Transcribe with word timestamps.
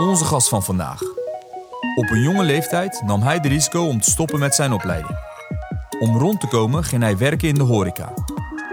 Onze 0.00 0.24
gast 0.24 0.48
van 0.48 0.62
vandaag. 0.62 1.02
Op 1.94 2.10
een 2.10 2.20
jonge 2.20 2.42
leeftijd 2.42 3.02
nam 3.04 3.22
hij 3.22 3.40
de 3.40 3.48
risico 3.48 3.86
om 3.86 4.00
te 4.00 4.10
stoppen 4.10 4.38
met 4.38 4.54
zijn 4.54 4.72
opleiding. 4.72 5.18
Om 5.98 6.18
rond 6.18 6.40
te 6.40 6.46
komen 6.46 6.84
ging 6.84 7.02
hij 7.02 7.16
werken 7.16 7.48
in 7.48 7.54
de 7.54 7.62
horeca. 7.62 8.12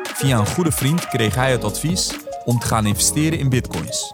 Via 0.03 0.39
een 0.39 0.47
goede 0.47 0.71
vriend 0.71 1.07
kreeg 1.07 1.35
hij 1.35 1.51
het 1.51 1.63
advies 1.63 2.15
om 2.45 2.59
te 2.59 2.67
gaan 2.67 2.85
investeren 2.85 3.39
in 3.39 3.49
bitcoins. 3.49 4.11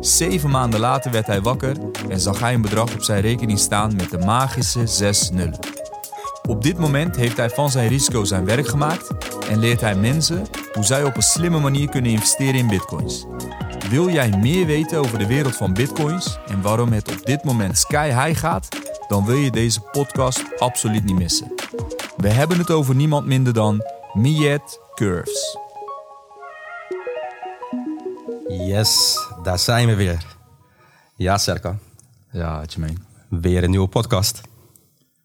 Zeven 0.00 0.50
maanden 0.50 0.80
later 0.80 1.10
werd 1.10 1.26
hij 1.26 1.40
wakker 1.40 1.76
en 2.08 2.20
zag 2.20 2.40
hij 2.40 2.54
een 2.54 2.62
bedrag 2.62 2.94
op 2.94 3.02
zijn 3.02 3.20
rekening 3.20 3.58
staan 3.58 3.96
met 3.96 4.10
de 4.10 4.18
magische 4.18 4.86
6 4.86 5.30
nullen. 5.30 5.58
Op 6.48 6.62
dit 6.62 6.78
moment 6.78 7.16
heeft 7.16 7.36
hij 7.36 7.50
van 7.50 7.70
zijn 7.70 7.88
risico 7.88 8.24
zijn 8.24 8.44
werk 8.44 8.68
gemaakt 8.68 9.10
en 9.48 9.58
leert 9.58 9.80
hij 9.80 9.94
mensen 9.94 10.46
hoe 10.72 10.84
zij 10.84 11.04
op 11.04 11.16
een 11.16 11.22
slimme 11.22 11.58
manier 11.58 11.88
kunnen 11.88 12.10
investeren 12.10 12.54
in 12.54 12.68
bitcoins. 12.68 13.26
Wil 13.92 14.10
jij 14.10 14.30
meer 14.38 14.66
weten 14.66 14.98
over 14.98 15.18
de 15.18 15.26
wereld 15.26 15.56
van 15.56 15.72
bitcoins 15.72 16.38
en 16.46 16.62
waarom 16.62 16.92
het 16.92 17.10
op 17.10 17.26
dit 17.26 17.44
moment 17.44 17.78
sky 17.78 18.06
high 18.06 18.40
gaat? 18.40 18.68
Dan 19.08 19.24
wil 19.24 19.36
je 19.36 19.50
deze 19.50 19.80
podcast 19.80 20.58
absoluut 20.58 21.04
niet 21.04 21.18
missen. 21.18 21.52
We 22.16 22.28
hebben 22.28 22.58
het 22.58 22.70
over 22.70 22.94
niemand 22.94 23.26
minder 23.26 23.52
dan 23.52 23.84
Miet 24.12 24.80
Curves. 24.94 25.58
Yes, 28.48 29.18
daar 29.42 29.58
zijn 29.58 29.86
we 29.86 29.94
weer. 29.94 30.36
Ja, 31.16 31.38
Serkan. 31.38 31.78
Ja, 32.30 32.62
Jermaine. 32.66 32.98
Weer 33.28 33.64
een 33.64 33.70
nieuwe 33.70 33.88
podcast. 33.88 34.40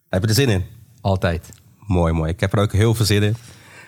Heb 0.08 0.22
je 0.22 0.28
er 0.28 0.34
zin 0.34 0.48
in? 0.48 0.64
Altijd. 1.00 1.50
Mooi, 1.86 2.12
mooi. 2.12 2.30
Ik 2.30 2.40
heb 2.40 2.52
er 2.52 2.58
ook 2.58 2.72
heel 2.72 2.94
veel 2.94 3.06
zin 3.06 3.22
in. 3.22 3.32
We 3.32 3.38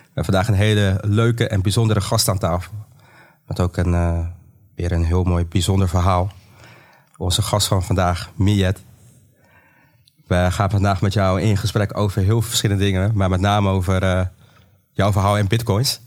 hebben 0.05 0.25
vandaag 0.25 0.49
een 0.49 0.55
hele 0.55 0.99
leuke 1.03 1.49
en 1.49 1.63
bijzondere 1.63 2.01
gast 2.01 2.29
aan 2.29 2.39
tafel. 2.39 2.73
Met 3.47 3.61
ook 3.61 3.77
een, 3.77 3.95
eh, 3.95 4.27
weer 4.81 4.93
een 4.93 5.05
heel 5.05 5.23
mooi, 5.25 5.45
bijzonder 5.47 5.89
verhaal. 5.89 6.33
Onze 7.17 7.43
gast 7.43 7.67
van 7.67 7.83
vandaag, 7.83 8.31
Miet. 8.35 8.83
We 10.27 10.47
gaan 10.51 10.71
vandaag 10.71 11.01
met 11.01 11.13
jou 11.13 11.41
in 11.41 11.57
gesprek 11.57 11.97
over 11.99 12.23
heel 12.23 12.41
veel 12.41 12.49
verschillende 12.49 12.85
dingen. 12.85 13.11
Maar 13.15 13.29
met 13.29 13.41
name 13.41 13.69
over 13.71 14.03
eh, 14.03 14.27
jouw 14.93 15.13
verhaal 15.13 15.39
in 15.39 15.47
bitcoins. 15.49 16.01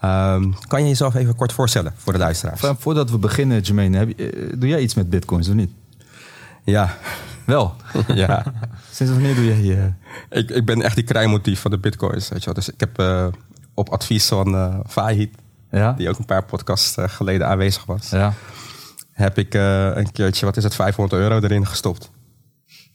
Ehm, 0.00 0.52
kan 0.66 0.82
je 0.82 0.88
jezelf 0.88 1.14
even 1.14 1.36
kort 1.36 1.52
voorstellen 1.52 1.92
voor 1.96 2.12
de 2.12 2.18
luisteraars? 2.18 2.60
Vo- 2.60 2.76
Voordat 2.78 3.10
we 3.10 3.18
beginnen, 3.18 3.60
Jermaine, 3.60 3.98
heb 3.98 4.08
je, 4.18 4.30
eh, 4.30 4.52
doe 4.58 4.68
jij 4.68 4.80
iets 4.80 4.94
met 4.94 5.10
bitcoins 5.10 5.48
of 5.48 5.54
niet? 5.54 5.70
Ja, 6.64 6.96
Wel. 7.46 7.74
ja. 8.14 8.42
Sinds 8.92 9.12
wanneer 9.12 9.34
doe 9.34 9.44
jij... 9.44 9.78
eh, 10.30 10.38
Ik, 10.38 10.50
ik 10.50 10.64
ben 10.64 10.82
echt 10.82 10.94
die 10.94 11.04
krijmotief 11.04 11.60
van 11.60 11.70
de 11.70 11.78
bitcoins. 11.78 12.28
Weet 12.28 12.38
je 12.38 12.44
wel. 12.44 12.54
Dus 12.54 12.68
ik 12.68 12.80
heb 12.80 13.22
op 13.74 13.88
advies 13.88 14.26
van 14.28 14.54
eh 14.54 14.78
Fahid, 14.86 15.34
ja? 15.78 15.92
die 15.92 16.08
ook 16.08 16.18
een 16.18 16.24
paar 16.24 16.44
podcasts 16.44 16.96
eh, 16.96 17.08
geleden 17.08 17.46
aanwezig 17.46 17.84
was, 17.84 18.10
Ja. 18.10 18.32
heb 19.12 19.38
ik 19.38 19.54
eh, 19.54 19.96
een 19.96 20.12
keertje, 20.12 20.46
wat 20.46 20.56
is 20.56 20.64
het, 20.64 20.74
500 20.74 21.22
euro 21.22 21.40
erin 21.40 21.66
gestopt. 21.66 22.10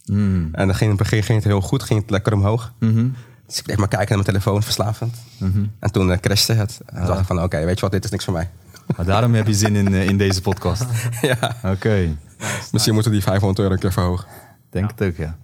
Mm. 0.05 0.49
En 0.51 0.67
dan 0.67 0.75
ging 0.75 0.91
in 0.91 0.97
het 0.97 0.97
begin 0.97 1.23
ging 1.23 1.37
het 1.37 1.47
heel 1.47 1.61
goed, 1.61 1.83
ging 1.83 2.01
het 2.01 2.09
lekker 2.09 2.33
omhoog. 2.33 2.73
Mhm. 2.79 3.07
Dus 3.47 3.57
ik 3.57 3.63
bleef 3.63 3.77
maar 3.77 3.87
kijken 3.87 4.15
naar 4.15 4.23
mijn 4.25 4.35
telefoon, 4.37 4.63
verslavend. 4.63 5.15
Mhm. 5.37 5.63
En 5.79 5.91
toen 5.91 6.11
eh, 6.11 6.17
crashte 6.19 6.53
het. 6.53 6.79
En 6.85 6.95
toen 6.97 7.05
dacht 7.05 7.19
ik 7.19 7.25
van, 7.25 7.43
oké, 7.43 7.65
weet 7.65 7.75
je 7.75 7.81
wat, 7.81 7.91
dit 7.91 8.03
is 8.03 8.11
niks 8.11 8.23
voor 8.23 8.33
mij. 8.33 8.49
Maar 8.95 9.05
daarom 9.05 9.33
heb 9.33 9.47
je 9.47 9.53
zin 9.53 9.75
in, 9.75 9.93
in 9.93 10.17
deze 10.17 10.41
podcast. 10.41 10.85
ja, 11.21 11.55
Oké. 11.63 12.15
misschien 12.71 12.93
moeten 12.93 13.11
we 13.11 13.17
die 13.17 13.27
500 13.27 13.59
euro 13.59 13.73
een 13.73 13.79
keer 13.79 13.91
verhogen. 13.91 14.27
Denk 14.69 14.89
het 14.91 15.01
ook, 15.01 15.15
ja. 15.15 15.37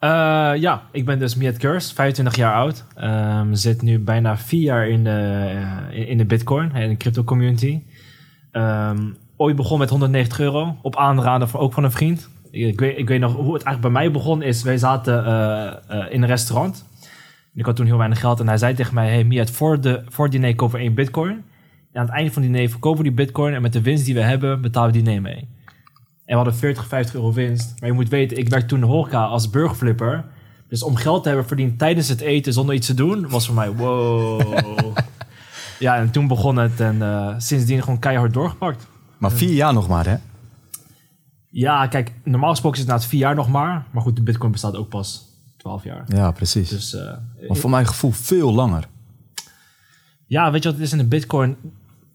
Eh, 0.00 0.52
ja, 0.56 0.82
ik 0.92 1.04
ben 1.04 1.18
dus 1.18 1.34
Miet 1.34 1.56
Kurs, 1.56 1.92
25 1.92 2.36
jaar 2.36 2.54
oud. 2.54 2.84
Ehm, 2.94 3.54
zit 3.54 3.82
nu 3.82 3.98
bijna 3.98 4.36
vier 4.36 4.62
jaar 4.62 4.88
in 4.88 5.04
de, 5.04 5.46
eh, 5.90 6.08
in 6.08 6.18
de 6.18 6.24
Bitcoin, 6.24 6.74
in 6.74 6.88
de 6.88 6.96
crypto 6.96 7.24
community. 7.24 7.82
Ehm, 8.50 8.98
ooit 9.36 9.56
begon 9.56 9.78
met 9.78 9.90
190 9.90 10.40
euro, 10.40 10.76
op 10.82 10.96
aanraden 10.96 11.48
van, 11.48 11.60
ook 11.60 11.72
van 11.72 11.84
een 11.84 11.90
vriend. 11.90 12.28
Ik 12.50 12.80
weet, 12.80 12.98
ik 12.98 13.08
weet 13.08 13.20
nog 13.20 13.32
hoe 13.32 13.54
het 13.54 13.62
eigenlijk 13.62 13.80
bij 13.80 14.02
mij 14.02 14.10
begon 14.10 14.42
is, 14.42 14.62
wij 14.62 14.78
zaten 14.78 15.24
eh, 15.24 16.06
in 16.10 16.22
een 16.22 16.28
restaurant. 16.28 16.86
Ik 17.54 17.64
had 17.64 17.76
toen 17.76 17.86
heel 17.86 17.98
weinig 17.98 18.20
geld 18.20 18.40
en 18.40 18.48
hij 18.48 18.58
zei 18.58 18.74
tegen 18.74 18.94
mij, 18.94 19.08
hey 19.08 19.24
Miet, 19.24 19.50
voor, 19.50 19.80
de, 19.80 20.02
voor 20.08 20.24
het 20.24 20.32
diner 20.32 20.54
kopen 20.54 20.78
we 20.78 20.84
één 20.84 20.94
Bitcoin. 20.94 21.44
En 21.92 22.00
aan 22.00 22.06
het 22.06 22.14
einde 22.14 22.32
van 22.32 22.42
het 22.42 22.52
diner 22.52 22.68
verkopen 22.68 22.98
we 22.98 23.08
die 23.08 23.24
Bitcoin 23.24 23.54
en 23.54 23.62
met 23.62 23.72
de 23.72 23.82
winst 23.82 24.04
die 24.04 24.14
we 24.14 24.20
hebben 24.20 24.60
betalen 24.60 24.92
we 24.92 24.96
het 24.96 25.06
diner 25.06 25.22
mee. 25.22 25.48
En 26.30 26.36
we 26.36 26.42
hadden 26.42 26.60
40, 26.60 26.86
50 26.86 27.14
euro 27.14 27.32
winst. 27.32 27.74
Maar 27.80 27.88
je 27.88 27.94
moet 27.94 28.08
weten, 28.08 28.36
ik 28.36 28.48
werkte 28.48 28.68
toen 28.68 28.80
in 28.80 28.84
de 28.84 28.90
horeca 28.90 29.24
als 29.24 29.50
burgerflipper. 29.50 30.24
Dus 30.68 30.82
om 30.82 30.96
geld 30.96 31.22
te 31.22 31.28
hebben 31.28 31.46
verdiend 31.46 31.78
tijdens 31.78 32.08
het 32.08 32.20
eten 32.20 32.52
zonder 32.52 32.74
iets 32.74 32.86
te 32.86 32.94
doen, 32.94 33.28
was 33.28 33.46
voor 33.46 33.54
mij 33.54 33.70
wow. 33.70 34.96
ja, 35.78 35.96
en 35.96 36.10
toen 36.10 36.26
begon 36.26 36.56
het 36.56 36.80
en 36.80 37.02
eh, 37.02 37.34
sindsdien 37.38 37.82
gewoon 37.82 37.98
keihard 37.98 38.32
doorgepakt. 38.32 38.86
Maar 39.18 39.30
vier 39.30 39.52
jaar 39.52 39.72
nog 39.72 39.88
maar, 39.88 40.06
hè? 40.06 40.16
Ja, 41.48 41.86
kijk, 41.86 42.12
normaal 42.24 42.50
gesproken 42.50 42.78
is 42.78 42.84
het 42.84 42.92
na 42.94 42.98
het 42.98 43.08
vier 43.08 43.20
jaar 43.20 43.34
nog 43.34 43.48
maar. 43.48 43.86
Maar 43.90 44.02
goed, 44.02 44.16
de 44.16 44.22
bitcoin 44.22 44.52
bestaat 44.52 44.76
ook 44.76 44.88
pas 44.88 45.24
12 45.56 45.84
jaar. 45.84 46.04
Ja, 46.06 46.30
precies. 46.30 46.68
Dus 46.68 46.94
eh, 46.94 47.16
maar 47.48 47.56
voor 47.56 47.70
mijn 47.70 47.86
gevoel 47.86 48.10
veel 48.10 48.52
langer. 48.52 48.88
ja, 50.26 50.50
weet 50.50 50.62
je 50.62 50.68
wat 50.68 50.78
het 50.78 50.86
is 50.86 50.92
in 50.92 50.98
de 50.98 51.08
bitcoin? 51.08 51.56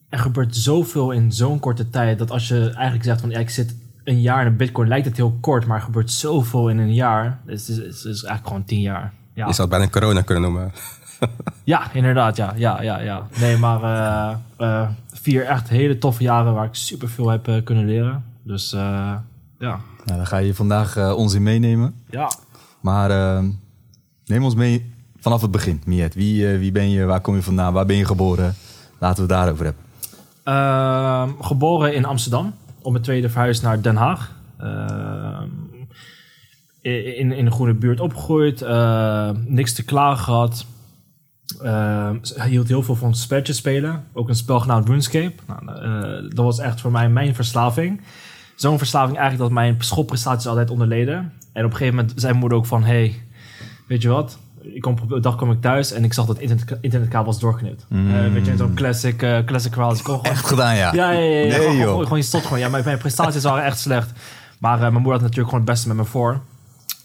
Er 0.10 0.20
gebeurt 0.20 0.56
zoveel 0.56 1.12
in 1.12 1.32
zo'n 1.32 1.60
korte 1.60 1.90
tijd, 1.90 2.18
dat 2.18 2.32
als 2.32 2.48
je 2.48 2.70
eigenlijk 2.70 3.04
zegt 3.04 3.22
van, 3.22 3.30
ja, 3.30 3.40
ik 3.40 3.50
zit 3.50 3.76
een 4.06 4.22
jaar 4.22 4.42
in 4.42 4.48
een 4.48 4.58
bitcoin, 4.58 4.88
lijkt 4.88 5.06
het 5.06 5.16
heel 5.16 5.38
kort, 5.42 5.66
maar 5.66 5.78
er 5.78 5.84
gebeurt 5.84 6.12
zoveel 6.12 6.70
in 6.70 6.78
een 6.78 6.94
jaar. 6.94 7.40
Dus 7.46 7.68
het 7.68 7.78
is, 7.78 7.84
het 7.84 7.96
is 7.96 8.24
eigenlijk 8.24 8.48
gewoon 8.48 8.66
10 8.66 8.82
jaar. 8.82 9.14
Ja. 9.34 9.48
Je 9.48 9.54
zou 9.54 9.70
het 9.70 9.78
bijna 9.78 9.92
corona 9.92 10.22
kunnen 10.22 10.44
noemen. 10.44 10.72
Ja, 11.64 11.94
inderdaad, 11.94 12.36
ja, 12.36 12.54
ja, 12.58 12.82
ja, 12.82 13.00
ja. 13.00 13.28
Nee, 13.40 13.58
maar 13.58 13.84
eh, 13.84 14.36
eh, 14.58 14.90
vier 15.26 15.46
echt 15.46 15.70
hele 15.70 15.98
toffe 15.98 16.24
jaren 16.24 16.54
waar 16.54 16.66
ik 16.66 16.76
super 16.76 17.10
veel 17.10 17.30
heb 17.30 17.48
eh, 17.48 17.64
kunnen 17.64 17.86
leren. 17.86 18.24
Dus 18.44 18.74
eh, 18.74 19.14
ja. 19.60 19.80
Nou, 20.06 20.18
dan 20.18 20.28
ga 20.28 20.38
je 20.38 20.56
vandaag 20.56 21.14
ons 21.14 21.34
in 21.34 21.44
meenemen. 21.44 21.96
Ja. 22.10 22.32
Maar 22.82 23.10
eh, 23.12 23.44
neem 24.26 24.44
ons 24.44 24.56
mee 24.56 24.94
vanaf 25.20 25.42
het 25.42 25.52
begin, 25.52 25.82
Miet. 25.86 26.14
Wie, 26.14 26.48
wie 26.48 26.72
ben 26.72 26.90
je? 26.90 27.06
Waar 27.06 27.22
kom 27.22 27.36
je 27.36 27.42
vandaan? 27.42 27.74
Waar 27.74 27.86
ben 27.86 27.96
je 27.96 28.06
geboren? 28.06 28.56
Laten 29.00 29.28
we 29.28 29.34
het 29.34 29.42
daarover 29.42 29.66
hebben. 29.66 29.84
Ehm, 30.44 31.44
geboren 31.44 31.94
in 31.96 32.06
Amsterdam. 32.06 32.54
Op 32.86 32.92
mijn 32.92 33.04
tweede 33.04 33.30
verhuis 33.30 33.62
naar 33.62 33.82
Den 33.82 33.96
Haag. 33.96 34.32
Ehm, 34.58 35.50
in, 36.82 37.32
in 37.32 37.46
een 37.46 37.52
goede 37.52 37.74
buurt 37.74 38.00
opgegroeid. 38.00 38.62
eh, 38.62 39.30
niks 39.46 39.74
te 39.74 39.84
klagen 39.84 40.24
gehad. 40.24 40.66
Ehm, 41.62 42.18
hij 42.36 42.50
hield 42.50 42.68
heel 42.68 42.84
veel 42.84 42.96
van 42.96 43.16
spelletjes 43.16 43.58
spelen. 43.58 44.04
Ook 44.14 44.30
een 44.30 44.36
spel 44.36 44.60
genaamd 44.60 44.88
RuneScape. 44.88 45.34
Nou, 45.48 45.82
eh, 45.82 46.30
dat 46.30 46.46
was 46.46 46.60
echt 46.60 46.82
voor 46.82 46.92
mij 46.92 47.10
mijn 47.10 47.36
verslaving. 47.36 48.02
Zo'n 48.56 48.78
verslaving 48.78 49.18
eigenlijk 49.18 49.50
dat 49.50 49.60
mijn 49.60 49.76
schoolprestaties 49.80 50.48
altijd 50.48 50.70
onderleden. 50.70 51.34
En 51.54 51.66
op 51.66 51.72
een 51.72 51.78
gegeven 51.78 51.96
moment 51.96 52.14
zei 52.16 52.28
mijn 52.28 52.40
moeder 52.40 52.58
ook 52.58 52.66
van... 52.66 52.84
Hey, 52.84 53.22
weet 53.88 54.02
je 54.02 54.10
wat? 54.10 54.38
Ik 54.74 54.82
kom, 54.82 54.96
op 55.02 55.12
een 55.12 55.22
dag 55.22 55.36
kwam 55.36 55.52
ik 55.52 55.62
thuis 55.62 55.92
en 55.92 56.04
ik 56.04 56.14
zag 56.14 56.26
dat 56.26 56.40
internet, 56.40 56.78
internetkabel 56.82 57.26
was 57.26 57.40
doorgeknipt. 57.40 57.86
Eh, 57.90 58.32
weet 58.34 58.46
je, 58.46 58.58
zo'n 58.58 58.74
classic, 58.74 59.22
eh 59.22 59.44
classic 59.46 59.74
verhaal. 59.74 59.92
Dus 59.92 60.02
gewoon 60.02 60.24
Echt 60.24 60.46
gedaan, 60.46 60.76
ja. 60.76 60.94
ja, 60.94 61.12
ja, 61.12 61.20
ja. 61.20 61.40
ja. 61.40 61.48
Nee, 61.48 61.52
gewoon, 61.52 61.76
joh. 61.76 62.04
gewoon, 62.04 62.18
je 62.18 62.24
stot 62.24 62.44
gewoon. 62.44 62.60
Ja, 62.60 62.70
mijn, 62.70 62.84
mijn 62.84 62.98
prestaties 62.98 63.44
waren 63.44 63.64
echt 63.64 63.80
slecht. 63.80 64.12
Maar 64.60 64.74
eh, 64.74 64.80
mijn 64.80 64.94
moeder 64.94 65.12
had 65.12 65.22
natuurlijk 65.22 65.50
gewoon 65.50 65.64
het 65.64 65.70
beste 65.70 65.88
met 65.88 65.98
me 65.98 66.06
voor. 66.06 66.32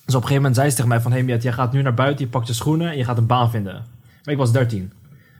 Dus 0.05 0.15
op 0.15 0.23
een 0.23 0.29
gegeven 0.29 0.35
moment 0.35 0.57
zei 0.57 0.69
ze 0.69 0.75
tegen 0.75 0.89
mij 0.89 1.01
van... 1.01 1.13
Hey 1.13 1.23
Miet, 1.23 1.43
jij 1.43 1.53
gaat 1.53 1.73
nu 1.73 1.83
naar 1.83 1.95
buiten, 1.95 2.25
je 2.25 2.31
pakt 2.31 2.47
je 2.47 2.53
schoenen 2.53 2.91
en 2.91 2.97
je 2.97 3.05
gaat 3.05 3.19
een 3.19 3.27
baan 3.27 3.51
vinden. 3.51 3.85
Maar 4.25 4.35
ik 4.35 4.37
was 4.37 4.53
13. 4.53 4.93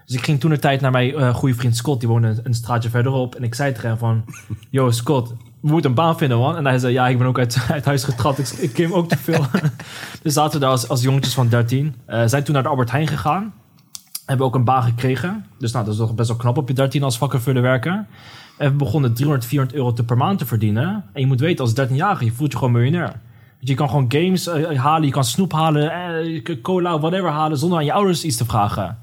Dus 0.07 0.17
ik 0.17 0.25
ging 0.25 0.41
toen 0.41 0.51
de 0.51 0.59
tijd 0.59 0.81
naar 0.81 0.91
mijn 0.91 1.35
goede 1.35 1.55
vriend 1.55 1.77
Scott. 1.77 2.01
Die 2.01 2.09
woonde 2.09 2.29
een, 2.29 2.41
een 2.43 2.55
straatje 2.55 2.91
verderop. 2.91 3.35
En 3.35 3.43
ik 3.43 3.55
zei 3.55 3.73
tegen 3.73 3.89
hem 3.89 3.99
van... 3.99 4.25
Yo 4.71 4.91
Scott, 4.91 5.35
we 5.61 5.69
moeten 5.69 5.91
een 5.91 5.97
baan 5.97 6.19
vinden 6.19 6.39
man. 6.39 6.57
En 6.57 6.67
hij 6.67 6.79
zei... 6.79 6.93
Ja, 6.93 7.09
ik 7.09 7.19
ben 7.19 7.27
ook 7.27 7.39
uit, 7.39 7.67
uit 7.71 7.85
huis 7.85 8.05
getrapt. 8.05 8.39
Ik, 8.39 8.49
ik 8.49 8.73
kim 8.73 8.93
ook 8.93 9.09
te 9.09 9.19
veel. 9.19 9.45
dus 10.23 10.33
zaten 10.33 10.53
we 10.53 10.59
daar 10.59 10.71
als, 10.71 10.89
als 10.89 11.03
jongetjes 11.03 11.35
van 11.35 11.49
13. 11.49 11.95
Eh 12.07 12.23
zijn 12.27 12.45
toen 12.45 12.55
naar 12.55 12.63
de 12.63 12.69
Albert 12.69 12.91
Heijn 12.91 13.07
gegaan. 13.07 13.53
Hebben 14.27 14.47
ook 14.47 14.55
een 14.55 14.65
baan 14.65 14.83
gekregen. 14.83 15.47
Dus 15.59 15.73
nou, 15.73 15.85
dat 15.85 15.95
is 15.95 16.01
toch 16.01 16.15
best 16.15 16.29
wel 16.29 16.37
knap 16.37 16.57
op 16.57 16.69
je 16.69 16.75
13 16.75 17.03
als 17.03 17.19
vakkenvuller 17.19 17.63
werken. 17.63 18.07
En 18.59 18.71
we 18.71 18.77
begonnen 18.77 19.15
300, 19.15 19.47
400 19.47 19.79
euro 19.79 19.93
te 19.93 20.05
per 20.05 20.17
maand 20.17 20.39
te 20.39 20.47
verdienen. 20.47 21.05
En 21.13 21.21
je 21.21 21.27
moet 21.27 21.41
weten, 21.41 21.65
als 21.65 21.81
13-jarige, 21.81 22.25
je 22.25 22.33
voelt 22.33 22.53
je 22.53 22.59
gewoon 22.59 22.73
miljonair. 22.73 23.13
Want 23.57 23.69
je 23.69 23.75
kan 23.75 23.89
gewoon 23.89 24.05
games 24.09 24.47
eh, 24.47 24.81
halen, 24.81 25.07
je 25.07 25.13
kan 25.13 25.25
snoep 25.25 25.53
halen, 25.53 25.93
eh, 25.93 26.57
cola, 26.63 26.99
whatever 26.99 27.31
halen, 27.31 27.59
zonder 27.59 27.79
aan 27.79 27.85
je 27.85 27.93
ouders 27.93 28.25
iets 28.25 28.37
te 28.37 28.45
vragen. 28.45 28.99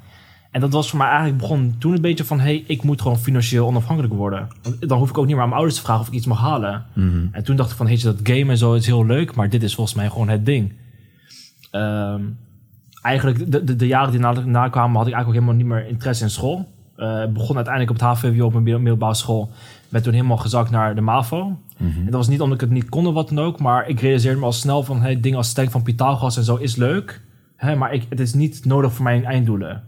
En 0.51 0.61
dat 0.61 0.73
was 0.73 0.89
voor 0.89 0.97
mij 0.99 1.07
eigenlijk 1.07 1.37
begon 1.37 1.75
toen 1.79 1.93
een 1.93 2.01
beetje 2.01 2.23
van... 2.23 2.39
hey, 2.39 2.63
ik 2.67 2.83
moet 2.83 3.01
gewoon 3.01 3.17
financieel 3.17 3.67
onafhankelijk 3.67 4.13
worden. 4.13 4.47
Want 4.63 4.89
dan 4.89 4.97
hoef 4.97 5.09
ik 5.09 5.17
ook 5.17 5.25
niet 5.25 5.33
meer 5.33 5.43
aan 5.43 5.49
mijn 5.49 5.59
ouders 5.59 5.79
te 5.79 5.85
vragen 5.85 6.01
of 6.01 6.07
ik 6.07 6.13
iets 6.13 6.25
mag 6.25 6.39
halen. 6.39 6.85
En 7.31 7.43
toen 7.43 7.55
dacht 7.55 7.71
ik 7.71 7.77
van, 7.77 7.87
je, 7.87 8.03
dat 8.03 8.19
game 8.23 8.51
en 8.51 8.57
zo 8.57 8.73
is 8.73 8.85
heel 8.85 9.05
leuk... 9.05 9.35
maar 9.35 9.49
dit 9.49 9.63
is 9.63 9.75
volgens 9.75 9.95
mij 9.95 10.09
gewoon 10.09 10.29
het 10.29 10.45
ding. 10.45 10.73
Ehm, 11.71 12.21
eigenlijk 13.01 13.51
de, 13.51 13.63
de, 13.63 13.75
de 13.75 13.87
jaren 13.87 14.11
die 14.11 14.19
na, 14.19 14.31
na 14.31 14.67
kwamen... 14.69 14.97
had 14.97 15.07
ik 15.07 15.13
eigenlijk 15.13 15.27
ook 15.27 15.33
helemaal 15.33 15.55
niet 15.55 15.65
meer 15.65 15.87
interesse 15.91 16.23
in 16.23 16.29
school. 16.29 16.67
Eh, 16.95 17.25
begon 17.25 17.55
uiteindelijk 17.55 17.89
op 18.01 18.07
het 18.07 18.17
HVWO 18.17 18.45
op 18.45 18.53
een 18.53 18.63
middel- 18.63 18.81
middelbare 18.81 19.13
school. 19.15 19.49
Ben 19.89 20.03
toen 20.03 20.13
helemaal 20.13 20.37
gezakt 20.37 20.69
naar 20.71 20.95
de 20.95 21.01
MAVO. 21.01 21.59
En 21.77 22.05
dat 22.05 22.13
was 22.13 22.27
niet 22.27 22.41
omdat 22.41 22.55
ik 22.55 22.61
het 22.61 22.69
niet 22.71 22.89
kon 22.89 23.07
of 23.07 23.13
wat 23.13 23.29
dan 23.29 23.39
ook... 23.39 23.59
maar 23.59 23.87
ik 23.89 23.99
realiseerde 23.99 24.39
me 24.39 24.45
al 24.45 24.51
snel 24.51 24.83
van... 24.83 25.01
Hey, 25.01 25.19
dingen 25.19 25.37
als 25.37 25.49
sterk 25.49 25.71
van 25.71 25.83
Pythagoras 25.83 26.37
en 26.37 26.43
zo 26.43 26.55
is 26.55 26.75
leuk... 26.75 27.21
Hè, 27.55 27.75
maar 27.75 27.93
ik, 27.93 28.05
het 28.09 28.19
is 28.19 28.33
niet 28.33 28.65
nodig 28.65 28.93
voor 28.93 29.03
mijn 29.03 29.25
einddoelen. 29.25 29.83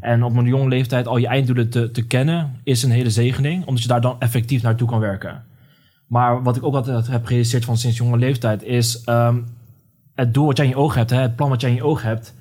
En 0.00 0.22
op 0.22 0.36
een 0.36 0.44
jonge 0.44 0.68
leeftijd 0.68 1.06
al 1.06 1.16
je 1.16 1.26
einddoelen 1.26 1.70
te, 1.70 1.90
te 1.90 2.06
kennen 2.06 2.60
is 2.62 2.82
een 2.82 2.90
hele 2.90 3.10
zegening, 3.10 3.66
omdat 3.66 3.82
je 3.82 3.88
daar 3.88 4.00
dan 4.00 4.16
effectief 4.18 4.62
naartoe 4.62 4.88
kan 4.88 4.98
werken. 4.98 5.44
Maar 6.06 6.42
wat 6.42 6.56
ik 6.56 6.62
ook 6.62 6.74
altijd 6.74 7.06
heb 7.06 7.24
gerealiseerd 7.24 7.64
van 7.64 7.76
sinds 7.76 7.96
jonge 7.96 8.18
leeftijd 8.18 8.62
is 8.62 9.04
ehm, 9.04 9.38
het 10.14 10.34
doel 10.34 10.46
wat 10.46 10.56
jij 10.56 10.66
in 10.66 10.72
je 10.72 10.78
ogen 10.78 10.98
hebt, 10.98 11.10
hè, 11.10 11.20
het 11.20 11.36
plan 11.36 11.48
wat 11.48 11.60
jij 11.60 11.70
in 11.70 11.76
je 11.76 11.84
ogen 11.84 12.08
hebt, 12.08 12.34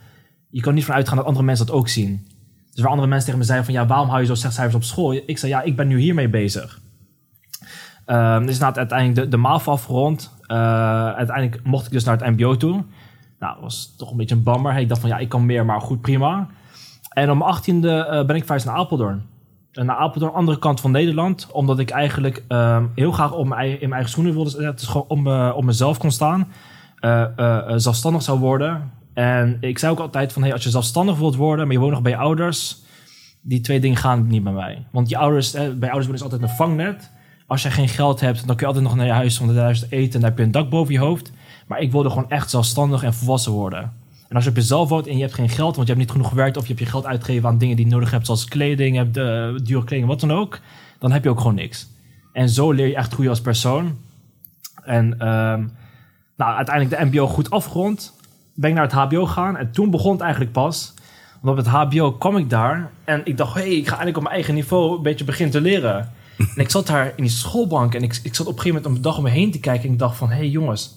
je 0.50 0.62
kan 0.62 0.74
niet 0.74 0.86
van 0.86 0.96
uitgaan 0.96 1.18
dat 1.18 1.26
andere 1.26 1.46
mensen 1.46 1.66
dat 1.66 1.76
ook 1.76 1.88
zien. 1.88 2.28
Dus 2.72 2.84
waar 2.84 2.92
andere 2.92 3.08
mensen 3.08 3.26
tegen 3.26 3.40
me 3.40 3.46
zeiden 3.46 3.66
van 3.66 3.76
ja, 3.76 3.88
waarom 3.88 4.08
hou 4.08 4.22
je 4.22 4.28
zo 4.28 4.36
slecht 4.36 4.54
cijfers 4.54 4.76
op 4.76 4.84
school? 4.84 5.14
Ik 5.26 5.38
zei 5.38 5.52
ja, 5.52 5.62
ik 5.62 5.76
ben 5.76 5.88
nu 5.88 6.00
hiermee 6.00 6.30
bezig. 6.30 6.82
Ehm 8.06 8.46
dus 8.46 8.60
na 8.60 8.68
het 8.68 8.78
uiteindelijk 8.78 9.32
de, 9.32 9.38
MAVO 9.38 9.72
afgerond. 9.72 10.34
Eh, 10.42 10.58
uiteindelijk 11.14 11.64
mocht 11.64 11.86
ik 11.86 11.92
dus 11.92 12.04
naar 12.04 12.18
het 12.18 12.30
mbo 12.30 12.58
toe. 12.58 12.84
Nou, 13.40 13.54
dat 13.54 13.62
was 13.62 13.96
toch 13.98 14.12
een 14.12 14.18
beetje 14.18 14.36
een 14.36 14.44
bammer. 14.44 14.78
Ik 14.78 14.88
dacht 14.88 15.02
van 15.02 15.10
ja, 15.10 15.18
ik 15.18 15.30
kan 15.30 15.46
meer, 15.46 15.66
maar 15.66 15.82
goed, 15.82 16.02
prima. 16.02 16.48
En 17.16 17.32
om 17.32 17.38
mijn 17.38 17.50
achttiende 17.50 18.06
eh, 18.06 18.26
ben 18.26 18.36
ik 18.36 18.42
verhuisd 18.42 18.66
naar 18.66 18.76
Apeldoorn. 18.76 19.24
En 19.72 19.86
naar 19.86 19.96
Apeldoorn, 19.96 20.34
andere 20.34 20.60
kant 20.60 20.82
van 20.82 20.92
Nederland. 20.92 21.48
Omdat 21.52 21.80
ik 21.80 21.90
eigenlijk 21.90 22.44
ehm, 22.48 22.86
heel 22.96 23.12
graag 23.12 23.34
op 23.34 23.48
mijn, 23.48 23.70
in 23.70 23.78
mijn 23.80 23.92
eigen 23.92 24.10
schoenen 24.10 24.34
wilde 24.34 24.50
zetten. 24.50 24.76
Is 24.76 24.88
gewoon 24.88 25.08
om, 25.08 25.28
op 25.52 25.64
mezelf 25.64 25.98
kon 25.98 26.12
staan. 26.12 26.48
Eh, 27.00 27.40
eh, 27.40 27.74
zelfstandig 27.76 28.22
zou 28.22 28.40
worden. 28.40 28.92
En 29.14 29.58
ik 29.60 29.80
zei 29.80 29.92
ook 29.92 30.00
altijd 30.00 30.34
van... 30.34 30.42
Hey, 30.42 30.54
als 30.54 30.64
je 30.64 30.70
zelfstandig 30.70 31.18
wilt 31.18 31.36
worden, 31.36 31.66
maar 31.66 31.76
je 31.76 31.82
woont 31.82 31.92
nog 31.92 32.02
bij 32.02 32.12
je 32.12 32.18
ouders... 32.18 32.84
Die 33.48 33.62
twee 33.62 33.80
dingen 33.80 33.98
gaan 33.98 34.28
niet 34.28 34.44
bij 34.44 34.54
mij. 34.54 34.86
Want 34.92 35.10
je 35.10 35.18
ouders, 35.18 35.52
bij 35.52 35.64
ouders 35.70 36.06
wonen 36.06 36.14
is 36.14 36.22
altijd 36.22 36.42
een 36.42 36.50
vangnet. 36.50 37.12
Als 37.48 37.64
je 37.64 37.72
geen 37.72 37.88
geld 37.88 38.20
hebt, 38.20 38.48
dan 38.48 38.56
kun 38.56 38.68
je 38.68 38.74
altijd 38.74 38.84
nog 38.84 38.96
naar 38.96 39.06
je 39.06 39.12
huis... 39.12 39.40
om 39.40 39.48
te 39.48 39.86
eten 39.90 39.90
en 39.90 40.10
dan 40.10 40.24
heb 40.24 40.38
je 40.38 40.44
een 40.44 40.52
dak 40.52 40.70
boven 40.70 40.94
je 40.94 41.00
hoofd. 41.00 41.32
Maar 41.68 41.80
ik 41.80 41.92
wilde 41.92 42.10
gewoon 42.10 42.30
echt 42.30 42.50
zelfstandig 42.50 43.04
en 43.04 43.14
volwassen 43.14 43.52
worden. 43.52 43.94
En 44.28 44.36
als 44.36 44.44
je 44.44 44.50
op 44.50 44.56
jezelf 44.56 44.90
woont 44.90 45.08
en 45.08 45.16
je 45.16 45.22
hebt 45.22 45.34
geen 45.34 45.50
geld, 45.50 45.76
want 45.76 45.88
je 45.88 45.94
hebt 45.94 46.06
niet 46.06 46.12
genoeg 46.12 46.30
gewerkt 46.30 46.58
of 46.58 46.62
je 46.62 46.68
hebt 46.68 46.80
je 46.80 46.86
geld 46.86 47.06
uitgegeven 47.06 47.50
aan 47.50 47.58
dingen 47.58 47.76
die 47.76 47.86
je 47.86 47.92
nodig 47.92 48.12
hebt, 48.12 48.26
zoals 48.26 48.46
kleding, 48.46 48.96
hebt, 48.96 49.18
eh, 49.18 49.56
dure 49.64 49.84
kleding, 49.84 50.08
wat 50.08 50.20
dan 50.20 50.32
ook, 50.32 50.60
dan 51.00 51.12
heb 51.12 51.24
je 51.24 51.30
ook 51.30 51.40
gewoon 51.40 51.56
niks. 51.56 51.88
En 52.34 52.50
zo 52.50 52.72
leer 52.72 52.88
je 52.88 52.96
echt 52.96 53.14
groeien 53.14 53.30
als 53.30 53.42
persoon. 53.42 53.98
En 54.84 55.20
ehm, 55.20 55.68
nou, 56.38 56.56
uiteindelijk 56.56 57.00
de 57.00 57.06
MBO 57.06 57.28
goed 57.28 57.50
afgerond, 57.50 58.14
ben 58.54 58.70
ik 58.70 58.76
naar 58.76 58.84
het 58.84 58.94
HBO 58.94 59.26
gegaan 59.26 59.58
en 59.58 59.72
toen 59.72 59.90
begon 59.90 60.12
het 60.12 60.22
eigenlijk 60.22 60.52
pas. 60.52 60.94
Want 61.42 61.60
op 61.60 61.66
het 61.66 61.74
HBO 61.74 62.12
kwam 62.12 62.38
ik 62.38 62.50
daar 62.50 62.92
en 63.04 63.22
ik 63.24 63.38
dacht, 63.38 63.54
hé, 63.54 63.62
hey, 63.62 63.70
ik 63.70 63.84
ga 63.84 63.88
eigenlijk 63.88 64.18
op 64.18 64.24
mijn 64.24 64.36
eigen 64.36 64.54
niveau 64.54 64.96
een 64.98 65.04
beetje 65.04 65.26
beginnen 65.26 65.56
te 65.56 65.62
leren. 65.62 66.12
en 66.56 66.62
ik 66.62 66.70
zat 66.70 66.88
daar 66.88 67.14
in 67.16 67.24
die 67.24 67.32
schoolbank 67.32 67.96
en 67.96 68.04
ik, 68.04 68.20
ik 68.24 68.36
zat 68.36 68.48
op 68.48 68.54
een 68.54 68.60
gegeven 68.60 68.82
moment 68.82 68.86
om 68.86 68.94
de 68.94 69.00
dag 69.00 69.18
om 69.18 69.24
me 69.24 69.30
heen 69.30 69.52
te 69.52 69.60
kijken 69.60 69.88
en 69.88 69.94
ik 69.94 70.00
dacht 70.00 70.18
van, 70.18 70.30
hé 70.30 70.36
hey, 70.36 70.50
jongens, 70.50 70.96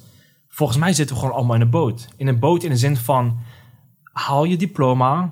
volgens 0.48 0.78
mij 0.78 0.92
zitten 0.92 1.14
we 1.14 1.20
gewoon 1.20 1.36
allemaal 1.36 1.54
in 1.54 1.60
een 1.60 1.70
boot. 1.70 2.08
In 2.16 2.26
een 2.26 2.38
boot 2.38 2.62
in 2.62 2.70
de 2.70 2.76
zin 2.76 2.96
van, 2.96 3.38
haal 4.12 4.44
je 4.44 4.56
diploma. 4.56 5.30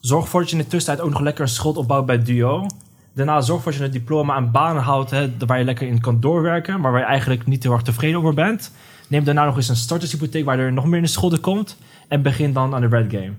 Zorg 0.00 0.24
ervoor 0.24 0.40
dat 0.40 0.50
je 0.50 0.56
in 0.56 0.62
de 0.62 0.68
tussentijd 0.68 1.06
ook 1.06 1.12
nog 1.12 1.20
lekker 1.20 1.42
een 1.42 1.48
schuld 1.48 1.76
opbouwt 1.76 2.06
bij 2.06 2.22
Duo. 2.22 2.66
Daarna 3.14 3.40
zorg 3.40 3.58
ervoor 3.58 3.72
dat 3.72 3.80
je 3.80 3.86
het 3.86 3.92
diploma 3.92 4.34
aan 4.34 4.50
banen 4.50 4.82
houdt 4.82 5.10
hè, 5.10 5.30
waar 5.46 5.58
je 5.58 5.64
lekker 5.64 5.88
in 5.88 6.00
kan 6.00 6.20
doorwerken, 6.20 6.80
maar 6.80 6.92
waar 6.92 7.00
je 7.00 7.06
eigenlijk 7.06 7.46
niet 7.46 7.62
heel 7.62 7.72
erg 7.72 7.82
tevreden 7.82 8.18
over 8.18 8.34
bent. 8.34 8.70
Neem 9.08 9.24
daarna 9.24 9.44
nog 9.44 9.56
eens 9.56 9.68
een 9.68 9.76
startershypotheek 9.76 10.44
waar 10.44 10.60
je 10.60 10.70
nog 10.70 10.84
meer 10.84 10.96
in 10.96 11.02
de 11.02 11.08
schulden 11.08 11.40
komt. 11.40 11.76
En 12.08 12.22
begin 12.22 12.52
dan 12.52 12.74
aan 12.74 12.80
de 12.80 12.86
red 12.86 13.10
game. 13.10 13.32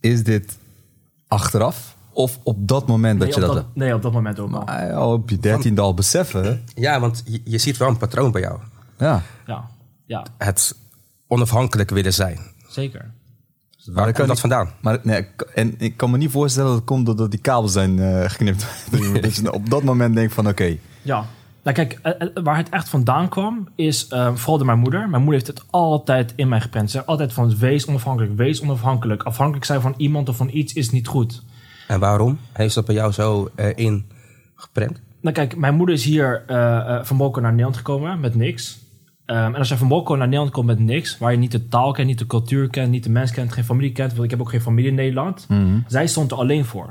Is 0.00 0.22
dit 0.22 0.58
achteraf 1.28 1.96
of 2.12 2.38
op 2.42 2.68
dat 2.68 2.86
moment 2.86 3.20
dat 3.20 3.34
je 3.34 3.40
dat... 3.40 3.54
dat, 3.54 3.64
nee, 3.74 3.94
op 3.94 4.02
dat 4.02 4.12
moment 4.12 4.38
ook 4.38 4.52
al. 4.52 4.64
Maar 4.64 4.92
al 4.92 5.12
op 5.12 5.30
je 5.30 5.38
dertiende 5.38 5.80
al 5.80 5.94
beseffen? 5.94 6.64
Ja, 6.74 7.00
want 7.00 7.22
je, 7.26 7.40
je 7.44 7.58
ziet 7.58 7.76
wel 7.76 7.88
een 7.88 7.96
patroon 7.96 8.32
bij 8.32 8.40
jou. 8.40 8.58
Ja. 8.98 9.22
Ja, 9.46 9.68
ja 10.08 10.26
Het 10.38 10.74
onafhankelijk 11.26 11.90
willen 11.90 12.14
zijn. 12.14 12.38
zeker. 12.68 13.10
Waar 13.84 14.04
kan 14.04 14.12
komt 14.14 14.26
dat 14.28 14.36
ik- 14.36 14.40
vandaan? 14.42 14.70
Maar 14.80 14.98
nee, 15.02 15.18
ik- 15.18 15.40
en 15.54 15.74
ik 15.78 15.96
kan 15.96 16.10
me 16.10 16.16
niet 16.16 16.30
voorstellen 16.30 16.68
dat 16.68 16.76
het 16.78 16.86
komt 16.86 17.06
doordat 17.06 17.30
die 17.30 17.40
kabels 17.40 17.72
zijn 17.72 17.98
eh, 17.98 18.30
geknipt. 18.30 18.66
je 19.42 19.52
op 19.52 19.70
dat 19.70 19.82
moment 19.82 20.14
denkt 20.14 20.34
van 20.34 20.48
oké, 20.48 20.76
Ja. 21.02 21.24
Nou 21.62 21.76
kijk, 21.76 21.98
eh, 22.02 22.12
eh, 22.22 22.28
waar 22.44 22.56
het 22.56 22.68
echt 22.68 22.88
vandaan 22.88 23.28
kwam, 23.28 23.68
is 23.74 24.06
vooral 24.08 24.56
door 24.56 24.66
mijn 24.66 24.78
moeder. 24.78 25.00
Mijn 25.08 25.22
moeder 25.22 25.40
heeft 25.44 25.58
het 25.58 25.66
altijd 25.70 26.32
in 26.36 26.48
mij 26.48 26.60
geprent. 26.60 26.84
Ze 26.90 26.92
zei 26.96 27.04
altijd 27.06 27.32
van 27.32 27.56
wees 27.58 27.86
onafhankelijk, 27.86 28.36
wees 28.36 28.60
onafhankelijk. 28.62 29.22
Afhankelijk 29.22 29.64
zijn 29.64 29.80
van 29.80 29.94
iemand 29.96 30.28
of 30.28 30.36
van 30.36 30.48
iets 30.52 30.72
is 30.72 30.90
niet 30.90 31.06
goed. 31.08 31.42
En 31.88 32.00
waarom 32.00 32.38
heeft 32.52 32.74
dat 32.74 32.84
bij 32.84 32.94
jou 32.94 33.12
zo 33.12 33.50
eh, 33.54 33.70
in 33.74 34.06
geprent? 34.54 35.00
Nou 35.20 35.34
kijk, 35.34 35.56
mijn 35.56 35.74
moeder 35.74 35.94
is 35.94 36.04
hier 36.04 36.42
van 37.02 37.16
naar 37.42 37.50
Nederland 37.50 37.76
gekomen 37.76 38.20
met 38.20 38.34
niks. 38.34 38.78
Ehm, 39.28 39.54
en 39.54 39.54
als 39.54 39.68
je 39.68 39.76
van 39.76 39.86
Marokko 39.86 40.14
naar 40.14 40.26
Nederland 40.26 40.50
komt 40.50 40.66
met 40.66 40.78
niks, 40.78 41.18
waar 41.18 41.32
je 41.32 41.38
niet 41.38 41.52
de 41.52 41.68
taal 41.68 41.92
kent, 41.92 42.08
niet 42.08 42.18
de 42.18 42.26
cultuur 42.26 42.68
kent, 42.68 42.90
niet 42.90 43.04
de 43.04 43.10
mensen 43.10 43.34
kent, 43.34 43.52
geen 43.52 43.64
familie 43.64 43.92
kent, 43.92 44.12
want 44.12 44.24
ik 44.24 44.30
heb 44.30 44.40
ook 44.40 44.50
geen 44.50 44.60
familie 44.60 44.90
in 44.90 44.96
Nederland. 44.96 45.46
Zij 45.86 46.06
stond 46.06 46.30
er 46.30 46.36
alleen 46.36 46.64
voor. 46.64 46.86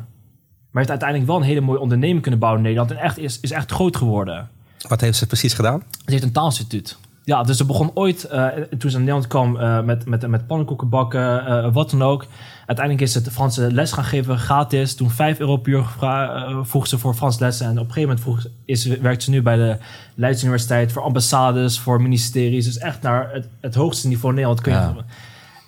Maar 0.72 0.86
heeft 0.86 0.90
uiteindelijk 0.90 1.30
wel 1.30 1.40
een 1.40 1.48
hele 1.48 1.62
mooie 1.62 1.80
onderneming 1.80 2.22
kunnen 2.22 2.40
bouwen 2.40 2.62
in 2.62 2.68
Nederland 2.68 2.98
en 2.98 3.06
echt 3.06 3.18
is, 3.18 3.40
is 3.40 3.52
echt 3.52 3.72
groot 3.72 3.98
geworden. 3.98 4.50
Wat 4.88 5.02
heeft 5.02 5.18
ze 5.18 5.28
precies 5.28 5.54
gedaan? 5.54 5.84
Ze 6.06 6.12
heeft 6.12 6.24
een 6.24 6.32
taalinstituut. 6.32 6.98
Ja, 7.24 7.44
dus 7.44 7.58
ze 7.58 7.66
begon 7.66 7.92
ooit, 7.94 8.24
eh, 8.24 8.48
toen 8.78 8.92
ze 8.92 8.98
naar 8.98 9.06
Nederland 9.06 9.28
kwam, 9.28 9.58
eh, 9.58 9.82
met, 9.82 10.06
met, 10.06 10.28
met 10.28 10.48
pannenkoeken 10.48 10.90
bakken, 10.90 11.46
eh, 11.46 11.74
wat 11.74 11.90
dan 11.90 12.02
ook. 12.02 12.26
Uiteindelijk 12.68 13.08
is 13.08 13.24
de 13.24 13.32
Franse 13.32 13.72
les 13.72 13.92
gaan 13.92 14.04
geven, 14.04 14.40
gratis. 14.40 14.96
Toen 14.96 15.10
5 15.10 15.40
euro 15.40 15.58
per 15.58 15.72
uur 15.72 15.86
eh, 16.02 16.58
vroeg 16.62 16.88
ze 16.88 16.98
voor 16.98 17.14
Frans 17.14 17.40
lessen. 17.40 17.66
En 17.66 17.72
op 17.72 17.88
een 17.88 17.94
gegeven 17.94 18.02
moment 18.02 18.22
vroeg, 18.22 18.54
is, 18.66 18.86
werkt 18.86 19.24
ze 19.24 19.30
nu 19.30 19.42
bij 19.42 19.56
de 19.56 19.78
Leids 20.16 20.42
Universiteit 20.42 20.92
voor 20.92 21.02
ambassades, 21.02 21.80
voor 21.80 22.02
ministeries. 22.02 22.66
Dus 22.66 22.78
echt 22.78 23.02
naar 23.02 23.34
het, 23.34 23.48
het 23.62 23.76
hoogste 23.76 24.08
niveau 24.08 24.30
in 24.30 24.36
Nederland 24.36 24.62
kun 24.62 24.74
je. 24.74 24.80
Ja. 24.80 25.06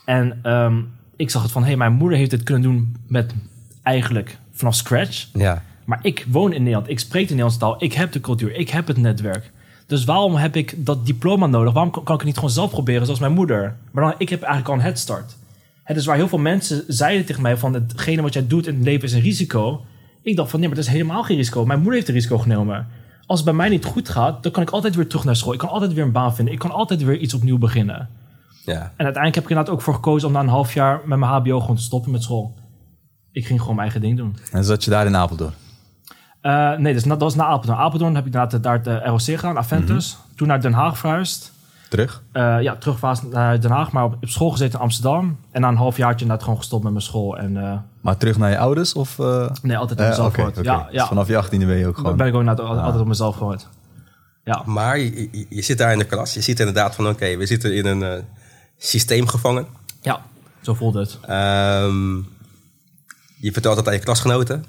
En 0.05 0.39
ehm, 0.41 0.81
ik 1.15 1.29
zag 1.29 1.41
het 1.41 1.51
van, 1.51 1.61
hé, 1.61 1.67
hey, 1.67 1.77
mijn 1.77 1.93
moeder 1.93 2.17
heeft 2.17 2.29
dit 2.29 2.43
kunnen 2.43 2.63
doen 2.63 2.95
met 3.07 3.33
eigenlijk 3.83 4.37
vanaf 4.51 4.75
scratch. 4.75 5.27
Ja. 5.33 5.63
Maar 5.85 5.99
ik 6.01 6.25
woon 6.29 6.53
in 6.53 6.63
Nederland, 6.63 6.89
ik 6.89 6.99
spreek 6.99 7.27
de 7.27 7.33
Nederlandse 7.35 7.59
taal, 7.59 7.83
ik 7.83 7.93
heb 7.93 8.11
de 8.11 8.21
cultuur, 8.21 8.55
ik 8.55 8.69
heb 8.69 8.87
het 8.87 8.97
netwerk. 8.97 9.51
Dus 9.85 10.03
waarom 10.03 10.35
heb 10.35 10.55
ik 10.55 10.85
dat 10.85 11.05
diploma 11.05 11.45
nodig? 11.45 11.73
Waarom 11.73 11.91
kan 11.91 12.01
ik 12.01 12.07
het 12.07 12.23
niet 12.23 12.35
gewoon 12.35 12.49
zelf 12.49 12.69
proberen 12.69 13.05
zoals 13.05 13.19
mijn 13.19 13.33
moeder? 13.33 13.75
Maar 13.91 14.03
dan, 14.03 14.13
ik 14.17 14.29
heb 14.29 14.41
eigenlijk 14.41 14.71
al 14.71 14.75
een 14.75 14.85
head 14.85 14.99
start. 14.99 15.37
Het 15.89 15.97
is 15.97 16.05
waar 16.05 16.15
heel 16.15 16.27
veel 16.27 16.37
mensen 16.37 16.83
zeiden 16.87 17.25
tegen 17.25 17.41
mij 17.41 17.57
van 17.57 17.73
hetgene 17.73 18.21
wat 18.21 18.33
jij 18.33 18.47
doet 18.47 18.67
in 18.67 18.73
het 18.75 18.83
leven 18.83 19.03
is 19.03 19.13
een 19.13 19.21
risico. 19.21 19.85
Ik 20.21 20.35
dacht 20.35 20.49
van 20.49 20.59
nee, 20.59 20.67
maar 20.67 20.77
dat 20.77 20.87
is 20.87 20.91
helemaal 20.91 21.23
geen 21.23 21.37
risico. 21.37 21.65
Mijn 21.65 21.79
moeder 21.79 21.95
heeft 21.95 22.07
een 22.07 22.13
risico 22.13 22.37
genomen. 22.37 22.87
Als 23.25 23.39
het 23.39 23.47
bij 23.47 23.57
mij 23.57 23.69
niet 23.69 23.85
goed 23.85 24.09
gaat, 24.09 24.43
dan 24.43 24.51
kan 24.51 24.63
ik 24.63 24.69
altijd 24.69 24.95
weer 24.95 25.07
terug 25.07 25.25
naar 25.25 25.35
school. 25.35 25.53
Ik 25.53 25.59
kan 25.59 25.69
altijd 25.69 25.93
weer 25.93 26.03
een 26.03 26.11
baan 26.11 26.35
vinden. 26.35 26.53
Ik 26.53 26.59
kan 26.59 26.71
altijd 26.71 27.03
weer 27.03 27.17
iets 27.17 27.33
opnieuw 27.33 27.57
beginnen. 27.57 28.09
ja. 28.65 28.73
En 28.73 28.81
uiteindelijk 29.05 29.35
heb 29.35 29.43
ik 29.43 29.49
inderdaad 29.49 29.73
ook 29.73 29.81
voor 29.81 29.93
gekozen 29.93 30.27
om 30.27 30.33
na 30.33 30.39
een 30.39 30.47
half 30.47 30.73
jaar 30.73 31.01
met 31.05 31.19
mijn 31.19 31.31
HBO 31.31 31.59
gewoon 31.59 31.75
te 31.75 31.81
stoppen 31.81 32.11
met 32.11 32.23
school. 32.23 32.55
Ik 33.31 33.45
ging 33.45 33.59
gewoon 33.59 33.75
mijn 33.75 33.91
eigen 33.91 34.07
ding 34.07 34.17
doen. 34.17 34.37
en 34.51 34.63
zat 34.63 34.83
je 34.83 34.89
daar 34.89 35.05
in 35.05 35.15
Apeldoorn. 35.15 35.53
Eh, 36.41 36.77
nee, 36.77 36.93
dus 36.93 37.03
dat 37.03 37.21
was 37.21 37.35
na 37.35 37.45
Apeldoorn. 37.45 37.79
Apeldoorn 37.79 38.15
heb 38.15 38.25
ik 38.25 38.31
daar 38.31 38.51
het 38.51 38.87
eh, 38.87 39.05
ROC 39.05 39.21
gedaan, 39.21 39.57
Aventus. 39.57 40.17
Toen 40.35 40.47
naar 40.47 40.61
Den 40.61 40.73
Haag 40.73 40.97
verhuisd. 40.97 41.51
Terug? 41.89 42.23
Eh, 42.31 42.61
ja, 42.61 42.75
terug 42.75 42.99
was 42.99 43.21
naar 43.23 43.61
Den 43.61 43.71
Haag, 43.71 43.91
maar 43.91 44.03
op, 44.03 44.13
op 44.13 44.29
school 44.29 44.49
gezeten 44.49 44.73
in 44.73 44.83
Amsterdam. 44.85 45.37
En 45.51 45.61
na 45.61 45.67
een 45.67 45.75
halfjaartje 45.75 46.19
inderdaad 46.21 46.43
gewoon 46.43 46.59
gestopt 46.59 46.83
met 46.83 46.91
mijn 46.91 47.03
school. 47.03 47.37
En 47.37 47.57
eh, 47.57 47.77
Maar 48.01 48.17
terug 48.17 48.37
naar 48.37 48.49
je 48.49 48.57
ouders? 48.57 48.93
Of, 48.93 49.19
eh, 49.19 49.49
nee, 49.61 49.77
altijd 49.77 49.99
op 49.99 50.05
mezelf 50.07 50.27
oké. 50.37 50.41
Ja, 50.61 50.83
Dus 50.83 50.91
ja. 50.93 51.07
vanaf 51.07 51.27
je 51.27 51.37
achttiende 51.37 51.65
ben 51.65 51.77
je 51.77 51.87
ook 51.87 51.97
gewoon... 51.97 52.17
ben 52.17 52.27
ik 52.27 52.35
ook 52.35 52.47
al- 52.59 52.79
altijd 52.79 53.01
op 53.01 53.07
mezelf 53.07 53.35
gehoord. 53.35 53.67
Ja, 54.43 54.61
Maar 54.65 54.97
je, 54.99 55.29
je, 55.31 55.45
je 55.49 55.61
zit 55.61 55.77
daar 55.77 55.91
in 55.91 55.97
de 55.97 56.05
klas. 56.05 56.33
Je 56.33 56.41
ziet 56.41 56.59
inderdaad 56.59 56.95
van 56.95 57.07
oké, 57.07 57.37
we 57.37 57.45
zitten 57.45 57.75
in 57.75 57.85
een 57.85 58.03
eh, 58.03 58.23
systeem 58.77 59.27
gevangen. 59.27 59.65
ja, 60.01 60.21
zo 60.61 60.73
voelde 60.73 60.99
het. 60.99 61.17
Ehm, 61.21 62.15
je 63.37 63.51
vertelt 63.51 63.75
dat 63.75 63.87
aan 63.87 63.93
je 63.93 63.99
klasgenoten. 63.99 64.65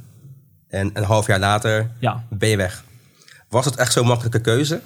En 0.68 0.90
een 0.94 1.04
half 1.04 1.26
jaar 1.26 1.38
later 1.38 1.90
Ja. 1.98 2.24
ben 2.28 2.48
je 2.48 2.56
weg. 2.56 2.84
Was 3.48 3.64
het 3.64 3.76
echt 3.76 3.92
zo'n 3.92 4.06
makkelijke 4.06 4.40
keuze 4.40 4.80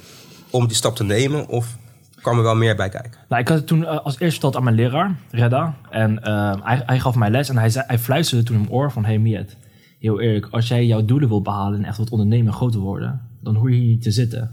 om 0.50 0.66
die 0.66 0.76
stap 0.76 0.96
te 0.96 1.04
nemen? 1.04 1.46
Of 1.48 1.76
kwam 2.24 2.36
er 2.36 2.42
wel 2.42 2.54
meer 2.54 2.76
bij 2.76 2.88
kijken? 2.88 3.20
Nou, 3.28 3.42
ik 3.42 3.48
had 3.48 3.56
het 3.56 3.66
toen 3.66 3.84
eh, 3.84 3.96
als 3.96 4.12
eerste 4.12 4.30
verteld 4.30 4.56
aan 4.56 4.64
mijn 4.64 4.76
leraar, 4.76 5.16
Redda. 5.30 5.74
En 5.90 6.22
eh, 6.22 6.54
hij, 6.62 6.82
hij 6.86 7.00
gaf 7.00 7.14
mij 7.14 7.30
les 7.30 7.48
en 7.48 7.58
hij, 7.58 7.70
zei, 7.70 7.84
hij 7.86 7.98
fluisterde 7.98 8.44
toen 8.44 8.56
in 8.56 8.60
mijn 8.60 8.72
oor 8.72 8.92
van... 8.92 9.04
Hey 9.04 9.18
Miet, 9.18 9.56
heel 9.98 10.20
eerlijk, 10.20 10.46
als 10.50 10.68
jij 10.68 10.86
jouw 10.86 11.04
doelen 11.04 11.28
wilt 11.28 11.42
behalen 11.42 11.78
en 11.78 11.84
echt 11.84 11.98
wat 11.98 12.10
ondernemen 12.10 12.46
en 12.46 12.52
groter 12.52 12.80
worden... 12.80 13.20
dan 13.42 13.54
hoor 13.54 13.70
je 13.70 13.76
hier 13.76 13.88
niet 13.88 14.02
te 14.02 14.10
zitten. 14.10 14.50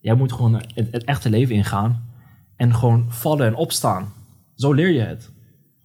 Jij 0.00 0.14
moet 0.14 0.32
gewoon 0.32 0.62
het, 0.74 1.04
echte 1.04 1.30
leven 1.30 1.54
ingaan 1.54 2.02
en 2.56 2.74
gewoon 2.74 3.04
vallen 3.08 3.46
en 3.46 3.54
opstaan. 3.54 4.12
Zo 4.54 4.72
leer 4.72 4.90
je 4.90 5.00
het. 5.00 5.30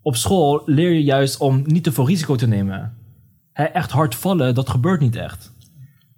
Op 0.02 0.16
school 0.16 0.62
leer 0.66 0.92
je 0.92 1.04
juist 1.04 1.40
om 1.40 1.62
niet 1.66 1.84
te 1.84 1.92
veel 1.92 2.08
risico 2.08 2.36
te 2.36 2.48
nemen. 2.48 2.94
Echt 3.54 3.92
hard 3.92 4.16
vallen, 4.16 4.56
dat 4.56 4.70
gebeurt 4.70 5.00
niet 5.00 5.16
echt. 5.16 5.54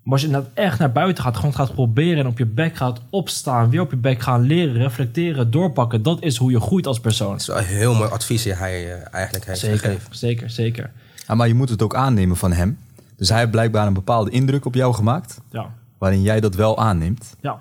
Maar 0.10 0.18
als 0.18 0.28
je 0.28 0.34
inderdaad 0.36 0.51
echt 0.66 0.80
naar 0.80 0.92
buiten 0.92 1.24
gaat, 1.24 1.36
gewoon 1.36 1.54
gaat 1.54 1.74
proberen 1.74 2.18
en 2.20 2.28
op 2.28 2.38
je 2.38 2.46
bek 2.46 2.75
gaat 2.75 3.01
opstaan, 3.10 3.70
weer 3.70 3.82
op 3.82 3.89
je 3.92 3.98
bek 3.98 4.22
gaan 4.22 4.42
leren, 4.42 4.74
reflecteren, 4.74 5.51
doorpakken, 5.51 6.04
dat 6.04 6.22
is 6.24 6.38
hoe 6.38 6.51
je 6.51 6.60
groeit 6.60 6.88
als 6.88 7.00
persoon. 7.00 7.32
Dat 7.32 7.39
is 7.39 7.48
wel 7.48 7.58
een 7.58 7.63
heel 7.66 7.94
mooi 7.96 8.10
advies 8.10 8.44
die 8.44 8.54
hij 8.54 8.94
eh, 8.96 9.13
eigenlijk 9.13 9.46
heeft 9.46 9.60
Zeker, 9.60 9.78
gegeven. 9.80 10.16
zeker, 10.16 10.50
zeker. 10.50 10.92
Ja, 11.28 11.36
maar 11.36 11.48
je 11.48 11.54
moet 11.54 11.70
het 11.70 11.82
ook 11.82 11.96
aannemen 11.96 12.38
van 12.38 12.51
hem. 12.51 12.78
Dus 13.16 13.30
hij 13.30 13.38
heeft 13.39 13.51
blijkbaar 13.51 13.88
een 13.88 13.94
bepaalde 13.94 14.32
indruk 14.32 14.66
op 14.66 14.75
jou 14.75 14.94
gemaakt... 14.94 15.42
Ja, 15.51 15.70
waarin 15.98 16.22
jij 16.22 16.39
dat 16.39 16.56
wel 16.56 16.78
aanneemt. 16.78 17.36
ja. 17.42 17.60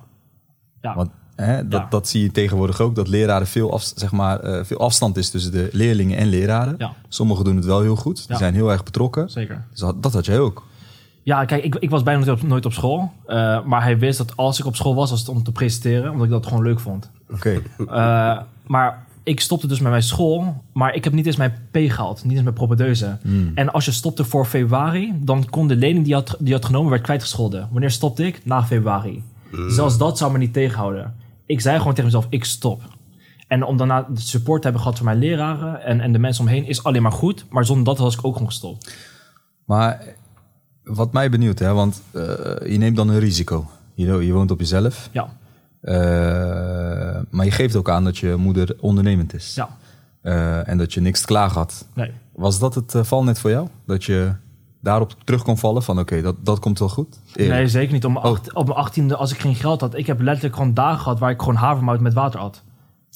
Ja, 0.80 0.94
Want 0.94 1.10
hè, 1.36 1.68
dat, 1.68 1.80
Ja. 1.80 1.86
dat 1.90 2.08
zie 2.08 2.22
je 2.22 2.30
tegenwoordig 2.30 2.80
ook, 2.80 2.94
dat 2.94 3.08
leraren 3.08 3.46
veel, 3.46 3.72
af, 3.72 3.92
zeg 3.94 4.12
maar, 4.12 4.40
eh, 4.40 4.64
veel 4.64 4.78
afstand 4.78 5.16
is 5.16 5.30
tussen 5.30 5.52
de 5.52 5.68
leerlingen 5.72 6.18
en 6.18 6.26
leraren. 6.26 6.74
Ja. 6.78 6.92
Sommigen 7.08 7.44
doen 7.44 7.56
het 7.56 7.64
wel 7.64 7.80
heel 7.80 7.96
goed, 7.96 8.28
die 8.28 8.36
zijn 8.36 8.54
heel 8.54 8.70
erg 8.70 8.82
betrokken. 8.82 9.30
zeker. 9.30 9.64
Dus 9.70 9.80
dat, 9.80 10.02
dat 10.02 10.12
had 10.12 10.26
jij 10.26 10.38
ook. 10.38 10.66
Ja, 11.28 11.44
kijk, 11.44 11.64
ik, 11.64 11.74
ik 11.74 11.90
was 11.90 12.02
bijna 12.02 12.24
nooit 12.24 12.40
op, 12.40 12.48
nooit 12.48 12.66
op 12.66 12.72
school. 12.72 13.12
Eh, 13.26 13.64
maar 13.64 13.82
hij 13.82 13.98
wist 13.98 14.18
dat 14.18 14.36
als 14.36 14.58
ik 14.58 14.66
op 14.66 14.76
school 14.76 14.94
was, 14.94 15.10
was 15.10 15.20
het 15.20 15.28
om 15.28 15.42
te 15.42 15.52
presenteren. 15.52 16.10
Omdat 16.10 16.26
ik 16.26 16.32
dat 16.32 16.46
gewoon 16.46 16.62
leuk 16.62 16.80
vond. 16.80 17.10
Oké. 17.30 17.62
Eh, 17.78 18.38
maar 18.66 19.04
ik 19.22 19.40
stopte 19.40 19.66
dus 19.66 19.80
met 19.80 19.90
mijn 19.90 20.02
school. 20.02 20.62
Maar 20.72 20.94
ik 20.94 21.04
heb 21.04 21.12
niet 21.12 21.26
eens 21.26 21.36
mijn 21.36 21.68
P 21.70 21.76
gehaald. 21.76 22.24
Niet 22.24 22.32
eens 22.32 22.42
mijn 22.42 22.54
propedeuse. 22.54 23.18
Hmm. 23.22 23.52
En 23.54 23.72
als 23.72 23.84
je 23.84 23.92
stopte 23.92 24.24
voor 24.24 24.44
februari, 24.44 25.14
dan 25.20 25.44
kon 25.50 25.68
de 25.68 25.76
lening 25.76 25.98
die 25.98 26.08
je 26.08 26.14
had, 26.14 26.36
die 26.38 26.52
had 26.52 26.64
genomen, 26.64 26.90
werd 26.90 27.02
kwijtgescholden. 27.02 27.68
Wanneer 27.70 27.90
stopte 27.90 28.26
ik? 28.26 28.44
Na 28.44 28.64
februari. 28.64 29.22
Zelfs 29.68 29.98
dat 29.98 30.18
zou 30.18 30.32
me 30.32 30.38
niet 30.38 30.52
tegenhouden. 30.52 31.14
Ik 31.46 31.60
zei 31.60 31.78
gewoon 31.78 31.94
tegen 31.94 32.04
mezelf, 32.04 32.26
ik 32.28 32.44
stop. 32.44 32.82
En 33.48 33.64
om 33.64 33.76
daarna 33.76 34.06
de 34.08 34.20
support 34.20 34.60
te 34.60 34.66
hebben 34.68 34.82
gehad 34.82 34.98
van 34.98 35.06
mijn 35.06 35.18
leraren 35.18 35.84
en, 35.84 36.00
en 36.00 36.12
de 36.12 36.18
mensen 36.18 36.44
omheen, 36.44 36.66
is 36.66 36.84
alleen 36.84 37.02
maar 37.02 37.12
goed. 37.12 37.44
Maar 37.50 37.64
zonder 37.64 37.84
dat 37.84 37.98
was 37.98 38.14
ik 38.14 38.24
ook 38.24 38.32
gewoon 38.32 38.48
gestopt. 38.48 38.96
Maar 39.64 40.16
wat 40.88 41.12
mij 41.12 41.30
benieuwt, 41.30 41.58
hè, 41.58 41.72
want 41.72 42.02
eh, 42.12 42.22
je 42.72 42.78
neemt 42.78 42.96
dan 42.96 43.08
een 43.08 43.18
risico. 43.18 43.66
Je, 43.94 44.06
je 44.26 44.32
woont 44.32 44.50
op 44.50 44.58
jezelf. 44.58 45.08
Ja, 45.12 45.28
eh, 45.80 47.20
maar 47.30 47.44
je 47.44 47.50
geeft 47.50 47.76
ook 47.76 47.90
aan 47.90 48.04
dat 48.04 48.18
je 48.18 48.36
moeder 48.36 48.76
ondernemend 48.80 49.34
is. 49.34 49.54
ja, 49.54 49.68
Eh, 50.22 50.68
en 50.68 50.78
dat 50.78 50.92
je 50.94 51.00
niks 51.00 51.24
klagen 51.24 51.56
had. 51.56 51.86
nee. 51.94 52.12
Was 52.34 52.58
dat 52.58 52.74
het 52.74 52.94
valnet 52.96 53.38
voor 53.38 53.50
jou? 53.50 53.68
Dat 53.86 54.04
je 54.04 54.32
daarop 54.80 55.14
terug 55.24 55.42
kon 55.42 55.58
vallen 55.58 55.82
van 55.82 55.98
oké, 55.98 56.22
dat, 56.22 56.34
dat 56.44 56.58
komt 56.58 56.78
wel 56.78 56.88
goed? 56.88 57.18
Eerlijk. 57.34 57.58
Nee, 57.58 57.68
zeker 57.68 57.92
niet. 57.92 58.04
Op 58.04 58.12
mijn, 58.12 58.24
acht- 58.24 58.54
op 58.54 58.66
mijn 58.66 58.78
achttiende, 58.78 59.16
als 59.16 59.32
ik 59.32 59.38
geen 59.38 59.54
geld 59.54 59.80
had, 59.80 59.94
ik 59.94 60.06
heb 60.06 60.20
letterlijk 60.20 60.56
gewoon 60.56 60.74
dagen 60.74 61.00
gehad 61.00 61.18
waar 61.18 61.30
ik 61.30 61.38
gewoon 61.40 61.54
havermout 61.54 62.00
met 62.00 62.12
water 62.14 62.40
had. 62.40 62.62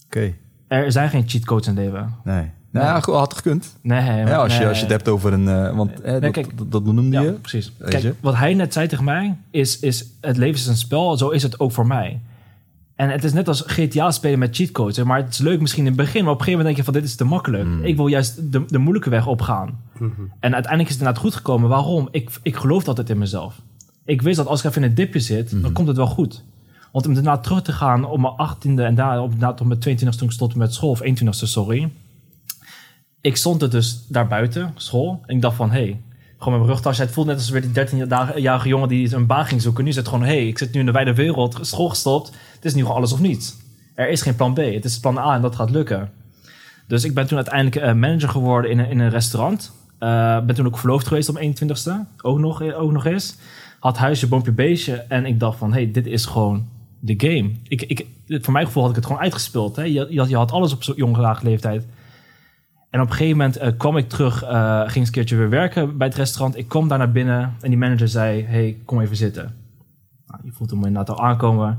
Oké, 0.06 0.34
Er 0.68 0.92
zijn 0.92 1.08
geen 1.08 1.28
cheatcodes 1.28 1.66
in 1.66 1.74
leven. 1.74 2.14
nee. 2.24 2.50
Nou 2.72 2.86
ja, 2.86 3.00
goed, 3.00 3.14
had 3.14 3.34
gekund. 3.34 3.76
Nee, 3.80 4.00
Ja, 4.00 4.36
als, 4.36 4.52
je, 4.52 4.58
nee. 4.58 4.68
als 4.68 4.76
je 4.76 4.82
het 4.82 4.92
hebt 4.92 5.08
over 5.08 5.32
een... 5.32 5.48
eh, 5.48 5.76
want 5.76 6.00
eh, 6.00 6.20
dat, 6.20 6.30
kijk. 6.30 6.70
dat, 6.70 6.82
Ja, 7.10 7.20
je. 7.20 7.30
precies. 7.32 7.72
Kijk, 7.78 8.02
je? 8.02 8.14
wat 8.20 8.34
hij 8.36 8.54
net 8.54 8.72
zei 8.72 8.88
tegen 8.88 9.04
mij 9.04 9.36
is, 9.50 9.78
is 9.80 10.06
het 10.20 10.36
leven 10.36 10.54
is 10.60 10.66
een 10.66 10.76
spel, 10.76 11.16
zo 11.16 11.28
is 11.28 11.42
het 11.42 11.60
ook 11.60 11.72
voor 11.72 11.86
mij. 11.86 12.20
En 12.94 13.08
het 13.10 13.24
is 13.24 13.32
net 13.32 13.48
als 13.48 13.62
GTA 13.66 14.10
spelen 14.10 14.38
met 14.38 14.56
cheatcodes. 14.56 15.04
Maar 15.04 15.16
het 15.18 15.32
is 15.32 15.38
leuk 15.38 15.60
misschien 15.60 15.82
in 15.82 15.88
het 15.92 15.96
begin, 15.96 16.24
maar 16.24 16.32
op 16.32 16.38
een 16.38 16.44
gegeven 16.44 16.64
moment 16.64 16.76
denk 16.76 16.86
je 16.86 16.92
van 16.92 17.00
dit 17.02 17.10
is 17.10 17.16
te 17.16 17.24
makkelijk. 17.24 17.62
Hmm. 17.64 17.84
Ik 17.84 17.96
wil 17.96 18.06
juist 18.06 18.52
de, 18.52 18.64
de 18.66 18.78
moeilijke 18.78 19.10
weg 19.10 19.26
opgaan. 19.26 19.80
En 20.40 20.52
uiteindelijk 20.54 20.82
is 20.82 20.88
het 20.88 20.98
inderdaad 20.98 21.22
goed 21.22 21.34
gekomen. 21.34 21.68
Waarom? 21.68 22.08
Ik, 22.10 22.30
ik 22.42 22.56
geloof 22.56 22.88
altijd 22.88 23.10
in 23.10 23.18
mezelf. 23.18 23.60
Ik 24.04 24.22
wist 24.22 24.36
dat 24.36 24.46
als 24.46 24.60
ik 24.64 24.70
even 24.70 24.82
in 24.82 24.88
een 24.88 24.94
dipje 24.94 25.20
zit, 25.20 25.50
Hmm. 25.50 25.62
dan 25.62 25.72
komt 25.72 25.88
het 25.88 25.96
wel 25.96 26.06
goed. 26.06 26.44
Want 26.92 27.06
om 27.06 27.14
daarna 27.14 27.38
terug 27.38 27.62
te 27.62 27.72
gaan 27.72 28.04
op 28.04 28.18
mijn 28.20 28.34
18e 28.34 28.80
en 28.80 28.94
daar 28.94 29.20
op, 29.20 29.32
op 29.60 29.64
mijn 29.66 29.80
22e 29.80 29.98
toen 30.16 30.26
ik 30.28 30.30
stopte 30.30 30.58
met 30.58 30.74
school, 30.74 30.90
of 30.90 31.00
21e, 31.02 31.30
sorry. 31.30 31.90
Ik 33.22 33.36
stond 33.36 33.62
er 33.62 33.70
dus 33.70 34.04
daar 34.08 34.26
buiten, 34.26 34.72
school. 34.76 35.22
En 35.26 35.36
ik 35.36 35.42
dacht 35.42 35.56
van, 35.56 35.70
hé, 35.70 35.82
hey, 35.82 36.00
gewoon 36.38 36.58
met 36.58 36.62
mijn 36.62 36.74
rugtasje. 36.74 37.02
Het 37.02 37.10
voelt 37.10 37.26
net 37.26 37.36
als 37.36 37.50
weer 37.50 37.72
die 37.72 37.86
13-jarige 37.86 38.68
jongen 38.68 38.88
die 38.88 39.14
een 39.14 39.26
baan 39.26 39.46
ging 39.46 39.62
zoeken. 39.62 39.84
Nu 39.84 39.92
zit 39.92 40.08
gewoon, 40.08 40.24
hé, 40.24 40.36
hey, 40.36 40.46
ik 40.46 40.58
zit 40.58 40.72
nu 40.72 40.80
in 40.80 40.86
de 40.86 40.92
wijde 40.92 41.14
wereld, 41.14 41.58
school 41.60 41.88
gestopt. 41.88 42.30
Het 42.54 42.64
is 42.64 42.74
nu 42.74 42.80
gewoon 42.80 42.96
alles 42.96 43.12
of 43.12 43.20
niets. 43.20 43.56
Er 43.94 44.08
is 44.08 44.22
geen 44.22 44.36
plan 44.36 44.54
B. 44.54 44.56
Het 44.56 44.84
is 44.84 45.00
plan 45.00 45.18
A 45.18 45.34
en 45.34 45.42
dat 45.42 45.56
gaat 45.56 45.70
lukken. 45.70 46.10
Dus 46.86 47.04
ik 47.04 47.14
ben 47.14 47.26
toen 47.26 47.36
uiteindelijk 47.36 47.76
eh, 47.76 47.92
manager 47.92 48.28
geworden 48.28 48.70
in 48.70 48.78
een, 48.78 48.90
in 48.90 48.98
een 48.98 49.10
restaurant. 49.10 49.72
Eh, 49.98 50.40
ben 50.40 50.54
toen 50.54 50.66
ook 50.66 50.78
verloofd 50.78 51.06
geweest 51.06 51.28
op 51.28 51.40
21ste. 51.40 51.92
Ook 52.22 52.38
nog, 52.38 52.62
eh, 52.62 52.80
ook 52.80 52.92
nog 52.92 53.06
eens. 53.06 53.36
Had 53.78 53.98
huisje, 53.98 54.28
boompje, 54.28 54.52
beestje. 54.52 54.94
En 54.94 55.26
ik 55.26 55.40
dacht 55.40 55.58
van, 55.58 55.72
hé, 55.72 55.82
hey, 55.82 55.92
dit 55.92 56.06
is 56.06 56.24
gewoon 56.24 56.68
de 56.98 57.14
game. 57.16 57.50
Ik, 57.68 57.82
ik, 57.82 58.06
voor 58.26 58.52
mijn 58.52 58.66
gevoel 58.66 58.82
had 58.82 58.90
ik 58.90 58.96
het 58.96 59.06
gewoon 59.06 59.22
uitgespeeld. 59.22 59.76
Hè? 59.76 59.82
Je, 59.82 60.06
je, 60.10 60.18
had, 60.18 60.28
je 60.28 60.36
had 60.36 60.52
alles 60.52 60.72
op 60.72 60.82
zo'n 60.82 60.96
jonge 60.96 61.36
leeftijd. 61.42 61.86
En 62.92 63.00
op 63.00 63.06
een 63.06 63.12
gegeven 63.12 63.36
moment 63.36 63.56
eh, 63.56 63.72
kwam 63.76 63.96
ik 63.96 64.08
terug, 64.08 64.42
eh, 64.42 64.80
ging 64.80 64.96
eens 64.96 65.06
een 65.06 65.12
keertje 65.12 65.36
weer 65.36 65.48
werken 65.48 65.96
bij 65.96 66.06
het 66.06 66.16
restaurant. 66.16 66.56
Ik 66.58 66.68
kwam 66.68 66.88
daar 66.88 66.98
naar 66.98 67.12
binnen 67.12 67.54
en 67.60 67.68
die 67.68 67.78
manager 67.78 68.08
zei, 68.08 68.44
hey, 68.44 68.78
kom 68.84 69.00
even 69.00 69.16
zitten. 69.16 69.54
Nou, 70.26 70.40
je 70.44 70.52
voelt 70.52 70.70
hem 70.70 70.84
inderdaad 70.84 71.16
al 71.16 71.24
aankomen. 71.24 71.78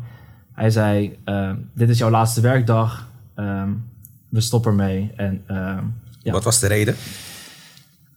Hij 0.53 0.69
zei, 0.69 1.17
eh, 1.23 1.51
dit 1.73 1.89
is 1.89 1.97
jouw 1.97 2.09
laatste 2.09 2.41
werkdag. 2.41 3.07
Ehm, 3.35 3.69
we 4.29 4.41
stoppen 4.41 4.71
ermee. 4.71 5.11
En 5.15 5.43
ehm, 5.47 5.83
ja. 6.19 6.31
Wat 6.31 6.43
was 6.43 6.59
de 6.59 6.67
reden? 6.67 6.95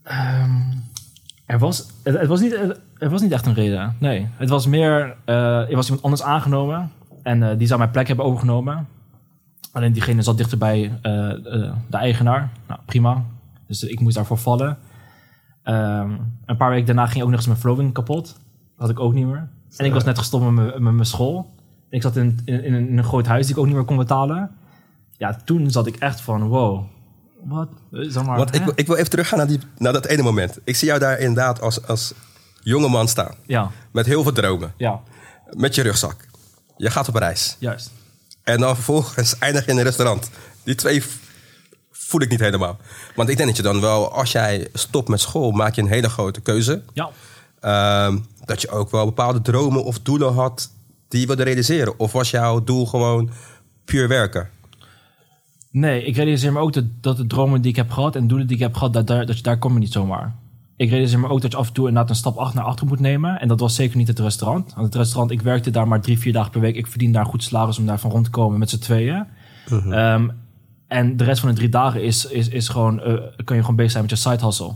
Ehm, 0.03 0.61
er, 1.47 1.59
was, 1.59 1.87
het, 2.03 2.19
het 2.19 2.29
was 2.29 2.41
niet, 2.41 2.53
er 2.99 3.11
was 3.11 3.23
niet 3.23 3.33
echt 3.33 3.47
een 3.47 3.55
reden. 3.55 3.97
Nee, 3.99 4.29
het 4.37 4.49
was 4.49 4.67
meer... 4.67 5.17
eh, 5.25 5.71
er 5.71 5.76
was 5.76 5.85
iemand 5.85 6.05
anders 6.05 6.23
aangenomen. 6.23 6.91
En 7.23 7.59
die 7.59 7.67
zou 7.67 7.79
mijn 7.79 7.91
plek 7.91 8.07
hebben 8.07 8.25
overgenomen. 8.25 8.87
Alleen 9.76 9.92
diegene 9.92 10.23
zat 10.23 10.37
dichter 10.37 10.59
bij 10.59 10.99
eh, 11.02 11.30
eh, 11.30 11.73
de 11.90 11.97
eigenaar. 11.97 12.50
Nou, 12.68 12.80
prima. 12.87 13.25
Dus 13.66 13.83
ik 13.83 14.00
moest 14.00 14.14
daarvoor 14.14 14.38
vallen. 14.38 14.78
Ehm, 15.62 16.11
een 16.47 16.56
paar 16.56 16.71
weken 16.71 16.87
daarna 16.87 17.06
ging 17.06 17.23
ook 17.25 17.28
nog 17.30 17.38
eens 17.38 17.47
mijn 17.49 17.59
flowing 17.59 17.92
kapot. 17.92 18.25
Dat 18.26 18.35
had 18.76 18.90
ik 18.90 19.00
ook 19.00 19.12
niet 19.14 19.26
meer. 19.26 19.49
En 19.76 19.85
ik 19.85 19.92
was 19.92 20.04
net 20.04 20.18
gestopt 20.18 20.50
met 20.54 20.78
mijn- 20.78 21.04
school. 21.06 21.54
Ik 21.90 22.02
zat 22.02 22.16
in, 22.16 22.38
in, 22.45 22.62
in 22.64 22.99
een 22.99 23.04
groot 23.04 23.26
huis 23.26 23.47
die 23.47 23.54
ik 23.54 23.61
ook 23.61 23.66
niet 23.66 23.75
meer 23.75 23.85
kon 23.85 23.97
betalen. 23.97 24.50
Ja, 25.18 25.37
toen 25.45 25.71
zat 25.71 25.87
ik 25.87 25.97
echt 25.97 26.21
van, 26.21 26.42
wow, 26.49 26.85
wat? 27.45 27.68
Eh, 27.92 28.00
Zeg 28.09 28.25
maar, 28.25 28.37
Want 28.37 28.54
ik, 28.54 28.62
wil- 28.64 28.73
ik 28.76 28.87
wil 28.87 28.97
even 28.97 29.11
teruggaan 29.11 29.38
naar, 29.38 29.47
die, 29.49 29.59
naar 29.78 29.92
dat 29.92 30.06
ene 30.06 30.23
moment. 30.23 30.59
Ik 30.64 30.76
zie 30.76 30.88
jou 30.88 31.00
daar 31.00 31.18
inderdaad 31.18 31.61
als, 31.61 31.87
als 31.87 32.14
jonge 32.62 32.88
man 32.88 33.09
staan. 33.09 33.35
Ja, 33.47 33.71
Met 33.92 34.06
heel 34.06 34.23
veel 34.23 34.33
dromen. 34.33 34.73
ja, 34.76 35.00
Met 35.50 35.75
je 35.75 35.83
rugzak. 35.83 36.26
Je 36.76 36.90
gaat 36.90 37.09
op 37.09 37.14
reis. 37.14 37.56
juist. 37.59 37.92
En 38.47 38.61
dan 38.61 38.75
vervolgens 38.75 39.38
eindig 39.38 39.65
je 39.65 39.71
in 39.71 39.76
een 39.76 39.85
restaurant. 39.85 40.31
Die 40.65 40.75
twee 40.75 41.03
voel 41.91 42.21
ik 42.21 42.31
niet 42.31 42.41
helemaal. 42.41 42.79
Want 43.15 43.29
ik 43.29 43.37
denk 43.37 43.49
dat 43.49 43.57
je 43.57 43.62
dan 43.62 43.81
wel, 43.81 44.12
als 44.12 44.33
jij 44.33 44.69
stopt 44.73 45.09
met 45.09 45.21
school, 45.21 45.50
maak 45.50 45.75
je 45.75 45.83
een 45.83 45.88
hele 45.88 46.09
grote 46.09 46.41
keuze. 46.41 46.83
Ja, 46.93 47.11
Ehm, 47.67 48.19
dat 48.45 48.61
je 48.61 48.69
ook 48.69 48.91
wel 48.91 49.05
bepaalde 49.05 49.43
dromen 49.43 49.85
of 49.85 50.00
doelen 50.00 50.33
had 50.33 50.71
die 51.09 51.21
je 51.21 51.26
wilde 51.26 51.43
realiseren. 51.43 51.99
Of 51.99 52.12
was 52.12 52.31
jouw 52.31 52.65
doel 52.65 52.87
gewoon 52.87 53.31
puur 53.85 54.09
werken? 54.09 54.50
nee, 55.71 56.05
ik 56.05 56.17
realiseer 56.17 56.53
me 56.53 56.59
ook 56.59 56.73
dat, 56.73 56.85
dat 57.00 57.17
de 57.17 57.26
dromen 57.26 57.61
die 57.61 57.71
ik 57.71 57.76
heb 57.76 57.91
gehad 57.91 58.17
en 58.17 58.26
doelen 58.26 58.47
die 58.47 58.57
ik 58.57 58.62
heb 58.62 58.75
gehad, 58.75 58.93
dat, 58.93 59.07
dat 59.07 59.37
je 59.37 59.43
daar 59.43 59.59
kom 59.59 59.73
je 59.73 59.79
niet 59.79 59.93
zomaar. 59.93 60.35
Ik 60.76 60.90
realiseer 60.90 61.18
me 61.18 61.28
ook 61.28 61.40
dat 61.40 61.52
je 61.52 61.59
af 61.59 61.66
en 61.66 61.73
toe 61.73 61.88
inderdaad 61.88 62.11
een 62.11 62.16
stap 62.16 62.37
achter 62.37 62.56
naar 62.56 62.64
achter 62.64 62.87
moet 62.87 63.00
nemen. 63.00 63.40
En 63.40 63.49
dat 63.49 63.61
was 63.61 63.75
zeker 63.75 63.97
niet 63.97 64.09
het 64.09 64.18
restaurant. 64.18 64.75
Want 64.75 64.87
het 64.87 64.95
restaurant, 64.95 65.30
ik 65.30 65.42
werkte 65.42 65.71
daar 65.71 65.88
maar 65.88 66.00
drie, 66.00 66.18
vier 66.18 66.33
dagen 66.33 66.50
per 66.50 66.61
week. 66.61 66.76
Ik 66.76 66.87
verdien 66.87 67.12
daar 67.12 67.26
goed 67.26 67.42
salaris 67.42 67.78
om 67.78 67.87
daar 67.87 67.99
van 67.99 68.11
rond 68.11 68.25
te 68.25 68.30
komen 68.30 68.59
met 68.59 68.71
z'n 68.71 68.78
tweeën. 68.78 69.26
Ehm, 69.68 70.28
en 70.87 71.16
de 71.16 71.25
rest 71.25 71.40
van 71.40 71.49
de 71.49 71.54
drie 71.54 71.68
dagen 71.68 72.02
is, 72.02 72.25
is, 72.25 72.49
is 72.49 72.68
gewoon, 72.68 73.00
eh, 73.00 73.14
kun 73.45 73.54
je 73.56 73.61
gewoon 73.61 73.76
bezig 73.76 73.92
zijn 73.92 74.02
met 74.02 74.12
je 74.12 74.28
side 74.28 74.45
hustle. 74.45 74.75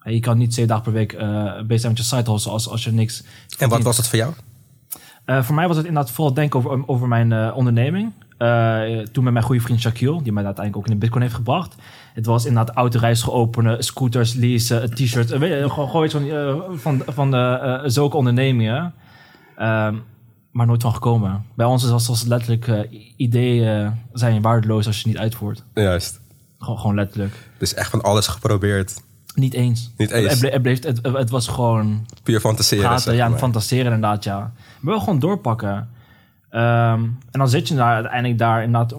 En 0.00 0.12
je 0.12 0.20
kan 0.20 0.38
niet 0.38 0.54
zeven 0.54 0.68
dagen 0.68 0.84
per 0.84 0.92
week 0.92 1.12
eh, 1.12 1.44
bezig 1.54 1.80
zijn 1.80 1.92
met 1.92 2.00
je 2.00 2.16
side 2.16 2.30
hustle 2.30 2.52
als, 2.52 2.68
als 2.68 2.84
je 2.84 2.92
niks 2.92 3.24
En 3.58 3.68
wat 3.68 3.82
was 3.82 3.96
het 3.96 4.08
voor 4.08 4.18
jou? 4.18 4.32
Eh, 5.24 5.42
voor 5.42 5.54
mij 5.54 5.66
was 5.66 5.76
het 5.76 5.86
inderdaad 5.86 6.12
vooral 6.12 6.34
denken 6.34 6.58
over, 6.58 6.88
over 6.88 7.08
mijn 7.08 7.52
onderneming. 7.52 8.12
Toen 9.12 9.24
met 9.24 9.32
mijn 9.32 9.44
goede 9.44 9.60
vriend 9.60 9.80
Shaquille, 9.80 10.22
die 10.22 10.32
mij 10.32 10.44
uiteindelijk 10.44 10.76
ook 10.76 10.92
in 10.92 10.98
de 10.98 11.04
Bitcoin 11.04 11.22
heeft 11.22 11.34
gebracht. 11.34 11.74
Het 12.16 12.26
was 12.26 12.44
inderdaad 12.46 12.76
autoreis 12.76 13.28
openen, 13.28 13.84
scooters 13.84 14.34
leasen, 14.34 14.94
t-shirts. 14.94 15.30
eh, 15.32 15.38
weet 15.38 15.60
je, 15.62 15.70
gewoon, 15.70 15.88
gewoon 15.88 16.04
iets 16.04 16.14
van, 16.14 16.28
eh, 16.30 16.54
van, 16.74 17.02
van 17.06 17.30
de, 17.30 17.36
eh, 17.36 17.80
zulke 17.84 18.16
ondernemingen. 18.16 18.94
Ehm, 19.56 19.94
maar 20.50 20.66
nooit 20.66 20.82
van 20.82 20.92
gekomen. 20.92 21.44
Bij 21.54 21.66
ons 21.66 21.82
is 21.84 21.90
het 21.90 22.08
als 22.08 22.24
letterlijk 22.24 22.68
eh, 22.68 22.78
ideeën 23.16 23.92
zijn 24.12 24.42
waardeloos 24.42 24.86
als 24.86 25.00
je 25.00 25.08
niet 25.08 25.18
uitvoert. 25.18 25.64
Juist. 25.74 26.20
Gewoon, 26.58 26.78
gewoon 26.78 26.94
letterlijk. 26.94 27.34
Dus 27.58 27.74
echt 27.74 27.90
van 27.90 28.02
alles 28.02 28.26
geprobeerd. 28.26 29.02
Niet 29.34 29.54
eens. 29.54 29.92
Niet 29.96 30.10
eens. 30.10 30.30
Het, 30.30 30.40
ble- 30.40 30.50
het, 30.50 30.62
bleef, 30.62 30.82
het, 30.82 31.00
het 31.02 31.30
was 31.30 31.48
gewoon 31.48 32.06
Puur 32.22 32.40
fantaseren. 32.40 32.84
praten, 32.84 33.14
ja, 33.14 33.28
maar. 33.28 33.38
fantaseren 33.38 33.84
inderdaad, 33.92 34.24
ja. 34.24 34.38
Maar 34.80 34.92
wel 34.94 34.98
gewoon 35.00 35.18
doorpakken. 35.18 35.88
Ehm, 36.50 37.00
en 37.30 37.38
dan 37.38 37.48
zit 37.48 37.68
je 37.68 37.74
daar 37.74 37.94
uiteindelijk 37.94 38.38
daar 38.38 38.62
inderdaad 38.62 38.94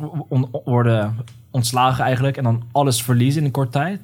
worden 0.64 1.16
ontslagen 1.58 2.04
eigenlijk. 2.04 2.38
En 2.38 2.44
dan 2.44 2.64
alles 2.72 3.04
verliezen 3.04 3.40
in 3.40 3.46
een 3.46 3.52
korte 3.52 3.72
tijd. 3.72 4.02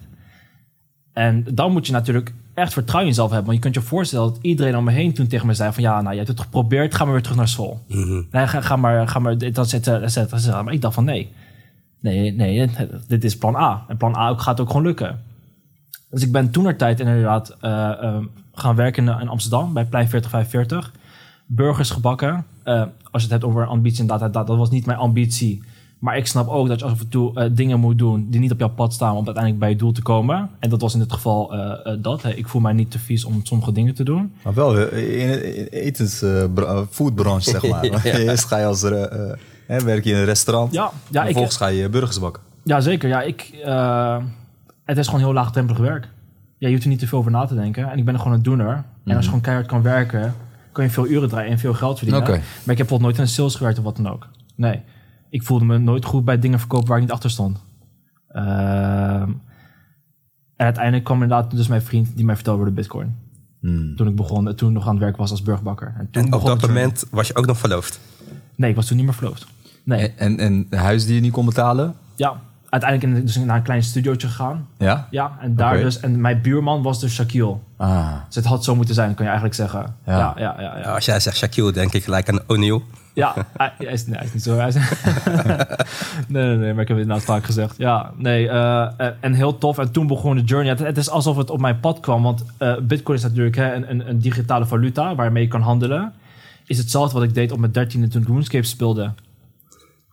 En 1.14 1.46
dan 1.52 1.72
moet 1.72 1.86
je 1.86 1.92
natuurlijk 1.92 2.34
echt 2.54 2.74
vertrouwen 2.74 3.10
in 3.10 3.16
jezelf 3.16 3.32
hebben. 3.32 3.46
Want 3.46 3.64
je 3.64 3.72
kunt 3.72 3.84
je 3.84 3.90
voorstellen 3.90 4.30
dat 4.30 4.40
iedereen 4.42 4.78
om 4.78 4.84
me 4.84 4.92
heen 4.92 5.14
toen 5.14 5.28
tegen 5.28 5.48
me 5.48 5.54
zei 5.54 5.74
van... 5.74 5.84
Ja, 5.84 6.02
nou, 6.02 6.12
je 6.12 6.18
hebt 6.18 6.28
het 6.28 6.40
geprobeerd, 6.40 6.96
ga 6.96 7.04
maar 7.04 7.14
weer 7.14 7.22
terug 7.22 7.38
naar 7.38 7.48
school. 7.48 7.82
Mhm. 7.88 8.22
Nee, 8.32 8.48
ga, 8.48 8.62
ga 8.62 8.76
maar, 8.76 9.08
ga 9.08 9.20
maar 9.20 9.38
dat 9.38 9.70
zetten. 9.70 10.64
Maar 10.64 10.74
ik 10.74 10.82
dacht 10.82 10.94
van 10.94 11.04
nee. 11.04 11.32
Nee, 12.00 12.32
nee, 12.32 12.70
dit 13.08 13.24
is 13.24 13.38
plan 13.38 13.56
A. 13.56 13.86
En 13.88 13.98
plan 13.98 14.16
A 14.16 14.30
ook, 14.30 14.42
gaat 14.42 14.60
ook 14.60 14.68
gewoon 14.68 14.86
lukken. 14.86 15.20
Dus 16.10 16.24
ik 16.24 16.32
ben 16.32 16.52
toen 16.52 16.76
tijd 16.76 17.00
inderdaad 17.00 17.58
eh, 17.62 17.90
eh, 17.90 18.24
gaan 18.54 18.76
werken 18.76 19.08
in, 19.08 19.20
in 19.20 19.28
Amsterdam 19.28 19.74
bij 19.74 19.86
Plein 19.86 20.10
4045. 20.10 20.94
Burgers 21.46 21.90
gebakken. 21.90 22.46
Eh, 22.64 22.82
als 23.12 23.24
je 23.24 23.30
het 23.30 23.32
hebt 23.32 23.44
over 23.44 23.66
ambitie, 23.66 24.02
inderdaad, 24.02 24.34
dat, 24.34 24.48
dat 24.48 24.58
was 24.58 24.70
niet 24.70 24.86
mijn 24.86 24.98
ambitie. 24.98 25.64
Maar 26.04 26.18
ik 26.18 26.28
snap 26.28 26.48
ook 26.48 26.68
dat 26.68 26.80
je 26.80 26.86
af 26.86 27.00
en 27.00 27.10
toe 27.10 27.40
eh, 27.40 27.50
dingen 27.52 27.80
moet 27.80 27.98
doen 27.98 28.28
die 28.30 28.40
niet 28.40 28.52
op 28.52 28.60
jouw 28.60 28.70
pad 28.70 28.94
staan 28.94 29.16
om 29.16 29.26
uiteindelijk 29.26 29.60
bij 29.60 29.70
je 29.70 29.76
doel 29.76 29.92
te 29.92 30.02
komen. 30.02 30.50
En 30.60 30.70
dat 30.70 30.82
was 30.82 30.94
in 30.94 31.00
dit 31.00 31.14
geval 31.14 31.54
eh, 31.54 31.94
eh, 31.94 31.98
dat. 32.02 32.22
Hè. 32.22 32.34
Ik 32.34 32.48
voel 32.48 32.62
mij 32.62 32.74
niet 32.74 32.92
te 32.92 33.00
vies 33.00 33.26
om 33.26 33.40
sommige 33.44 33.72
dingen 33.72 33.94
te 33.94 34.04
doen. 34.04 34.34
Maar 34.44 34.54
wel 34.54 34.78
in 34.88 35.56
in 35.56 35.68
etens, 35.68 36.24
foodbranche, 36.90 37.50
zeg 37.50 37.68
maar. 37.68 38.06
Eerst 38.06 38.46
ga 38.46 38.58
je 38.58 38.66
als 38.66 38.82
hè, 38.82 39.84
werk 39.84 40.04
je 40.04 40.12
in 40.12 40.18
een 40.18 40.26
restaurant. 40.26 40.74
Ja, 40.74 40.92
ja, 41.10 41.22
en 41.22 41.22
ik, 41.22 41.24
vervolgens 41.26 41.58
ga 41.58 41.68
je 41.68 41.90
burgers 41.90 42.20
bakken. 42.20 42.44
Ja, 42.64 42.82
zeker. 42.82 43.10
Ja, 43.10 43.22
ik, 43.22 43.52
het 44.86 44.98
is 44.98 45.06
gewoon 45.06 45.22
heel 45.22 45.34
laagdrempelig 45.34 45.80
werk. 45.80 46.10
Ja, 46.58 46.68
je 46.68 46.74
hoeft 46.74 46.84
er 46.84 46.90
niet 46.90 47.00
te 47.00 47.08
veel 47.08 47.18
over 47.18 47.32
na 47.32 47.46
te 47.46 47.56
denken. 47.56 47.92
En 47.92 47.98
ik 47.98 48.06
ben 48.06 48.18
gewoon 48.18 48.34
een 48.34 48.44
doener. 48.44 48.84
En 49.06 49.16
als 49.16 49.24
je 49.24 49.30
gewoon 49.30 49.42
keihard 49.42 49.68
kan 49.68 49.82
werken, 49.82 50.36
kan 50.72 50.84
je 50.84 50.90
veel 50.90 51.08
uren 51.08 51.30
draaien 51.30 51.52
en 51.52 51.60
veel 51.60 51.74
geld 51.74 51.98
verdienen. 51.98 52.24
Oké. 52.24 52.32
Maar 52.32 52.42
ik 52.42 52.66
heb 52.66 52.78
bijvoorbeeld 52.78 53.02
nooit 53.02 53.18
in 53.18 53.28
sales 53.28 53.56
gewerkt 53.56 53.78
of 53.78 53.84
wat 53.84 53.96
dan 53.96 54.10
ook. 54.10 54.28
Nee. 54.56 54.82
Ik 55.34 55.44
voelde 55.44 55.66
me 55.66 55.78
nooit 55.78 56.06
goed 56.06 56.26
bij 56.26 56.40
dingen 56.40 56.60
verkopen 56.60 56.88
waar 56.88 56.98
ik 56.98 57.04
niet 57.04 57.12
achter 57.12 57.30
stond. 57.30 57.58
Ehm, 58.28 59.30
en 60.56 60.66
uiteindelijk 60.66 61.04
kwam 61.04 61.24
inderdaad 61.24 61.52
dus 61.52 61.68
mijn 61.68 61.82
vriend 61.82 62.16
die 62.16 62.26
mij 62.26 62.36
vertelde 62.36 62.60
over 62.60 62.74
de 62.74 62.80
bitcoin. 62.82 63.16
Hmm. 63.60 63.96
Toen 63.96 64.08
ik 64.08 64.16
begon, 64.16 64.56
toen 64.56 64.70
ik 64.70 64.76
nog 64.76 64.86
aan 64.88 64.94
het 64.94 65.04
werk 65.04 65.18
was 65.18 65.32
als 65.32 65.42
burgerbakker. 65.42 65.96
En, 65.98 66.08
toen 66.12 66.24
En 66.24 66.34
op 66.34 66.46
dat 66.46 66.62
journey. 66.62 66.68
moment 66.82 67.06
was 67.12 67.28
je 67.28 67.36
ook 67.36 67.46
nog 67.46 67.58
verloofd. 67.58 68.00
Nee, 68.56 68.70
ik 68.70 68.76
was 68.76 68.86
toen 68.86 68.98
niet 68.98 69.06
meer 69.06 69.16
verloofd. 69.16 69.48
Nee. 69.84 70.14
En, 70.18 70.38
en, 70.38 70.68
en 70.70 70.78
huis 70.80 71.06
die 71.06 71.16
je 71.16 71.22
niet 71.22 71.32
kon 71.32 71.46
betalen? 71.46 71.96
Ja, 72.16 72.42
uiteindelijk 72.74 73.20
in, 73.20 73.26
dus 73.26 73.36
naar 73.36 73.56
een 73.56 73.64
klein 73.64 73.84
studiootje 73.84 74.28
gegaan. 74.28 74.68
Ja? 74.78 75.08
Ja, 75.10 75.38
en 75.40 75.56
daar 75.56 75.78
dus. 75.78 76.00
En 76.00 76.22
mijn 76.22 76.42
buurman 76.42 76.82
was 76.82 77.00
dus 77.00 77.14
Shaquille. 77.14 77.56
Ah. 77.78 78.08
Dus 78.26 78.36
het 78.36 78.46
had 78.46 78.64
zo 78.64 78.76
moeten 78.76 78.96
zijn, 78.96 79.14
kan 79.14 79.26
je 79.26 79.32
eigenlijk 79.32 79.56
zeggen. 79.56 79.96
Ja. 80.06 80.18
Ja, 80.18 80.34
ja, 80.38 80.56
ja. 80.62 80.78
ja, 80.78 80.94
Als 80.94 81.06
jij 81.06 81.20
zegt 81.20 81.38
Shaquille, 81.38 81.72
denk 81.72 81.94
ik 81.94 82.04
gelijk 82.04 82.30
aan 82.30 82.40
O'Neal. 82.48 82.84
Ja, 83.14 83.34
hij, 83.58 83.74
hij 83.78 83.88
is, 83.88 84.06
nee, 84.06 84.16
hij 84.16 84.26
is 84.26 84.34
niet 84.34 84.44
zo. 84.44 84.58
Hij 84.58 84.68
is, 84.68 84.76
nee, 86.28 86.46
nee, 86.46 86.58
nee, 86.58 86.74
maar 86.74 86.82
ik 86.82 86.88
heb 86.88 86.98
het 86.98 87.06
inderdaad 87.06 87.24
vaak 87.24 87.44
gezegd. 87.44 87.78
Ja, 87.78 88.12
nee, 88.18 88.50
eh, 88.50 88.88
eh, 88.98 89.14
en 89.20 89.34
heel 89.34 89.58
tof. 89.58 89.78
En 89.78 89.92
toen 89.92 90.08
begon 90.08 90.36
de 90.36 90.44
journey. 90.44 90.70
Het, 90.72 90.80
het 90.80 90.98
is 90.98 91.10
alsof 91.10 91.38
het 91.38 91.50
op 91.50 91.60
mijn 91.60 91.80
pad 91.80 92.00
kwam, 92.00 92.24
want 92.24 92.46
eh, 92.58 92.78
Bitcoin 92.82 93.18
is 93.18 93.24
natuurlijk 93.24 93.56
hè, 93.56 93.74
een, 93.74 93.90
een, 93.90 94.10
een 94.10 94.20
digitale 94.20 94.66
valuta 94.66 95.16
waarmee 95.16 95.44
je 95.44 95.50
kan 95.50 95.62
handelen. 95.62 96.14
Is 96.66 96.78
hetzelfde 96.78 97.20
wat 97.20 97.28
ik 97.28 97.34
deed 97.34 97.52
op 97.52 97.60
mijn 97.60 97.72
dertiende 97.72 98.08
toen 98.08 98.26
RuneScape 98.26 98.66
speelde. 98.66 99.12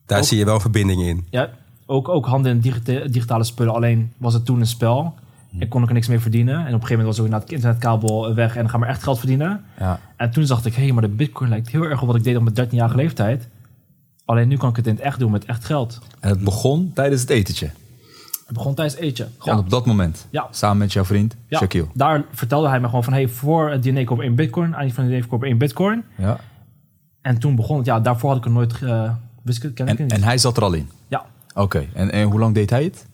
Daar 0.06 0.18
Ook- 0.18 0.24
zie 0.24 0.38
je 0.38 0.44
wel 0.44 0.60
verbinding 0.60 1.02
in. 1.02 1.26
Ja, 1.30 1.48
ook, 1.90 2.09
ook 2.09 2.26
handelen 2.26 2.56
in 2.56 2.62
digita- 2.62 3.06
digitale 3.09 3.44
spullen. 3.44 3.75
Alleen 3.75 4.12
was 4.16 4.35
het 4.35 4.44
toen 4.44 4.61
een 4.61 4.66
spel. 4.66 5.14
En 5.59 5.68
kon 5.68 5.82
ik 5.82 5.88
er 5.88 5.94
niks 5.94 6.09
mee 6.09 6.18
verdienen. 6.20 6.54
En 6.54 6.61
op 6.61 6.66
een 6.66 6.73
gegeven 6.73 6.97
moment 6.97 7.16
was 7.16 7.26
ook 7.26 7.32
het 7.32 7.52
internetkabel 7.52 8.35
weg. 8.35 8.56
En 8.56 8.70
gaan 8.70 8.80
we 8.80 8.87
echt 8.87 9.02
geld 9.02 9.18
verdienen. 9.18 9.64
Ja. 9.78 10.00
En 10.16 10.30
toen 10.30 10.44
dacht 10.47 10.66
ik, 10.66 10.75
hé, 10.75 10.92
maar 10.92 11.02
de 11.02 11.09
bitcoin 11.09 11.50
lijkt 11.50 11.68
heel 11.68 11.82
erg 11.82 12.00
op 12.00 12.06
wat 12.06 12.16
ik 12.16 12.25
deed 12.25 12.37
op 12.37 12.42
mijn 12.54 12.68
13-jarige 12.68 12.97
leeftijd. 12.97 13.49
Alleen 14.25 14.49
nu 14.49 14.56
kan 14.56 14.70
ik 14.70 14.76
het 14.76 14.87
in 14.87 14.94
het 14.94 15.02
echt 15.02 15.18
doen 15.18 15.30
met 15.30 15.44
echt 15.44 15.64
geld. 15.64 15.99
En 16.20 16.28
het 16.28 16.44
begon 16.44 16.90
tijdens 16.94 17.20
het 17.20 17.30
etentje. 17.30 17.70
Het 18.47 18.54
begon 18.59 18.75
tijdens 18.75 18.97
het 18.97 19.04
eten. 19.04 19.32
Gewoon 19.38 19.59
ja. 19.59 19.64
op 19.64 19.70
dat 19.70 19.87
moment. 19.87 20.26
Ja. 20.30 20.47
Samen 20.50 20.78
met 20.78 20.92
jouw 20.92 21.04
vriend, 21.04 21.37
Ja. 21.47 21.59
Shaquille. 21.59 21.87
Daar 21.94 22.25
vertelde 22.32 22.68
hij 22.68 22.80
me 22.80 22.87
gewoon 22.87 23.04
van, 23.04 23.12
hey, 23.12 23.28
voor 23.28 23.70
het 23.70 23.82
diner 23.82 24.04
koop 24.04 24.20
één 24.20 24.35
bitcoin. 24.35 24.76
Aan 24.76 24.85
die 24.85 24.94
van 24.94 25.04
het 25.04 25.12
diner 25.12 25.28
koop 25.28 25.44
één 25.44 25.59
bitcoin. 25.59 26.02
Ja. 26.16 26.38
En 27.20 27.38
toen 27.38 27.54
begon 27.56 27.76
het, 27.76 27.87
ja, 27.87 28.00
daarvoor 28.00 28.28
had 28.28 28.38
ik 28.38 28.44
er 28.44 28.50
nooit, 28.50 28.82
eh 28.82 29.12
wist 29.42 29.64
ik, 29.64 29.75
ken 29.75 29.88
ik 29.88 29.99
En, 29.99 30.04
het 30.04 30.12
en 30.12 30.23
hij 30.23 30.38
zat 30.38 30.56
er 30.56 30.62
al 30.62 30.73
in? 30.73 30.88
Oké. 31.54 31.87
En, 31.95 32.11
en 32.12 32.30
hoe 32.30 32.38
lang 32.40 32.54
deed 32.54 32.71
hij 32.71 32.85
het? 32.85 33.09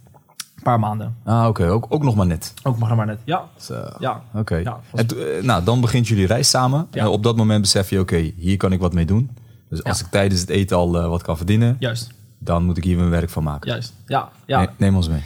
een 0.57 0.62
paar 0.62 0.78
maanden. 0.81 1.16
Ah, 1.25 1.47
oké. 1.49 1.66
Ook, 1.69 1.87
ook 1.88 2.02
nog 2.02 2.14
maar 2.14 2.26
net. 2.26 2.55
Ook 2.62 2.81
er 2.88 2.97
maar 2.97 3.07
net. 3.07 3.19
Ja, 3.25 3.45
Zo. 3.57 3.85
ja. 3.99 4.23
Oké. 4.35 4.57
Ja, 4.57 4.81
was- 4.90 5.00
eh, 5.07 5.43
nou, 5.43 5.64
dan 5.64 5.81
begint 5.81 6.09
jullie 6.09 6.26
reis 6.26 6.50
samen. 6.50 6.87
Ja. 6.90 7.00
En 7.00 7.07
op 7.09 7.23
dat 7.23 7.37
moment 7.37 7.61
besef 7.61 7.90
je, 7.90 8.00
oké, 8.00 8.16
hier 8.37 8.57
kan 8.57 8.73
ik 8.73 8.81
wat 8.81 8.93
mee 8.95 9.05
doen. 9.07 9.31
Dus 9.69 9.85
als 9.85 9.99
Ja. 9.99 10.05
ik 10.05 10.11
tijdens 10.11 10.40
het 10.40 10.49
eten 10.50 10.76
al 10.76 10.99
eh, 11.00 11.09
wat 11.09 11.23
kan 11.23 11.37
verdienen, 11.37 11.76
Juist, 11.78 12.11
dan 12.38 12.64
moet 12.64 12.76
ik 12.76 12.85
hier 12.85 12.97
mijn 12.97 13.11
werk 13.11 13.31
van 13.31 13.43
maken. 13.43 13.71
juist. 13.71 13.95
Ja, 14.07 14.28
ja. 14.47 14.61
Ne- 14.61 14.69
neem 14.76 14.97
ons 14.97 15.09
mee. 15.09 15.23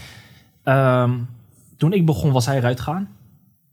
Ehm, 0.63 1.11
toen 1.77 1.93
ik 1.93 2.07
begon 2.07 2.33
was 2.33 2.47
hij 2.47 2.57
eruit 2.57 2.81
gegaan. 2.81 3.09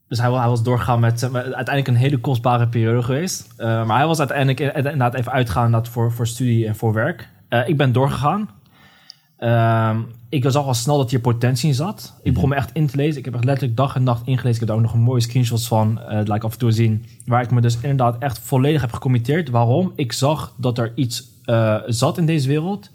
Dus 0.07 0.19
hij, 0.19 0.31
hij 0.31 0.47
was 0.47 0.63
doorgegaan 0.63 0.99
met, 0.99 1.23
eh, 1.23 1.29
met 1.29 1.43
uiteindelijk 1.43 1.87
een 1.87 1.95
hele 1.95 2.17
kostbare 2.19 2.67
periode 2.67 3.03
geweest. 3.03 3.47
Eh, 3.57 3.85
maar 3.85 3.97
hij 3.97 4.07
was 4.07 4.19
uiteindelijk 4.19 4.59
in- 4.59 4.73
inderdaad 4.73 5.13
even 5.13 5.31
uitgaan 5.31 5.65
inderdaad 5.65 5.89
voor, 5.91 6.11
voor 6.11 6.27
studie 6.27 6.67
en 6.67 6.75
voor 6.75 6.93
werk. 6.93 7.29
Eh, 7.49 7.67
ik 7.67 7.77
ben 7.77 7.91
doorgegaan. 7.91 8.49
Ehm, 9.37 9.99
ik 10.29 10.45
zag 10.47 10.65
al 10.65 10.73
snel 10.73 10.97
dat 10.97 11.09
hier 11.09 11.19
potentie 11.19 11.69
in 11.69 11.75
zat. 11.75 12.13
Ik 12.23 12.33
begon 12.33 12.49
me 12.49 12.55
echt 12.55 12.71
in 12.73 12.87
te 12.87 12.95
lezen. 12.95 13.17
Ik 13.17 13.25
heb 13.25 13.33
echt 13.33 13.43
letterlijk 13.43 13.77
dag 13.77 13.95
en 13.95 14.03
nacht 14.03 14.27
ingelezen. 14.27 14.53
Ik 14.53 14.59
heb 14.59 14.67
daar 14.67 14.77
ook 14.77 14.83
nog 14.83 14.93
een 14.93 14.99
mooie 14.99 15.21
screenshots 15.21 15.67
van. 15.67 15.95
dat 16.09 16.27
laat 16.27 16.37
ik 16.37 16.43
af 16.43 16.53
en 16.53 16.59
toe 16.59 16.71
zien. 16.71 17.05
Waar 17.25 17.41
ik 17.41 17.51
me 17.51 17.61
dus 17.61 17.75
inderdaad 17.75 18.17
echt 18.19 18.39
volledig 18.39 18.81
heb 18.81 18.91
gecommitteerd. 18.91 19.49
Waarom? 19.49 19.91
Ik 19.95 20.11
zag 20.11 20.53
dat 20.57 20.77
er 20.77 20.91
iets 20.95 21.35
eh, 21.47 21.77
zat 21.85 22.17
in 22.17 22.25
deze 22.25 22.47
wereld. 22.47 22.89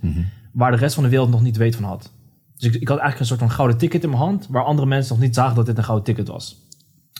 Waar 0.52 0.70
de 0.70 0.76
rest 0.76 0.94
van 0.94 1.02
de 1.02 1.08
wereld 1.08 1.30
nog 1.30 1.42
niet 1.42 1.56
weet 1.56 1.76
van 1.76 1.84
had. 1.84 2.12
Dus 2.56 2.68
ik, 2.68 2.80
ik 2.80 2.88
had 2.88 2.98
eigenlijk 2.98 3.20
een 3.20 3.26
soort 3.26 3.40
van 3.40 3.50
gouden 3.50 3.76
ticket 3.76 4.02
in 4.02 4.08
mijn 4.08 4.22
hand. 4.22 4.46
Waar 4.50 4.64
andere 4.64 4.88
mensen 4.88 5.14
nog 5.14 5.24
niet 5.24 5.34
zagen 5.34 5.56
dat 5.56 5.66
dit 5.66 5.78
een 5.78 5.84
gouden 5.84 6.04
ticket 6.04 6.28
was. 6.28 6.56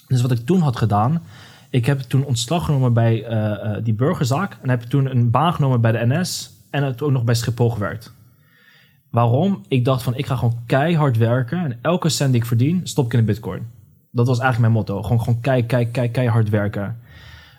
Dus 0.07 0.23
wat 0.23 0.31
ik 0.31 0.47
toen 0.47 0.61
had 0.61 0.77
gedaan. 0.77 1.23
Ik 1.71 1.87
heb 1.87 2.01
toen 2.01 2.25
ontslag 2.25 2.65
genomen 2.65 2.93
bij 2.93 3.25
eh, 3.25 3.85
die 3.85 3.95
burgerzaak. 3.95 4.59
En 4.63 4.69
heb 4.69 4.83
toen 4.83 5.11
een 5.11 5.31
baan 5.31 5.55
genomen 5.55 5.81
bij 5.81 5.93
de 5.93 6.07
NS. 6.07 6.51
En 6.71 6.83
heb 6.85 7.03
ook 7.03 7.11
nog 7.11 7.25
bij 7.25 7.35
Schiphol 7.35 7.71
gewerkt. 7.71 8.13
Waarom? 9.13 9.65
Ik 9.69 9.85
dacht 9.85 10.03
van 10.03 10.17
ik 10.17 10.27
ga 10.27 10.37
gewoon 10.37 10.59
keihard 10.67 11.17
werken. 11.17 11.59
En 11.59 11.79
elke 11.83 12.09
cent 12.09 12.33
die 12.33 12.41
ik 12.41 12.47
verdien, 12.47 12.81
stop 12.85 13.07
ik 13.07 13.13
in 13.13 13.19
de 13.19 13.25
bitcoin. 13.25 13.63
Dat 14.11 14.27
was 14.27 14.39
eigenlijk 14.39 14.73
mijn 14.73 14.85
motto. 14.85 15.03
Gewoon, 15.03 15.21
gewoon 15.21 15.41
kei, 15.41 15.67
kei, 15.67 15.91
kei, 15.91 16.11
keihard 16.11 16.49
werken. 16.49 16.99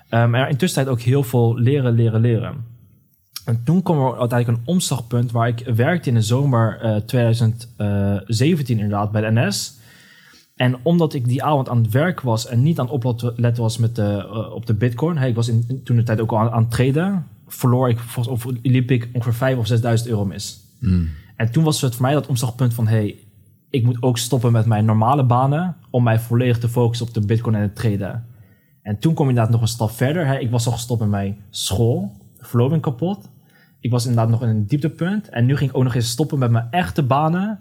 Ehm 0.09 0.29
maar 0.29 0.49
intussen 0.49 0.87
ook 0.87 1.01
heel 1.01 1.23
veel 1.23 1.57
leren, 1.57 1.93
leren, 1.93 2.21
leren. 2.21 2.65
En 3.45 3.61
toen 3.63 3.81
kwam 3.81 3.97
er 3.97 4.19
uiteindelijk 4.19 4.59
een 4.59 4.73
omslagpunt 4.73 5.31
waar 5.31 5.47
ik 5.47 5.59
werkte 5.75 6.09
in 6.09 6.15
de 6.15 6.21
zomer 6.21 6.79
eh, 6.81 6.95
2017 6.95 8.77
inderdaad 8.77 9.11
bij 9.11 9.21
de 9.21 9.41
NS. 9.41 9.77
En 10.55 10.77
omdat 10.83 11.13
ik 11.13 11.27
die 11.27 11.43
avond 11.43 11.69
aan 11.69 11.77
het 11.77 11.91
werk 11.91 12.21
was 12.21 12.47
en 12.47 12.63
niet 12.63 12.79
aan 12.79 12.89
het 13.35 13.57
was 13.57 13.77
met 13.77 13.97
eh, 13.97 14.51
op 14.53 14.65
de 14.65 14.73
bitcoin. 14.73 15.17
Ik 15.17 15.35
was 15.35 15.47
in, 15.47 15.81
toen 15.83 15.95
de 15.95 16.03
tijd 16.03 16.21
ook 16.21 16.31
al 16.31 16.51
aan, 16.51 16.61
het 16.61 16.71
traden. 16.71 17.25
Verloor 17.47 17.89
ik, 17.89 17.99
of 18.27 18.45
liep 18.61 18.91
ik 18.91 19.09
ongeveer 19.13 19.33
5 19.33 19.57
of 19.57 20.01
6.000 20.03 20.09
euro 20.09 20.25
mis. 20.25 20.61
En 21.35 21.51
toen 21.51 21.63
was 21.63 21.81
het 21.81 21.95
voor 21.95 22.05
mij 22.05 22.13
dat 22.13 22.27
omslagpunt 22.27 22.73
van... 22.73 22.87
hey, 22.87 23.19
ik 23.69 23.83
moet 23.83 24.01
ook 24.01 24.17
stoppen 24.17 24.51
met 24.51 24.65
mijn 24.65 24.85
normale 24.85 25.25
banen... 25.25 25.75
om 25.89 26.03
mij 26.03 26.19
volledig 26.19 26.59
te 26.59 26.69
focussen 26.69 27.07
op 27.07 27.13
de 27.13 27.25
bitcoin 27.25 27.55
en 27.55 27.61
het 27.61 27.75
traden. 27.75 28.25
En 28.81 28.99
toen 28.99 29.13
kom 29.13 29.23
je 29.23 29.29
inderdaad 29.29 29.53
nog 29.53 29.61
een 29.61 29.67
stap 29.67 29.91
verder. 29.91 30.25
Hè. 30.25 30.37
Ik 30.37 30.51
was 30.51 30.65
al 30.65 30.71
gestopt 30.71 30.99
met 30.99 31.09
mijn 31.09 31.37
school. 31.49 32.11
Verloving 32.37 32.81
kapot. 32.81 33.29
Ik 33.79 33.91
was 33.91 34.05
inderdaad 34.05 34.29
nog 34.29 34.41
in 34.41 34.49
een 34.49 34.65
dieptepunt. 34.65 35.29
En 35.29 35.45
nu 35.45 35.57
ging 35.57 35.69
ik 35.69 35.77
ook 35.77 35.83
nog 35.83 35.95
eens 35.95 36.09
stoppen 36.09 36.39
met 36.39 36.51
mijn 36.51 36.67
echte 36.71 37.03
banen... 37.03 37.59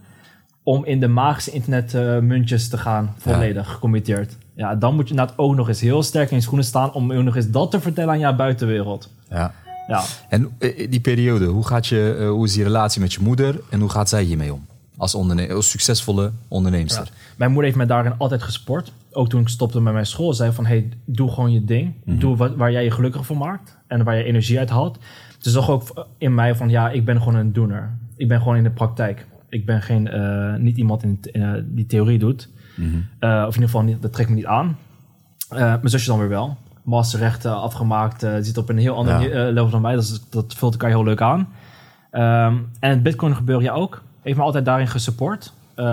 om 0.62 0.84
in 0.84 1.00
de 1.00 1.08
magische 1.08 1.50
internetmuntjes 1.50 2.68
te 2.68 2.78
gaan. 2.78 3.14
Volledig 3.16 3.70
gecommitteerd. 3.70 4.36
Ja, 4.54 4.74
dan 4.74 4.94
moet 4.94 5.04
je 5.08 5.10
inderdaad 5.10 5.38
ook 5.38 5.54
nog 5.54 5.68
eens 5.68 5.80
heel 5.80 6.02
sterk 6.02 6.30
in 6.30 6.36
je 6.36 6.42
schoenen 6.42 6.66
staan... 6.66 6.92
om 6.92 7.12
ook 7.12 7.22
nog 7.22 7.36
eens 7.36 7.50
dat 7.50 7.70
te 7.70 7.80
vertellen 7.80 8.12
aan 8.12 8.18
jouw 8.18 8.36
buitenwereld. 8.36 9.10
Ja. 9.28 9.54
Ja. 9.92 10.02
En 10.28 10.50
eh, 10.58 10.90
die 10.90 11.00
periode, 11.00 11.46
hoe, 11.46 11.66
gaat 11.66 11.86
je, 11.86 12.16
eh, 12.20 12.28
hoe 12.28 12.44
is 12.44 12.52
die 12.52 12.62
relatie 12.62 13.00
met 13.00 13.12
je 13.12 13.20
moeder 13.22 13.60
en 13.70 13.80
hoe 13.80 13.88
gaat 13.90 14.08
zij 14.08 14.22
hiermee 14.22 14.52
om? 14.52 14.66
Als, 14.96 15.14
onderne- 15.14 15.52
als 15.52 15.70
succesvolle 15.70 16.32
onderneemster. 16.48 17.04
Ja. 17.04 17.10
Mijn 17.36 17.50
moeder 17.50 17.66
heeft 17.66 17.76
mij 17.76 17.96
daarin 17.96 18.18
altijd 18.18 18.42
gesport. 18.42 18.92
Ook 19.12 19.28
toen 19.28 19.40
ik 19.40 19.48
stopte 19.48 19.80
met 19.80 19.92
mijn 19.92 20.06
school, 20.06 20.32
zei 20.34 20.52
van... 20.52 20.66
hey, 20.66 20.88
doe 21.04 21.30
gewoon 21.30 21.52
je 21.52 21.64
ding. 21.64 21.94
Doe 22.04 22.36
wat, 22.36 22.54
waar 22.56 22.72
jij 22.72 22.84
je 22.84 22.90
gelukkig 22.90 23.26
van 23.26 23.36
maakt. 23.38 23.76
En 23.86 24.04
waar 24.04 24.16
je 24.16 24.24
energie 24.24 24.58
uit 24.58 24.70
haalt. 24.70 24.98
Ze 25.38 25.50
zag 25.50 25.70
ook 25.70 26.06
in 26.18 26.34
mij 26.34 26.54
van... 26.54 26.68
ja, 26.68 26.90
ik 26.90 27.04
ben 27.04 27.18
gewoon 27.18 27.34
een 27.34 27.52
doener. 27.52 27.96
Ik 28.16 28.28
ben 28.28 28.38
gewoon 28.38 28.56
in 28.56 28.62
de 28.62 28.70
praktijk. 28.70 29.26
Ik 29.48 29.66
ben 29.66 29.82
geen, 29.82 30.08
eh, 30.08 30.54
niet 30.54 30.76
iemand 30.76 31.02
in, 31.02 31.20
die 31.64 31.86
theorie 31.86 32.18
doet. 32.18 32.48
Eh, 33.18 33.30
of 33.30 33.36
in 33.38 33.44
ieder 33.46 33.62
geval, 33.62 33.82
niet, 33.82 34.02
dat 34.02 34.12
trekt 34.12 34.28
me 34.28 34.34
niet 34.34 34.46
aan. 34.46 34.76
Mijn 35.50 35.80
zusje 35.88 36.08
dan 36.08 36.18
weer 36.18 36.28
wel. 36.28 36.56
Masterrechten 36.82 37.60
afgemaakt. 37.60 38.22
eh, 38.22 38.32
zit 38.40 38.58
op 38.58 38.68
een 38.68 38.78
heel 38.78 38.96
ander 38.96 39.20
Ja. 39.20 39.28
eh, 39.46 39.52
level 39.52 39.70
dan 39.70 39.80
mij. 39.80 39.94
Dat, 39.94 40.02
is- 40.02 40.20
dat 40.30 40.54
vult 40.56 40.72
elkaar 40.72 40.88
heel 40.90 41.04
leuk 41.04 41.20
aan. 41.20 41.48
Ehm, 42.10 42.54
en 42.80 42.90
het 42.90 43.02
Bitcoin 43.02 43.34
gebeuren, 43.36 43.64
ja 43.64 43.72
ook. 43.72 44.02
Heeft 44.22 44.36
me 44.36 44.42
altijd 44.42 44.64
daarin 44.64 44.88
gesupport. 44.88 45.52
Eh, 45.74 45.84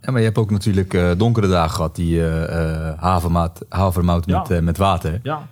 Ja, 0.00 0.10
maar 0.10 0.20
je 0.20 0.26
hebt 0.26 0.38
ook 0.38 0.50
natuurlijk 0.50 1.18
donkere 1.18 1.48
dagen 1.48 1.70
gehad, 1.74 1.96
die 1.96 2.26
eh, 2.28 2.90
havermout, 2.96 3.60
havermout 3.68 4.26
Ja. 4.26 4.44
met, 4.48 4.62
met 4.62 4.76
water. 4.76 5.20
ja, 5.22 5.42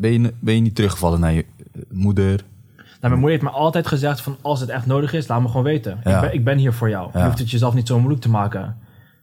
ben, 0.00 0.12
je, 0.22 0.32
ben 0.38 0.54
je 0.54 0.60
niet 0.60 0.74
teruggevallen 0.74 1.20
naar 1.20 1.32
je 1.32 1.44
moeder? 1.90 2.40
Nou, 2.76 2.84
mijn 3.00 3.18
moeder 3.18 3.30
heeft 3.30 3.42
me 3.42 3.50
altijd 3.60 3.86
gezegd 3.86 4.20
van 4.20 4.36
als 4.40 4.60
het 4.60 4.68
echt 4.68 4.86
nodig 4.86 5.12
is, 5.12 5.28
laat 5.28 5.40
me 5.40 5.46
gewoon 5.48 5.62
weten. 5.62 6.00
Ja. 6.04 6.14
Ik, 6.14 6.20
ben, 6.20 6.34
ik 6.34 6.44
ben 6.44 6.58
hier 6.58 6.72
voor 6.72 6.88
jou. 6.88 7.10
Je 7.14 7.24
hoeft 7.24 7.38
het 7.38 7.50
jezelf 7.50 7.74
niet 7.74 7.86
zo 7.86 7.98
moeilijk 7.98 8.22
te 8.22 8.30
maken. 8.30 8.76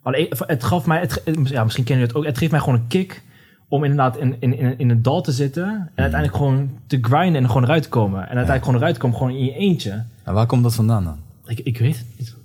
Alleen, 0.04 0.28
het 0.46 0.64
gaf 0.64 0.86
mij, 0.86 1.00
het, 1.00 1.22
ja, 1.44 1.64
misschien 1.64 1.84
ken 1.84 1.96
je 1.98 2.02
het 2.06 2.16
ook, 2.16 2.26
het 2.26 2.38
geeft 2.38 2.52
mij 2.52 2.60
gewoon 2.60 2.76
een 2.76 2.88
kick 2.88 3.24
om 3.70 3.84
inderdaad 3.84 4.18
in, 4.18 4.36
in, 4.40 4.58
in, 4.58 4.78
in 4.80 4.90
het 4.90 5.04
dal 5.04 5.22
te 5.22 5.32
zitten 5.32 5.64
en 5.66 6.02
uiteindelijk 6.04 6.36
gewoon 6.36 6.70
te 6.88 6.98
grinden 7.02 7.42
en 7.42 7.48
gewoon 7.48 7.64
eruit 7.64 7.84
te 7.84 7.90
komen. 7.90 8.20
En 8.20 8.26
uiteindelijk 8.26 8.64
gewoon 8.64 8.80
eruit 8.80 8.94
te 8.96 9.00
komen, 9.02 9.18
gewoon 9.18 9.34
in 9.34 9.46
je 9.46 9.54
eentje. 9.56 10.04
En 10.24 10.34
waar 10.34 10.46
komt 10.46 10.64
dat 10.64 10.76
vandaan 10.76 11.04
dan? 11.04 11.18
Ik, 11.46 11.60
ik 11.60 11.78
weet 11.78 11.98
het 11.98 12.06
niet. 12.18 12.36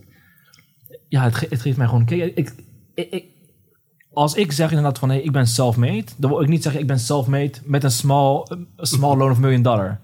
Ja, 1.09 1.23
het, 1.23 1.35
ge- 1.35 1.47
het 1.51 1.61
geeft 1.61 1.77
mij 1.77 1.87
gewoon. 1.87 2.03
Ik, 2.09 2.35
ik, 2.37 2.55
ik- 2.95 3.25
als 4.13 4.35
ik 4.35 4.53
zeg 4.53 4.69
inderdaad 4.69 4.99
van 4.99 5.09
hey, 5.09 5.21
ik 5.21 5.33
ben 5.33 5.47
self-made, 5.47 6.05
dan 6.17 6.31
wil 6.31 6.41
ik 6.43 6.49
niet 6.49 6.63
zeggen 6.63 6.81
ik 6.81 6.87
ben 6.87 6.99
self-made 6.99 7.53
met 7.65 7.85
een 7.85 7.91
small, 7.91 8.47
small 8.77 9.17
loan 9.17 9.31
of 9.31 9.39
million 9.39 9.63
dollar. 9.63 9.99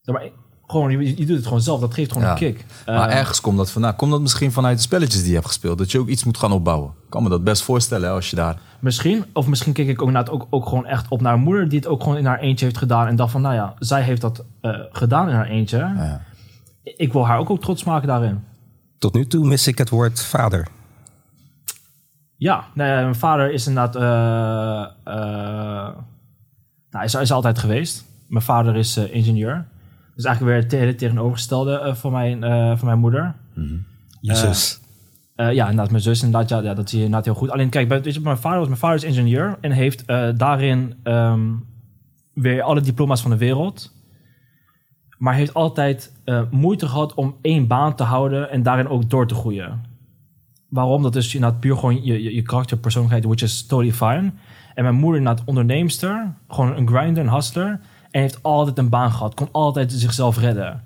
Zeg 0.00 0.14
Maar, 0.14 0.24
ik- 0.24 0.32
gewoon, 0.66 0.90
je, 0.90 1.16
je 1.18 1.26
doet 1.26 1.36
het 1.36 1.46
gewoon 1.46 1.60
zelf, 1.60 1.80
dat 1.80 1.94
geeft 1.94 2.12
gewoon 2.12 2.26
Ja. 2.26 2.32
een 2.32 2.38
kick. 2.38 2.64
maar 2.86 3.08
Eh, 3.08 3.16
ergens 3.16 3.40
komt 3.40 3.56
dat 3.56 3.70
vandaan. 3.70 3.96
Komt 3.96 4.10
dat 4.10 4.20
misschien 4.20 4.52
vanuit 4.52 4.76
de 4.76 4.82
spelletjes 4.82 5.20
die 5.20 5.28
je 5.28 5.34
hebt 5.34 5.46
gespeeld? 5.46 5.78
Dat 5.78 5.90
je 5.92 5.98
ook 5.98 6.08
iets 6.08 6.24
moet 6.24 6.38
gaan 6.38 6.52
opbouwen? 6.52 6.90
Ik 7.04 7.10
kan 7.10 7.22
me 7.22 7.28
dat 7.28 7.44
best 7.44 7.62
voorstellen 7.62 8.08
hè, 8.08 8.14
als 8.14 8.30
je 8.30 8.36
daar... 8.36 8.58
Misschien, 8.80 9.24
of 9.32 9.46
misschien 9.46 9.72
keek 9.72 9.88
ik 9.88 10.02
ook 10.02 10.08
inderdaad 10.08 10.34
ook, 10.34 10.46
ook 10.50 10.66
gewoon 10.68 10.86
echt 10.86 11.08
op 11.08 11.20
naar 11.20 11.34
een 11.34 11.40
moeder 11.40 11.68
die 11.68 11.78
het 11.78 11.88
ook 11.88 12.02
gewoon 12.02 12.18
in 12.18 12.26
haar 12.26 12.38
eentje 12.38 12.64
heeft 12.64 12.78
gedaan. 12.78 13.06
En 13.06 13.16
dacht 13.16 13.30
van, 13.32 13.40
nou 13.40 13.54
ja, 13.54 13.74
zij 13.78 14.02
heeft 14.02 14.20
dat 14.20 14.44
eh, 14.60 14.70
gedaan 14.92 15.28
in 15.28 15.34
haar 15.34 15.46
eentje. 15.48 15.76
Ja. 15.78 16.20
Ik 16.82 17.12
wil 17.12 17.26
haar 17.26 17.38
ook, 17.38 17.50
ook 17.50 17.60
trots 17.60 17.84
maken 17.84 18.08
daarin. 18.08 18.44
Tot 18.98 19.14
nu 19.14 19.26
toe 19.26 19.46
mis 19.46 19.66
ik 19.66 19.78
het 19.78 19.88
woord 19.90 20.22
vader. 20.22 20.66
Ja, 22.36 22.64
nee, 22.74 22.88
mijn 22.92 23.14
vader 23.14 23.52
is 23.52 23.66
inderdaad. 23.66 23.96
eh, 23.96 24.82
eh, 25.14 25.88
Nou, 26.90 27.04
is, 27.04 27.14
is 27.14 27.32
altijd 27.32 27.58
geweest. 27.58 28.04
Mijn 28.28 28.44
vader 28.44 28.76
is 28.76 28.96
ingenieur. 28.96 29.66
Dus 30.16 30.24
eigenlijk 30.24 30.56
weer 30.56 30.64
het 30.64 30.72
hele 30.72 30.94
tegenovergestelde 30.94 31.78
eh, 31.78 31.94
van, 31.94 32.12
mijn, 32.12 32.44
eh, 32.44 32.76
van 32.76 32.86
mijn 32.86 32.98
moeder. 32.98 33.34
Je 34.20 34.34
zus. 34.34 34.80
Eh, 35.34 35.52
ja, 35.52 35.62
inderdaad, 35.62 35.90
mijn 35.90 36.02
zus 36.02 36.22
inderdaad, 36.22 36.48
ja, 36.48 36.60
ja, 36.60 36.74
dat 36.74 36.88
zie 36.88 36.98
je 36.98 37.04
inderdaad 37.04 37.28
heel 37.28 37.40
goed. 37.40 37.50
Alleen 37.50 37.68
kijk, 37.68 37.88
bij, 37.88 38.02
weet 38.02 38.14
je, 38.14 38.20
mijn, 38.20 38.38
vader 38.38 38.58
was, 38.58 38.66
mijn 38.66 38.80
vader 38.80 38.96
is 38.96 39.04
ingenieur 39.04 39.58
en 39.60 39.70
heeft 39.70 40.06
daarin 40.36 40.94
ehm, 41.02 41.40
weer 42.32 42.62
alle 42.62 42.80
diploma's 42.80 43.22
van 43.22 43.30
de 43.30 43.36
wereld. 43.36 43.94
Maar 45.18 45.34
heeft 45.34 45.54
altijd 45.54 46.12
moeite 46.50 46.88
gehad 46.88 47.14
om 47.14 47.36
één 47.42 47.66
baan 47.66 47.94
te 47.94 48.02
houden 48.02 48.50
en 48.50 48.62
daarin 48.62 48.88
ook 48.88 49.10
door 49.10 49.26
te 49.26 49.34
groeien. 49.34 49.80
Waarom? 50.68 51.02
Dat 51.02 51.16
is 51.16 51.34
inderdaad 51.34 51.60
puur 51.60 51.76
gewoon 51.76 52.04
je, 52.04 52.22
je, 52.22 52.34
je 52.34 52.42
karakter, 52.42 52.76
persoonlijkheid, 52.76 53.24
which 53.24 53.42
is 53.42 53.66
totally 53.66 53.92
fine. 53.92 54.32
En 54.74 54.82
mijn 54.82 54.94
moeder 54.94 55.18
inderdaad 55.18 55.46
onderneemster, 55.46 56.34
gewoon 56.48 56.76
een 56.76 56.88
grinder, 56.88 57.24
een 57.24 57.32
hustler. 57.32 57.80
En 58.16 58.22
heeft 58.22 58.42
altijd 58.42 58.78
een 58.78 58.88
baan 58.88 59.12
gehad, 59.12 59.34
kon 59.34 59.48
altijd 59.52 59.92
zichzelf 59.92 60.38
redden. 60.38 60.82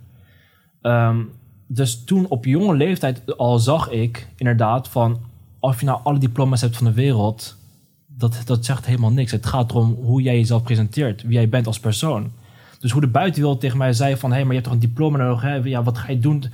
Ehm, 0.83 1.19
dus 1.67 2.05
toen 2.05 2.27
op 2.29 2.45
jonge 2.45 2.77
leeftijd 2.77 3.37
al 3.37 3.59
zag 3.59 3.91
ik 3.91 4.29
inderdaad 4.37 4.89
van... 4.89 5.19
of 5.61 5.81
je 5.81 5.87
nou 5.87 6.01
alle 6.03 6.19
diploma's 6.19 6.61
hebt 6.61 6.77
van 6.77 6.87
de 6.87 6.93
wereld, 6.93 7.57
dat, 8.07 8.43
dat 8.45 8.65
zegt 8.65 8.87
helemaal 8.87 9.11
niks. 9.11 9.33
Het 9.33 9.47
gaat 9.47 9.71
erom 9.71 9.97
hoe 10.03 10.23
jij 10.23 10.37
jezelf 10.37 10.63
presenteert, 10.63 11.23
wie 11.23 11.33
jij 11.33 11.49
bent 11.49 11.67
als 11.67 11.81
persoon. 11.81 12.31
Dus 12.79 12.91
hoe 12.91 13.01
de 13.01 13.07
buitenwereld 13.07 13.61
tegen 13.61 13.79
mij 13.79 13.93
zei 13.93 14.17
van... 14.17 14.31
hé, 14.31 14.37
hey, 14.37 14.45
maar 14.45 14.55
je 14.55 14.61
hebt 14.61 14.73
toch 14.73 14.81
een 14.83 14.89
diploma 14.89 15.19
nodig, 15.19 15.43
hè? 15.43 15.55
Ja, 15.55 15.83
wat 15.83 15.99
ga 15.99 16.11
je 16.11 16.19
doen? 16.19 16.45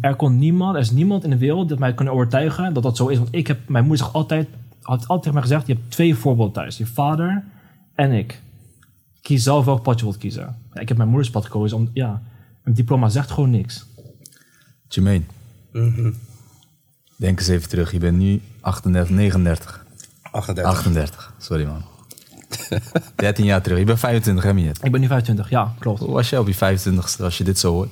Er 0.00 0.16
kon 0.16 0.38
niemand, 0.38 0.74
er 0.74 0.80
is 0.80 0.90
niemand 0.90 1.24
in 1.24 1.30
de 1.30 1.38
wereld 1.38 1.68
dat 1.68 1.78
mij 1.78 1.94
kon 1.94 2.08
overtuigen 2.08 2.74
dat 2.74 2.82
dat 2.82 2.96
zo 2.96 3.06
is. 3.06 3.18
Want 3.18 3.34
ik 3.34 3.46
heb, 3.46 3.68
mijn 3.68 3.84
moeder 3.84 4.04
zegt 4.04 4.16
altijd, 4.16 4.48
had 4.82 5.00
altijd 5.00 5.22
tegen 5.22 5.32
mij 5.32 5.42
gezegd... 5.42 5.66
je 5.66 5.72
hebt 5.72 5.90
twee 5.90 6.14
voorbeelden 6.14 6.54
thuis, 6.54 6.78
je 6.78 6.86
vader 6.86 7.44
en 7.94 8.12
ik. 8.12 8.44
Kies 9.26 9.42
zelf 9.42 9.64
welk 9.64 9.82
pad 9.82 9.98
je 9.98 10.04
wilt 10.04 10.18
kiezen. 10.18 10.56
Ja, 10.74 10.80
ik 10.80 10.88
heb 10.88 10.96
mijn 10.96 11.08
moeders 11.08 11.30
pad 11.30 11.44
gekozen, 11.44 11.76
om, 11.76 11.90
ja, 11.92 12.22
een 12.64 12.74
diploma 12.74 13.08
zegt 13.08 13.30
gewoon 13.30 13.50
niks. 13.50 13.86
Jermaine. 14.88 15.24
Denk 17.16 17.38
eens 17.38 17.48
even 17.48 17.68
terug. 17.68 17.92
Je 17.92 17.98
bent 17.98 18.16
nu 18.18 18.40
38, 18.60 19.10
39. 19.14 19.84
38. 20.30 20.72
38. 20.72 21.34
Sorry 21.38 21.64
man. 21.64 21.82
13 23.16 23.44
jaar 23.44 23.62
terug. 23.62 23.78
Je 23.78 23.84
bent 23.84 23.98
25 23.98 24.44
hè 24.44 24.54
Miet? 24.54 24.78
Ik 24.84 24.92
ben 24.92 25.00
nu 25.00 25.06
25, 25.06 25.50
ja, 25.50 25.74
klopt. 25.78 25.98
Hoe 26.00 26.10
was 26.12 26.30
je 26.30 26.38
op 26.40 26.48
je 26.48 26.54
25ste 26.54 27.20
als 27.22 27.38
je 27.38 27.44
dit 27.44 27.58
zo 27.58 27.72
hoort? 27.72 27.90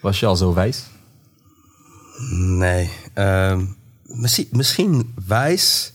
Was 0.00 0.20
je 0.20 0.26
al 0.26 0.36
zo 0.36 0.54
wijs? 0.54 0.84
Nee. 2.30 2.90
ehm, 3.14 3.64
misschien, 4.02 4.48
misschien 4.50 5.14
wijs, 5.26 5.92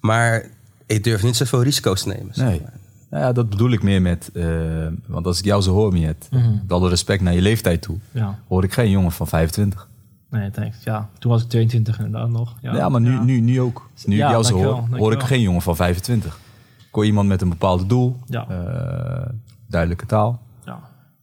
maar 0.00 0.48
ik 0.86 1.04
durf 1.04 1.22
niet 1.22 1.36
zoveel 1.36 1.62
risico's 1.62 2.02
te 2.02 2.08
nemen. 2.08 2.34
zeg 2.34 2.46
Nee. 2.48 2.60
maar. 2.60 2.82
Nou 3.14 3.26
ja, 3.26 3.32
dat 3.32 3.50
bedoel 3.50 3.70
ik 3.70 3.82
meer 3.82 4.02
met... 4.02 4.30
eh, 4.32 4.86
want 5.06 5.26
als 5.26 5.38
ik 5.38 5.44
jou 5.44 5.62
zo 5.62 5.72
hoor, 5.72 5.92
Miet, 5.92 6.28
met 6.30 6.72
alle 6.72 6.88
respect 6.88 7.22
naar 7.22 7.34
je 7.34 7.42
leeftijd 7.42 7.82
toe... 7.82 7.96
Ja, 8.10 8.38
hoor 8.48 8.64
ik 8.64 8.72
geen 8.72 8.90
jongen 8.90 9.12
van 9.12 9.26
25. 9.26 9.88
nee, 10.30 10.50
thanks. 10.50 10.84
Ja, 10.84 11.08
toen 11.18 11.30
was 11.30 11.42
ik 11.42 11.48
22 11.48 11.98
inderdaad 11.98 12.28
nog. 12.30 12.54
Ja, 12.60 12.74
Ja, 12.76 12.88
maar 12.88 13.00
nu, 13.00 13.18
Nu, 13.18 13.40
nu 13.40 13.60
ook. 13.60 13.88
Nu 14.04 14.16
Ja, 14.16 14.24
ik 14.26 14.30
jou 14.32 14.44
zo 14.44 14.54
hoor, 14.56 14.98
hoor 14.98 15.12
ik 15.12 15.22
geen 15.22 15.40
jongen 15.40 15.62
van 15.62 15.76
25. 15.76 16.38
Ik 16.78 16.86
hoor 16.90 17.04
iemand 17.06 17.28
met 17.28 17.42
een 17.42 17.48
bepaald 17.48 17.88
doel, 17.88 18.16
Ja. 18.26 18.46
eh, 18.48 19.30
duidelijke 19.68 20.06
taal. 20.06 20.40
Ja, 20.64 20.78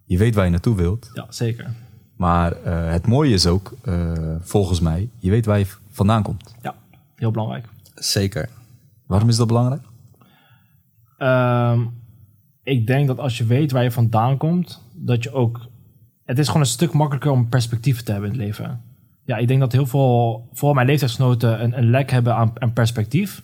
Je 0.06 0.18
weet 0.18 0.36
waar 0.36 0.46
je 0.46 0.52
naartoe 0.52 0.76
wilt. 0.76 1.10
ja 1.14 1.26
zeker. 1.30 1.70
Maar 2.16 2.52
eh, 2.52 2.92
het 2.92 3.08
mooie 3.08 3.34
is 3.34 3.48
ook, 3.48 3.74
eh, 3.82 4.12
volgens 4.40 4.80
mij, 4.80 5.10
je 5.18 5.30
weet 5.30 5.46
waar 5.46 5.60
je 5.60 5.68
vandaan 5.90 6.24
komt. 6.24 6.56
Ja, 6.62 6.76
heel 7.16 7.32
belangrijk. 7.32 7.66
Zeker. 7.96 8.50
Waarom 9.08 9.30
is 9.30 9.36
dat 9.38 9.48
belangrijk? 9.48 9.82
Ehm, 11.22 11.80
ik 12.64 12.88
denk 12.88 13.08
dat 13.08 13.20
als 13.20 13.38
je 13.38 13.46
weet 13.46 13.72
waar 13.72 13.84
je 13.84 13.92
vandaan 13.92 14.38
komt, 14.38 14.84
dat 14.96 15.24
je 15.24 15.34
ook. 15.34 15.68
Het 16.26 16.40
is 16.40 16.48
gewoon 16.48 16.62
een 16.62 16.68
stuk 16.68 16.94
makkelijker 16.94 17.32
om 17.32 17.50
perspectief 17.50 18.02
te 18.04 18.12
hebben 18.12 18.32
in 18.32 18.36
het 18.36 18.46
leven. 18.46 18.82
Ja, 19.26 19.38
ik 19.38 19.48
denk 19.48 19.60
dat 19.60 19.72
heel 19.72 19.86
veel, 19.86 20.48
vooral 20.54 20.74
mijn 20.74 20.88
leeftijdsgenoten, 20.88 21.64
een, 21.64 21.78
een 21.78 21.90
lek 21.90 22.12
hebben 22.12 22.36
aan, 22.36 22.52
aan 22.54 22.74
perspectief. 22.74 23.44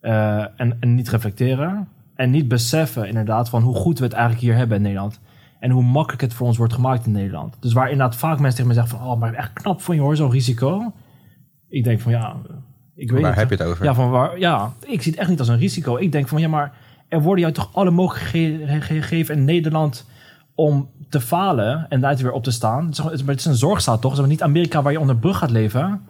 Eh, 0.00 0.38
en, 0.38 0.76
en 0.80 0.94
niet 0.94 1.08
reflecteren. 1.08 1.88
En 2.14 2.30
niet 2.30 2.48
beseffen 2.48 3.08
inderdaad 3.08 3.48
van 3.48 3.62
hoe 3.62 3.74
goed 3.74 3.98
we 3.98 4.04
het 4.04 4.12
eigenlijk 4.12 4.42
hier 4.44 4.56
hebben 4.56 4.76
in 4.76 4.82
Nederland. 4.82 5.20
En 5.60 5.70
hoe 5.70 5.82
makkelijk 5.82 6.22
het 6.22 6.34
voor 6.34 6.46
ons 6.46 6.56
wordt 6.56 6.72
gemaakt 6.72 7.06
in 7.06 7.12
Nederland. 7.12 7.56
Dus 7.60 7.72
waar 7.72 7.90
inderdaad 7.90 8.16
vaak 8.16 8.38
mensen 8.38 8.64
tegen 8.64 8.66
me 8.66 8.74
zeggen 8.74 8.98
van... 8.98 9.08
Oh, 9.08 9.20
maar 9.20 9.34
echt 9.34 9.52
knap 9.52 9.80
van 9.80 9.94
je 9.94 10.00
hoor, 10.00 10.16
zo'n 10.16 10.30
risico. 10.30 10.92
Ik 11.68 11.84
denk 11.84 12.00
van 12.00 12.12
ja, 12.12 12.36
ik 12.94 13.10
weet 13.10 13.20
Waar 13.20 13.30
niet. 13.30 13.40
heb 13.40 13.50
je 13.50 13.56
het 13.56 13.66
over? 13.66 13.84
Ja, 13.84 13.94
van 13.94 14.10
waar, 14.10 14.38
ja, 14.38 14.72
ik 14.86 15.02
zie 15.02 15.10
het 15.10 15.20
echt 15.20 15.30
niet 15.30 15.38
als 15.38 15.48
een 15.48 15.58
risico. 15.58 15.96
Ik 15.96 16.12
denk 16.12 16.28
van 16.28 16.40
ja, 16.40 16.48
maar 16.48 16.72
er 17.08 17.22
worden 17.22 17.40
jou 17.40 17.54
toch 17.54 17.70
alle 17.72 17.90
mogelijkheden 17.90 18.68
ge- 18.68 18.80
gegeven 18.80 19.34
in 19.34 19.44
Nederland 19.44 20.04
om 20.54 20.90
te 21.08 21.20
falen 21.20 21.86
en 21.88 22.00
daar 22.00 22.16
weer 22.16 22.32
op 22.32 22.44
te 22.44 22.50
staan. 22.50 22.84
Het 22.84 22.92
is, 22.92 22.98
gewoon- 23.00 23.28
het 23.28 23.38
is 23.38 23.44
een 23.44 23.54
zorgstaat 23.56 24.00
toch? 24.00 24.12
Het 24.12 24.20
is 24.20 24.26
niet 24.28 24.42
Amerika 24.42 24.82
waar 24.82 24.92
je 24.92 25.00
onder 25.00 25.16
brug 25.16 25.38
gaat 25.38 25.50
leven. 25.50 26.06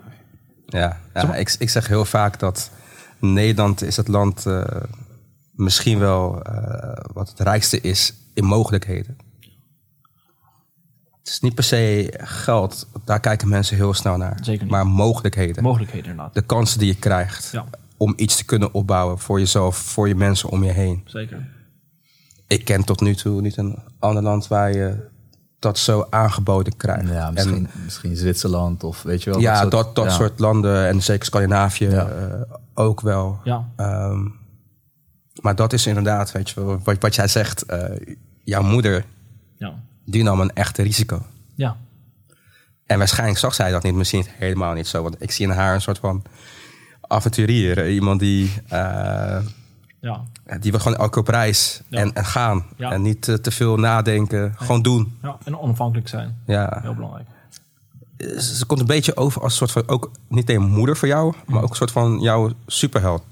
Ja, 0.67 1.01
ja 1.15 1.35
ik, 1.35 1.55
ik 1.59 1.71
zeg 1.71 1.89
heel 1.89 2.05
vaak 2.05 2.39
dat 2.39 2.71
Nederland 3.21 3.83
is 3.83 3.97
het 3.97 4.09
land 4.09 4.47
eh, 4.47 4.65
misschien 5.53 5.99
wel 5.99 6.43
eh, 6.43 7.05
wat 7.13 7.29
het 7.29 7.41
rijkste 7.41 7.81
is 7.81 8.15
in 8.35 8.45
mogelijkheden. 8.45 9.17
Het 11.19 11.29
is 11.37 11.41
niet 11.41 11.55
per 11.55 11.65
se 11.65 12.13
geld, 12.19 12.89
daar 13.05 13.21
kijken 13.21 13.49
mensen 13.49 13.77
heel 13.77 13.95
snel 13.95 14.17
naar. 14.17 14.39
Zeker 14.43 14.63
niet. 14.63 14.71
Maar 14.73 14.87
mogelijkheden. 14.87 15.63
Mogelijkheden 15.63 16.11
inderdaad. 16.11 16.35
de 16.35 16.43
kansen 16.43 16.79
die 16.79 16.89
je 16.89 16.95
krijgt 16.99 17.51
Ja. 17.53 17.65
Om 17.99 18.13
iets 18.17 18.37
te 18.37 18.45
kunnen 18.45 18.75
opbouwen 18.75 19.19
voor 19.19 19.39
jezelf, 19.39 19.77
voor 19.77 20.09
je 20.09 20.15
mensen 20.15 20.49
om 20.49 20.65
je 20.65 20.73
heen. 20.73 21.03
Zeker. 21.07 21.49
Ik 22.47 22.65
ken 22.65 22.85
tot 22.85 23.01
nu 23.01 23.15
toe 23.15 23.41
niet 23.41 23.57
een 23.57 23.79
ander 23.99 24.23
land 24.23 24.47
waar 24.49 24.73
je 24.73 25.07
dat 25.59 25.79
zo 25.79 26.07
aangeboden 26.11 26.77
krijgt. 26.77 27.09
Ja, 27.09 27.27
En- 27.27 27.33
misschien, 27.35 27.69
misschien 27.85 28.17
Zwitserland 28.17 28.85
of 28.85 29.03
weet 29.03 29.23
je 29.23 29.31
wel. 29.31 29.41
ja, 29.41 29.57
soort- 29.61 29.71
dat, 29.71 29.95
dat 29.95 30.05
ja. 30.05 30.11
soort 30.11 30.39
landen 30.39 30.87
en 30.89 31.03
zeker 31.03 31.25
Scandinavië 31.25 31.89
Ja. 31.91 32.07
eh, 32.09 32.41
ook 32.75 33.01
wel. 33.01 33.41
Ja, 33.45 33.69
Ehm, 33.77 34.27
maar 35.41 35.55
dat 35.55 35.73
is 35.73 35.87
inderdaad, 35.87 36.33
weet 36.33 36.51
je 36.51 36.65
wel, 36.65 36.81
wat, 36.85 36.97
wat 37.01 37.15
jij 37.15 37.29
zegt, 37.29 37.63
eh, 37.63 38.15
jouw 38.45 38.63
moeder, 38.63 39.05
ja, 39.57 39.75
die 40.05 40.23
nam 40.23 40.41
een 40.41 40.53
echte 40.53 40.83
risico. 40.83 41.23
ja. 41.55 41.77
En 42.87 42.99
waarschijnlijk 42.99 43.39
zag 43.39 43.55
zij 43.55 43.71
dat 43.71 43.83
niet, 43.83 43.95
misschien 43.95 44.25
helemaal 44.29 44.73
niet 44.75 44.87
zo. 44.87 45.03
Want 45.03 45.23
ik 45.23 45.31
zie 45.31 45.47
in 45.47 45.53
haar 45.53 45.75
een 45.75 45.81
soort 45.81 45.99
van 45.99 46.23
avonturier. 47.09 47.79
eh, 47.79 47.95
Iemand 47.95 48.21
die, 48.21 48.53
eh, 48.69 49.39
ja. 50.01 50.21
die 50.61 50.71
wil 50.71 50.81
gewoon 50.81 50.99
elke 50.99 51.19
op 51.19 51.29
reis 51.29 51.83
Ja. 51.89 51.99
en, 51.99 52.13
en 52.15 52.25
gaan. 52.25 52.65
Ja. 52.77 52.93
En 52.93 53.03
niet 53.03 53.29
eh, 53.29 53.35
te 53.35 53.51
veel 53.51 53.77
nadenken, 53.77 54.55
gewoon 54.57 54.83
doen. 54.83 55.19
ja. 55.23 55.37
En 55.45 55.59
onafhankelijk 55.59 56.09
zijn. 56.09 56.37
Ja. 56.47 56.79
Heel 56.83 56.95
belangrijk. 56.95 57.27
Ze 58.19 58.55
ze 58.57 58.67
komt 58.67 58.81
een 58.81 58.87
beetje 58.87 59.17
over 59.17 59.43
als 59.43 59.51
een 59.61 59.69
soort 59.69 59.71
van, 59.87 59.95
ook 59.95 60.11
niet 60.29 60.51
een 60.51 60.63
moeder 60.71 60.97
voor 60.97 61.09
jou, 61.09 61.35
maar 61.47 61.63
ook 61.63 61.71
een 61.71 61.77
soort 61.77 61.91
van 61.93 62.21
jouw 62.21 62.51
superheld. 62.67 63.23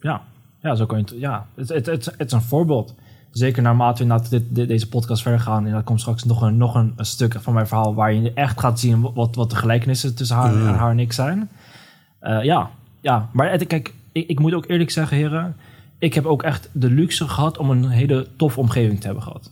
Ja, 0.00 0.22
ja 0.62 0.74
zo 0.74 0.86
kan 0.86 0.98
je 0.98 1.04
het. 1.04 1.14
Ja, 1.20 1.46
het, 1.54 1.68
het, 1.68 1.86
het, 1.86 2.04
het 2.04 2.26
is 2.26 2.32
een 2.32 2.42
voorbeeld. 2.42 2.94
Zeker 3.30 3.62
naarmate 3.62 4.02
we 4.02 4.08
naar 4.08 4.28
dit, 4.28 4.42
dit- 4.54 4.68
deze 4.68 4.88
podcast 4.88 5.22
verder 5.22 5.40
gaan. 5.40 5.66
En 5.66 5.72
dan 5.72 5.84
komt 5.84 6.00
straks 6.00 6.24
nog 6.24 6.42
een, 6.42 6.56
nog 6.56 6.74
een, 6.74 6.92
een 6.96 7.06
stuk 7.06 7.36
van 7.40 7.54
mijn 7.54 7.66
verhaal. 7.66 7.94
waar 7.94 8.12
je 8.12 8.32
echt 8.34 8.60
gaat 8.60 8.80
zien 8.80 9.00
wat, 9.14 9.34
wat 9.34 9.50
de 9.50 9.56
gelijkenissen 9.56 10.14
tussen 10.14 10.36
haar, 10.36 10.54
en 10.54 10.74
haar 10.74 10.90
en 10.90 10.98
ik 10.98 11.12
zijn. 11.12 11.50
Eh, 12.20 12.42
ja, 12.42 12.70
ja, 13.02 13.28
maar 13.32 13.50
het, 13.50 13.66
kijk, 13.66 13.94
ik, 14.12 14.28
ik 14.28 14.38
moet 14.38 14.54
ook 14.54 14.68
eerlijk 14.68 14.90
zeggen, 14.90 15.16
heren. 15.16 15.56
Ik 15.98 16.14
heb 16.14 16.24
ook 16.26 16.42
echt 16.42 16.68
de 16.72 16.90
luxe 16.90 17.28
gehad 17.28 17.58
om 17.58 17.70
een 17.70 17.88
hele 17.88 18.26
toffe 18.36 18.60
omgeving 18.60 19.00
te 19.00 19.06
hebben 19.06 19.22
gehad. 19.24 19.50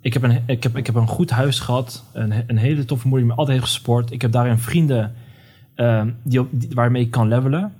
Ik 0.00 0.12
heb, 0.12 0.22
een, 0.22 0.42
ik, 0.46 0.62
heb, 0.62 0.76
ik 0.76 0.86
heb 0.86 0.94
een 0.94 1.06
goed 1.08 1.30
huis 1.30 1.58
gehad. 1.60 2.04
Een, 2.12 2.32
een 2.46 2.56
hele 2.56 2.84
toffe 2.84 3.08
moeder 3.08 3.26
die 3.26 3.32
me 3.34 3.38
altijd 3.40 3.58
heeft 3.58 3.70
gesport. 3.72 4.12
Ik 4.12 4.22
heb 4.22 4.32
daarin 4.32 4.58
vrienden 4.58 5.12
ehm, 5.74 6.10
die, 6.22 6.40
op- 6.40 6.48
die, 6.50 6.68
waarmee 6.74 7.02
ik 7.02 7.10
kan 7.10 7.28
levelen. 7.28 7.72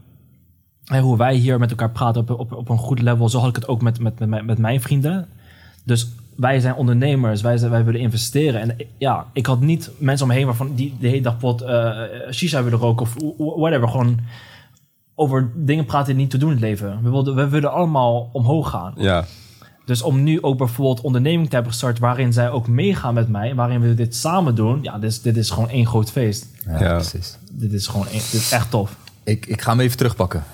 En 0.84 1.02
hoe 1.02 1.16
wij 1.16 1.34
hier 1.34 1.58
met 1.58 1.70
elkaar 1.70 1.90
praten 1.90 2.20
op, 2.22 2.30
op, 2.40 2.52
op 2.52 2.68
een 2.68 2.78
goed 2.78 3.00
level, 3.02 3.28
zo 3.28 3.38
had 3.38 3.48
ik 3.48 3.54
het 3.54 3.68
ook 3.68 3.82
met, 3.82 4.00
met, 4.00 4.18
met, 4.18 4.28
mijn- 4.28 4.44
met 4.44 4.58
mijn 4.58 4.80
vrienden. 4.80 5.26
Dus 5.84 6.08
wij 6.36 6.60
zijn 6.60 6.74
ondernemers, 6.74 7.40
wij, 7.40 7.56
zijn, 7.56 7.70
wij 7.70 7.84
willen 7.84 8.00
investeren. 8.00 8.60
En 8.60 8.76
ja, 8.98 9.26
ik 9.32 9.46
had 9.46 9.60
niet 9.60 9.90
mensen 9.98 10.26
om 10.26 10.32
me 10.32 10.38
heen 10.38 10.46
waarvan 10.46 10.74
die 10.74 10.94
de 11.00 11.08
hele 11.08 11.22
dag 11.22 11.38
pot 11.38 11.60
eh 11.62 12.00
shisha 12.30 12.62
willen 12.62 12.78
roken 12.78 13.06
of 13.06 13.14
wh- 13.14 13.58
whatever. 13.58 13.88
Gewoon 13.88 14.18
over 15.22 15.50
dingen 15.54 15.85
praten 15.85 16.06
die 16.06 16.22
niet 16.22 16.30
te 16.30 16.38
doen 16.38 16.48
in 16.48 16.54
het 16.54 16.64
leven. 16.64 16.98
We 17.02 17.11
wilden, 17.11 17.35
we 17.35 17.48
willen 17.48 17.72
allemaal 17.72 18.28
omhoog 18.32 18.70
gaan. 18.70 18.92
Ja. 18.96 19.24
Dus 19.85 20.02
om 20.02 20.22
nu 20.22 20.42
ook 20.42 20.58
bijvoorbeeld 20.58 21.00
onderneming 21.00 21.48
te 21.48 21.54
hebben 21.54 21.72
gestart 21.72 21.98
waarin 21.98 22.32
zij 22.32 22.50
ook 22.50 22.68
meegaan 22.68 23.14
met 23.14 23.28
mij, 23.28 23.54
waarin 23.54 23.80
we 23.80 23.94
dit 23.94 24.16
samen 24.16 24.54
doen, 24.54 24.82
ja, 24.82 24.98
dit 24.98 25.11
is, 25.11 25.22
dit 25.22 25.37
is 25.37 25.50
gewoon 25.50 25.68
één 25.68 25.87
groot 25.87 26.11
feest. 26.11 26.46
Ja, 26.66 26.80
Ja. 26.80 26.94
precies. 26.94 27.38
Dit 27.50 27.72
is 27.72 27.87
gewoon 27.87 28.06
één, 28.06 28.20
dit 28.20 28.32
is 28.40 28.52
echt 28.52 28.70
tof. 28.70 28.96
Ik, 29.24 29.46
ik 29.46 29.61
ga 29.62 29.70
hem 29.70 29.80
even 29.80 29.96
terugpakken. 29.96 30.44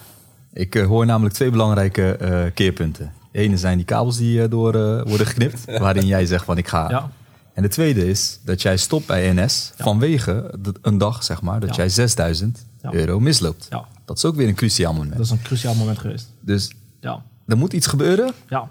Ik 0.52 0.74
eh, 0.74 0.86
hoor 0.86 1.06
namelijk 1.06 1.34
twee 1.34 1.50
belangrijke 1.50 2.16
eh, 2.16 2.44
keerpunten. 2.54 3.12
De 3.32 3.38
ene 3.38 3.56
zijn 3.56 3.76
die 3.76 3.86
kabels 3.86 4.16
die 4.16 4.42
eh, 4.42 4.50
door 4.50 4.72
worden 5.08 5.26
geknipt, 5.26 5.64
waarin 5.78 6.06
jij 6.06 6.26
zegt 6.26 6.44
van 6.44 6.58
ik 6.58 6.68
ga. 6.68 6.90
Ja, 6.90 7.10
En 7.54 7.62
de 7.62 7.68
tweede 7.68 8.08
is 8.08 8.40
dat 8.44 8.62
jij 8.62 8.76
stopt 8.76 9.06
bij 9.06 9.32
NS 9.32 9.72
Ja. 9.76 9.84
vanwege 9.84 10.54
de- 10.62 10.74
een 10.82 10.98
dag, 10.98 11.24
zeg 11.24 11.42
maar, 11.42 11.60
dat 11.60 11.68
Ja. 11.68 11.74
jij 11.76 11.88
6000 11.88 12.66
Ja. 12.82 12.92
euro 12.92 13.20
misloopt. 13.20 13.66
ja, 13.70 13.84
Dat 14.08 14.16
is 14.16 14.24
ook 14.24 14.34
weer 14.34 14.48
een 14.48 14.54
cruciaal 14.54 14.92
moment. 14.92 15.12
dat 15.16 15.24
is 15.24 15.30
een 15.30 15.42
cruciaal 15.42 15.74
moment 15.74 15.98
geweest. 15.98 16.32
Dus 16.40 16.70
Ja, 17.00 17.22
er 17.46 17.56
moet 17.56 17.72
iets 17.72 17.86
gebeuren 17.86 18.32
ja, 18.48 18.70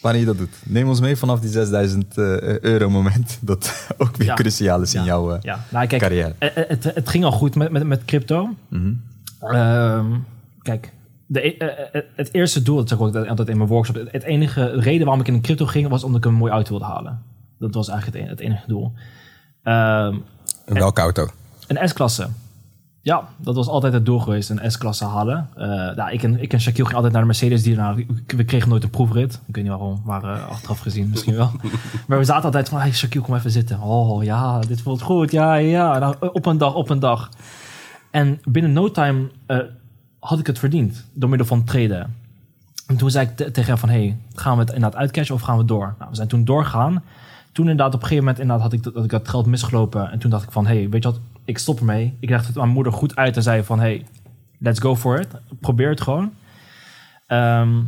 wanneer 0.00 0.20
je 0.20 0.26
dat 0.26 0.38
doet. 0.38 0.56
Neem 0.64 0.88
ons 0.88 1.00
mee 1.00 1.16
vanaf 1.16 1.40
die 1.40 1.50
6000 1.50 2.18
eh, 2.18 2.58
euro 2.60 2.90
moment. 2.90 3.38
Dat 3.40 3.86
ook 3.98 4.16
weer 4.16 4.26
Ja. 4.26 4.34
cruciaal 4.34 4.80
is 4.82 4.94
in 4.94 5.00
Ja. 5.00 5.06
jouw 5.06 5.32
eh, 5.34 5.40
Ja, 5.42 5.64
nou 5.70 5.86
kijk, 5.86 6.02
carrière. 6.02 6.34
Het, 6.38 6.84
het, 6.84 7.08
ging 7.08 7.24
al 7.24 7.32
goed 7.32 7.54
met, 7.54 7.70
met, 7.70 7.84
met 7.86 8.04
crypto. 8.04 8.48
Mhm. 8.68 8.92
Ehm, 9.40 10.06
kijk, 10.62 10.92
de, 11.26 11.46
e- 11.46 11.56
eh, 11.56 11.68
eh, 11.92 12.02
het 12.14 12.34
eerste 12.34 12.62
doel, 12.62 12.76
dat 12.76 12.88
zeg 12.88 12.98
ik 12.98 13.04
ook 13.04 13.14
altijd 13.26 13.48
in 13.48 13.56
mijn 13.56 13.68
workshop. 13.68 13.94
Het, 13.96 14.12
het 14.12 14.22
enige 14.22 14.64
reden 14.80 15.04
waarom 15.04 15.20
ik 15.20 15.28
in 15.28 15.34
de 15.34 15.40
crypto 15.40 15.66
ging, 15.66 15.88
was 15.88 16.04
omdat 16.04 16.24
ik 16.24 16.30
een 16.30 16.34
mooie 16.36 16.52
auto 16.52 16.70
wilde 16.70 16.84
halen. 16.84 17.22
Dat 17.58 17.74
was 17.74 17.88
eigenlijk 17.88 18.18
het, 18.18 18.26
en- 18.26 18.30
het 18.36 18.40
enige 18.40 18.66
doel. 18.66 18.92
Ehm, 19.62 20.16
welke 20.66 21.00
auto? 21.00 21.28
een 21.66 21.88
S-klasse. 21.88 22.28
Ja, 23.04 23.28
dat 23.36 23.54
was 23.54 23.68
altijd 23.68 23.92
het 23.92 24.06
doel 24.06 24.18
geweest, 24.18 24.50
een 24.50 24.70
S-klasse 24.70 25.04
halen. 25.04 25.48
Eh 25.56 25.66
nou, 25.66 26.10
ik, 26.10 26.22
en, 26.22 26.42
ik 26.42 26.52
en 26.52 26.60
Shaquille 26.60 26.84
gingen 26.84 26.94
altijd 26.94 27.12
naar 27.12 27.20
de 27.20 27.26
Mercedes. 27.26 27.76
Nou, 27.76 28.06
we 28.26 28.44
kregen 28.44 28.68
nooit 28.68 28.82
een 28.82 28.90
proefrit. 28.90 29.40
Ik 29.46 29.54
weet 29.54 29.64
niet 29.64 29.72
waarom, 29.72 30.02
maar 30.04 30.24
eh, 30.24 30.48
achteraf 30.48 30.78
gezien 30.78 31.08
misschien 31.10 31.34
wel. 31.34 31.50
maar 32.06 32.18
we 32.18 32.24
zaten 32.24 32.44
altijd 32.44 32.68
van, 32.68 32.80
hey 32.80 32.92
Shaquille, 32.92 33.24
kom 33.24 33.34
even 33.34 33.50
zitten. 33.50 33.80
Oh 33.80 34.24
ja, 34.24 34.60
dit 34.60 34.80
voelt 34.82 35.02
goed. 35.02 35.30
Ja, 35.30 35.54
ja. 35.54 35.98
Nou, 35.98 36.14
op 36.32 36.46
een 36.46 36.58
dag, 36.58 36.74
op 36.74 36.90
een 36.90 36.98
dag. 36.98 37.28
En 38.10 38.40
binnen 38.44 38.72
no 38.72 38.90
time 38.90 39.30
eh, 39.46 39.58
had 40.18 40.38
ik 40.38 40.46
het 40.46 40.58
verdiend. 40.58 41.04
Door 41.12 41.28
middel 41.28 41.46
van 41.46 41.64
traden. 41.64 42.14
En 42.86 42.96
toen 42.96 43.10
zei 43.10 43.26
ik 43.26 43.36
te- 43.36 43.50
tegen 43.50 43.68
hem 43.70 43.78
van, 43.78 43.88
hey, 43.88 44.16
gaan 44.34 44.54
we 44.54 44.60
het 44.60 44.72
inderdaad 44.72 45.00
uitcashen 45.00 45.34
of 45.34 45.40
gaan 45.40 45.58
we 45.58 45.64
door? 45.64 45.94
Nou, 45.98 46.10
we 46.10 46.16
zijn 46.16 46.28
toen 46.28 46.44
doorgegaan. 46.44 47.02
Toen 47.52 47.68
inderdaad 47.68 47.94
op 47.94 48.02
een 48.02 48.08
gegeven 48.08 48.24
moment 48.24 48.42
inderdaad 48.42 48.64
had 48.64 48.72
ik, 48.72 48.82
dat, 48.82 48.94
dat 48.94 49.04
ik 49.04 49.10
dat 49.10 49.28
geld 49.28 49.46
misgelopen. 49.46 50.10
En 50.10 50.18
toen 50.18 50.30
dacht 50.30 50.44
ik 50.44 50.52
van, 50.52 50.66
hey, 50.66 50.88
weet 50.88 51.02
je 51.02 51.08
wat, 51.10 51.20
ik 51.44 51.58
stop 51.58 51.78
ermee. 51.78 52.16
Ik 52.20 52.28
legde 52.28 52.46
het 52.46 52.56
aan 52.56 52.62
mijn 52.62 52.74
moeder 52.74 52.92
goed 52.92 53.16
uit 53.16 53.36
en 53.36 53.42
zei 53.42 53.62
van, 53.62 53.80
hey, 53.80 54.04
let's 54.58 54.80
go 54.80 54.96
for 54.96 55.20
it. 55.20 55.28
Probeer 55.60 55.88
het 55.88 56.00
gewoon. 56.00 56.32
Ehm, 57.26 57.80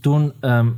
toen 0.00 0.32
ehm, 0.40 0.68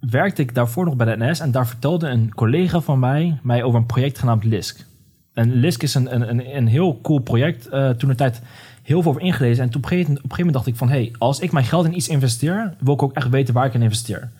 werkte 0.00 0.42
ik 0.42 0.54
daarvoor 0.54 0.84
nog 0.84 0.96
bij 0.96 1.16
de 1.16 1.24
NS 1.24 1.40
en 1.40 1.50
daar 1.50 1.66
vertelde 1.66 2.08
een 2.08 2.34
collega 2.34 2.80
van 2.80 2.98
mij 2.98 3.38
mij 3.42 3.62
over 3.62 3.80
een 3.80 3.86
project 3.86 4.18
genaamd 4.18 4.44
LISK. 4.44 4.86
En 5.32 5.52
LISK 5.52 5.82
is 5.82 5.94
een, 5.94 6.14
een, 6.14 6.28
een, 6.28 6.56
een 6.56 6.66
heel 6.66 7.00
cool 7.02 7.18
project. 7.18 7.66
eh 7.66 7.90
toen 7.90 8.08
de 8.08 8.14
tijd 8.14 8.42
heel 8.82 9.02
veel 9.02 9.10
over 9.10 9.22
ingelezen. 9.22 9.64
En 9.64 9.70
toen 9.70 9.82
op 9.84 9.90
een 9.90 9.96
gegeven, 9.96 10.16
op 10.16 10.22
een 10.22 10.30
gegeven 10.30 10.46
moment 10.46 10.54
dacht 10.54 10.66
ik 10.66 10.76
van... 10.76 10.88
hey, 10.88 11.12
als 11.18 11.40
ik 11.40 11.52
mijn 11.52 11.64
geld 11.64 11.84
in 11.84 11.96
iets 11.96 12.08
investeer... 12.08 12.74
wil 12.80 12.94
ik 12.94 13.02
ook 13.02 13.12
echt 13.12 13.28
weten 13.28 13.54
waar 13.54 13.66
ik 13.66 13.74
in 13.74 13.82
investeer. 13.82 14.30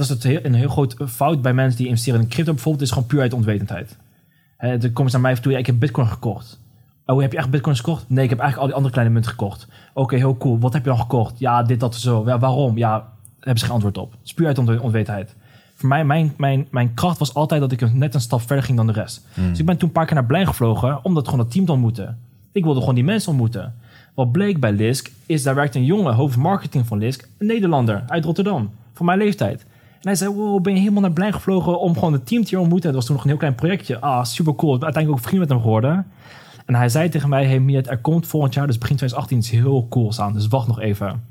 Is 0.00 0.08
het 0.08 0.22
heel, 0.22 0.40
een 0.42 0.54
heel 0.54 0.68
groot 0.68 0.96
fout 1.06 1.42
bij 1.42 1.54
mensen 1.54 1.78
die 1.78 1.86
investeren 1.88 2.20
in 2.20 2.28
crypto 2.28 2.52
bijvoorbeeld... 2.52 2.84
is 2.84 2.90
gewoon 2.90 3.08
puur 3.08 3.20
uit 3.20 3.32
onwetendheid. 3.32 3.96
Hè, 4.58 4.78
dan 4.78 4.92
komen 4.92 5.10
ze 5.10 5.18
naar 5.18 5.30
mij 5.32 5.40
toe... 5.40 5.52
ja, 5.52 5.58
ik 5.58 5.66
heb 5.66 5.78
bitcoin 5.78 6.06
gekocht. 6.06 6.60
Oh, 7.06 7.20
heb 7.20 7.32
je 7.32 7.38
echt 7.38 7.50
bitcoins 7.50 7.78
gekocht? 7.78 8.04
Nee, 8.08 8.24
ik 8.24 8.30
heb 8.30 8.38
eigenlijk 8.38 8.58
al 8.58 8.66
die 8.66 8.74
andere 8.74 8.92
kleine 8.92 9.12
munten 9.12 9.30
gekocht. 9.30 9.66
Oké, 9.94 10.16
heel 10.16 10.36
cool. 10.36 10.58
Wat 10.58 10.72
heb 10.72 10.82
je 10.82 10.88
dan 10.88 10.98
gekocht? 10.98 11.38
Ja, 11.38 11.62
dit, 11.62 11.80
dat, 11.80 11.94
zo. 11.94 12.22
Ja, 12.26 12.38
waarom? 12.38 12.76
Ja, 12.76 12.90
daar 12.90 13.06
hebben 13.40 13.58
ze 13.58 13.64
geen 13.64 13.74
antwoord 13.74 13.98
op. 13.98 14.10
Het 14.10 14.20
is 14.24 14.34
puur 14.34 14.46
uit 14.46 14.58
onwe- 14.58 14.82
onwetendheid. 14.82 15.34
Voor 15.74 15.88
mij, 15.88 16.04
mijn, 16.04 16.34
mijn, 16.36 16.66
mijn 16.70 16.94
kracht 16.94 17.18
was 17.18 17.34
altijd 17.34 17.60
dat 17.60 17.72
ik 17.72 17.92
net 17.94 18.14
een 18.14 18.20
stap 18.20 18.40
verder 18.40 18.64
ging 18.64 18.76
dan 18.76 18.86
de 18.86 18.92
rest. 18.92 19.26
Dus 19.34 19.58
ik 19.58 19.66
ben 19.66 19.76
toen 19.76 19.88
een 19.88 19.94
paar 19.94 20.06
keer 20.06 20.14
naar 20.14 20.24
Blijn 20.24 20.46
gevlogen... 20.46 21.04
omdat 21.04 21.24
gewoon 21.24 21.40
dat 21.40 21.50
team 21.50 21.64
te 21.64 21.72
ontmoeten. 21.72 22.18
Ik 22.52 22.64
wilde 22.64 22.80
gewoon 22.80 22.94
die 22.94 23.04
mensen 23.04 23.30
ontmoeten. 23.30 23.74
Wat 24.14 24.32
bleek 24.32 24.60
bij 24.60 24.72
Lisk 24.72 25.10
is, 25.26 25.42
daar 25.42 25.54
werkt 25.54 25.74
een 25.74 25.84
jongen, 25.84 26.14
hoofdmarketing 26.14 26.86
van 26.86 26.98
Lisk, 26.98 27.28
een 27.38 27.46
Nederlander 27.46 28.04
uit 28.06 28.24
Rotterdam, 28.24 28.70
van 28.92 29.06
mijn 29.06 29.18
leeftijd. 29.18 29.66
En 30.00 30.04
hij 30.04 30.14
zei, 30.14 30.34
wow, 30.34 30.62
ben 30.62 30.72
je 30.72 30.78
helemaal 30.78 31.02
naar 31.02 31.12
Blijn 31.12 31.32
gevlogen 31.32 31.80
om 31.80 31.94
gewoon 31.94 32.12
het 32.12 32.26
team 32.26 32.44
te 32.44 32.58
ontmoeten? 32.58 32.86
Dat 32.86 32.94
was 32.94 33.04
toen 33.04 33.14
nog 33.14 33.24
een 33.24 33.30
heel 33.30 33.38
klein 33.38 33.54
projectje. 33.54 34.00
Ah, 34.00 34.24
super 34.24 34.54
cool. 34.54 34.74
Ik 34.74 34.82
uiteindelijk 34.82 35.22
ook 35.22 35.28
vriend 35.28 35.40
met 35.40 35.50
hem 35.50 35.60
geworden. 35.60 36.06
En 36.66 36.74
hij 36.74 36.88
zei 36.88 37.08
tegen 37.08 37.28
mij, 37.28 37.46
hey 37.46 37.60
Miet, 37.60 37.88
er 37.88 37.98
komt 37.98 38.26
volgend 38.26 38.54
jaar, 38.54 38.66
dus 38.66 38.78
begin 38.78 38.96
2018, 38.96 39.38
iets 39.38 39.62
heel 39.64 39.86
cools 39.88 40.20
aan. 40.20 40.32
Dus 40.32 40.48
wacht 40.48 40.66
nog 40.66 40.80
even. 40.80 41.22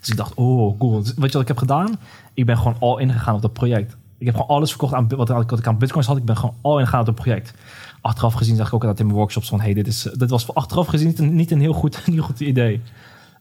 Dus 0.00 0.08
ik 0.08 0.16
dacht, 0.16 0.34
oh, 0.34 0.78
cool. 0.78 1.02
Dus 1.02 1.14
weet 1.14 1.26
je 1.26 1.32
wat 1.32 1.42
ik 1.42 1.48
heb 1.48 1.58
gedaan? 1.58 1.96
Ik 2.34 2.46
ben 2.46 2.56
gewoon 2.56 2.76
all 2.80 3.00
in 3.00 3.12
gegaan 3.12 3.34
op 3.34 3.42
dat 3.42 3.52
project. 3.52 3.96
Ik 4.18 4.26
heb 4.26 4.34
gewoon 4.34 4.50
alles 4.50 4.70
verkocht 4.70 4.94
aan 4.94 5.08
wat, 5.08 5.52
ik 5.58 5.66
aan 5.66 5.78
bitcoins 5.78 6.06
had. 6.06 6.16
Ik 6.16 6.24
ben 6.24 6.36
gewoon 6.36 6.54
all 6.60 6.78
in 6.78 6.84
gegaan 6.84 7.00
op 7.00 7.06
dat 7.06 7.14
project. 7.14 7.54
Achteraf 8.00 8.34
gezien 8.34 8.56
zag 8.56 8.66
ik 8.66 8.74
ook 8.74 8.80
altijd 8.80 9.00
in 9.00 9.06
mijn 9.06 9.18
workshops 9.18 9.48
van... 9.48 9.60
hey, 9.60 9.74
dit, 9.74 9.86
is, 9.86 10.02
dit 10.02 10.30
was 10.30 10.54
achteraf 10.54 10.86
gezien 10.86 11.06
niet 11.06 11.18
een, 11.18 11.34
niet 11.34 11.50
een 11.50 11.60
heel 11.60 11.72
goed, 11.72 12.00
een 12.06 12.12
heel 12.12 12.22
goed 12.22 12.40
idee. 12.40 12.80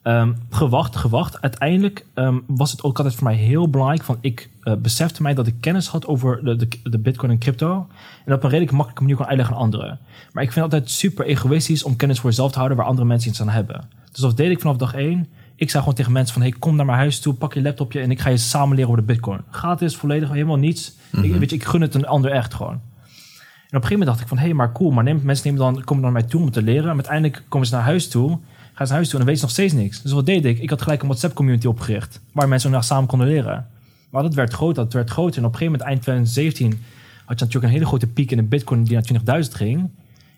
Ehm, 0.06 0.34
gewacht, 0.50 0.96
gewacht. 0.96 1.42
Uiteindelijk 1.42 2.06
ehm, 2.14 2.40
was 2.48 2.72
het 2.72 2.84
ook 2.84 2.98
altijd 2.98 3.16
voor 3.16 3.24
mij 3.24 3.36
heel 3.36 3.70
belangrijk... 3.70 4.04
van 4.04 4.18
ik 4.22 4.50
eh, 4.62 4.74
besefte 4.76 5.22
mij 5.22 5.34
dat 5.34 5.48
ik 5.48 5.56
kennis 5.60 5.88
had 5.88 6.08
over 6.08 6.44
de, 6.44 6.56
de, 6.56 6.68
de 6.84 7.00
bitcoin 7.00 7.32
en 7.32 7.38
crypto... 7.38 7.88
en 8.26 8.34
op 8.34 8.44
een 8.44 8.50
redelijk 8.50 8.72
makkelijke 8.72 9.02
manier 9.02 9.18
kon 9.18 9.26
uitleggen 9.26 9.56
aan 9.56 9.62
anderen. 9.62 10.00
Maar 10.32 10.44
ik 10.44 10.52
vind 10.52 10.66
het 10.66 10.74
altijd 10.74 10.92
super 10.92 11.26
egoïstisch 11.26 11.84
om 11.84 11.96
kennis 11.96 12.20
voor 12.20 12.30
jezelf 12.30 12.52
te 12.52 12.58
houden... 12.58 12.78
waar 12.78 12.88
andere 12.88 13.08
mensen 13.08 13.30
iets 13.30 13.42
aan 13.42 13.50
hebben. 13.50 13.90
Dus 14.12 14.22
dat 14.22 14.38
deed 14.38 14.52
ik 14.52 14.60
vanaf 14.60 14.78
dag 14.78 14.94
één. 14.94 15.28
Ik 15.56 15.70
zei 15.70 15.82
gewoon 15.82 15.98
tegen 15.98 16.12
mensen 16.12 16.34
van... 16.34 16.42
hey, 16.42 16.52
kom 16.52 16.76
naar 16.76 16.86
mijn 16.86 16.98
huis 16.98 17.20
toe, 17.20 17.34
pak 17.34 17.54
je 17.54 17.62
laptopje... 17.62 18.00
en 18.00 18.12
ik 18.12 18.20
ga 18.20 18.30
je 18.30 18.38
samen 18.38 18.76
leren 18.76 18.92
over 18.92 19.06
de 19.06 19.14
bitcoin. 19.14 19.42
Gratis, 19.50 19.96
volledig, 19.96 20.30
helemaal 20.30 20.58
niets. 20.58 20.96
ik, 21.22 21.36
weet 21.36 21.50
je, 21.50 21.56
ik 21.56 21.66
gun 21.66 21.82
het 21.82 21.96
een 21.96 22.08
ander 22.08 22.32
echt 22.32 22.54
gewoon. 22.54 22.72
En 22.74 23.82
op 23.82 23.84
een 23.84 23.90
gegeven 23.90 23.90
moment 23.90 24.08
dacht 24.08 24.22
ik 24.22 24.28
van, 24.28 24.38
hé, 24.38 24.44
hey, 24.44 24.54
maar 24.54 24.72
cool, 24.72 24.92
maar 24.92 25.04
neem, 25.04 25.20
mensen 25.24 25.48
nemen 25.48 25.62
dan, 25.62 25.84
komen 25.84 26.04
dan 26.04 26.12
naar 26.14 26.22
mij 26.22 26.30
toe 26.30 26.42
om 26.42 26.52
te 26.52 26.62
leren. 26.62 26.90
En 26.90 26.96
uiteindelijk 26.96 27.44
komen 27.50 27.68
ze 27.68 27.74
naar 27.74 27.84
huis 27.84 28.10
toe, 28.10 28.40
gaan 28.76 28.86
ze 28.86 28.94
naar 28.94 29.02
huis 29.02 29.10
toe 29.10 29.20
en 29.20 29.26
dan 29.26 29.36
weten 29.36 29.38
ze 29.38 29.46
nog 29.46 29.52
steeds 29.52 29.74
niks. 29.74 30.02
Dus 30.02 30.12
wat 30.12 30.26
deed 30.26 30.46
ik? 30.46 30.60
Ik 30.60 30.70
had 30.70 30.82
gelijk 30.82 31.02
een 31.02 31.08
WhatsApp-community 31.08 31.68
opgericht, 31.68 32.22
waar 32.32 32.48
mensen 32.48 32.72
nog 32.72 32.84
samen 32.84 33.08
konden 33.08 33.28
leren. 33.28 33.68
Maar 34.10 34.24
dat 34.24 34.34
werd 34.34 34.54
groter, 34.54 34.84
dat 34.84 34.94
werd 34.94 35.10
groter. 35.10 35.38
En 35.38 35.46
op 35.46 35.54
een 35.54 35.58
gegeven 35.58 35.72
moment, 35.72 35.90
eind 35.90 36.02
2017, 36.02 36.84
had 37.26 37.40
je 37.40 37.46
natuurlijk 37.46 37.64
een 37.64 37.80
hele 37.80 37.86
grote 37.86 38.08
piek 38.08 38.32
in 38.32 38.38
de 38.38 38.44
bitcoin 38.44 38.84
die 38.84 39.00
naar 39.24 39.44
20.000 39.44 39.52
ging. 39.52 39.90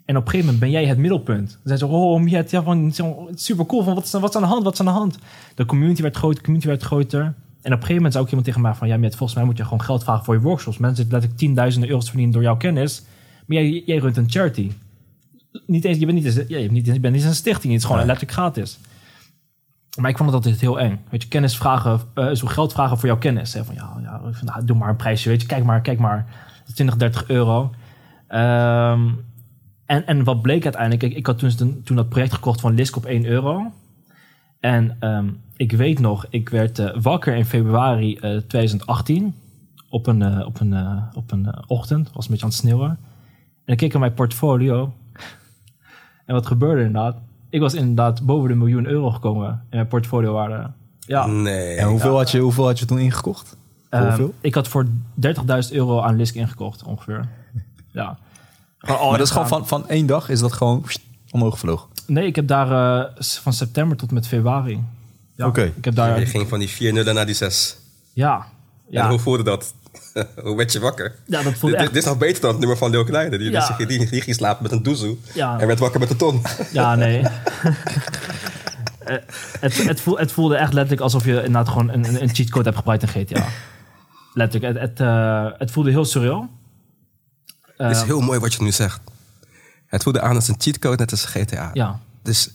En 0.05 0.17
op 0.17 0.23
een 0.23 0.29
gegeven 0.29 0.45
moment 0.45 0.59
ben 0.59 0.71
jij 0.71 0.85
het 0.85 0.97
middelpunt. 0.97 1.49
Dan 1.49 1.59
zijn 1.63 1.77
ze, 1.77 1.85
oh, 1.85 2.21
Miet, 2.21 2.51
ja, 2.51 2.63
van, 2.63 2.93
super 3.35 3.65
cool, 3.65 3.83
van, 3.83 3.95
wat, 3.95 4.03
is, 4.03 4.11
wat 4.11 4.35
aan 4.35 4.41
de 4.41 4.47
hand, 4.47 4.63
wat 4.63 4.73
is 4.73 4.79
aan 4.79 4.85
de 4.85 4.91
hand? 4.91 5.17
De 5.55 5.65
community 5.65 6.01
werd 6.01 6.15
groter, 6.15 6.37
de 6.37 6.43
community 6.43 6.67
werd 6.67 6.83
groter. 6.83 7.21
En 7.21 7.33
op 7.61 7.63
een 7.63 7.71
gegeven 7.71 7.95
moment 7.95 8.13
zei 8.13 8.23
ook 8.23 8.29
iemand 8.29 8.47
tegen 8.47 8.61
mij 8.61 8.73
van... 8.73 8.87
ja, 8.87 8.97
Miet, 8.97 9.15
volgens 9.15 9.37
mij 9.37 9.47
moet 9.47 9.57
je 9.57 9.63
gewoon 9.63 9.81
geld 9.81 10.03
vragen 10.03 10.25
voor 10.25 10.33
je 10.33 10.41
workshops. 10.41 10.77
Mensen 10.77 10.97
zitten 10.97 11.13
letterlijk 11.13 11.41
tienduizenden 11.41 11.89
euro's 11.89 12.07
verdienen 12.07 12.33
door 12.33 12.43
jouw 12.43 12.57
kennis. 12.57 13.01
Maar 13.45 13.57
jij, 13.57 13.83
jij 13.85 13.97
runt 13.97 14.17
een 14.17 14.29
charity. 14.29 14.71
Niet 15.65 15.85
eens, 15.85 15.97
je, 15.97 16.05
bent 16.05 16.17
niet 16.17 16.25
eens, 16.25 16.35
ja, 16.35 16.57
je, 16.57 16.69
bent 16.69 16.71
niet, 16.71 16.85
je 16.85 16.99
bent 16.99 17.13
niet 17.13 17.23
eens 17.23 17.31
een 17.31 17.35
stichting, 17.35 17.73
het 17.73 17.81
is 17.81 17.87
gewoon 17.87 18.05
letterlijk 18.05 18.37
gratis. 18.37 18.79
Maar 19.97 20.09
ik 20.09 20.17
vond 20.17 20.29
het 20.29 20.37
altijd 20.37 20.61
heel 20.61 20.79
eng. 20.79 20.99
Weet 21.09 21.21
je, 21.21 21.27
kennis 21.27 21.57
vragen, 21.57 21.99
eh 22.13 22.31
zo 22.31 22.47
geld 22.47 22.73
vragen 22.73 22.97
voor 22.97 23.07
jouw 23.07 23.17
kennis. 23.17 23.53
Hè? 23.53 23.63
Van 23.63 23.75
ja, 23.75 23.97
ja 24.01 24.21
vind, 24.23 24.51
nou, 24.51 24.65
doe 24.65 24.77
maar 24.77 24.89
een 24.89 24.95
prijsje, 24.95 25.29
weet 25.29 25.41
je. 25.41 25.47
Kijk 25.47 25.63
maar, 25.63 25.81
kijk 25.81 25.99
maar. 25.99 26.25
20, 26.73 26.97
30 26.97 27.27
euro. 27.27 27.71
Ehm, 28.27 29.09
en, 29.85 30.05
en 30.05 30.23
wat 30.23 30.41
bleek 30.41 30.63
uiteindelijk? 30.63 31.03
Ik, 31.03 31.13
ik 31.13 31.25
had 31.25 31.39
toen, 31.39 31.81
toen 31.83 31.95
dat 31.95 32.09
project 32.09 32.33
gekocht 32.33 32.61
van 32.61 32.73
Lisk 32.73 32.95
op 32.95 33.05
1 33.05 33.25
euro. 33.25 33.71
En 34.59 34.95
ehm, 34.99 35.27
ik 35.55 35.71
weet 35.71 35.99
nog, 35.99 36.25
ik 36.29 36.49
werd 36.49 36.79
eh, 36.79 37.01
wakker 37.01 37.35
in 37.35 37.45
februari 37.45 38.15
eh, 38.15 38.37
2018 38.37 39.35
op 39.89 40.07
een, 40.07 40.45
op 40.45 40.59
een, 40.59 41.03
op 41.13 41.31
een 41.31 41.67
ochtend. 41.67 42.05
Het 42.07 42.15
was 42.15 42.25
een 42.25 42.31
beetje 42.31 42.45
aan 42.45 42.51
het 42.51 42.59
sneeuwen. 42.59 42.89
En 43.65 43.73
ik 43.73 43.77
keek 43.77 43.91
naar 43.91 44.01
mijn 44.01 44.13
portfolio. 44.13 44.93
En 46.27 46.33
wat 46.33 46.45
gebeurde 46.45 46.83
inderdaad? 46.83 47.15
Ik 47.49 47.59
was 47.59 47.73
inderdaad 47.73 48.25
boven 48.25 48.49
de 48.49 48.55
miljoen 48.55 48.87
euro 48.87 49.11
gekomen 49.11 49.49
in 49.49 49.57
mijn 49.69 49.87
portfoliowaarde. 49.87 50.71
Ja, 50.99 51.25
Nee. 51.25 51.75
En 51.75 51.87
hoeveel, 51.87 52.17
had 52.17 52.31
je, 52.31 52.39
hoeveel 52.39 52.65
had 52.65 52.79
je 52.79 52.85
toen 52.85 52.99
ingekocht? 52.99 53.57
Ehm, 53.89 54.03
hoeveel? 54.03 54.33
ik 54.41 54.55
had 54.55 54.67
voor 54.67 54.85
30.000 55.21 55.71
euro 55.71 56.01
aan 56.01 56.15
Lisk 56.15 56.35
ingekocht 56.35 56.83
ongeveer. 56.83 57.27
Ja. 57.91 58.17
Maar 58.79 58.97
dat 58.97 59.19
is 59.19 59.29
gewoon 59.29 59.47
van, 59.47 59.67
van 59.67 59.89
één 59.89 60.05
dag 60.05 60.29
is 60.29 60.39
dat 60.39 60.53
gewoon 60.53 60.85
omhoog 61.31 61.53
gevlogen. 61.53 61.87
Nee, 62.07 62.25
ik 62.25 62.35
heb 62.35 62.47
daar 62.47 62.99
eh, 63.07 63.13
van 63.19 63.53
september 63.53 63.97
tot 63.97 64.11
met 64.11 64.27
februari. 64.27 64.83
Ja, 65.35 65.47
Oké. 65.47 65.61
Ik 65.75 65.85
heb 65.85 65.95
daar... 65.95 66.19
Je 66.19 66.25
ging 66.25 66.47
van 66.47 66.59
die 66.59 66.67
4 66.69 66.93
nullen 66.93 67.15
naar 67.15 67.25
die 67.25 67.35
6. 67.35 67.77
Ja. 68.13 68.35
En 68.35 68.45
Ja, 68.89 69.09
hoe 69.09 69.19
voelde 69.19 69.43
dat? 69.43 69.73
hoe 70.43 70.55
werd 70.55 70.71
je 70.71 70.79
wakker? 70.79 71.15
ja, 71.25 71.43
dat 71.43 71.53
voelde 71.53 71.75
Dit, 71.75 71.85
echt... 71.85 71.93
dit 71.93 72.03
is 72.03 72.09
nog 72.09 72.17
beter 72.17 72.41
dan 72.41 72.49
het 72.49 72.59
nummer 72.59 72.77
van 72.77 72.91
Leo 72.91 73.03
Kleine. 73.03 73.37
Die, 73.37 73.51
Ja. 73.51 73.75
die, 73.77 73.85
die, 73.87 74.09
die 74.09 74.21
ging 74.21 74.35
slapen 74.35 74.63
met 74.63 74.71
een 74.71 74.83
doezoe 74.83 75.15
Ja. 75.33 75.59
en 75.59 75.67
werd 75.67 75.79
wakker 75.79 75.99
met 75.99 76.09
een 76.09 76.17
ton. 76.17 76.41
Ja, 76.71 76.95
nee. 76.95 77.23
Eh, 79.07 79.15
het, 79.59 79.83
het, 79.83 80.01
voel, 80.01 80.17
het 80.17 80.31
voelde 80.31 80.55
echt 80.55 80.73
letterlijk 80.73 81.01
alsof 81.01 81.25
je 81.25 81.35
inderdaad 81.35 81.67
gewoon 81.69 81.89
een, 81.89 82.21
een- 82.21 82.35
cheatcode 82.35 82.63
hebt 82.63 82.77
gebruikt 82.77 83.03
in 83.03 83.09
GTA. 83.09 83.45
Letterlijk. 84.33 84.73
Het, 84.73 84.89
het, 84.89 84.99
eh, 84.99 85.47
het 85.57 85.71
voelde 85.71 85.89
heel 85.89 86.05
surreal. 86.05 86.49
Het 87.77 87.91
is 87.91 87.99
Eh, 88.01 88.05
heel 88.05 88.19
mooi 88.21 88.39
wat 88.39 88.53
je 88.53 88.63
nu 88.63 88.71
zegt. 88.71 89.01
Het 89.85 90.03
voelde 90.03 90.21
aan 90.21 90.35
als 90.35 90.47
een 90.47 90.55
cheatcode, 90.57 90.97
net 90.97 91.11
als 91.11 91.25
GTA. 91.25 91.69
Ja. 91.73 91.99
Dus 92.23 92.51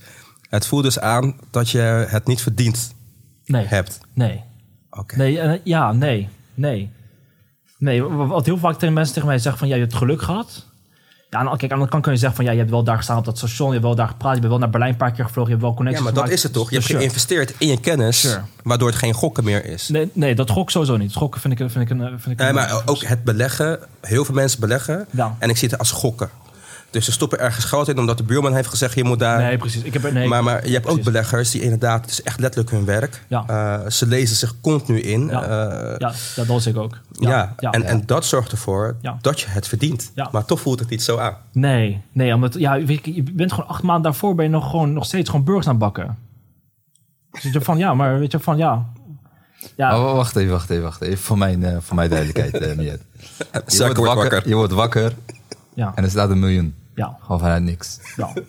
het 0.48 0.66
voelt 0.66 0.82
dus 0.82 0.98
aan 0.98 1.36
dat 1.50 1.70
je 1.70 1.78
het 2.08 2.26
niet 2.26 2.40
verdiend 2.42 2.94
Nee. 3.44 3.66
hebt. 3.66 3.98
Nee. 4.14 4.42
Oké. 4.90 5.16
Nee, 5.16 5.40
eh, 5.40 5.60
ja, 5.64 5.92
nee. 5.92 6.28
Nee. 6.54 6.90
Nee, 7.82 8.02
wa- 8.02 8.26
wat 8.26 8.46
heel 8.46 8.58
vaak 8.58 8.78
tegen 8.78 8.94
mensen 8.94 9.14
tegen 9.14 9.28
mij 9.28 9.38
zeggen 9.38 9.58
van... 9.58 9.68
Ja, 9.68 9.74
je 9.74 9.80
hebt 9.80 9.94
geluk 9.94 10.22
gehad. 10.22 10.66
Ja, 11.30 11.38
aan, 11.38 11.44
kijk, 11.46 11.62
aan 11.62 11.68
de 11.68 11.74
andere 11.74 11.90
kant 11.90 12.02
kun 12.02 12.12
je 12.12 12.18
zeggen 12.18 12.36
van... 12.36 12.44
Ja, 12.44 12.50
je 12.52 12.58
hebt 12.58 12.70
wel 12.70 12.82
daar 12.84 12.96
gestaan 12.96 13.18
op 13.18 13.24
dat 13.24 13.38
station. 13.38 13.66
Je 13.66 13.72
hebt 13.72 13.84
wel 13.86 13.94
daar 13.94 14.08
gepraat. 14.08 14.34
Je 14.34 14.38
bent 14.40 14.50
wel 14.52 14.60
naar 14.60 14.70
Berlijn 14.70 14.90
een 14.92 14.96
paar 14.98 15.12
keer 15.12 15.24
gevlogen. 15.24 15.50
Je 15.52 15.56
hebt 15.58 15.60
wel 15.62 15.70
Ja, 15.70 15.76
connecties 15.76 16.04
maar 16.04 16.14
dat 16.24 16.28
is 16.32 16.42
het 16.42 16.52
toch? 16.52 16.68
Je 16.68 16.74
hebt 16.74 16.86
Sure. 16.86 16.98
geïnvesteerd 16.98 17.54
in 17.58 17.68
je 17.68 17.80
kennis, 17.80 18.20
Sure. 18.20 18.40
waardoor 18.62 18.88
het 18.88 18.96
geen 18.96 19.12
gokken 19.14 19.44
meer 19.44 19.64
is. 19.64 19.88
Nee, 19.88 20.10
nee, 20.12 20.34
dat 20.34 20.50
gok 20.50 20.70
sowieso 20.70 20.96
niet. 20.96 21.14
Gokken 21.14 21.40
vind 21.40 21.60
ik, 21.60 21.70
vind 21.70 21.90
ik 21.90 21.98
een... 21.98 22.08
Vind 22.20 22.26
ik 22.26 22.38
Nee, 22.38 22.52
maar 22.52 22.82
ook 22.86 23.02
het 23.04 23.24
beleggen. 23.24 23.78
Heel 24.00 24.24
veel 24.24 24.34
mensen 24.34 24.60
beleggen. 24.60 25.06
Ja. 25.10 25.36
En 25.38 25.48
ik 25.50 25.56
zie 25.56 25.68
het 25.68 25.78
als 25.78 25.90
gokken. 25.90 26.30
Dus 26.92 27.04
ze 27.04 27.12
stoppen 27.12 27.38
ergens 27.38 27.64
geld 27.64 27.88
in 27.88 27.98
omdat 27.98 28.16
de 28.18 28.24
buurman 28.24 28.54
heeft 28.54 28.68
gezegd, 28.68 28.94
je 28.94 29.04
moet 29.04 29.18
daar... 29.18 29.38
Nee, 29.38 29.56
precies. 29.56 29.82
Ik 29.82 29.92
heb 29.92 30.04
er, 30.04 30.12
nee, 30.12 30.28
maar, 30.28 30.42
maar 30.44 30.66
je 30.66 30.72
hebt 30.72 30.86
ook 30.86 31.02
beleggers 31.02 31.50
die 31.50 31.62
inderdaad, 31.62 32.00
het 32.00 32.10
is 32.10 32.22
echt 32.22 32.40
letterlijk 32.40 32.70
hun 32.70 32.84
werk. 32.84 33.24
Ja. 33.28 33.44
Eh, 33.46 33.90
ze 33.90 34.06
lezen 34.06 34.36
zich 34.36 34.60
continu 34.60 35.00
in. 35.00 35.26
Ja. 35.26 35.42
Eh, 35.42 35.94
Ja, 35.98 36.12
dat 36.36 36.46
was 36.46 36.66
ik 36.66 36.76
ook. 36.76 36.98
ja, 37.12 37.54
ja. 37.58 37.70
En, 37.70 37.82
en 37.82 38.02
dat 38.06 38.24
zorgt 38.24 38.52
ervoor 38.52 38.96
Ja. 39.00 39.18
dat 39.20 39.40
je 39.40 39.46
het 39.48 39.68
verdient. 39.68 40.10
Ja. 40.14 40.28
Maar 40.32 40.44
toch 40.44 40.60
voelt 40.60 40.78
het 40.78 40.88
niet 40.90 41.02
zo 41.02 41.18
aan. 41.18 41.36
Nee, 41.52 42.02
nee, 42.12 42.34
omdat 42.34 42.54
ja, 42.54 42.84
weet 42.84 43.04
je, 43.06 43.14
je 43.14 43.22
bent 43.22 43.52
gewoon 43.52 43.68
acht 43.68 43.82
maanden 43.82 44.02
daarvoor 44.02 44.34
ben 44.34 44.44
je 44.44 44.50
nog 44.50 44.70
gewoon 44.70 44.92
nog 44.92 45.04
steeds 45.04 45.30
gewoon 45.30 45.44
burgers 45.44 45.66
aan 45.66 45.74
het 45.74 45.82
bakken. 45.82 46.18
Dus 47.30 47.42
je 47.42 47.60
van 47.60 47.78
ja, 47.78 47.94
maar 47.94 48.18
weet 48.18 48.32
je 48.32 48.38
van 48.40 48.56
ja. 48.56 48.86
Ja, 49.76 49.98
Oh, 49.98 50.14
wacht 50.14 50.36
even, 50.36 50.50
wacht 50.52 50.70
even, 50.70 50.82
wacht 50.82 51.00
even. 51.00 51.18
Voor 51.18 51.38
mijn, 51.38 51.64
eh, 51.64 51.76
voor 51.80 51.96
mijn 51.96 52.10
duidelijkheid, 52.10 52.76
Miet. 52.76 52.86
Je 53.66 53.78
wordt 53.78 53.98
wakker, 53.98 54.04
wakker. 54.30 54.48
je 54.48 54.54
wordt 54.54 54.72
wakker 54.72 55.12
ja, 55.74 55.92
en 55.94 56.04
er 56.04 56.10
staat 56.10 56.30
een 56.30 56.38
miljoen. 56.38 56.74
Ja, 56.94 57.16
Gewoon 57.20 57.38
vanuit 57.38 57.62
niks. 57.62 57.98
ja. 58.16 58.32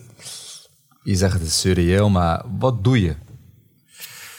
Je 1.02 1.16
zegt 1.16 1.32
het 1.32 1.42
is 1.42 1.60
surreëel, 1.60 2.10
maar 2.10 2.42
wat 2.58 2.84
doe 2.84 3.00
je? 3.02 3.14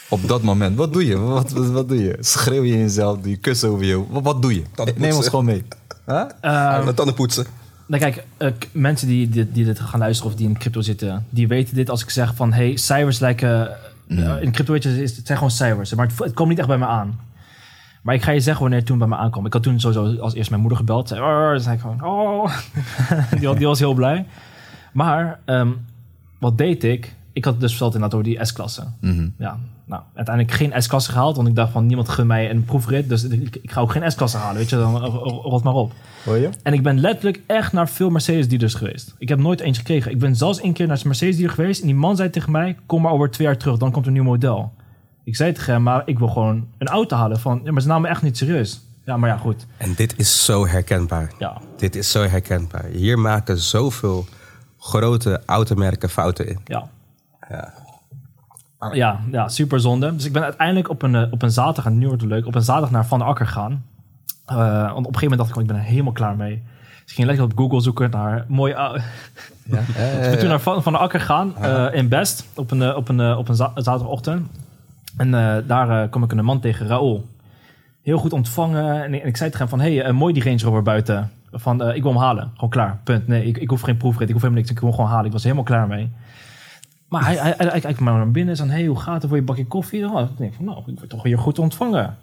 Op 0.08 0.28
dat 0.28 0.42
moment, 0.42 0.76
wat 0.76 0.92
doe 0.92 1.06
je? 1.06 1.16
Wat, 1.18 1.50
wat, 1.50 1.66
wat 1.66 1.88
doe 1.88 2.02
je? 2.02 2.16
Schreeuw 2.20 2.62
je 2.62 2.72
in 2.72 2.78
jezelf, 2.78 3.18
doe 3.20 3.30
je 3.30 3.36
kussen 3.36 3.68
over 3.68 3.84
je? 3.84 4.04
Wat, 4.08 4.22
wat 4.22 4.42
doe 4.42 4.54
je? 4.54 4.62
Neem 4.96 5.14
ons 5.14 5.28
gewoon 5.28 5.44
mee. 5.44 5.64
Huh? 6.06 6.84
Met 6.84 6.96
tanden 6.96 7.14
poetsen. 7.14 7.46
nou 7.86 8.02
kijk, 8.02 8.24
eh, 8.36 8.50
mensen 8.72 9.08
die, 9.08 9.28
die, 9.28 9.52
die 9.52 9.64
dit 9.64 9.80
gaan 9.80 10.00
luisteren 10.00 10.32
of 10.32 10.38
die 10.38 10.48
in 10.48 10.58
crypto 10.58 10.80
zitten, 10.80 11.26
die 11.30 11.48
weten 11.48 11.74
dit 11.74 11.90
als 11.90 12.02
ik 12.02 12.10
zeg 12.10 12.34
van 12.34 12.52
hey, 12.52 12.76
cijfers 12.76 13.18
lijken. 13.18 13.68
eh, 14.08 14.42
in 14.42 14.52
crypto 14.52 14.72
weet 14.72 14.82
je, 14.82 14.88
het 14.88 15.20
zijn 15.24 15.38
gewoon 15.38 15.50
cijfers, 15.50 15.94
maar 15.94 16.06
het, 16.06 16.18
het 16.18 16.34
komt 16.34 16.48
niet 16.48 16.58
echt 16.58 16.68
bij 16.68 16.78
me 16.78 16.86
aan. 16.86 17.20
Maar 18.06 18.14
ik 18.14 18.22
ga 18.22 18.30
je 18.30 18.40
zeggen 18.40 18.60
wanneer 18.62 18.78
het 18.78 18.88
toen 18.88 18.98
bij 18.98 19.08
me 19.08 19.16
aankwam. 19.16 19.46
Ik 19.46 19.52
had 19.52 19.62
toen 19.62 19.80
sowieso 19.80 20.20
als 20.20 20.34
eerst 20.34 20.48
mijn 20.50 20.60
moeder 20.60 20.78
gebeld. 20.78 21.08
Zei, 21.08 21.20
oh, 21.20 21.50
dan 21.50 21.60
zei 21.60 21.74
ik 21.74 21.80
gewoon, 21.80 22.04
oh. 22.04 22.56
die, 23.38 23.48
was- 23.48 23.56
die 23.56 23.66
was 23.66 23.78
heel 23.78 23.94
blij. 23.94 24.26
Maar 24.92 25.38
ehm, 25.44 25.68
wat 26.40 26.58
deed 26.58 26.84
ik? 26.84 27.14
Ik 27.32 27.44
had 27.44 27.60
dus 27.60 27.70
verteld 27.70 27.94
inderdaad 27.94 28.18
over 28.20 28.32
die 28.32 28.44
S-klasse. 28.44 28.82
Mhm. 29.00 29.28
Ja, 29.38 29.58
nou, 29.84 30.02
uiteindelijk 30.14 30.56
geen 30.56 30.82
S-klasse 30.82 31.10
gehaald. 31.12 31.36
Want 31.36 31.48
ik 31.48 31.54
dacht 31.54 31.72
van, 31.72 31.86
niemand 31.86 32.08
gun 32.08 32.26
mij 32.26 32.50
een 32.50 32.64
proefrit. 32.64 33.08
Dus 33.08 33.24
ik, 33.24 33.56
ik 33.62 33.70
ga 33.70 33.80
ook 33.80 33.92
geen 33.92 34.10
S-klasse 34.10 34.36
halen, 34.36 34.56
weet 34.56 34.70
je. 34.70 34.76
Dan 34.76 35.02
eh, 35.04 35.14
rot 35.42 35.62
maar 35.62 35.74
op. 35.74 35.92
Hoor 36.24 36.36
je? 36.36 36.48
En 36.62 36.72
ik 36.72 36.82
ben 36.82 37.00
letterlijk 37.00 37.40
echt 37.46 37.72
naar 37.72 37.88
veel 37.88 38.10
Mercedes 38.10 38.48
dealers 38.48 38.74
geweest. 38.74 39.14
Ik 39.18 39.28
heb 39.28 39.38
nooit 39.38 39.60
eentje 39.60 39.80
gekregen. 39.80 40.10
Ik 40.10 40.18
ben 40.18 40.36
zelfs 40.36 40.60
één 40.60 40.72
keer 40.72 40.86
naar 40.86 40.96
een 40.96 41.06
Mercedes 41.06 41.36
dealer 41.36 41.54
geweest. 41.54 41.80
En 41.80 41.86
die 41.86 41.96
man 41.96 42.16
zei 42.16 42.30
tegen 42.30 42.52
mij, 42.52 42.76
kom 42.86 43.02
maar 43.02 43.12
over 43.12 43.30
twee 43.30 43.46
jaar 43.46 43.56
terug. 43.56 43.76
Dan 43.78 43.90
komt 43.90 44.06
een 44.06 44.12
nieuw 44.12 44.22
model. 44.24 44.72
Ik 45.26 45.36
zei 45.36 45.52
tegen 45.52 45.72
hem, 45.72 45.82
maar 45.82 46.02
ik 46.04 46.18
wil 46.18 46.28
gewoon 46.28 46.68
een 46.78 46.86
auto 46.88 47.16
halen. 47.16 47.40
Van, 47.40 47.60
ja, 47.64 47.72
maar 47.72 47.82
ze 47.82 47.88
namen 47.88 48.02
me 48.02 48.08
echt 48.08 48.22
niet 48.22 48.36
serieus. 48.36 48.80
Ja, 49.04 49.16
maar 49.16 49.28
ja, 49.30 49.36
goed. 49.36 49.66
En 49.76 49.94
dit 49.94 50.18
is 50.18 50.44
zo 50.44 50.66
herkenbaar. 50.66 51.32
Ja, 51.38 51.56
Dit 51.76 51.96
is 51.96 52.10
zo 52.10 52.22
herkenbaar. 52.22 52.84
Hier 52.84 53.18
maken 53.18 53.58
zoveel 53.58 54.26
grote 54.78 55.42
automerken 55.46 56.08
fouten 56.10 56.48
in. 56.48 56.58
ja. 56.64 56.88
Ja. 57.48 57.72
Ja, 58.92 59.20
ja, 59.32 59.48
super 59.48 59.80
zonde. 59.80 60.14
Dus 60.14 60.24
ik 60.24 60.32
ben 60.32 60.42
uiteindelijk 60.42 60.88
op 60.88 61.02
een, 61.02 61.14
eh, 61.14 61.32
op 61.32 61.42
een 61.42 61.50
zaterdag, 61.50 61.84
en 61.92 61.98
nu 61.98 62.06
wordt 62.06 62.22
het 62.22 62.30
leuk, 62.30 62.46
op 62.46 62.54
een 62.54 62.62
zaterdag 62.62 62.90
naar 62.90 63.06
Van 63.06 63.18
der 63.18 63.28
Akker 63.28 63.46
gegaan. 63.46 63.84
Eh, 64.46 64.56
want 64.56 64.90
op 64.90 64.96
een 64.96 65.04
gegeven 65.04 65.20
moment 65.22 65.38
dacht 65.38 65.50
ik, 65.50 65.56
oh, 65.56 65.62
ik 65.62 65.68
ben 65.68 65.76
er 65.76 65.82
helemaal 65.82 66.12
klaar 66.12 66.36
mee. 66.36 66.62
Dus 67.02 67.10
ik 67.10 67.14
ging 67.14 67.26
lekker 67.26 67.44
op 67.44 67.52
Google 67.58 67.80
zoeken 67.80 68.10
naar 68.10 68.44
mooie... 68.48 68.74
au- 68.74 68.96
Ja? 69.64 69.78
Ik 69.80 70.20
ben 70.30 70.38
toen 70.38 70.48
naar 70.48 70.60
Van, 70.60 70.82
van 70.82 70.92
der 70.92 71.00
Akker 71.02 71.20
gegaan 71.20 71.56
eh, 71.56 71.86
in 71.92 72.08
Best 72.08 72.46
op 72.54 72.70
een, 72.70 72.94
op 72.94 73.08
een, 73.08 73.36
op 73.36 73.48
een 73.48 73.54
za- 73.54 73.72
zaterdagochtend. 73.74 74.48
En 75.16 75.34
eh, 75.34 75.56
daar 75.66 76.02
eh, 76.02 76.10
kwam 76.10 76.22
ik 76.22 76.32
een 76.32 76.44
man 76.44 76.60
tegen, 76.60 76.86
Raoul. 76.86 77.24
Heel 78.02 78.18
goed 78.18 78.32
ontvangen. 78.32 79.04
En, 79.04 79.14
ik- 79.14 79.22
en 79.22 79.28
ik 79.28 79.36
zei 79.36 79.50
tegen 79.50 79.68
hem 79.68 79.78
van, 79.78 79.86
hey, 79.86 80.02
eh, 80.02 80.12
mooi 80.12 80.32
die 80.34 80.42
Range 80.42 80.62
Rover 80.62 80.82
buiten. 80.82 81.30
Van, 81.52 81.92
ik 81.92 82.02
wil 82.02 82.12
hem 82.12 82.20
halen. 82.20 82.50
Gewoon 82.54 82.70
klaar, 82.70 82.98
punt. 83.04 83.26
Nee, 83.28 83.44
ik, 83.44 83.58
ik 83.58 83.70
hoef 83.70 83.80
geen 83.80 83.96
proefrit, 83.96 84.26
ik 84.28 84.32
hoef 84.32 84.42
helemaal 84.42 84.62
niks. 84.62 84.70
Ik 84.74 84.78
wil 84.80 84.88
hem 84.88 84.96
gewoon 84.98 85.10
halen. 85.12 85.26
Ik 85.26 85.32
was 85.32 85.42
helemaal 85.42 85.64
klaar 85.64 85.86
mee. 85.86 86.10
Maar 87.08 87.24
hij, 87.26 87.54
hij, 87.56 87.80
kijkt 87.80 88.00
maar 88.00 88.14
naar 88.14 88.30
binnen. 88.30 88.56
Zei, 88.56 88.70
hey, 88.70 88.84
hoe 88.86 88.98
gaat 89.00 89.20
het? 89.22 89.30
Wil 89.30 89.38
je 89.40 89.44
bakje 89.44 89.66
koffie? 89.66 90.04
Oh, 90.06 90.20
ik 90.20 90.38
denk 90.38 90.54
van, 90.54 90.64
nou, 90.64 90.78
ik 90.86 90.98
word 90.98 91.08
toch 91.10 91.22
hier 91.22 91.38
goed 91.38 91.58
ontvangen. 91.58 92.16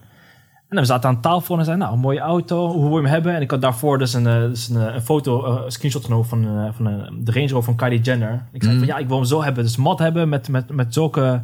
En 0.70 0.80
we 0.80 0.86
zaten 0.86 1.10
aan 1.10 1.22
tafel 1.22 1.58
en 1.60 1.66
zei, 1.66 1.78
nou, 1.78 1.94
een 1.94 2.00
mooie 2.00 2.20
auto, 2.20 2.68
hoe 2.72 2.82
wil 2.88 2.98
je 2.98 3.04
hem 3.04 3.14
hebben? 3.14 3.34
En 3.36 3.42
ik 3.42 3.52
had 3.52 3.62
daarvoor 3.62 3.98
dus 3.98 4.14
een, 4.14 4.24
dus 4.24 4.70
een, 4.70 4.96
een 4.96 5.02
foto, 5.02 5.46
een 5.66 5.72
screenshot 5.72 6.04
genomen 6.04 6.26
van, 6.26 6.74
van 6.74 6.84
de 7.24 7.32
Range 7.32 7.48
Rover 7.48 7.64
van 7.64 7.76
Kylie 7.76 8.02
Jenner. 8.02 8.46
Ik 8.52 8.64
zei 8.64 8.78
van, 8.78 8.88
ja, 8.88 8.98
ik 8.98 9.08
wil 9.08 9.18
hem 9.18 9.26
zo 9.26 9.44
hebben. 9.44 9.64
Dus 9.64 9.76
mat 9.78 10.00
hebben 10.00 10.30
met, 10.30 10.50
met, 10.50 10.70
met 10.72 10.94
zulke 10.94 11.42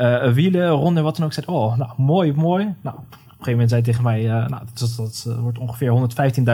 eh, 0.00 0.32
wielen, 0.32 0.68
ronden 0.68 0.96
en 0.96 1.02
wat 1.02 1.16
dan 1.16 1.24
ook. 1.24 1.32
Ik 1.36 1.44
zei, 1.44 1.56
oh, 1.58 1.76
nou, 1.76 1.90
mooi, 1.96 2.32
mooi. 2.32 2.74
Nou, 2.80 2.96
op 2.96 3.02
een 3.12 3.18
gegeven 3.46 3.50
moment 3.52 3.70
zei 3.70 3.82
hij 3.82 3.90
tegen 3.90 4.04
mij, 4.04 4.20
eh, 4.30 4.48
nou, 4.48 4.62
dat, 4.74 4.94
dat, 4.96 5.22
dat 5.24 5.36
wordt 5.40 5.58
ongeveer 5.58 6.08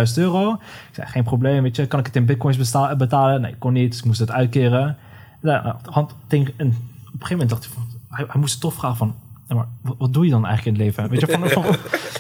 115.000 0.08 0.14
euro. 0.16 0.52
Ik 0.52 0.94
zei, 0.94 1.06
geen 1.06 1.24
probleem, 1.24 1.62
weet 1.62 1.76
je, 1.76 1.86
kan 1.86 1.98
ik 2.00 2.06
het 2.06 2.16
in 2.16 2.24
bitcoins 2.26 2.56
besta- 2.56 2.96
betalen? 2.96 3.40
Nee, 3.40 3.54
kon 3.58 3.72
niet, 3.72 3.90
dus 3.90 3.98
ik 3.98 4.04
moest 4.04 4.18
het 4.20 4.30
uitkeren. 4.30 4.96
Nou, 5.40 5.62
nou, 5.64 5.76
hand, 5.90 6.14
en 6.28 6.40
op 6.40 6.48
een 6.58 6.72
gegeven 7.12 7.28
moment 7.30 7.48
dacht 7.50 7.64
ik 7.64 7.70
van, 7.74 7.82
hij, 8.08 8.24
hij 8.28 8.40
moest 8.40 8.52
het 8.52 8.62
toch 8.62 8.74
vragen 8.74 8.96
van, 8.96 9.14
maar 9.48 9.66
wat, 9.82 9.94
wat 9.98 10.12
doe 10.12 10.24
je 10.24 10.30
dan 10.30 10.46
eigenlijk 10.46 10.78
in 10.78 10.84
het 10.86 10.96
leven? 10.96 11.10
Weet 11.10 11.20
je, 11.20 11.26
van, 11.38 11.48
van, 11.64 11.74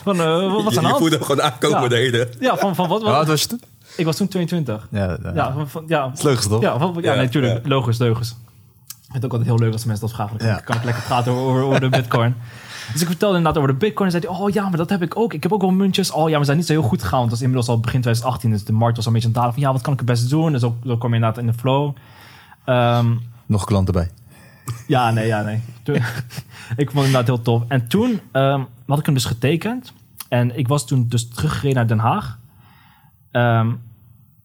van, 0.04 0.20
eh, 0.20 0.52
wat 0.52 0.58
is 0.60 0.64
aan 0.66 0.72
de 0.74 0.80
Je 0.80 0.80
hand? 0.86 0.98
voelde 0.98 1.16
hem 1.16 1.24
gewoon 1.24 1.42
aankomen 1.42 1.82
Ja. 1.82 1.88
de 1.88 1.94
hele... 1.96 2.28
Ja, 2.40 2.56
van, 2.56 2.74
van 2.74 2.88
wat, 2.88 3.02
oud 3.04 3.14
wat? 3.16 3.26
was 3.26 3.42
je 3.42 3.48
toen? 3.48 3.60
Ik 3.96 4.04
was 4.04 4.16
toen 4.16 4.28
22. 4.28 4.88
Ja, 4.90 5.18
ja. 5.22 5.32
Ja, 5.34 5.52
van, 5.52 5.68
van, 5.68 5.84
ja, 5.86 6.10
Het 6.10 6.22
leukste 6.22 6.48
toch? 6.48 6.60
ja, 6.60 6.78
van, 6.78 6.94
ja, 6.94 7.00
Ja, 7.10 7.14
nee, 7.16 7.24
natuurlijk. 7.24 7.66
Logisch, 7.66 7.98
logisch. 7.98 8.36
Ik 9.06 9.12
vind 9.12 9.22
het 9.22 9.24
ook 9.24 9.30
altijd 9.38 9.48
heel 9.50 9.58
leuk 9.58 9.72
als 9.72 9.84
mensen 9.84 10.06
dat 10.06 10.14
vragen. 10.16 10.38
Dan 10.38 10.46
Ja. 10.48 10.54
kan 10.56 10.76
ik 10.76 10.84
lekker 10.84 11.02
praten 11.02 11.32
over, 11.32 11.62
over, 11.62 11.80
de 11.80 11.88
bitcoin. 11.88 12.34
Dus 12.92 13.00
ik 13.00 13.06
vertelde 13.06 13.36
inderdaad 13.36 13.62
over 13.62 13.72
de 13.78 13.78
bitcoin. 13.86 14.10
En 14.12 14.20
zei 14.20 14.32
hij, 14.32 14.40
oh 14.40 14.50
ja, 14.50 14.62
maar 14.68 14.76
dat 14.76 14.90
heb 14.90 15.02
ik 15.02 15.16
ook. 15.16 15.32
Ik 15.32 15.42
heb 15.42 15.52
ook 15.52 15.60
wel 15.60 15.70
muntjes. 15.70 16.10
Oh 16.10 16.24
ja, 16.28 16.30
maar 16.30 16.38
ze 16.38 16.44
zijn 16.44 16.56
niet 16.56 16.66
zo 16.66 16.72
heel 16.72 16.82
goed 16.82 17.02
gegaan. 17.02 17.18
Want 17.18 17.30
het 17.30 17.38
was 17.40 17.48
inmiddels 17.48 17.68
al 17.68 17.80
begin 17.80 18.00
2018. 18.00 18.50
Dus 18.50 18.64
de 18.64 18.72
markt 18.72 18.96
was 18.96 19.06
al 19.06 19.12
een 19.12 19.20
beetje 19.20 19.28
aan 19.28 19.34
het 19.34 19.42
dalen. 19.42 19.54
Van 19.60 19.62
ja, 19.68 19.72
wat 19.72 19.82
kan 19.82 19.92
ik 19.92 19.98
het 19.98 20.08
beste 20.08 20.28
doen? 20.28 20.52
Dus 20.52 20.60
zo, 20.60 20.76
zo 20.84 20.96
kwam 20.96 21.10
je 21.10 21.16
inderdaad 21.16 21.38
in 21.40 21.46
de 21.46 21.52
flow. 21.52 21.94
Ehm, 22.64 23.14
Nog 23.46 23.64
klanten 23.64 23.94
bij. 23.94 24.10
ja, 24.86 25.10
nee, 25.10 25.26
ja, 25.26 25.42
nee. 25.42 25.60
Toen, 25.82 25.94
ik 26.82 26.90
vond 26.90 26.92
het 26.92 27.04
inderdaad 27.04 27.26
heel 27.26 27.42
tof. 27.42 27.62
En 27.68 27.88
toen 27.88 28.20
ehm, 28.32 28.62
had 28.86 28.98
ik 28.98 29.04
hem 29.04 29.14
dus 29.14 29.24
getekend. 29.24 29.92
En 30.28 30.58
ik 30.58 30.68
was 30.68 30.86
toen 30.86 31.08
dus 31.08 31.28
teruggereden 31.28 31.74
naar 31.76 31.86
Den 31.86 31.98
Haag. 31.98 32.38
Ehm, 33.30 33.70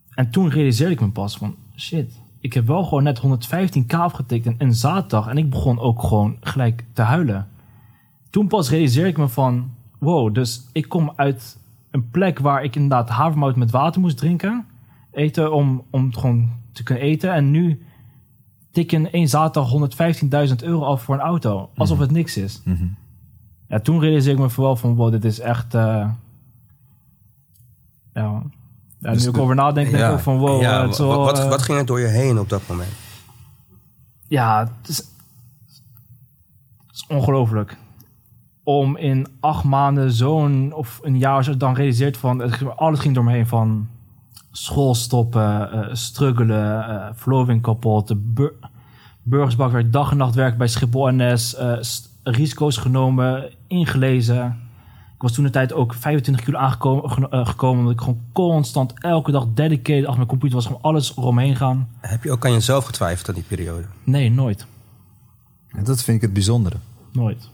en 0.09 0.29
toen 0.31 0.49
realiseerde 0.49 0.93
ik 0.93 1.01
me 1.01 1.09
pas 1.09 1.37
van... 1.37 1.55
Shit, 1.77 2.11
ik 2.41 2.53
heb 2.53 2.67
wel 2.67 2.83
gewoon 2.83 3.03
net 3.03 3.21
115k 3.21 3.95
afgetekend 3.95 4.57
en 4.57 4.73
zaterdag. 4.73 5.27
En 5.27 5.37
ik 5.37 5.49
begon 5.49 5.79
ook 5.79 6.03
gewoon 6.03 6.37
gelijk 6.39 6.85
te 6.93 7.01
huilen. 7.01 7.47
Toen 8.29 8.47
pas 8.47 8.69
realiseerde 8.69 9.09
ik 9.09 9.17
me 9.17 9.27
van... 9.27 9.71
Wow, 9.99 10.33
dus 10.33 10.67
ik 10.71 10.89
kom 10.89 11.13
uit 11.15 11.59
een 11.91 12.09
plek 12.09 12.39
waar 12.39 12.63
ik 12.63 12.75
inderdaad 12.75 13.09
havermout 13.09 13.55
met 13.55 13.71
water 13.71 14.01
moest 14.01 14.17
drinken. 14.17 14.65
Eten 15.11 15.53
om, 15.53 15.83
om 15.89 16.13
gewoon 16.13 16.49
te 16.71 16.83
kunnen 16.83 17.03
eten. 17.03 17.33
En 17.33 17.51
nu 17.51 17.85
tik 18.71 18.91
in 18.91 19.11
één 19.11 19.27
zaterdag 19.27 19.71
115.000 20.49 20.55
euro 20.63 20.83
af 20.83 21.01
voor 21.01 21.15
een 21.15 21.21
auto. 21.21 21.69
Alsof 21.75 21.99
het 21.99 22.11
niks 22.11 22.37
is. 22.37 22.61
Mhm. 22.65 22.87
Ja, 23.67 23.79
toen 23.79 23.99
realiseerde 23.99 24.37
ik 24.37 24.43
me 24.45 24.49
vooral 24.49 24.75
van, 24.75 24.95
wow, 24.95 25.11
dit 25.11 25.25
is 25.25 25.39
echt... 25.39 25.73
eh, 25.73 26.09
ja, 28.13 28.43
ja, 29.01 29.11
Dus 29.11 29.23
nu 29.23 29.29
ik 29.29 29.37
over 29.37 29.55
nadenk, 29.55 29.75
denk 29.75 29.87
ik 29.87 29.95
Ja. 30.07 30.11
ook 30.11 30.19
van, 30.19 30.37
wow, 30.37 30.61
Ja, 30.61 30.81
het 30.81 30.91
is 30.91 30.97
wat, 30.97 31.07
wel, 31.07 31.23
wat, 31.25 31.39
eh, 31.39 31.49
wat 31.49 31.61
ging 31.61 31.77
er 31.77 31.85
door 31.85 31.99
je 31.99 32.07
heen 32.07 32.39
op 32.39 32.49
dat 32.49 32.61
moment? 32.67 32.91
Ja, 34.27 34.59
het 34.79 34.87
is, 34.89 34.97
het 34.97 36.91
is 36.95 37.05
ongelooflijk. 37.07 37.77
Om 38.63 38.97
in 38.97 39.27
acht 39.39 39.63
maanden 39.63 40.11
zo'n, 40.11 40.73
of 40.73 40.99
een 41.03 41.17
jaar 41.17 41.43
zo, 41.43 41.57
dan 41.57 41.73
realiseert 41.73 42.17
van, 42.17 42.75
alles 42.75 42.99
ging 42.99 43.15
door 43.15 43.23
me 43.23 43.31
heen 43.31 43.47
van 43.47 43.87
school 44.51 44.95
stoppen, 44.95 45.71
eh, 45.71 45.93
struggelen, 45.95 46.87
eh 46.87 47.09
verloving 47.13 47.61
kapot, 47.61 48.07
de 48.07 48.15
bur 48.15 48.53
burgersbak 49.23 49.71
werd 49.71 49.93
dag 49.93 50.11
en 50.11 50.17
nacht 50.17 50.35
werken 50.35 50.57
bij 50.57 50.67
Schiphol 50.67 51.09
NS, 51.11 51.55
risico's 52.23 52.77
genomen, 52.77 53.49
ingelezen. 53.67 54.59
Ik 55.21 55.27
was 55.27 55.35
toen 55.35 55.45
de 55.45 55.51
tijd 55.51 55.73
ook 55.73 55.93
25 55.93 56.43
kilo 56.45 56.57
aangekomen, 56.57 57.29
eh, 57.31 57.47
gekomen, 57.47 57.79
omdat 57.79 57.93
ik 57.93 57.99
gewoon 57.99 58.21
constant 58.33 58.93
elke 58.99 59.31
dag 59.31 59.47
dedicated 59.53 60.01
achter 60.01 60.15
mijn 60.15 60.27
computer 60.27 60.55
was, 60.57 60.65
gewoon 60.65 60.81
alles 60.81 61.17
eromheen 61.17 61.55
gaan. 61.55 61.89
Heb 61.99 62.23
je 62.23 62.31
ook 62.31 62.45
aan 62.45 62.51
jezelf 62.51 62.85
getwijfeld 62.85 63.27
aan 63.29 63.33
die 63.35 63.43
periode? 63.43 63.85
Nee, 64.03 64.31
nooit. 64.31 64.65
En 65.69 65.83
dat 65.83 66.03
vind 66.03 66.15
ik 66.17 66.21
het 66.23 66.33
bijzondere. 66.33 66.75
Nooit. 67.11 67.49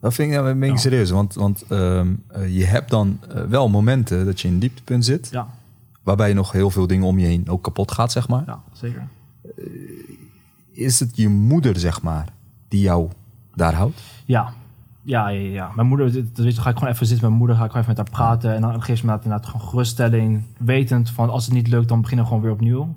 Dat 0.00 0.14
vind 0.14 0.28
ik, 0.30 0.34
ja, 0.36 0.42
ben 0.42 0.62
ik 0.62 0.70
Ja. 0.70 0.76
serieus. 0.76 1.10
Want, 1.10 1.34
want 1.34 1.62
ehm, 1.68 2.14
eh, 2.28 2.56
je 2.56 2.64
hebt 2.64 2.90
dan 2.90 3.18
eh, 3.28 3.42
wel 3.42 3.68
momenten 3.68 4.24
dat 4.24 4.40
je 4.40 4.48
in 4.48 4.54
een 4.54 4.60
dieptepunt 4.60 5.04
zit. 5.04 5.28
Ja, 5.30 5.46
Waarbij 6.02 6.32
nog 6.32 6.52
heel 6.52 6.70
veel 6.70 6.86
dingen 6.86 7.06
om 7.06 7.18
je 7.18 7.26
heen 7.26 7.48
ook 7.48 7.62
kapot 7.62 7.92
gaat, 7.92 8.12
zeg 8.12 8.28
maar. 8.28 8.42
ja 8.46 8.60
zeker. 8.72 9.08
Is 10.72 11.00
het 11.00 11.16
je 11.16 11.28
moeder, 11.28 11.78
zeg 11.78 12.02
maar, 12.02 12.28
die 12.68 12.80
jou 12.80 13.08
daar 13.54 13.74
houdt? 13.74 14.00
Ja. 14.24 14.52
Ja, 15.08 15.28
ja, 15.28 15.40
ja. 15.50 15.70
Mijn 15.74 15.86
moeder, 15.86 16.12
dat 16.12 16.44
weet 16.44 16.54
je, 16.54 16.60
ga 16.60 16.70
ik 16.70 16.76
gewoon 16.78 16.92
even 16.92 17.06
zitten 17.06 17.24
met 17.30 17.38
mijn 17.38 17.38
moeder, 17.38 17.56
ga 17.56 17.64
ik 17.64 17.70
gewoon 17.70 17.86
even 17.86 17.96
met 17.96 18.08
haar 18.08 18.16
praten. 18.20 18.54
En 18.54 18.60
dan 18.60 18.70
geeft 18.82 18.82
ze 19.00 19.06
me 19.06 19.12
inderdaad, 19.12 19.24
inderdaad 19.24 19.50
gewoon 19.50 19.68
geruststelling. 19.68 20.44
Wetend 20.58 21.10
van 21.10 21.30
als 21.30 21.44
het 21.44 21.54
niet 21.54 21.68
lukt, 21.68 21.88
dan 21.88 22.00
beginnen 22.00 22.24
we 22.24 22.30
gewoon 22.30 22.46
weer 22.46 22.54
opnieuw. 22.56 22.94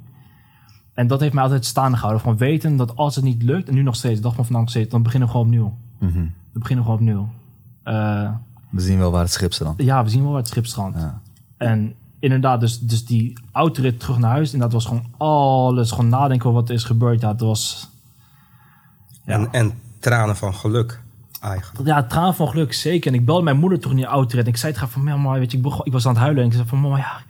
En 0.93 1.07
dat 1.07 1.20
heeft 1.20 1.34
mij 1.34 1.43
altijd 1.43 1.66
staande 1.66 1.97
gehouden. 1.97 2.24
Van 2.24 2.38
weten 2.38 2.76
dat 2.76 2.95
als 2.95 3.16
het 3.16 3.24
niet 3.24 3.43
lukt, 3.43 3.68
en 3.68 3.74
nu 3.74 3.82
nog 3.82 3.95
steeds, 3.95 4.22
dag 4.22 4.36
van 4.36 4.43
vandaag 4.45 4.62
nog 4.62 4.70
steeds, 4.72 4.89
dan 4.89 5.03
beginnen 5.03 5.28
we 5.28 5.34
gewoon 5.34 5.47
opnieuw. 5.49 5.78
Dan 5.99 6.62
beginnen 6.62 6.86
we 6.86 6.91
gewoon 6.91 7.07
opnieuw. 7.09 7.30
Eh, 7.84 8.32
We 8.70 8.82
zien 8.82 8.97
wel 8.97 9.12
waar 9.12 9.22
het 9.22 9.32
schip 9.32 9.53
ze 9.53 9.64
dan. 9.64 9.74
ja, 9.78 10.03
we 10.03 10.09
zien 10.09 10.22
wel 10.22 10.30
waar 10.32 10.39
het 10.39 10.49
schip 10.49 10.66
strandt. 10.66 10.97
Ja. 10.99 11.22
En 11.57 11.93
inderdaad, 12.20 12.59
dus, 12.59 12.80
dus 12.80 13.05
die 13.05 13.38
autorit 13.51 13.99
terug 13.99 14.18
naar 14.18 14.32
huis, 14.32 14.53
inderdaad 14.53 14.74
was 14.74 14.86
gewoon 14.86 15.05
alles, 15.18 15.91
gewoon 15.91 16.09
nadenken 16.09 16.49
over 16.49 16.59
wat 16.59 16.70
er 16.70 16.76
is 16.76 16.84
gebeurd. 16.84 17.22
Ja, 17.22 17.28
het 17.32 17.41
was... 17.41 17.89
Ja. 19.26 19.34
En, 19.34 19.47
en 19.51 19.72
tranen 19.99 20.36
van 20.36 20.53
geluk, 20.53 21.01
eigenlijk. 21.42 21.88
Ja, 21.88 22.04
traan 22.04 22.36
van 22.36 22.48
geluk, 22.48 22.74
zeker. 22.74 23.12
En 23.12 23.18
ik 23.20 23.26
belde 23.26 23.44
mijn 23.44 23.58
moeder 23.58 23.80
toch 23.80 23.92
in 23.92 23.98
die 23.98 24.06
autorit. 24.06 24.46
En 24.46 24.52
ik 24.52 24.58
zei 24.58 24.72
het 24.72 24.82
gewoon 24.82 24.94
van, 24.94 25.22
mama, 25.22 25.39
weet 25.39 25.52
je, 25.52 25.58
ik, 25.58 25.64
begon, 25.64 25.86
ik 25.86 25.92
was 25.92 26.06
aan 26.06 26.12
het 26.14 26.22
huilen. 26.22 26.42
En 26.44 26.50
ik 26.50 26.56
zei 26.56 26.68
van, 26.68 26.82
mama, 26.82 26.98
ja, 26.98 27.22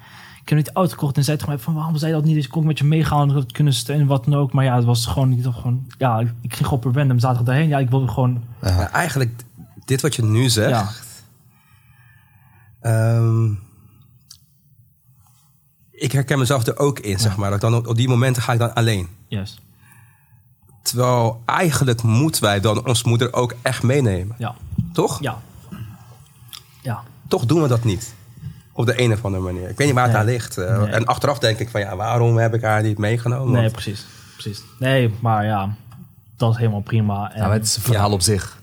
ik 0.42 0.50
heb 0.50 0.58
niet 0.58 0.66
de 0.68 0.74
auto 0.74 0.92
gekocht. 0.92 1.18
En 1.18 1.24
zei 1.24 1.36
het 1.38 1.46
gewoon 1.46 1.60
van, 1.60 1.74
waarom 1.74 1.98
zei 1.98 2.12
je 2.12 2.18
dat 2.18 2.26
niet? 2.26 2.36
Dus 2.36 2.46
ik 2.46 2.52
kon 2.52 2.66
met 2.66 2.78
je 2.78 2.84
meegaan, 2.84 3.28
dat 3.28 3.44
we 3.46 3.52
kunnen 3.52 3.74
steunen, 3.74 4.08
wat 4.08 4.26
dan 4.26 4.34
ook. 4.36 4.54
Maar 4.54 4.64
ja, 4.64 4.76
het 4.76 4.86
was 4.86 5.06
gewoon, 5.06 5.30
niet 5.30 5.46
gewoon 5.46 5.88
ja, 5.98 6.20
ik, 6.20 6.32
ik 6.42 6.54
ging 6.54 6.68
gewoon 6.68 6.80
per 6.80 6.94
random 6.94 7.20
zaterdag 7.20 7.46
daarheen. 7.48 7.68
Ja, 7.68 7.78
ik 7.80 7.90
wilde 7.90 8.08
gewoon, 8.08 8.44
Ja, 8.62 8.92
eigenlijk, 8.92 9.44
dit 9.86 10.02
wat 10.02 10.16
je 10.16 10.24
nu 10.24 10.50
zegt... 10.50 10.70
ja, 10.70 10.90
Ehm, 12.82 13.52
ik 15.92 16.12
herken 16.12 16.40
mezelf 16.40 16.66
er 16.68 16.78
ook 16.78 17.00
in, 17.00 17.20
zeg 17.20 17.38
maar. 17.38 17.50
Dat 17.50 17.62
dan 17.62 17.76
op, 17.76 17.88
op 17.88 17.96
die 17.96 18.08
momenten 18.08 18.42
ga 18.44 18.54
ik 18.54 18.60
dan 18.60 18.74
alleen. 18.74 19.08
yes, 19.28 19.60
Terwijl 20.82 21.42
eigenlijk 21.46 22.04
moeten 22.04 22.42
wij 22.44 22.60
dan 22.60 22.88
ons 22.88 23.04
moeder 23.04 23.34
ook 23.34 23.56
echt 23.62 23.84
meenemen. 23.84 24.36
ja, 24.38 24.56
Toch? 24.94 25.22
ja. 25.22 25.38
Ja, 26.82 27.02
Toch 27.28 27.46
doen 27.46 27.62
we 27.62 27.68
dat 27.68 27.84
niet. 27.84 28.14
Op 28.74 28.86
de 28.86 29.02
een 29.02 29.12
of 29.14 29.26
andere 29.26 29.44
manier. 29.44 29.70
Ik 29.70 29.78
weet 29.78 29.88
niet 29.88 29.96
waar 29.96 30.04
het 30.04 30.14
Nee. 30.14 30.22
aan 30.22 30.28
ligt. 30.28 30.58
Eh, 30.58 30.78
Nee. 30.78 30.88
En 30.92 31.06
achteraf 31.06 31.40
denk 31.40 31.60
ik 31.60 31.70
van 31.70 31.82
ja, 31.82 31.96
waarom 31.96 32.38
heb 32.38 32.54
ik 32.54 32.62
haar 32.62 32.82
niet 32.82 32.98
meegenomen? 32.98 33.52
nee, 33.52 33.62
Want- 33.62 33.72
precies, 33.74 34.06
precies. 34.34 34.64
Nee, 34.80 35.14
maar 35.20 35.46
ja, 35.46 35.76
dat 36.38 36.52
is 36.52 36.58
helemaal 36.58 36.82
prima. 36.82 37.32
En, 37.32 37.38
Ja, 37.42 37.48
maar 37.48 37.56
het 37.56 37.66
is 37.66 37.76
een 37.76 37.82
verhaal 37.82 38.12
op 38.12 38.22
zich. 38.22 38.61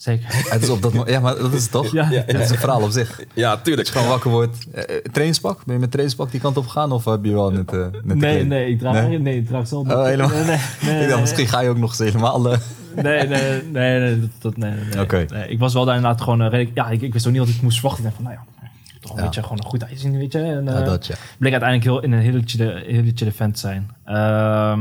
Zeker. 0.00 0.26
Het 0.52 0.62
is 0.62 0.68
op 0.68 0.82
dat 0.82 0.92
ja, 1.06 1.20
maar 1.20 1.36
dat 1.36 1.52
is 1.52 1.62
het 1.62 1.70
toch? 1.72 1.92
Ja. 1.92 2.04
Het 2.04 2.34
is 2.38 2.50
een 2.50 2.58
verhaal 2.58 2.82
op 2.82 2.90
zich. 2.90 3.20
ja, 3.34 3.56
tuurlijk. 3.56 3.86
je 3.86 3.92
gewoon 3.92 4.08
wakker 4.08 4.30
wordt. 4.30 4.56
Eh, 4.72 4.82
eh, 4.96 5.02
trainingspak? 5.02 5.64
Ben 5.64 5.74
je 5.74 5.80
met 5.80 5.90
trainingspak 5.90 6.30
die 6.30 6.40
kant 6.40 6.56
op 6.56 6.66
gegaan? 6.66 6.92
Of 6.92 7.04
heb 7.04 7.24
je 7.24 7.32
wel 7.32 7.50
net, 7.50 7.72
eh 7.72 7.78
net 7.78 7.92
de 8.04 8.14
Nee, 8.14 8.44
nee, 8.44 8.70
ik 8.70 8.78
draag, 8.78 9.08
Nee? 9.08 9.36
ik 9.36 9.46
draag 9.46 9.66
zelf 9.68 9.88
Oh, 9.88 10.04
helemaal. 10.04 10.28
Nee, 10.30 10.44
nee, 10.44 10.58
nee, 10.82 11.02
ik 11.02 11.08
dacht, 11.08 11.20
misschien 11.20 11.46
ga 11.48 11.60
je 11.60 11.68
ook 11.68 11.78
nog 11.78 11.88
eens 11.90 11.98
helemaal... 11.98 12.52
eh, 12.52 12.58
Nee, 12.94 13.26
nee, 13.28 13.62
nee, 13.72 14.00
nee, 14.00 14.28
dat, 14.38 14.56
nee, 14.56 14.70
nee, 14.70 14.84
nee. 14.94 15.00
Oké. 15.02 15.24
Nee, 15.28 15.48
ik 15.48 15.58
was 15.58 15.74
wel 15.74 15.84
daar 15.84 15.96
inderdaad 15.96 16.20
gewoon, 16.20 16.42
redelijk- 16.42 16.70
ja, 16.76 16.88
ik, 16.88 17.02
ik 17.02 17.12
wist 17.12 17.26
ook 17.26 17.32
niet 17.32 17.40
wat 17.40 17.50
ik 17.50 17.62
moest 17.62 17.78
verwachten. 17.80 18.04
Ik 18.04 18.10
dacht 18.10 18.22
van, 18.22 18.32
nou 18.32 18.46
ja, 18.62 18.68
toch 19.00 19.10
een 19.12 19.18
Ja. 19.18 19.24
beetje 19.24 19.42
gewoon 19.42 19.58
een 19.58 19.64
goed 19.64 19.84
uitzien, 19.84 20.16
weet 20.18 20.32
je. 20.32 20.38
En, 20.38 20.64
ja, 20.64 20.80
dat 20.82 21.06
ja. 21.06 21.14
bleek 21.38 21.52
uiteindelijk 21.52 21.90
heel, 21.90 22.02
in 22.02 22.12
een 22.12 22.20
hele 22.22 22.42
chille, 22.44 22.82
hele 22.86 23.12
chille 23.14 23.32
vent 23.32 23.58
zijn. 23.58 23.90
Ehm, 24.04 24.80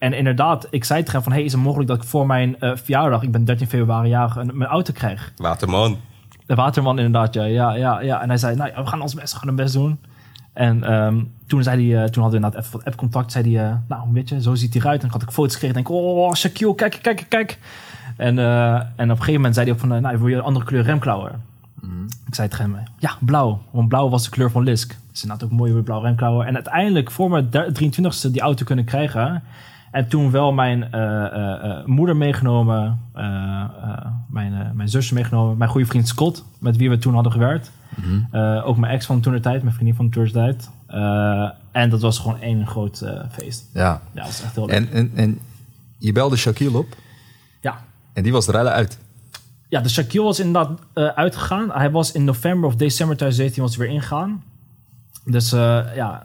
en 0.00 0.12
inderdaad, 0.12 0.66
ik 0.70 0.84
zei 0.84 0.98
tegen 1.00 1.12
hem 1.14 1.22
van, 1.22 1.32
hey, 1.32 1.42
is 1.42 1.52
het 1.52 1.60
mogelijk 1.62 1.88
dat 1.88 1.96
ik 2.02 2.08
voor 2.08 2.26
mijn 2.26 2.60
eh, 2.60 2.70
verjaardag, 2.76 3.22
ik 3.22 3.30
ben 3.32 3.44
13 3.44 3.66
februari 3.66 4.08
jarig, 4.08 4.36
een- 4.36 4.50
mijn 4.54 4.70
auto 4.70 4.92
krijg? 4.92 5.32
Waterman. 5.36 5.96
De 6.46 6.54
waterman 6.54 6.96
inderdaad, 6.98 7.34
ja, 7.34 7.44
ja, 7.44 7.72
ja, 7.74 8.00
ja. 8.00 8.20
En 8.22 8.28
hij 8.28 8.38
zei, 8.38 8.56
nou 8.56 8.70
ja, 8.74 8.82
we 8.82 8.88
gaan 8.88 9.00
ons 9.02 9.14
best, 9.14 9.32
we 9.32 9.38
gaan 9.38 9.48
ons 9.48 9.58
best 9.60 9.74
doen. 9.74 9.98
En 10.52 10.84
ehm, 10.84 11.20
toen, 11.46 11.62
zei 11.62 11.90
hij, 11.92 12.02
eh, 12.04 12.10
toen 12.10 12.22
hadden 12.22 12.40
we 12.40 12.46
inderdaad 12.46 12.60
even 12.66 12.78
wat 12.78 12.86
app-contact. 12.86 13.32
Zei 13.32 13.54
hij, 13.56 13.66
eh, 13.70 13.74
nou 13.88 14.02
weet 14.12 14.28
je, 14.28 14.42
zo 14.42 14.54
ziet 14.54 14.72
hij 14.72 14.82
eruit. 14.82 15.02
En 15.02 15.08
dan 15.08 15.18
had 15.20 15.28
ik 15.28 15.34
foto's 15.34 15.52
gekregen. 15.52 15.76
En 15.76 15.82
denk 15.84 15.96
ik, 15.96 16.02
oh, 16.04 16.32
Shaquille, 16.34 16.74
kijk, 16.74 16.98
kijk, 17.02 17.26
kijk. 17.28 17.58
En, 18.16 18.38
eh, 18.38 18.74
en 18.74 18.82
op 18.84 18.98
een 18.98 19.08
gegeven 19.16 19.32
moment 19.34 19.54
zei 19.54 19.66
hij 19.66 19.74
ook 19.74 19.80
van, 19.80 20.00
nou, 20.00 20.18
wil 20.18 20.26
je 20.28 20.36
een 20.36 20.42
andere 20.42 20.64
kleur 20.64 20.82
remklauwen? 20.82 21.48
Ik 22.26 22.34
zei 22.36 22.48
tegen 22.48 22.64
hem, 22.74 22.84
ja, 22.98 23.10
blauw. 23.20 23.62
Want 23.70 23.88
blauw 23.88 24.08
was 24.08 24.24
de 24.24 24.30
kleur 24.30 24.50
van 24.50 24.62
Lisk. 24.62 24.96
Dus 25.10 25.22
inderdaad 25.22 25.48
ook 25.50 25.56
mooi 25.58 25.72
weer 25.72 25.82
blauw 25.82 26.00
remklauwen. 26.00 26.46
En 26.46 26.54
uiteindelijk 26.54 27.10
voor 27.10 27.30
mijn 27.30 27.50
der- 27.50 27.72
23ste 27.72 28.30
die 28.30 28.40
auto 28.40 28.64
kunnen 28.64 28.84
krijgen. 28.84 29.42
En 29.90 30.08
toen 30.08 30.30
wel 30.30 30.52
mijn 30.52 30.92
eh, 30.92 31.24
eh, 31.24 31.64
eh, 31.64 31.86
moeder 31.86 32.16
meegenomen, 32.16 33.00
mijn, 34.28 34.72
mijn 34.74 34.88
zusje 34.88 35.14
meegenomen, 35.14 35.56
mijn 35.56 35.70
goede 35.70 35.86
vriend 35.86 36.08
Scott, 36.08 36.44
met 36.58 36.76
wie 36.76 36.90
we 36.90 36.98
toen 36.98 37.14
hadden 37.14 37.32
gewerkt. 37.32 37.72
Eh, 38.30 38.62
ook 38.66 38.76
mijn 38.76 38.92
ex 38.92 39.06
van 39.06 39.20
toen 39.20 39.32
de 39.32 39.40
tijd, 39.40 39.62
mijn 39.62 39.74
vriendin 39.74 39.96
van 39.96 40.10
toen 40.10 40.24
de 40.24 40.30
tijd. 40.30 40.70
En 41.72 41.90
dat 41.90 42.00
was 42.00 42.18
gewoon 42.18 42.40
één 42.40 42.66
groot 42.66 43.04
feest. 43.30 43.70
Ja. 43.72 43.80
Ja, 43.80 44.00
dat 44.14 44.24
was 44.24 44.42
echt 44.42 44.54
heel 44.54 44.66
leuk. 44.66 44.74
En, 44.74 44.90
en, 44.92 45.10
en 45.14 45.38
je 45.98 46.12
belde 46.12 46.36
Shaquille 46.36 46.78
op 46.78 46.96
ja. 47.60 47.84
en 48.12 48.22
die 48.22 48.32
was 48.32 48.46
er 48.48 48.58
alle 48.58 48.70
uit. 48.70 48.98
ja, 49.68 49.80
de 49.80 49.88
Shaquille 49.88 50.24
was 50.24 50.40
inderdaad 50.40 50.80
uitgegaan. 50.94 51.70
Hij 51.70 51.90
was 51.90 52.12
in 52.12 52.24
november 52.24 52.68
of 52.68 52.76
december 52.76 53.16
2017 53.16 53.62
was 53.62 53.76
weer 53.76 53.88
ingegaan. 53.88 54.42
Dus 55.24 55.50
ja, 55.94 56.22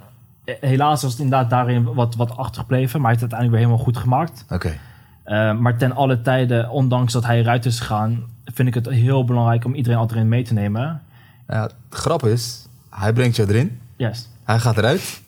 helaas 0.59 1.01
was 1.01 1.11
het 1.11 1.21
inderdaad 1.21 1.49
daarin 1.49 1.83
wat, 1.93 2.15
wat 2.15 2.37
achtergebleven. 2.37 3.01
Maar 3.01 3.11
hij 3.11 3.19
heeft 3.19 3.31
het 3.31 3.33
uiteindelijk 3.33 3.51
weer 3.51 3.59
helemaal 3.67 3.85
goed 3.85 3.97
gemaakt. 3.97 4.45
Oké. 4.49 4.77
Eh, 5.23 5.57
maar 5.57 5.77
ten 5.77 5.91
alle 5.95 6.21
tijden, 6.21 6.69
ondanks 6.69 7.13
dat 7.13 7.25
hij 7.25 7.39
eruit 7.39 7.65
is 7.65 7.79
gegaan, 7.79 8.23
vind 8.45 8.67
ik 8.67 8.73
het 8.73 8.89
heel 8.89 9.25
belangrijk 9.25 9.65
om 9.65 9.73
iedereen 9.73 9.97
altijd 9.97 10.17
erin 10.17 10.29
mee 10.29 10.43
te 10.43 10.53
nemen. 10.53 11.01
Ja, 11.47 11.61
het 11.61 11.73
grap 11.89 12.25
is, 12.25 12.67
hij 12.89 13.13
brengt 13.13 13.35
je 13.35 13.45
erin, 13.49 13.79
Yes. 13.95 14.27
hij 14.43 14.59
gaat 14.59 14.77
eruit. 14.77 15.21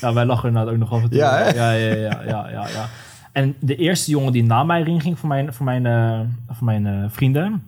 Ja, 0.00 0.12
wij 0.12 0.24
lachen 0.24 0.48
inderdaad 0.48 0.72
ook 0.72 0.78
nog 0.78 0.92
af 0.92 1.02
en 1.02 1.08
toe. 1.08 1.18
Ja, 1.18 1.38
ja, 1.38 1.72
ja, 1.72 1.92
ja, 1.92 2.22
ja, 2.26 2.48
ja, 2.50 2.68
ja. 2.68 2.86
En 3.32 3.54
de 3.58 3.76
eerste 3.76 4.10
jongen 4.10 4.32
die 4.32 4.44
na 4.44 4.64
mij 4.64 4.80
erin 4.80 5.00
ging 5.00 5.18
voor 5.18 5.28
mijn, 5.28 5.52
voor 5.52 5.64
mijn, 5.64 5.86
eh, 5.86 6.20
voor 6.50 6.64
mijn 6.64 6.86
eh, 6.86 7.04
vrienden, 7.08 7.62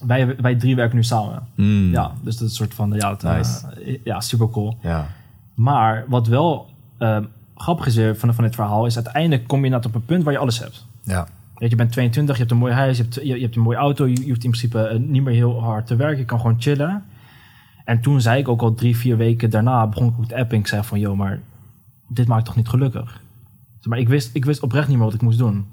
wij, 0.00 0.36
wij 0.36 0.54
drie 0.54 0.76
werken 0.76 0.96
nu 0.96 1.04
samen. 1.04 1.46
Hmm. 1.54 1.90
Ja, 1.90 2.12
dus 2.22 2.36
dat 2.36 2.42
is 2.48 2.50
een 2.50 2.66
soort 2.66 2.74
van, 2.74 2.92
ja, 2.92 3.16
eh, 3.20 3.98
ja 4.04 4.20
super 4.20 4.50
cool. 4.50 4.76
Ja. 4.82 5.06
Maar 5.62 6.04
wat 6.08 6.26
wel 6.26 6.70
eh, 6.98 7.18
grappig 7.54 7.86
is 7.86 7.96
weer 7.96 8.16
van, 8.16 8.34
van 8.34 8.44
dit 8.44 8.54
verhaal, 8.54 8.86
is 8.86 8.94
uiteindelijk 8.94 9.46
kom 9.48 9.58
je 9.58 9.64
inderdaad 9.64 9.88
op 9.90 9.94
een 9.94 10.04
punt 10.04 10.22
waar 10.22 10.32
je 10.32 10.38
alles 10.38 10.58
hebt. 10.58 10.86
Ja. 11.02 11.22
Weet 11.24 11.70
je, 11.70 11.76
je 11.76 11.76
bent 11.76 11.92
22, 11.92 12.34
je 12.34 12.40
hebt 12.40 12.52
een 12.54 12.58
mooi 12.60 12.72
huis, 12.72 12.96
je 12.96 13.02
hebt, 13.02 13.14
je, 13.14 13.24
je 13.36 13.40
hebt 13.42 13.56
een 13.56 13.62
mooie 13.62 13.76
auto, 13.76 14.06
je, 14.06 14.20
je 14.20 14.28
hoeft 14.28 14.44
in 14.44 14.50
principe 14.50 14.80
eh, 14.86 14.98
niet 14.98 15.22
meer 15.22 15.34
heel 15.34 15.60
hard 15.62 15.86
te 15.86 15.96
werken, 15.96 16.18
je 16.18 16.24
kan 16.24 16.40
gewoon 16.40 16.60
chillen. 16.60 17.02
En 17.84 18.00
toen 18.00 18.20
zei 18.20 18.40
ik 18.40 18.48
ook 18.48 18.62
al 18.62 18.74
drie, 18.74 18.96
vier 18.96 19.16
weken 19.16 19.50
daarna, 19.50 19.86
begon 19.86 20.08
ik 20.08 20.14
ook 20.18 20.26
te 20.26 20.36
appen. 20.36 20.58
Ik 20.58 20.66
zei 20.66 20.82
van, 20.82 21.00
joh, 21.00 21.16
maar 21.16 21.40
dit 22.08 22.26
maakt 22.26 22.44
toch 22.44 22.56
niet 22.56 22.68
gelukkig? 22.68 23.20
Maar 23.82 23.98
ik 23.98 24.08
wist, 24.08 24.30
ik 24.34 24.44
wist 24.44 24.62
oprecht 24.62 24.88
niet 24.88 24.96
meer 24.96 25.06
wat 25.06 25.14
ik 25.14 25.22
moest 25.22 25.38
doen. 25.38 25.66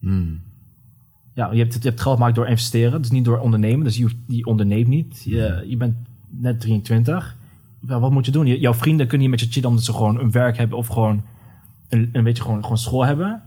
Hmm. 0.00 0.40
Ja, 1.34 1.50
je 1.52 1.58
hebt, 1.58 1.74
het- 1.74 1.82
je 1.82 1.88
hebt 1.88 2.00
geld 2.00 2.14
gemaakt 2.16 2.34
door 2.34 2.48
investeren, 2.48 3.00
dus 3.02 3.10
niet 3.10 3.24
door 3.24 3.38
ondernemen. 3.38 3.84
Dus 3.84 3.96
je, 3.96 4.08
je 4.26 4.44
onderneemt 4.46 4.88
niet. 4.88 5.22
Je, 5.24 5.64
je 5.66 5.76
bent 5.76 5.94
net 6.28 6.60
23. 6.60 7.36
Ja, 7.88 8.00
wat 8.00 8.10
moet 8.10 8.26
je 8.26 8.32
doen? 8.32 8.46
Jouw 8.46 8.74
vrienden 8.74 9.06
kunnen 9.06 9.28
niet 9.30 9.36
met 9.40 9.46
je 9.46 9.52
chillen 9.52 9.68
omdat 9.68 9.84
ze 9.84 9.92
gewoon 9.92 10.18
een 10.20 10.30
werk 10.30 10.56
hebben 10.56 10.78
of 10.78 10.86
gewoon 10.86 11.22
een, 11.88 12.10
een 12.12 12.24
beetje 12.24 12.42
gewoon, 12.42 12.62
gewoon 12.62 12.78
school 12.78 13.04
hebben. 13.06 13.42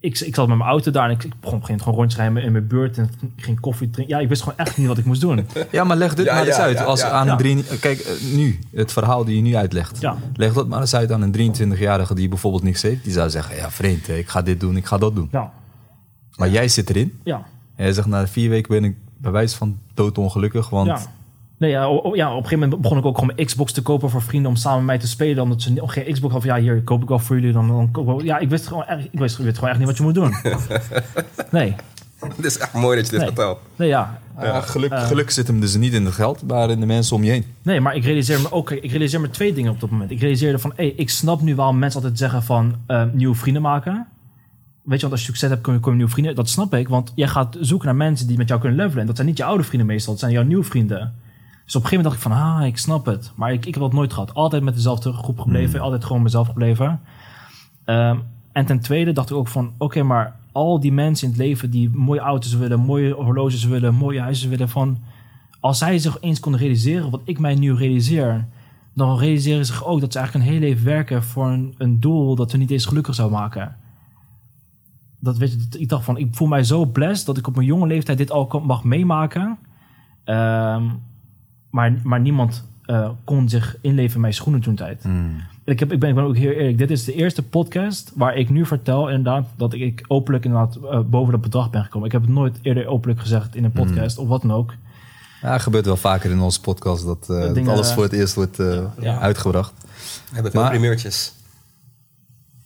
Ik, 0.00 0.20
ik 0.20 0.34
zat 0.34 0.48
met 0.48 0.56
mijn 0.56 0.70
auto 0.70 0.90
daar 0.90 1.04
en 1.04 1.10
ik, 1.10 1.24
ik 1.24 1.30
begon 1.40 1.56
op 1.58 1.60
een 1.60 1.66
gegeven 1.66 1.68
moment 1.68 1.82
gewoon 1.82 1.98
rondjes 1.98 2.20
rijden 2.20 2.42
in 2.42 2.52
mijn 2.52 2.66
buurt 2.66 2.98
en 2.98 3.10
ik 3.36 3.44
ging 3.44 3.60
koffie 3.60 3.90
drinken. 3.90 4.16
Ja, 4.16 4.22
ik 4.22 4.28
wist 4.28 4.42
gewoon 4.42 4.58
echt 4.58 4.76
niet 4.76 4.86
wat 4.86 4.98
ik 4.98 5.04
moest 5.04 5.20
doen. 5.20 5.46
ja, 5.70 5.84
maar 5.84 5.96
leg 5.96 6.14
dit 6.14 6.26
Ja, 6.26 6.34
maar 6.34 6.46
eens 6.46 6.56
ja, 6.56 6.62
uit. 6.62 6.78
ja, 6.78 6.84
Als 6.84 7.00
ja. 7.00 7.10
aan 7.10 7.26
Ja. 7.26 7.32
een 7.32 7.38
drie, 7.38 7.64
kijk, 7.80 7.98
eh, 7.98 8.34
nu, 8.34 8.58
het 8.72 8.92
verhaal 8.92 9.24
die 9.24 9.36
je 9.36 9.42
nu 9.42 9.56
uitlegt. 9.56 10.00
Ja. 10.00 10.16
Leg 10.34 10.52
dat 10.52 10.68
maar 10.68 10.80
eens 10.80 10.94
uit 10.94 11.12
aan 11.12 11.22
een 11.22 11.54
23-jarige 11.54 12.14
die 12.14 12.28
bijvoorbeeld 12.28 12.62
niks 12.62 12.82
heeft. 12.82 13.04
Die 13.04 13.12
zou 13.12 13.30
zeggen, 13.30 13.56
ja 13.56 13.70
vreemd, 13.70 14.08
ik 14.08 14.28
ga 14.28 14.42
dit 14.42 14.60
doen, 14.60 14.76
ik 14.76 14.86
ga 14.86 14.98
dat 14.98 15.14
doen. 15.14 15.28
Ja, 15.32 15.52
Maar 16.36 16.48
jij 16.50 16.68
zit 16.68 16.90
erin 16.90 17.20
ja, 17.24 17.36
en 17.76 17.84
jij 17.84 17.92
zegt, 17.92 18.06
na 18.06 18.26
vier 18.26 18.50
weken 18.50 18.70
ben 18.80 18.84
ik 18.84 18.96
bij 19.18 19.30
wijze 19.30 19.56
van 19.56 19.78
doodongelukkig. 19.94 20.68
Want 20.70 20.86
ja. 20.88 21.00
Nee, 21.62 21.70
ja, 21.70 21.84
o- 21.84 22.00
o- 22.02 22.14
ja, 22.14 22.26
op 22.30 22.36
een 22.36 22.42
gegeven 22.42 22.58
moment 22.64 22.80
begon 22.82 22.98
ik 22.98 23.04
ook 23.04 23.18
gewoon 23.18 23.32
mijn 23.36 23.46
Xbox 23.46 23.72
te 23.72 23.82
kopen 23.82 24.10
voor 24.10 24.22
vrienden 24.22 24.50
om 24.50 24.56
samen 24.56 24.78
met 24.78 24.86
mij 24.86 24.98
te 24.98 25.06
spelen. 25.06 25.42
Omdat 25.42 25.62
ze 25.62 25.82
geen 25.86 26.12
Xbox 26.12 26.32
hadden. 26.32 26.54
Ja, 26.54 26.60
hier 26.60 26.82
koop 26.82 27.02
ik 27.02 27.08
wel 27.08 27.18
voor 27.18 27.36
jullie. 27.36 27.52
Dan, 27.52 27.68
dan 27.68 27.88
koop 27.90 28.20
ik- 28.20 28.26
ja, 28.26 28.38
ik 28.38 28.48
wist 28.48 28.66
gewoon 28.66 28.84
echt, 28.84 29.04
ik 29.10 29.18
wist, 29.18 29.38
ik 29.38 29.44
wist 29.44 29.54
gewoon 29.58 29.70
echt 29.70 29.78
niet 29.78 29.88
wat 29.88 29.96
je 29.96 30.02
moet 30.02 30.14
doen. 30.14 30.34
Nee, 31.50 31.74
Het 32.36 32.44
is 32.44 32.58
echt 32.58 32.72
mooi 32.72 32.96
dat 32.96 33.04
je 33.04 33.10
dit 33.10 33.20
Nee. 33.20 33.28
vertelt. 33.28 33.58
nee, 33.76 33.88
ja. 33.88 34.18
Ja, 34.40 34.60
geluk, 34.60 34.90
Eh. 34.92 35.06
geluk 35.06 35.30
zit 35.30 35.46
hem 35.46 35.60
dus 35.60 35.76
niet 35.76 35.92
in 35.92 36.04
het 36.04 36.14
geld, 36.14 36.42
maar 36.46 36.70
in 36.70 36.80
de 36.80 36.86
mensen 36.86 37.16
om 37.16 37.24
je 37.24 37.30
heen. 37.30 37.44
Nee, 37.62 37.80
maar 37.80 37.94
ik 37.96 38.04
realiseer 38.04 38.40
me 38.40 38.52
ook, 38.52 38.70
ik 38.70 38.90
realiseer 38.90 39.20
me 39.20 39.30
twee 39.30 39.52
dingen 39.52 39.72
op 39.72 39.80
dat 39.80 39.90
moment. 39.90 40.10
Ik 40.10 40.20
realiseerde 40.20 40.58
van, 40.58 40.72
hey, 40.76 40.88
ik 40.96 41.10
snap 41.10 41.40
nu 41.40 41.54
waarom 41.54 41.78
mensen 41.78 42.00
altijd 42.00 42.18
zeggen 42.18 42.42
van 42.42 42.74
eh, 42.86 43.02
nieuwe 43.12 43.34
vrienden 43.34 43.62
maken. 43.62 44.06
Weet 44.82 44.94
je, 44.96 45.00
want 45.00 45.12
als 45.12 45.20
je 45.20 45.26
succes 45.26 45.48
hebt, 45.50 45.62
kom 45.62 45.74
je, 45.74 45.80
kom 45.80 45.90
je 45.90 45.96
nieuwe 45.96 46.12
vrienden. 46.12 46.34
Dat 46.34 46.48
snap 46.48 46.74
ik, 46.74 46.88
want 46.88 47.12
jij 47.14 47.28
gaat 47.28 47.56
zoeken 47.60 47.86
naar 47.86 47.96
mensen 47.96 48.26
die 48.26 48.36
met 48.36 48.48
jou 48.48 48.60
kunnen 48.60 48.78
levelen. 48.78 49.00
En 49.00 49.06
dat 49.06 49.16
zijn 49.16 49.28
niet 49.28 49.36
je 49.36 49.44
oude 49.44 49.62
vrienden 49.64 49.86
meestal, 49.86 50.12
dat 50.12 50.20
zijn 50.20 50.32
jouw 50.32 50.42
nieuwe 50.42 50.64
vrienden. 50.64 51.14
Dus 51.72 51.80
op 51.80 51.86
een 51.86 51.90
gegeven 51.90 52.10
moment 52.12 52.32
dacht 52.32 52.44
ik 52.44 52.46
van, 52.54 52.60
ah, 52.60 52.66
ik 52.66 52.78
snap 52.78 53.06
het. 53.06 53.32
Maar 53.36 53.52
ik, 53.52 53.66
ik 53.66 53.74
heb 53.74 53.82
dat 53.82 53.92
nooit 53.92 54.12
gehad. 54.12 54.34
Altijd 54.34 54.62
met 54.62 54.74
dezelfde 54.74 55.12
groep 55.12 55.38
gebleven, 55.40 55.80
altijd 55.80 56.04
gewoon 56.04 56.22
mezelf 56.22 56.46
gebleven. 56.46 57.00
Ehm, 57.84 58.18
en 58.52 58.66
ten 58.66 58.80
tweede 58.80 59.12
dacht 59.12 59.30
ik 59.30 59.36
ook 59.36 59.48
van, 59.48 59.72
oké, 59.78 60.02
maar 60.02 60.36
al 60.52 60.80
die 60.80 60.92
mensen 60.92 61.26
in 61.26 61.32
het 61.32 61.42
leven 61.42 61.70
die 61.70 61.90
mooie 61.90 62.20
auto's 62.20 62.54
willen, 62.54 62.80
mooie 62.80 63.12
horloges 63.14 63.64
willen, 63.64 63.94
mooie 63.94 64.20
huizen 64.20 64.50
willen, 64.50 64.68
van 64.68 64.98
als 65.60 65.78
zij 65.78 65.98
zich 65.98 66.20
eens 66.20 66.40
konden 66.40 66.60
realiseren 66.60 67.10
wat 67.10 67.20
ik 67.24 67.38
mij 67.38 67.54
nu 67.54 67.74
realiseer, 67.74 68.48
dan 68.94 69.18
realiseren 69.18 69.66
ze 69.66 69.72
zich 69.72 69.84
ook 69.84 70.00
dat 70.00 70.12
ze 70.12 70.18
eigenlijk 70.18 70.46
een 70.48 70.54
heel 70.54 70.68
leven 70.68 70.84
werken 70.84 71.22
voor 71.22 71.46
een, 71.50 71.74
een 71.78 72.00
doel 72.00 72.34
dat 72.34 72.50
ze 72.50 72.56
niet 72.56 72.70
eens 72.70 72.86
gelukkig 72.86 73.14
zou 73.14 73.30
maken. 73.30 73.76
Dat 75.20 75.36
weet 75.38 75.50
je, 75.52 75.56
dat- 75.56 75.80
ik 75.80 75.88
dacht 75.88 76.04
van, 76.04 76.16
ik 76.16 76.34
voel 76.34 76.48
mij 76.48 76.64
zo 76.64 76.84
blessed 76.86 77.26
dat 77.26 77.36
ik 77.38 77.46
op 77.46 77.54
mijn 77.54 77.66
jonge 77.66 77.86
leeftijd 77.86 78.18
dit 78.18 78.30
al 78.30 78.46
kan- 78.46 78.66
mag 78.66 78.84
meemaken. 78.84 79.58
Ehm, 80.24 80.84
maar, 81.72 82.00
maar 82.02 82.20
niemand 82.20 82.64
eh, 82.84 83.10
kon 83.24 83.48
zich 83.48 83.76
inleven 83.80 84.14
in 84.14 84.20
mijn 84.20 84.34
schoenen 84.34 84.60
toen 84.60 84.74
tijd. 84.74 85.04
Ik, 85.64 85.78
heb, 85.80 85.92
ik, 85.92 85.98
ben, 86.00 86.08
ik 86.08 86.14
ben 86.14 86.24
ook 86.24 86.36
heel 86.36 86.50
eerlijk. 86.50 86.78
Dit 86.78 86.90
is 86.90 87.04
de 87.04 87.14
eerste 87.14 87.42
podcast 87.42 88.12
waar 88.14 88.36
ik 88.36 88.48
nu 88.50 88.66
vertel 88.66 89.08
inderdaad 89.08 89.46
dat 89.56 89.72
ik 89.72 90.04
openlijk 90.08 90.44
inderdaad 90.44 90.76
eh, 90.76 91.00
boven 91.00 91.32
dat 91.32 91.40
bedrag 91.40 91.70
ben 91.70 91.82
gekomen. 91.84 92.06
Ik 92.06 92.12
heb 92.12 92.22
het 92.22 92.30
nooit 92.30 92.58
eerder 92.62 92.86
openlijk 92.86 93.20
gezegd 93.20 93.54
in 93.56 93.64
een 93.64 93.72
podcast 93.72 94.18
of 94.18 94.28
wat 94.28 94.42
dan 94.42 94.52
ook. 94.52 94.74
Ja, 95.42 95.58
gebeurt 95.58 95.84
wel 95.86 95.96
vaker 95.96 96.30
in 96.30 96.40
onze 96.40 96.60
podcast 96.60 97.04
dat, 97.04 97.30
eh, 97.30 97.54
dat 97.54 97.68
alles 97.68 97.92
voor 97.92 98.02
het 98.02 98.12
eerst 98.12 98.34
wordt 98.34 98.58
eh, 98.58 98.82
Ja. 99.00 99.18
uitgebracht. 99.18 99.72
We 100.28 100.34
hebben 100.34 100.52
veel 100.52 100.68
primeurtjes. 100.68 101.34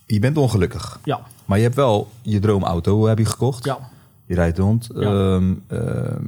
Je 0.07 0.19
bent 0.19 0.37
ongelukkig, 0.37 1.01
Ja, 1.05 1.21
maar 1.45 1.57
je 1.59 1.63
hebt 1.65 1.77
wel 1.77 2.11
je 2.23 2.39
droomauto 2.39 3.07
heb 3.07 3.19
je 3.19 3.25
gekocht. 3.25 3.65
ja, 3.65 3.79
Je 4.27 4.35
rijdt 4.35 4.59
rond. 4.59 4.89
Ja. 4.95 5.01
Ehm, 5.01 5.55
ehm, 5.67 6.23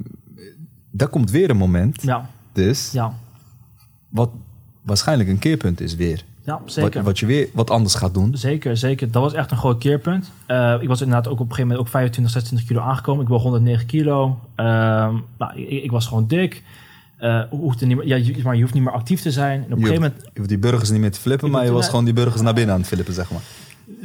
daar 0.91 1.09
komt 1.09 1.31
weer 1.31 1.51
een 1.51 1.57
moment. 1.57 2.03
ja, 2.03 2.31
Dus 2.65 2.91
ja. 2.93 3.13
wat 4.09 4.31
waarschijnlijk 4.83 5.29
een 5.29 5.39
keerpunt 5.39 5.81
is 5.81 5.95
weer. 5.95 6.25
Ja, 6.45 6.61
zeker. 6.65 6.93
Wat, 6.93 7.05
wat 7.05 7.19
je 7.19 7.27
weer 7.27 7.49
wat 7.53 7.71
anders 7.71 7.95
gaat 7.95 8.15
doen. 8.15 8.37
Zeker, 8.37 8.77
zeker. 8.77 9.11
Dat 9.11 9.23
was 9.23 9.33
echt 9.33 9.51
een 9.51 9.57
groot 9.57 9.79
keerpunt. 9.79 10.31
Eh, 10.47 10.77
ik 10.81 10.89
was 10.89 11.01
inderdaad 11.01 11.27
ook 11.27 11.33
op 11.33 11.41
een 11.41 11.47
gegeven 11.47 11.67
moment 11.67 11.87
ook 11.87 11.93
25, 11.93 12.33
26 12.33 12.69
kilo 12.69 12.81
aangekomen. 12.81 13.23
Ik 13.23 13.29
woog 13.29 13.43
109 13.43 13.87
kilo. 13.87 14.41
Ehm, 14.55 15.15
nou, 15.39 15.53
ik, 15.55 15.83
ik 15.83 15.91
was 15.91 16.07
gewoon 16.07 16.27
dik. 16.27 16.63
Hoefde 17.51 17.87
niet 17.87 17.97
meer, 17.97 18.07
ja, 18.07 18.17
je, 18.17 18.43
maar 18.43 18.55
je 18.55 18.61
hoeft 18.61 18.75
niet 18.75 18.83
meer 18.83 18.93
actief 18.93 19.21
te 19.21 19.31
zijn. 19.31 19.59
En 19.59 19.65
op 19.65 19.71
een 19.71 19.79
Je 19.79 19.85
gegeven 19.85 20.03
moment 20.03 20.23
je 20.23 20.31
hoeft 20.35 20.49
die 20.49 20.59
burgers 20.59 20.91
niet 20.91 21.01
meer 21.01 21.13
te 21.13 21.21
flippen, 21.21 21.47
Je 21.47 21.53
maar 21.53 21.65
je 21.65 21.71
was 21.71 21.89
gewoon 21.89 22.05
die 22.05 22.15
burgers 22.15 22.43
naar 22.43 22.55
binnen 22.55 22.75
aan 22.75 22.81
het 22.81 22.89
flippen, 22.89 23.15
zeg 23.15 23.31
maar. 23.31 23.43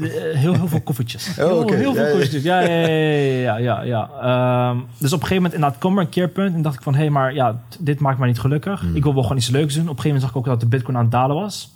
Eh, 0.01 0.09
heel, 0.38 0.53
heel 0.53 0.67
veel 0.67 0.81
koffertjes. 0.81 1.29
Oh, 1.29 1.36
heel, 1.36 1.67
heel 1.67 1.93
veel 1.93 2.03
Ja, 2.05 2.09
koffertjes. 2.11 2.43
Ja, 2.43 2.59
ja, 2.59 3.57
ja, 3.57 3.81
ja. 3.81 4.09
Ehm, 4.21 4.77
dus 4.77 5.13
op 5.13 5.19
een 5.21 5.27
gegeven 5.27 5.36
moment 5.36 5.53
inderdaad 5.53 5.79
kwam 5.79 5.97
er 5.97 6.03
een 6.03 6.09
keerpunt. 6.09 6.55
En 6.55 6.61
dacht 6.61 6.75
ik 6.75 6.81
van, 6.81 6.93
hé, 6.93 6.99
hey, 6.99 7.09
maar 7.09 7.34
ja, 7.34 7.61
dit 7.79 7.99
maakt 7.99 8.17
mij 8.19 8.27
niet 8.27 8.39
gelukkig. 8.39 8.79
Hmm. 8.81 8.95
Ik 8.95 9.03
wil 9.03 9.13
wel 9.13 9.21
gewoon 9.23 9.38
iets 9.38 9.49
leuks 9.49 9.73
doen. 9.73 9.84
Op 9.84 9.89
een 9.89 9.95
gegeven 10.01 10.11
moment 10.11 10.21
zag 10.21 10.29
ik 10.31 10.38
ook 10.38 10.45
dat 10.45 10.59
de 10.59 10.65
bitcoin 10.77 10.97
aan 10.97 11.03
het 11.03 11.11
dalen 11.11 11.36
was. 11.36 11.71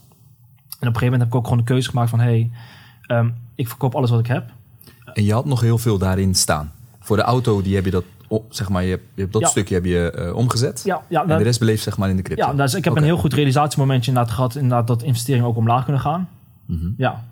En 0.80 0.88
op 0.88 0.94
een 0.94 1.00
gegeven 1.00 1.04
moment 1.06 1.22
heb 1.22 1.30
ik 1.30 1.36
ook 1.36 1.44
gewoon 1.44 1.58
de 1.58 1.64
keuze 1.64 1.90
gemaakt 1.90 2.10
van, 2.10 2.20
hé, 2.20 2.26
hey, 2.26 2.52
ehm, 3.18 3.30
ik 3.56 3.68
verkoop 3.68 3.96
alles 3.96 4.10
wat 4.10 4.20
ik 4.20 4.28
heb. 4.28 4.44
En 5.14 5.24
je 5.24 5.34
had 5.34 5.46
nog 5.46 5.62
heel 5.62 5.78
veel 5.78 5.98
daarin 5.98 6.36
staan. 6.36 6.72
Voor 7.00 7.18
de 7.18 7.24
auto, 7.24 7.62
die 7.62 7.76
heb 7.76 7.86
je 7.86 7.92
dat, 7.92 8.04
zeg 8.50 8.70
maar, 8.70 8.84
je 8.84 8.90
hebt, 8.90 9.04
je 9.14 9.22
hebt 9.22 9.34
dat 9.34 9.42
Ja. 9.42 9.48
stukje 9.48 9.74
heb 9.76 9.86
je 9.86 10.12
eh, 10.12 10.36
omgezet. 10.36 10.82
Ja, 10.86 11.02
ja, 11.10 11.22
en 11.22 11.28
dat- 11.28 11.38
de 11.38 11.44
rest 11.44 11.60
beleeft 11.60 11.84
zeg 11.84 11.98
maar 11.98 12.10
in 12.10 12.16
de 12.16 12.22
crypto. 12.22 12.46
Ja, 12.46 12.54
dus 12.54 12.74
ik 12.74 12.84
heb 12.84 12.96
een 12.96 13.04
heel 13.04 13.18
goed 13.18 13.34
realisatiemomentje 13.34 14.12
inderdaad 14.12 14.34
gehad. 14.34 14.56
Inderdaad 14.56 14.88
dat 14.88 15.04
investeringen 15.04 15.48
ook 15.48 15.56
omlaag 15.58 15.84
kunnen 15.84 16.02
gaan. 16.02 16.30
Mhm. 16.66 16.88
Ja. 16.98 17.24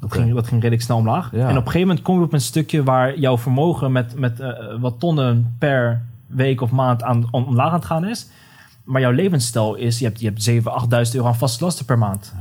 Dat, 0.00 0.12
ging, 0.12 0.34
dat 0.34 0.46
ging 0.46 0.60
redelijk 0.60 0.82
snel 0.82 0.96
omlaag. 0.96 1.30
Ja. 1.32 1.38
En 1.38 1.50
op 1.50 1.56
een 1.56 1.56
gegeven 1.56 1.80
moment 1.80 2.02
kom 2.02 2.18
je 2.18 2.24
op 2.24 2.32
een 2.32 2.40
stukje 2.40 2.82
waar 2.82 3.18
jouw 3.18 3.38
vermogen 3.38 3.92
met, 3.92 4.18
met 4.18 4.40
eh, 4.40 4.50
wat 4.80 4.94
tonnen 4.98 5.54
per 5.58 6.02
week 6.26 6.60
of 6.60 6.70
maand 6.70 7.02
aan, 7.02 7.28
om, 7.30 7.44
omlaag 7.44 7.68
aan 7.68 7.78
het 7.78 7.84
gaan 7.84 8.04
is. 8.04 8.28
Maar 8.84 9.00
jouw 9.00 9.10
levensstijl 9.10 9.74
is, 9.74 9.98
je 9.98 10.04
hebt, 10.04 10.20
je 10.20 10.26
hebt 10.26 10.50
7.000, 10.50 11.08
8.000 11.08 11.14
euro 11.14 11.26
aan 11.26 11.36
vaste 11.36 11.64
lasten 11.64 11.84
per 11.84 11.98
maand. 11.98 12.34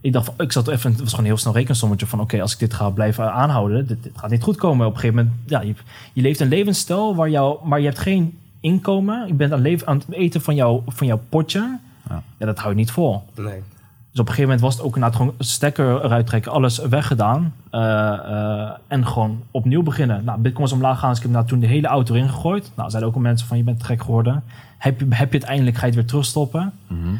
Ik 0.00 0.12
dacht, 0.12 0.30
ik 0.36 0.52
zat 0.52 0.68
even, 0.68 0.90
het 0.90 1.00
was 1.00 1.08
gewoon 1.08 1.24
een 1.24 1.30
heel 1.30 1.40
snel 1.40 1.54
rekensommetje 1.54 2.06
van, 2.06 2.20
oké, 2.20 2.40
als 2.40 2.52
ik 2.52 2.58
dit 2.58 2.74
ga 2.74 2.90
blijven 2.90 3.32
aanhouden, 3.32 3.86
dit, 3.86 4.02
dit 4.02 4.12
gaat 4.18 4.30
niet 4.30 4.42
goed 4.42 4.56
komen. 4.56 4.86
Op 4.86 4.94
een 4.94 5.00
gegeven 5.00 5.24
moment, 5.24 5.50
ja, 5.50 5.60
je, 5.60 5.74
je 6.12 6.22
leeft 6.22 6.40
een 6.40 6.48
levensstijl 6.48 7.14
waar 7.14 7.30
jou, 7.30 7.66
maar 7.66 7.78
je 7.78 7.86
hebt 7.86 7.98
geen 7.98 8.38
inkomen. 8.60 9.26
Je 9.26 9.34
bent 9.34 9.52
aan, 9.52 9.60
leven, 9.60 9.86
aan 9.86 9.96
het 9.96 10.10
eten 10.10 10.40
van, 10.40 10.54
jou, 10.54 10.82
van 10.86 11.06
jouw 11.06 11.20
potje. 11.28 11.78
Ja. 12.08 12.22
Ja. 12.38 12.46
dat 12.46 12.58
hou 12.58 12.70
je 12.70 12.76
niet 12.76 12.90
vol. 12.90 13.22
Nee. 13.34 13.62
Dus 14.12 14.20
op 14.20 14.28
een 14.28 14.34
gegeven 14.34 14.42
moment 14.42 14.60
was 14.60 14.74
het 14.74 14.82
ook 14.84 14.94
inderdaad 14.94 15.18
gewoon 15.18 15.34
stekker 15.38 16.04
eruit 16.04 16.26
trekken, 16.26 16.52
alles 16.52 16.78
weggedaan. 16.78 17.54
eh, 17.70 18.12
eh, 18.12 18.70
en 18.88 19.06
gewoon 19.06 19.42
opnieuw 19.50 19.82
beginnen. 19.82 20.24
Nou, 20.24 20.40
Bitcoin 20.40 20.64
was 20.64 20.72
omlaag 20.72 20.98
gaan, 20.98 21.10
dus 21.10 21.24
ik 21.24 21.32
heb 21.32 21.46
toen 21.46 21.60
de 21.60 21.66
hele 21.66 21.86
auto 21.86 22.14
erin 22.14 22.28
gegooid. 22.28 22.72
Nou, 22.74 22.90
zeiden 22.90 23.10
ook 23.10 23.16
al 23.16 23.22
mensen 23.22 23.46
van, 23.48 23.56
je 23.56 23.62
bent 23.62 23.84
gek 23.84 24.02
geworden. 24.02 24.44
Heb 24.78 25.00
je, 25.00 25.06
heb 25.10 25.32
je 25.32 25.38
het 25.38 25.46
eindelijk, 25.46 25.76
ga 25.76 25.80
je 25.82 25.86
het 25.86 25.94
weer 25.94 26.06
terugstoppen. 26.06 26.72
Mhm. 26.86 27.14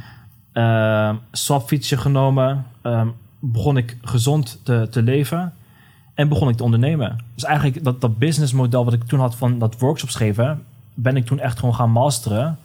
Ehm 0.53 1.15
swapfietsje 1.33 1.97
genomen. 1.97 2.65
Ehm, 2.83 3.07
begon 3.39 3.77
ik 3.77 3.97
gezond 4.03 4.61
te, 4.63 4.89
te 4.91 5.03
leven. 5.03 5.53
En 6.15 6.29
begon 6.29 6.49
ik 6.49 6.57
te 6.57 6.65
ondernemen. 6.65 7.19
Dus 7.35 7.45
eigenlijk 7.45 7.85
dat, 7.85 8.01
dat 8.01 8.19
businessmodel 8.19 8.85
wat 8.85 8.93
ik 8.93 9.05
toen 9.05 9.21
had 9.21 9.35
van 9.35 9.59
dat 9.59 9.79
workshops 9.79 10.15
geven... 10.15 10.63
ben 10.95 11.17
ik 11.17 11.27
toen 11.27 11.41
echt 11.41 11.59
gewoon 11.59 11.75
gaan 11.75 11.91
masteren. 11.91 12.59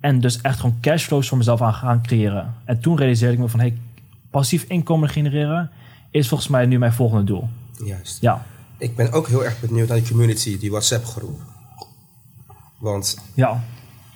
En 0.00 0.20
dus 0.20 0.40
echt 0.40 0.60
gewoon 0.60 0.78
cashflows 0.80 1.28
voor 1.28 1.38
mezelf 1.38 1.62
aan 1.62 1.74
gaan 1.74 2.02
creëren. 2.02 2.54
En 2.64 2.80
toen 2.80 2.96
realiseerde 2.96 3.34
ik 3.34 3.40
me 3.40 3.48
van... 3.48 3.60
Hey, 3.60 3.78
passief 4.30 4.64
inkomen 4.68 5.08
genereren 5.08 5.70
is 6.10 6.28
volgens 6.28 6.48
mij 6.48 6.66
nu 6.66 6.78
mijn 6.78 6.92
volgende 6.92 7.24
doel. 7.24 7.48
Juist. 7.84 8.20
Ja, 8.20 8.42
Ik 8.78 8.96
ben 8.96 9.12
ook 9.12 9.28
heel 9.28 9.44
erg 9.44 9.60
benieuwd 9.60 9.88
naar 9.88 9.96
die 9.98 10.08
community, 10.08 10.58
die 10.58 10.70
WhatsApp-groep. 10.70 11.40
Want 12.78 13.18
ja, 13.34 13.64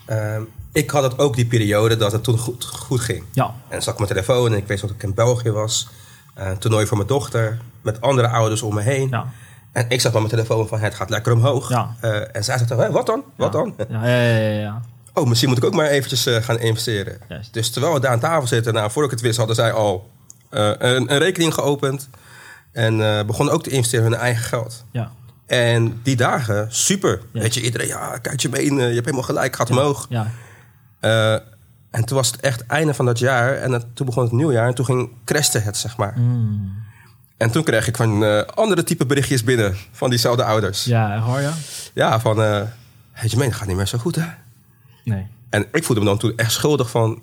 ehm, 0.06 0.42
ik 0.72 0.90
had 0.90 1.02
het 1.02 1.18
ook 1.18 1.34
die 1.36 1.46
periode 1.46 1.96
dat 1.96 2.12
het 2.12 2.24
toen 2.24 2.38
goed, 2.38 2.64
goed 2.64 3.00
ging. 3.00 3.24
ja, 3.32 3.44
En 3.46 3.52
dan 3.68 3.82
zat 3.82 3.92
ik 3.92 3.98
mijn 4.00 4.12
telefoon 4.12 4.52
en 4.52 4.58
ik 4.58 4.66
weet 4.66 4.80
dat 4.80 4.90
ik 4.90 5.02
in 5.02 5.14
België 5.14 5.50
was. 5.50 5.88
eh, 6.34 6.48
Een 6.48 6.58
toernooi 6.58 6.86
voor 6.86 6.96
mijn 6.96 7.08
dochter. 7.08 7.60
Met 7.82 8.00
andere 8.00 8.28
ouders 8.28 8.62
om 8.62 8.74
me 8.74 8.80
heen. 8.82 9.08
ja. 9.08 9.26
En 9.72 9.84
ik 9.88 10.00
zat 10.00 10.12
met 10.12 10.22
mijn 10.22 10.34
telefoon 10.34 10.68
van 10.68 10.80
het 10.80 10.94
gaat 10.94 11.10
lekker 11.10 11.32
omhoog. 11.32 11.68
Ja. 11.68 11.94
Eh, 12.00 12.36
en 12.36 12.44
zij 12.44 12.58
zegt, 12.58 12.70
"Hè, 12.70 12.90
wat 12.90 13.06
dan? 13.06 13.22
Wat 13.36 13.52
dan? 13.52 13.74
Ja, 13.88 14.06
ja, 14.06 14.20
ja, 14.22 14.36
ja, 14.38 14.60
ja. 14.60 14.82
Oh, 15.14 15.26
misschien 15.28 15.48
moet 15.48 15.58
ik 15.58 15.64
ook 15.64 15.74
maar 15.74 15.86
eventjes 15.86 16.26
eh, 16.26 16.36
gaan 16.42 16.58
investeren. 16.58 17.18
Juist. 17.28 17.52
Dus 17.52 17.70
terwijl 17.70 17.94
we 17.94 18.00
daar 18.00 18.10
aan 18.12 18.20
tafel 18.20 18.46
zitten, 18.46 18.74
nou, 18.74 18.90
voordat 18.90 19.12
ik 19.12 19.18
het 19.18 19.26
wist, 19.26 19.38
hadden 19.38 19.56
zij 19.56 19.72
al 19.72 20.10
eh, 20.50 20.68
een, 20.78 21.12
een 21.12 21.18
rekening 21.18 21.54
geopend. 21.54 22.08
En 22.72 23.00
eh, 23.18 23.24
begonnen 23.24 23.54
ook 23.54 23.62
te 23.62 23.70
investeren 23.70 24.04
in 24.06 24.12
hun 24.12 24.20
eigen 24.20 24.44
geld. 24.44 24.84
ja. 24.92 25.10
En 25.46 26.00
die 26.02 26.16
dagen, 26.16 26.66
super. 26.68 27.20
Weet 27.32 27.54
je, 27.54 27.60
iedereen, 27.62 27.86
ja, 27.86 28.18
kijk 28.18 28.40
je 28.40 28.48
eh, 28.50 28.64
je 28.66 28.70
hebt 28.72 28.94
helemaal 29.04 29.22
gelijk, 29.22 29.56
gaat 29.56 29.70
omhoog. 29.70 30.06
ja. 30.08 30.30
En 31.90 32.04
toen 32.04 32.16
was 32.16 32.30
het 32.30 32.40
echt 32.40 32.66
einde 32.66 32.94
van 32.94 33.04
dat 33.04 33.18
jaar. 33.18 33.54
En 33.56 33.72
het- 33.72 33.96
toen 33.96 34.06
begon 34.06 34.22
het 34.22 34.32
nieuwjaar. 34.32 34.66
En 34.66 34.74
toen 34.74 34.84
ging 34.84 35.10
crashte 35.24 35.58
het, 35.58 35.76
zeg 35.76 35.96
maar. 35.96 36.14
Mm. 36.18 36.72
En 37.36 37.50
toen 37.50 37.62
kreeg 37.64 37.86
ik 37.88 37.96
van 37.96 38.46
andere 38.54 38.82
type 38.84 39.06
berichtjes 39.06 39.44
binnen. 39.44 39.76
Van 39.92 40.10
diezelfde 40.10 40.44
ouders. 40.44 40.84
Ja, 40.84 41.18
hoor 41.20 41.40
je? 41.40 41.50
ja 41.94 42.20
van... 42.20 42.36
weet 42.36 43.30
je, 43.30 43.36
mee, 43.36 43.48
dat 43.48 43.56
gaat 43.56 43.66
niet 43.66 43.76
meer 43.76 43.86
zo 43.86 43.98
goed, 43.98 44.16
hè? 44.16 44.26
Nee. 45.04 45.26
En 45.50 45.66
ik 45.72 45.84
voelde 45.84 46.00
me 46.02 46.08
dan 46.08 46.18
toen 46.18 46.36
echt 46.36 46.52
schuldig 46.52 46.90
van... 46.90 47.20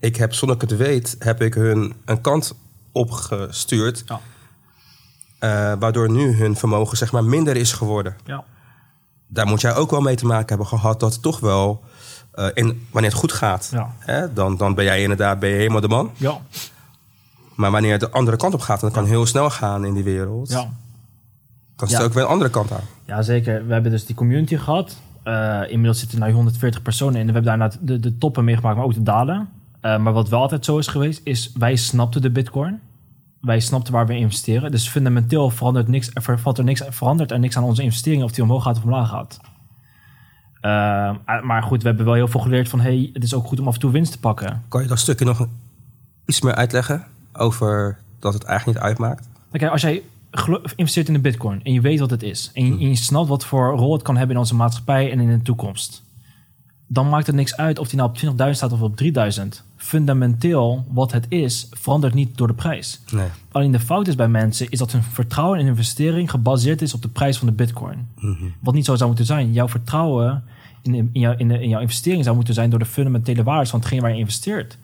Ik 0.00 0.16
heb, 0.16 0.32
zonder 0.34 0.56
ik 0.62 0.68
het 0.70 0.76
weet, 0.78 1.16
heb 1.18 1.42
ik 1.42 1.54
hun 1.54 1.94
een 2.04 2.20
kant 2.20 2.54
opgestuurd. 2.92 4.02
Ja. 4.06 4.20
eh, 5.38 5.78
waardoor 5.80 6.10
nu 6.10 6.32
hun 6.36 6.56
vermogen, 6.56 6.96
zeg 6.96 7.12
maar, 7.12 7.24
minder 7.24 7.56
is 7.56 7.72
geworden. 7.72 8.16
Ja. 8.24 8.44
Daar 9.26 9.46
moet 9.46 9.60
jij 9.60 9.74
ook 9.74 9.90
wel 9.90 10.00
mee 10.00 10.16
te 10.16 10.26
maken 10.26 10.48
hebben 10.48 10.66
gehad. 10.66 11.00
Dat 11.00 11.12
het 11.12 11.22
toch 11.22 11.40
wel... 11.40 11.82
eh, 12.32 12.46
in, 12.54 12.86
wanneer 12.90 13.10
het 13.10 13.20
goed 13.20 13.32
gaat, 13.32 13.68
Ja. 13.72 13.94
hè, 13.98 14.32
dan, 14.32 14.56
dan 14.56 14.74
ben 14.74 14.84
jij 14.84 15.02
inderdaad 15.02 15.38
ben 15.38 15.48
je 15.50 15.56
helemaal 15.56 15.80
de 15.80 15.88
man. 15.88 16.10
Ja. 16.16 16.40
Maar 17.54 17.70
wanneer 17.70 17.92
het 17.92 18.00
de 18.00 18.10
andere 18.10 18.36
kant 18.36 18.54
op 18.54 18.60
gaat, 18.60 18.80
en 18.82 18.86
dat 18.88 18.96
kan 18.96 19.06
heel 19.06 19.26
snel 19.26 19.50
gaan 19.50 19.84
in 19.84 19.94
die 19.94 20.04
wereld, 20.04 20.48
Ja. 20.50 20.70
dan 21.76 21.88
zit 21.88 21.90
Ja. 21.90 21.98
er 21.98 22.04
ook 22.04 22.12
weer 22.14 22.22
een 22.22 22.28
andere 22.28 22.50
kant 22.50 22.72
aan. 22.72 22.84
Ja, 23.04 23.22
zeker. 23.22 23.66
We 23.66 23.72
hebben 23.72 23.90
dus 23.90 24.06
die 24.06 24.14
community 24.16 24.56
gehad. 24.56 24.96
Eh, 25.28 25.60
inmiddels 25.70 25.98
zitten 25.98 26.22
er 26.22 26.28
nu 26.28 26.34
140 26.34 26.82
personen 26.82 27.20
in. 27.20 27.26
We 27.26 27.32
hebben 27.32 27.58
daarna 27.58 27.70
de, 27.80 28.00
de 28.00 28.18
toppen 28.18 28.44
meegemaakt, 28.44 28.76
maar 28.76 28.84
ook 28.84 28.94
de 28.94 29.02
dalen. 29.02 29.48
Eh, 29.80 29.98
maar 29.98 30.12
wat 30.12 30.28
wel 30.28 30.40
altijd 30.40 30.64
zo 30.64 30.78
is 30.78 30.86
geweest, 30.86 31.20
is 31.24 31.52
wij 31.54 31.76
snapten 31.76 32.22
de 32.22 32.30
bitcoin. 32.30 32.80
Wij 33.40 33.60
snapten 33.60 33.92
waar 33.92 34.06
we 34.06 34.16
investeren. 34.16 34.70
Dus 34.70 34.88
fundamenteel 34.88 35.50
verandert, 35.50 35.88
niks, 35.88 36.10
er 36.14 36.38
valt 36.38 36.58
er 36.58 36.64
niks, 36.64 36.82
verandert 36.88 37.30
er 37.30 37.38
niks 37.38 37.56
aan 37.56 37.62
onze 37.64 37.82
investeringen 37.82 38.24
of 38.24 38.32
die 38.32 38.44
omhoog 38.44 38.62
gaat 38.62 38.76
of 38.76 38.82
omlaag 38.82 39.08
gaat. 39.08 39.40
Eh, 40.60 41.40
maar 41.42 41.62
goed, 41.62 41.82
we 41.82 41.88
hebben 41.88 42.06
wel 42.06 42.14
heel 42.14 42.28
veel 42.28 42.40
geleerd 42.40 42.68
van... 42.68 42.80
hey, 42.80 43.10
het 43.12 43.22
is 43.22 43.34
ook 43.34 43.46
goed 43.46 43.60
om 43.60 43.66
af 43.66 43.74
en 43.74 43.80
toe 43.80 43.90
winst 43.90 44.12
te 44.12 44.20
pakken. 44.20 44.62
Kan 44.68 44.82
je 44.82 44.88
dat 44.88 44.98
stukje 44.98 45.24
nog 45.24 45.46
iets 46.26 46.40
meer 46.40 46.54
uitleggen 46.54 47.04
over 47.32 47.98
dat 48.18 48.34
het 48.34 48.44
eigenlijk 48.44 48.78
niet 48.78 48.88
uitmaakt? 48.88 49.28
Kijk, 49.50 49.72
als 49.72 49.82
jij 49.82 50.02
investeert 50.76 51.08
in 51.08 51.12
de 51.12 51.20
bitcoin 51.20 51.60
en 51.64 51.72
je 51.72 51.80
weet 51.80 51.98
wat 51.98 52.10
het 52.10 52.22
is... 52.22 52.50
en 52.54 52.64
je, 52.64 52.72
en 52.72 52.88
je 52.88 52.96
snapt 52.96 53.28
wat 53.28 53.44
voor 53.44 53.76
rol 53.76 53.92
het 53.92 54.02
kan 54.02 54.16
hebben 54.16 54.34
in 54.34 54.40
onze 54.40 54.54
maatschappij 54.54 55.10
en 55.10 55.20
in 55.20 55.28
de 55.28 55.42
toekomst... 55.42 56.02
dan 56.86 57.08
maakt 57.08 57.26
het 57.26 57.36
niks 57.36 57.56
uit 57.56 57.78
of 57.78 57.88
die 57.88 57.98
nou 57.98 58.10
op 58.10 58.18
20.000 58.46 58.50
staat 58.50 58.72
of 58.72 58.80
op 58.80 59.02
3.000. 59.02 59.48
Fundamenteel, 59.76 60.84
wat 60.88 61.12
het 61.12 61.26
is, 61.28 61.66
verandert 61.70 62.14
niet 62.14 62.36
door 62.36 62.46
de 62.46 62.54
prijs. 62.54 63.00
Nee. 63.12 63.28
Alleen 63.52 63.72
de 63.72 63.80
fout 63.80 64.08
is 64.08 64.14
bij 64.14 64.28
mensen 64.28 64.70
is 64.70 64.78
dat 64.78 64.92
hun 64.92 65.02
vertrouwen 65.02 65.58
in 65.58 65.66
investering 65.66 66.30
gebaseerd 66.30 66.82
is 66.82 66.94
op 66.94 67.02
de 67.02 67.08
prijs 67.08 67.38
van 67.38 67.46
de 67.46 67.54
bitcoin. 67.54 68.08
Wat 68.60 68.74
niet 68.74 68.84
zo 68.84 68.94
zou 68.94 69.08
moeten 69.08 69.26
zijn. 69.26 69.52
Jouw 69.52 69.68
vertrouwen 69.68 70.44
in, 70.82 70.94
in, 70.94 71.20
jouw, 71.20 71.34
in, 71.36 71.48
de, 71.48 71.60
in 71.60 71.68
jouw 71.68 71.80
investering 71.80 72.24
zou 72.24 72.36
moeten 72.36 72.54
zijn 72.54 72.70
door 72.70 72.78
de 72.78 72.84
fundamentele 72.84 73.42
waardes 73.42 73.70
van 73.70 73.80
hetgeen 73.80 74.00
waar 74.00 74.10
je 74.10 74.18
investeert. 74.18 74.78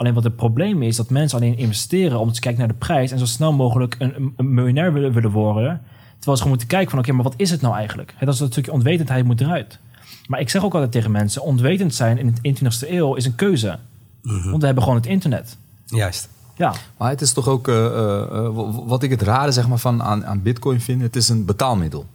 Alleen 0.00 0.14
wat 0.14 0.24
het 0.24 0.36
probleem 0.36 0.82
is, 0.82 0.96
dat 0.96 1.10
mensen 1.10 1.38
alleen 1.38 1.56
investeren 1.56 2.18
om 2.18 2.32
te 2.32 2.40
kijken 2.40 2.60
naar 2.60 2.68
de 2.68 2.74
prijs 2.74 3.10
en 3.10 3.18
zo 3.18 3.26
snel 3.26 3.52
mogelijk 3.52 3.96
een, 3.98 4.34
miljonair 4.36 4.92
willen, 4.92 5.12
willen 5.12 5.30
worden. 5.30 5.82
Terwijl 6.08 6.36
ze 6.36 6.42
gewoon 6.42 6.48
moeten 6.48 6.66
kijken 6.66 6.90
van 6.90 6.98
oké, 6.98 7.12
maar 7.12 7.24
wat 7.24 7.34
is 7.36 7.50
het 7.50 7.60
nou 7.60 7.74
eigenlijk? 7.74 8.14
Hè, 8.16 8.24
dat 8.24 8.34
is 8.34 8.40
dat 8.40 8.52
stukje 8.52 8.72
onwetendheid 8.72 9.24
moet 9.24 9.40
eruit. 9.40 9.78
Maar 10.26 10.40
ik 10.40 10.48
zeg 10.48 10.64
ook 10.64 10.74
altijd 10.74 10.92
tegen 10.92 11.10
mensen, 11.10 11.42
onwetend 11.42 11.94
zijn 11.94 12.18
in 12.18 12.34
de 12.42 12.54
21ste 12.54 12.90
eeuw 12.90 13.14
is 13.14 13.24
een 13.24 13.34
keuze. 13.34 13.78
Want 14.22 14.60
we 14.60 14.64
hebben 14.64 14.82
gewoon 14.82 14.98
het 14.98 15.08
internet. 15.08 15.56
Juist. 15.86 16.28
Ja, 16.56 16.74
Maar 16.96 17.10
het 17.10 17.20
is 17.20 17.32
toch 17.32 17.48
ook, 17.48 17.68
eh, 17.68 17.86
eh, 17.86 18.46
eh, 18.46 18.50
wat 18.86 19.02
ik 19.02 19.10
het 19.10 19.22
rare 19.22 19.52
zeg 19.52 19.68
maar, 19.68 19.78
van 19.78 20.02
aan, 20.02 20.26
aan 20.26 20.42
bitcoin 20.42 20.80
vind, 20.80 21.02
het 21.02 21.16
is 21.16 21.28
een 21.28 21.44
betaalmiddel. 21.44 22.06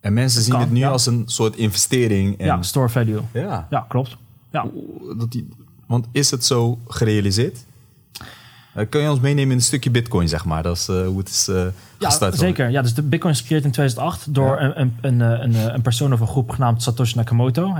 En 0.00 0.12
mensen 0.12 0.42
zien 0.42 0.52
kan, 0.52 0.60
het 0.60 0.70
nu 0.70 0.78
ja. 0.78 0.90
als 0.90 1.06
een 1.06 1.22
soort 1.26 1.56
investering. 1.56 2.38
En, 2.38 2.46
ja 2.46 2.62
store 2.62 2.88
value. 2.88 3.20
ja. 3.32 3.66
Ja, 3.70 3.84
klopt. 3.88 4.16
Ja. 4.50 4.66
Dat 5.16 5.32
die, 5.32 5.48
want 5.86 6.06
is 6.12 6.30
het 6.30 6.44
zo 6.44 6.78
gerealiseerd? 6.88 7.64
Eh, 8.74 8.86
kun 8.88 9.00
je 9.00 9.10
ons 9.10 9.20
meenemen 9.20 9.50
in 9.50 9.56
een 9.56 9.62
stukje 9.62 9.90
bitcoin, 9.90 10.28
zeg 10.28 10.44
maar? 10.44 10.62
Dat 10.62 10.76
is 10.76 10.88
eh, 10.88 11.06
hoe 11.06 11.18
het 11.18 11.28
is 11.28 11.48
eh 11.48 11.54
Ja, 11.98 12.08
gestart. 12.10 12.34
zeker. 12.34 12.70
Ja, 12.70 12.82
dus 12.82 12.94
de 12.94 13.02
Bitcoin 13.02 13.32
is 13.32 13.40
gecreëerd 13.40 13.64
in 13.64 13.70
2008 13.70 14.34
door 14.34 14.60
een, 14.60 14.78
een, 14.80 14.94
een, 15.00 15.20
een, 15.20 15.74
een 15.74 15.82
persoon 15.82 16.12
of 16.12 16.20
een 16.20 16.26
groep 16.26 16.50
genaamd 16.50 16.82
Satoshi 16.82 17.16
Nakamoto. 17.16 17.72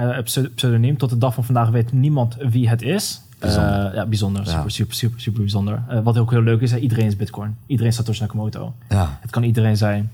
Pseudoniem. 0.55 0.96
Tot 0.96 1.11
de 1.11 1.18
dag 1.18 1.34
van 1.34 1.44
vandaag 1.44 1.68
weet 1.68 1.92
niemand 1.92 2.36
wie 2.50 2.68
het 2.68 2.82
is. 2.82 3.20
Bijzonder. 3.38 3.94
Ja, 3.94 4.07
bijzonder. 4.07 4.44
Ja. 4.44 4.50
Super, 4.50 4.70
super, 4.70 4.94
super, 4.94 5.20
super 5.20 5.40
bijzonder. 5.40 5.82
Wat 6.02 6.18
ook 6.18 6.30
heel 6.30 6.42
leuk 6.42 6.61
is, 6.61 6.74
iedereen 6.74 7.07
is 7.07 7.16
Bitcoin. 7.16 7.57
Iedereen 7.66 7.90
is 7.90 7.96
Satoshi 7.96 8.20
Nakamoto. 8.20 8.74
Ja. 8.88 9.18
Het 9.20 9.30
kan 9.30 9.42
iedereen 9.42 9.76
zijn. 9.76 10.11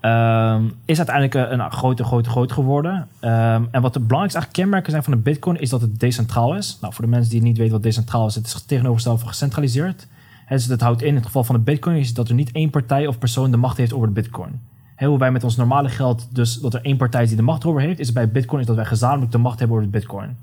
Ehm, 0.00 0.64
is 0.84 0.96
uiteindelijk 0.96 1.50
een, 1.52 1.60
een 1.60 1.72
grote, 1.72 2.04
grote, 2.04 2.30
groot 2.30 2.52
geworden. 2.52 3.08
Ehm, 3.20 3.64
en 3.70 3.82
wat 3.82 3.92
de 3.92 4.00
belangrijkste 4.00 4.52
kenmerken 4.52 4.90
zijn 4.90 5.02
van 5.02 5.12
de 5.12 5.18
Bitcoin 5.18 5.60
is 5.60 5.70
dat 5.70 5.80
het 5.80 6.00
decentraal 6.00 6.54
is. 6.54 6.78
Nou, 6.80 6.94
voor 6.94 7.04
de 7.04 7.10
mensen 7.10 7.30
die 7.30 7.42
niet 7.42 7.56
weten 7.56 7.72
wat 7.72 7.82
decentraal 7.82 8.26
is, 8.26 8.34
het 8.34 8.46
is 8.46 8.62
tegenovergesteld 8.62 9.18
van 9.18 9.28
gecentraliseerd. 9.28 10.06
Hè, 10.44 10.56
dus 10.56 10.66
dat 10.66 10.80
houdt 10.80 11.02
in, 11.02 11.08
in 11.08 11.14
het 11.14 11.26
geval 11.26 11.44
van 11.44 11.54
de 11.54 11.60
Bitcoin, 11.60 11.96
is 11.96 12.14
dat 12.14 12.28
er 12.28 12.34
niet 12.34 12.52
één 12.52 12.70
partij 12.70 13.06
of 13.06 13.18
persoon 13.18 13.50
de 13.50 13.56
macht 13.56 13.76
heeft 13.76 13.92
over 13.92 14.06
de 14.06 14.12
Bitcoin. 14.12 14.60
Hè, 14.94 15.06
hoe 15.06 15.18
wij 15.18 15.32
met 15.32 15.44
ons 15.44 15.56
normale 15.56 15.88
geld, 15.88 16.28
dus 16.34 16.54
dat 16.54 16.74
er 16.74 16.84
één 16.84 16.96
partij 16.96 17.22
is 17.22 17.28
die 17.28 17.36
de 17.36 17.42
macht 17.42 17.62
erover 17.62 17.80
heeft, 17.80 17.98
is 17.98 18.12
bij 18.12 18.30
Bitcoin 18.30 18.60
is 18.60 18.66
dat 18.66 18.76
wij 18.76 18.84
gezamenlijk 18.84 19.32
de 19.32 19.38
macht 19.38 19.58
hebben 19.58 19.76
over 19.76 19.90
de 19.90 19.98
Bitcoin. 19.98 20.36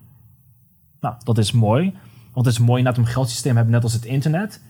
Nou, 1.00 1.16
dat 1.24 1.38
is 1.38 1.52
mooi. 1.52 1.94
Want 2.34 2.46
het 2.46 2.56
is 2.56 2.62
mooi 2.62 2.78
inderdaad 2.78 3.02
om 3.02 3.08
een 3.08 3.14
geldsysteem 3.14 3.56
hebben, 3.56 3.74
net 3.74 3.84
als 3.84 3.94
het 3.94 4.06
internet, 4.06 4.62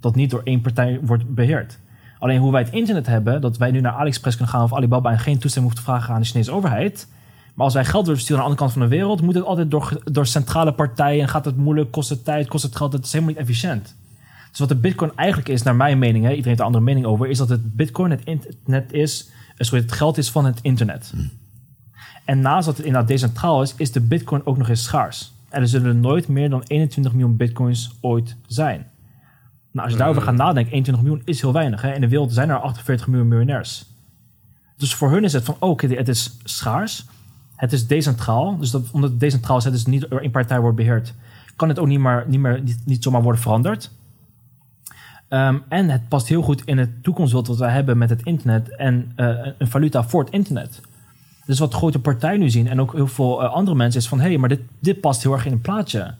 dat 0.00 0.14
niet 0.14 0.30
door 0.30 0.40
één 0.44 0.60
partij 0.60 1.00
wordt 1.02 1.34
beheerd. 1.34 1.78
Alleen 2.18 2.40
hoe 2.40 2.52
wij 2.52 2.62
het 2.62 2.72
internet 2.72 3.06
hebben, 3.06 3.40
dat 3.40 3.56
wij 3.56 3.70
nu 3.70 3.80
naar 3.80 3.92
AliExpress 3.92 4.36
kunnen 4.36 4.54
gaan 4.54 4.64
of 4.64 4.74
Alibaba 4.74 5.10
en 5.10 5.18
geen 5.18 5.38
toestemming 5.38 5.74
hoeven 5.74 5.84
te 5.84 5.98
vragen 5.98 6.14
aan 6.14 6.20
de 6.20 6.26
Chinese 6.26 6.52
overheid. 6.52 7.08
Maar 7.54 7.64
als 7.64 7.74
wij 7.74 7.84
geld 7.84 8.02
willen 8.02 8.16
versturen 8.16 8.44
aan 8.44 8.50
de 8.50 8.56
andere 8.56 8.70
kant 8.70 8.80
van 8.80 8.90
de 8.90 8.96
wereld, 8.96 9.22
moet 9.22 9.34
het 9.34 9.44
altijd 9.44 9.70
door, 9.70 10.02
door 10.04 10.26
centrale 10.26 10.72
partijen 10.72 11.22
en 11.22 11.28
gaat 11.28 11.44
het 11.44 11.56
moeilijk, 11.56 11.90
kost 11.90 12.08
het 12.08 12.24
tijd, 12.24 12.48
kost 12.48 12.62
het 12.62 12.76
geld. 12.76 12.92
Het 12.92 13.04
is 13.04 13.12
helemaal 13.12 13.34
niet 13.34 13.42
efficiënt. 13.42 13.94
Dus 14.50 14.58
wat 14.58 14.68
de 14.68 14.74
Bitcoin 14.74 15.12
eigenlijk 15.14 15.48
is, 15.48 15.62
naar 15.62 15.76
mijn 15.76 15.98
mening, 15.98 16.24
hè, 16.24 16.30
iedereen 16.30 16.48
heeft 16.48 16.58
een 16.58 16.66
andere 16.66 16.84
mening 16.84 17.06
over, 17.06 17.28
is 17.28 17.38
dat 17.38 17.48
het 17.48 17.76
Bitcoin 17.76 18.10
het 18.10 18.24
internet 18.24 18.92
is, 18.92 19.30
eh, 19.56 19.66
sorry, 19.66 19.82
het 19.82 19.92
geld 19.92 20.18
is 20.18 20.30
van 20.30 20.44
het 20.44 20.58
internet. 20.62 21.12
En 22.24 22.40
naast 22.40 22.66
dat 22.66 22.76
het 22.76 22.86
inderdaad 22.86 23.08
decentraal 23.08 23.62
is, 23.62 23.74
is 23.76 23.92
de 23.92 24.00
Bitcoin 24.00 24.46
ook 24.46 24.56
nog 24.56 24.68
eens 24.68 24.82
schaars. 24.82 25.32
En 25.48 25.60
er 25.60 25.68
zullen 25.68 26.00
nooit 26.00 26.28
meer 26.28 26.50
dan 26.50 26.62
21 26.66 27.12
miljoen 27.12 27.36
Bitcoins 27.36 27.96
ooit 28.00 28.36
zijn. 28.46 28.86
Nou, 29.70 29.84
als 29.84 29.92
je 29.92 29.98
daarover 29.98 30.22
gaat 30.22 30.34
nadenken, 30.34 30.72
21 30.72 31.04
miljoen 31.04 31.22
is 31.24 31.40
heel 31.40 31.52
weinig. 31.52 31.82
Hè? 31.82 31.94
In 31.94 32.00
de 32.00 32.08
wereld 32.08 32.32
zijn 32.32 32.50
er 32.50 32.58
48 32.58 33.06
miljoen 33.06 33.28
miljonairs. 33.28 33.84
Dus 34.76 34.94
voor 34.94 35.10
hun 35.10 35.24
is 35.24 35.32
het 35.32 35.44
van, 35.44 35.56
oh, 35.58 35.70
oké, 35.70 35.86
het 35.86 36.08
is 36.08 36.36
schaars. 36.44 37.06
Het 37.56 37.72
is 37.72 37.86
decentraal. 37.86 38.58
Dus 38.58 38.70
dat, 38.70 38.90
omdat 38.90 39.10
het 39.10 39.20
decentraal 39.20 39.56
is, 39.56 39.64
het 39.64 39.74
is 39.74 39.86
niet 39.86 40.06
door 40.08 40.20
één 40.20 40.30
partij 40.30 40.60
wordt 40.60 40.76
beheerd, 40.76 41.14
kan 41.56 41.68
het 41.68 41.78
ook 41.78 41.86
niet, 41.86 41.98
maar, 41.98 42.24
niet, 42.28 42.40
meer, 42.40 42.62
niet, 42.62 42.80
niet 42.84 43.02
zomaar 43.02 43.22
worden 43.22 43.40
veranderd. 43.40 43.90
Ehm, 45.28 45.58
en 45.68 45.88
het 45.88 46.08
past 46.08 46.28
heel 46.28 46.42
goed 46.42 46.64
in 46.64 46.78
het 46.78 47.02
toekomstbeeld 47.02 47.46
wat 47.46 47.58
wij 47.58 47.72
hebben 47.72 47.98
met 47.98 48.10
het 48.10 48.22
internet 48.22 48.76
en 48.76 49.12
eh, 49.16 49.28
een 49.58 49.68
valuta 49.68 50.02
voor 50.04 50.24
het 50.24 50.32
internet. 50.32 50.80
Dus 51.46 51.58
wat 51.58 51.74
grote 51.74 51.98
partijen 51.98 52.40
nu 52.40 52.50
zien 52.50 52.68
en 52.68 52.80
ook 52.80 52.92
heel 52.92 53.06
veel 53.06 53.42
eh, 53.42 53.52
andere 53.52 53.76
mensen 53.76 54.00
is 54.00 54.08
van... 54.08 54.20
hé, 54.20 54.28
hey, 54.28 54.38
maar 54.38 54.48
dit, 54.48 54.60
dit 54.78 55.00
past 55.00 55.22
heel 55.22 55.32
erg 55.32 55.46
in 55.46 55.52
een 55.52 55.60
plaatje. 55.60 56.14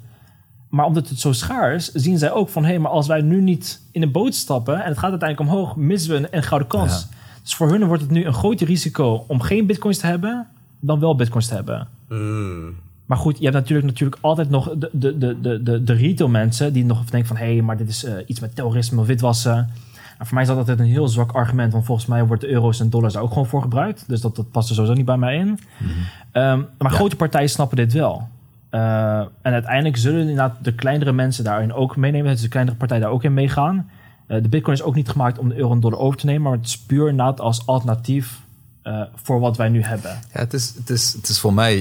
Maar 0.69 0.87
omdat 0.87 1.09
het 1.09 1.21
zo 1.21 1.33
schaars, 1.33 1.93
zien 1.93 2.19
zij 2.19 2.33
ook 2.33 2.49
van... 2.49 2.63
hé, 2.63 2.69
hey, 2.69 2.79
maar 2.79 2.91
als 2.91 3.07
wij 3.07 3.21
nu 3.21 3.41
niet 3.41 3.81
in 3.93 4.03
een 4.03 4.13
boot 4.13 4.35
stappen 4.35 4.75
en 4.75 4.89
het 4.89 4.99
gaat 4.99 5.11
uiteindelijk 5.11 5.51
omhoog... 5.51 5.77
missen 5.77 6.11
we 6.11 6.17
een, 6.17 6.27
een 6.31 6.43
gouden 6.43 6.69
kans. 6.69 7.07
Dus 7.43 7.55
voor 7.55 7.71
hun 7.71 7.87
wordt 7.87 8.03
het 8.03 8.11
nu 8.11 8.25
een 8.25 8.35
groter 8.35 8.67
risico 8.67 9.25
om 9.27 9.41
geen 9.41 9.67
bitcoins 9.67 9.99
te 9.99 10.07
hebben... 10.07 10.47
dan 10.81 11.01
wel 11.01 11.17
bitcoins 11.17 11.47
te 11.47 11.55
hebben. 11.55 11.89
Hmm. 12.09 12.75
Maar 13.07 13.19
goed, 13.19 13.39
je 13.39 13.45
hebt 13.45 13.57
natuurlijk, 13.57 13.87
natuurlijk 13.87 14.19
altijd 14.21 14.51
nog 14.51 14.75
de, 14.77 14.91
de, 14.93 15.19
de, 15.19 15.63
de, 15.63 15.85
de, 15.85 15.93
retail 15.93 16.31
mensen... 16.31 16.73
die 16.73 16.85
nog 16.85 17.05
denken 17.05 17.29
van... 17.29 17.37
hé, 17.37 17.53
hey, 17.53 17.63
maar 17.63 17.77
dit 17.77 17.89
is 17.89 18.05
eh, 18.05 18.15
iets 18.27 18.41
met 18.41 18.55
terrorisme 18.55 19.01
of 19.01 19.07
witwassen... 19.07 19.71
Nou, 20.19 20.31
voor 20.31 20.39
mij 20.39 20.43
is 20.43 20.49
dat 20.49 20.59
altijd 20.59 20.79
een 20.79 20.95
heel 20.95 21.09
zwak 21.09 21.33
argument, 21.33 21.73
want 21.73 21.85
volgens 21.85 22.07
mij 22.07 22.27
wordt 22.27 22.43
de 22.43 22.49
euro's 22.49 22.81
en 22.81 22.91
dollars 22.91 23.13
daar 23.13 23.23
ook 23.23 23.29
gewoon 23.33 23.47
voor 23.47 23.63
gebruikt. 23.63 24.05
Dus 24.07 24.21
dat, 24.21 24.37
dat 24.37 24.51
past 24.51 24.69
er 24.69 24.75
sowieso 24.75 24.97
niet 24.97 25.05
bij 25.05 25.17
mij 25.17 25.37
in. 25.37 25.59
Ehm, 26.33 26.63
maar 26.79 26.91
grote 26.91 27.17
partijen 27.17 27.49
snappen 27.49 27.77
dit 27.77 27.93
wel. 27.93 28.29
Eh, 28.71 29.19
en 29.19 29.53
uiteindelijk 29.53 29.97
zullen 29.97 30.21
inderdaad 30.21 30.57
de 30.63 30.75
kleinere 30.75 31.13
mensen 31.13 31.45
daarin 31.45 31.73
ook 31.73 31.97
meenemen. 31.97 32.33
Dus 32.33 32.41
de 32.41 32.49
kleinere 32.49 32.77
partijen 32.77 33.03
daar 33.03 33.13
ook 33.13 33.25
in 33.25 33.35
meegaan. 33.35 33.91
Eh, 34.27 34.43
de 34.43 34.49
bitcoin 34.49 34.77
is 34.77 34.83
ook 34.83 34.95
niet 34.95 35.09
gemaakt 35.09 35.39
om 35.39 35.49
de 35.49 35.57
euro 35.57 35.73
en 35.73 35.81
dollar 35.81 35.99
over 35.99 36.19
te 36.19 36.27
nemen, 36.27 36.43
maar 36.43 36.53
het 36.53 36.67
is 36.67 36.79
puur 36.79 37.09
inderdaad 37.09 37.41
als 37.41 37.67
alternatief 37.67 38.41
eh, 38.83 39.03
voor 39.15 39.41
wat 39.41 39.57
wij 39.57 39.69
nu 39.69 39.83
hebben. 39.83 40.11
Ja, 40.11 40.41
het 40.41 40.53
is, 40.53 40.75
het 40.77 40.91
is, 40.91 41.13
het 41.13 41.29
is 41.29 41.41
voor 41.41 41.55
mij, 41.55 41.79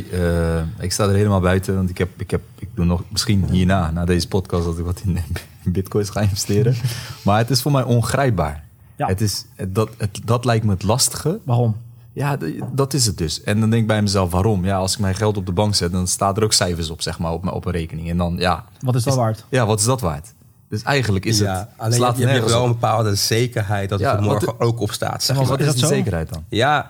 ik 0.79 0.91
sta 0.91 1.03
er 1.03 1.15
helemaal 1.15 1.41
buiten, 1.41 1.75
want 1.75 1.89
ik, 1.89 1.97
heb, 1.97 2.09
ik, 2.17 2.31
heb, 2.31 2.41
ik 2.59 2.67
doe 2.73 2.85
nog 2.85 3.03
misschien 3.09 3.45
hierna, 3.49 3.91
na 3.91 4.05
deze 4.05 4.27
podcast, 4.27 4.65
dat 4.65 4.77
ik 4.77 4.85
wat 4.85 5.01
in, 5.05 5.19
in 5.63 5.71
bitcoins 5.71 6.09
ga 6.09 6.21
investeren. 6.21 6.75
maar 7.25 7.37
het 7.37 7.49
is 7.49 7.61
voor 7.61 7.71
mij 7.71 7.83
ongrijpbaar. 7.83 8.63
Ja. 8.95 9.07
Het 9.07 9.21
is, 9.21 9.45
dat, 9.67 9.89
het, 9.97 10.19
dat 10.23 10.45
lijkt 10.45 10.65
me 10.65 10.71
het 10.71 10.83
lastige. 10.83 11.39
Waarom? 11.43 11.75
Ja, 12.17 12.37
dat 12.71 12.93
is 12.93 13.05
het 13.05 13.17
dus. 13.17 13.43
En 13.43 13.59
dan 13.59 13.69
denk 13.69 13.81
ik 13.81 13.87
bij 13.87 14.01
mezelf, 14.01 14.31
waarom? 14.31 14.65
Ja, 14.65 14.77
als 14.77 14.93
ik 14.93 14.99
mijn 14.99 15.15
geld 15.15 15.37
op 15.37 15.45
de 15.45 15.51
bank 15.51 15.75
zet, 15.75 15.91
dan 15.91 16.07
staat 16.07 16.37
er 16.37 16.43
ook 16.43 16.53
cijfers 16.53 16.89
op, 16.89 17.01
zeg 17.01 17.19
maar, 17.19 17.31
op, 17.31 17.43
mijn, 17.43 17.55
op 17.55 17.65
een 17.65 17.71
rekening. 17.71 18.09
En 18.09 18.17
dan, 18.17 18.35
ja, 18.37 18.65
Wat 18.79 18.95
is 18.95 19.03
dat 19.03 19.15
waard? 19.15 19.45
ja, 19.49 19.65
wat 19.65 19.79
is 19.79 19.85
dat 19.85 20.01
waard? 20.01 20.33
Dus 20.69 20.81
eigenlijk 20.83 21.25
is 21.25 21.39
ja, 21.39 21.57
het, 21.59 21.67
alleen 21.77 21.93
slaat 21.93 22.17
je, 22.17 22.21
je 22.21 22.27
hebt 22.27 22.49
wel 22.49 22.63
een 22.63 22.71
bepaalde 22.71 23.15
zekerheid 23.15 23.89
dat 23.89 23.99
Ja, 23.99 24.09
het 24.11 24.19
er 24.19 24.25
wat 24.25 24.41
morgen 24.41 24.59
ook 24.59 24.79
op 24.79 24.91
staat. 24.91 25.23
Zeg 25.23 25.35
Maar. 25.37 25.45
Wat 25.45 25.59
Is 25.59 25.65
is 25.65 25.71
dat 25.71 25.81
de 25.81 25.87
zo? 25.87 25.93
zekerheid 25.93 26.29
dan? 26.29 26.43
Ja, 26.49 26.87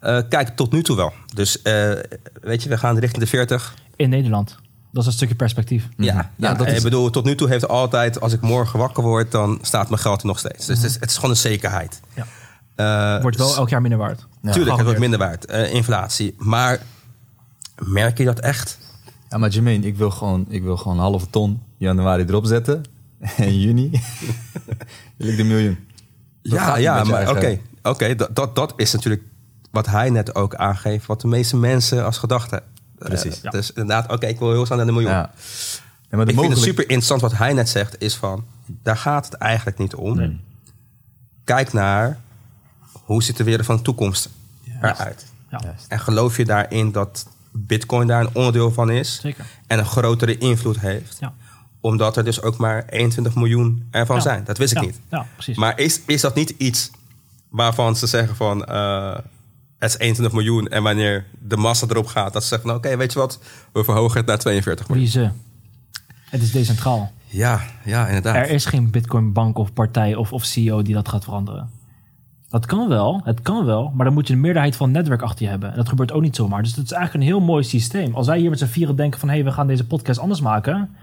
eh, 0.00 0.18
kijk, 0.28 0.48
tot 0.56 0.72
nu 0.72 0.82
toe 0.82 0.96
wel. 0.96 1.12
Dus 1.34 1.62
eh, 1.62 1.90
weet 2.40 2.62
je, 2.62 2.68
we 2.68 2.78
gaan 2.78 2.98
richting 2.98 3.22
de 3.22 3.28
40. 3.28 3.74
In 3.96 4.08
Nederland. 4.10 4.56
Dat 4.92 5.02
is 5.02 5.08
een 5.08 5.14
stukje 5.14 5.34
perspectief. 5.34 5.88
Ja, 5.96 6.04
Ja, 6.14 6.30
ja, 6.36 6.54
dat 6.54 6.66
ik 6.66 6.72
is- 6.74 6.82
bedoel, 6.82 7.10
tot 7.10 7.24
nu 7.24 7.34
toe 7.34 7.48
heeft 7.48 7.68
altijd, 7.68 8.20
als 8.20 8.32
ik 8.32 8.40
morgen 8.40 8.78
wakker 8.78 9.02
word, 9.02 9.30
dan 9.32 9.58
staat 9.62 9.88
mijn 9.88 10.00
geld 10.00 10.20
er 10.20 10.26
nog 10.26 10.38
steeds. 10.38 10.66
Dus 10.66 10.76
het, 10.78 10.86
is, 10.90 10.94
het 11.00 11.10
is 11.10 11.14
gewoon 11.14 11.30
een 11.30 11.36
zekerheid. 11.36 12.00
Ja. 12.14 12.26
Eh, 13.16 13.22
Wordt 13.22 13.36
wel 13.36 13.56
elk 13.56 13.68
jaar 13.68 13.80
minder 13.80 13.98
waard. 13.98 14.26
Ja. 14.42 14.52
tuurlijk, 14.52 14.76
het 14.76 14.84
wordt 14.84 15.00
minder 15.00 15.18
waard, 15.18 15.44
eh, 15.46 15.74
inflatie. 15.74 16.34
Maar 16.38 16.80
merk 17.84 18.18
je 18.18 18.24
dat 18.24 18.38
echt? 18.40 18.78
Ja, 19.28 19.38
maar 19.38 19.48
Jermaine, 19.50 19.86
ik 19.86 19.96
wil 19.96 20.10
gewoon, 20.10 20.46
ik 20.48 20.62
wil 20.62 20.76
gewoon 20.76 20.96
een 20.96 21.02
halve 21.02 21.30
ton 21.30 21.62
januari 21.76 22.22
erop 22.24 22.46
zetten. 22.46 22.82
En 23.36 23.60
juni 23.60 23.90
wil 25.16 25.28
ik 25.28 25.36
de 25.36 25.44
miljoen. 25.44 25.78
Dat 26.42 26.52
Ja, 26.52 26.76
ja, 26.76 27.04
maar 27.04 27.30
oké, 27.30 27.58
oké, 27.82 28.14
dat, 28.14 28.34
dat, 28.36 28.54
dat 28.56 28.72
is 28.76 28.92
natuurlijk 28.92 29.22
wat 29.70 29.86
hij 29.86 30.10
net 30.10 30.34
ook 30.34 30.54
aangeeft, 30.54 31.06
wat 31.06 31.20
de 31.20 31.26
meeste 31.28 31.56
mensen 31.56 32.04
als 32.04 32.18
gedachte 32.18 32.54
hebben. 32.54 32.68
Precies. 33.18 33.36
Eh, 33.36 33.42
Ja. 33.42 33.50
Dus 33.50 33.68
inderdaad, 33.68 34.12
oké, 34.12 34.26
ik 34.26 34.38
wil 34.38 34.50
heel 34.50 34.64
snel 34.66 34.76
naar 34.76 34.86
de 34.86 34.92
miljoen. 34.92 35.10
Ja. 35.10 35.30
Ja, 36.10 36.16
maar 36.16 36.26
de 36.26 36.32
ik 36.32 36.38
vind 36.38 36.50
het 36.50 36.58
mogelijk- 36.58 36.64
super 36.66 36.82
interessant 36.82 37.20
wat 37.20 37.32
hij 37.32 37.52
net 37.52 37.68
zegt, 37.68 38.02
is 38.02 38.14
van, 38.16 38.44
daar 38.82 38.96
gaat 38.96 39.24
het 39.24 39.34
eigenlijk 39.34 39.78
niet 39.78 39.94
om. 39.94 40.40
Kijk 41.44 41.72
naar, 41.72 42.18
hoe 43.12 43.22
ziet 43.22 43.36
de 43.36 43.44
wereld 43.44 43.66
van 43.66 43.76
de 43.76 43.82
toekomst 43.82 44.28
eruit? 44.80 45.26
Ja. 45.50 45.60
En 45.88 46.00
geloof 46.00 46.36
je 46.36 46.44
daarin 46.44 46.92
dat 46.92 47.26
bitcoin 47.52 48.06
daar 48.06 48.20
een 48.20 48.34
onderdeel 48.34 48.72
van 48.72 48.90
is? 48.90 49.18
zeker. 49.20 49.44
En 49.66 49.78
een 49.78 49.86
grotere 49.86 50.38
invloed 50.38 50.80
heeft? 50.80 51.16
Ja. 51.20 51.32
Omdat 51.80 52.16
er 52.16 52.24
dus 52.24 52.42
ook 52.42 52.56
maar 52.56 52.84
21 52.88 53.34
miljoen 53.34 53.86
ervan 53.90 54.16
Ja. 54.16 54.22
zijn. 54.22 54.44
Dat 54.44 54.58
wist 54.58 54.72
ik 54.72 54.80
niet. 54.80 55.00
Ja, 55.10 55.26
precies. 55.34 55.56
Maar 55.56 55.78
is, 55.78 56.00
is 56.06 56.20
dat 56.20 56.34
niet 56.34 56.50
iets 56.58 56.90
waarvan 57.48 57.96
ze 57.96 58.06
zeggen 58.06 58.36
van... 58.36 58.64
eh, 58.64 59.14
het 59.78 59.90
is 59.90 59.98
21 59.98 60.34
miljoen 60.34 60.68
en 60.68 60.82
wanneer 60.82 61.26
de 61.38 61.56
massa 61.56 61.86
erop 61.88 62.06
gaat... 62.06 62.32
dat 62.32 62.42
ze 62.42 62.48
zeggen 62.48 62.68
van 62.68 62.76
oké, 62.78 62.96
weet 62.96 63.12
je 63.12 63.18
wat? 63.18 63.38
We 63.72 63.84
verhogen 63.84 64.16
het 64.16 64.26
naar 64.26 64.38
42 64.38 64.88
miljoen. 64.88 65.04
Wie 65.06 65.14
ze? 65.14 65.30
Het 66.24 66.42
is 66.42 66.50
decentraal. 66.52 67.12
Ja, 67.26 67.62
ja, 67.84 68.06
inderdaad. 68.06 68.34
Er 68.34 68.50
is 68.50 68.64
geen 68.64 68.90
Bitcoin 68.90 69.32
bank 69.32 69.58
of 69.58 69.72
partij 69.72 70.14
of, 70.14 70.32
of 70.32 70.44
CEO 70.44 70.82
die 70.82 70.94
dat 70.94 71.08
gaat 71.08 71.24
veranderen. 71.24 71.70
Dat 72.50 72.66
kan 72.66 72.88
wel, 72.88 73.20
het 73.24 73.42
kan 73.42 73.64
wel, 73.64 73.92
maar 73.94 74.04
dan 74.04 74.14
moet 74.14 74.26
je 74.26 74.34
een 74.34 74.40
meerderheid 74.40 74.76
van 74.76 74.86
het 74.86 74.96
netwerk 74.96 75.22
achter 75.22 75.44
je 75.44 75.50
hebben. 75.50 75.70
En 75.70 75.76
dat 75.76 75.88
gebeurt 75.88 76.12
ook 76.12 76.22
niet 76.22 76.36
zomaar. 76.36 76.62
Dus 76.62 76.74
dat 76.74 76.84
is 76.84 76.92
eigenlijk 76.92 77.24
een 77.24 77.30
heel 77.30 77.46
mooi 77.46 77.64
systeem. 77.64 78.14
Als 78.14 78.26
wij 78.26 78.38
hier 78.38 78.50
met 78.50 78.58
z'n 78.58 78.66
vieren 78.66 78.96
denken 78.96 79.20
van... 79.20 79.28
hé, 79.28 79.34
hey, 79.34 79.44
we 79.44 79.52
gaan 79.52 79.66
deze 79.66 79.86
podcast 79.86 80.20
anders 80.20 80.40
maken... 80.40 80.96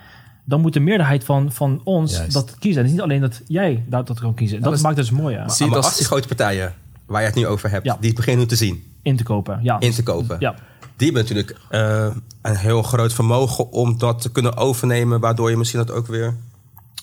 dan 0.43 0.61
moet 0.61 0.73
de 0.73 0.79
meerderheid 0.79 1.23
van, 1.23 1.51
van 1.51 1.81
ons 1.83 2.17
Juist. 2.17 2.33
dat 2.33 2.55
kiezen. 2.59 2.81
Het 2.81 2.85
is 2.85 2.95
niet 2.95 3.01
alleen 3.01 3.21
dat 3.21 3.41
jij 3.47 3.83
dat, 3.87 4.07
dat 4.07 4.19
kan 4.19 4.33
kiezen. 4.33 4.61
Dat 4.61 4.81
maakt 4.81 4.97
het 4.97 5.07
dus 5.07 5.17
mooi, 5.17 5.35
ja. 5.35 5.49
Zie 5.49 5.65
je 5.65 5.75
het 5.75 5.83
als 5.83 5.97
die 5.97 6.05
grote 6.05 6.27
partijen, 6.27 6.73
waar 7.05 7.21
je 7.21 7.27
het 7.27 7.35
nu 7.35 7.47
over 7.47 7.69
hebt... 7.69 7.85
Ja. 7.85 7.97
die 7.99 8.07
het 8.07 8.15
beginnen 8.17 8.41
nu 8.41 8.49
te 8.49 8.55
zien, 8.55 8.83
In 9.01 9.15
te 9.15 9.23
kopen, 9.23 9.59
ja. 9.61 9.79
in 9.79 9.91
te 9.91 10.03
kopen... 10.03 10.37
Ja, 10.39 10.55
die 10.95 11.11
hebben 11.11 11.23
natuurlijk 11.23 11.57
eh, 11.69 12.07
een 12.41 12.55
heel 12.55 12.83
groot 12.83 13.13
vermogen 13.13 13.71
om 13.71 13.97
dat 13.97 14.21
te 14.21 14.31
kunnen 14.31 14.57
overnemen... 14.57 15.19
waardoor 15.19 15.49
je 15.49 15.57
misschien 15.57 15.85
dat 15.85 15.91
ook 15.91 16.07
weer... 16.07 16.35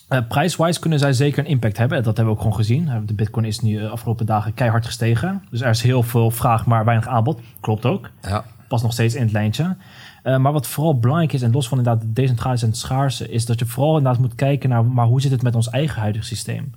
Eh, 0.07 0.19
prijswise 0.27 0.79
kunnen 0.79 0.99
zij 0.99 1.13
zeker 1.13 1.39
een 1.39 1.49
impact 1.49 1.77
hebben. 1.77 1.97
Dat 1.97 2.05
hebben 2.05 2.25
we 2.25 2.31
ook 2.31 2.41
gewoon 2.41 2.55
gezien. 2.55 2.87
Eh, 2.87 2.95
De 3.05 3.13
bitcoin 3.13 3.45
is 3.45 3.59
nu 3.59 3.79
de 3.79 3.87
afgelopen 3.89 4.25
dagen 4.25 4.53
keihard 4.53 4.85
gestegen. 4.85 5.43
Dus 5.49 5.61
er 5.61 5.69
is 5.69 5.81
heel 5.81 6.03
veel 6.03 6.31
vraag, 6.31 6.65
maar 6.65 6.85
weinig 6.85 7.07
aanbod. 7.07 7.39
Klopt 7.59 7.85
ook. 7.85 8.09
Ja. 8.21 8.45
Past 8.67 8.83
nog 8.83 8.93
steeds 8.93 9.15
in 9.15 9.21
het 9.21 9.31
lijntje. 9.31 9.75
Eh, 10.23 10.37
maar 10.37 10.51
wat 10.51 10.67
vooral 10.67 10.99
belangrijk 10.99 11.33
is, 11.33 11.41
en 11.41 11.51
los 11.51 11.67
van 11.67 11.77
inderdaad 11.77 12.01
de 12.01 12.13
decentrale 12.13 12.59
en 12.59 12.67
het 12.67 12.77
schaarse... 12.77 13.29
is 13.29 13.45
dat 13.45 13.59
je 13.59 13.65
vooral 13.65 13.97
inderdaad 13.97 14.21
moet 14.21 14.35
kijken 14.35 14.69
naar... 14.69 14.85
maar 14.85 15.05
hoe 15.05 15.21
zit 15.21 15.31
het 15.31 15.41
met 15.41 15.55
ons 15.55 15.69
eigen 15.69 16.01
huidige 16.01 16.25
systeem? 16.25 16.71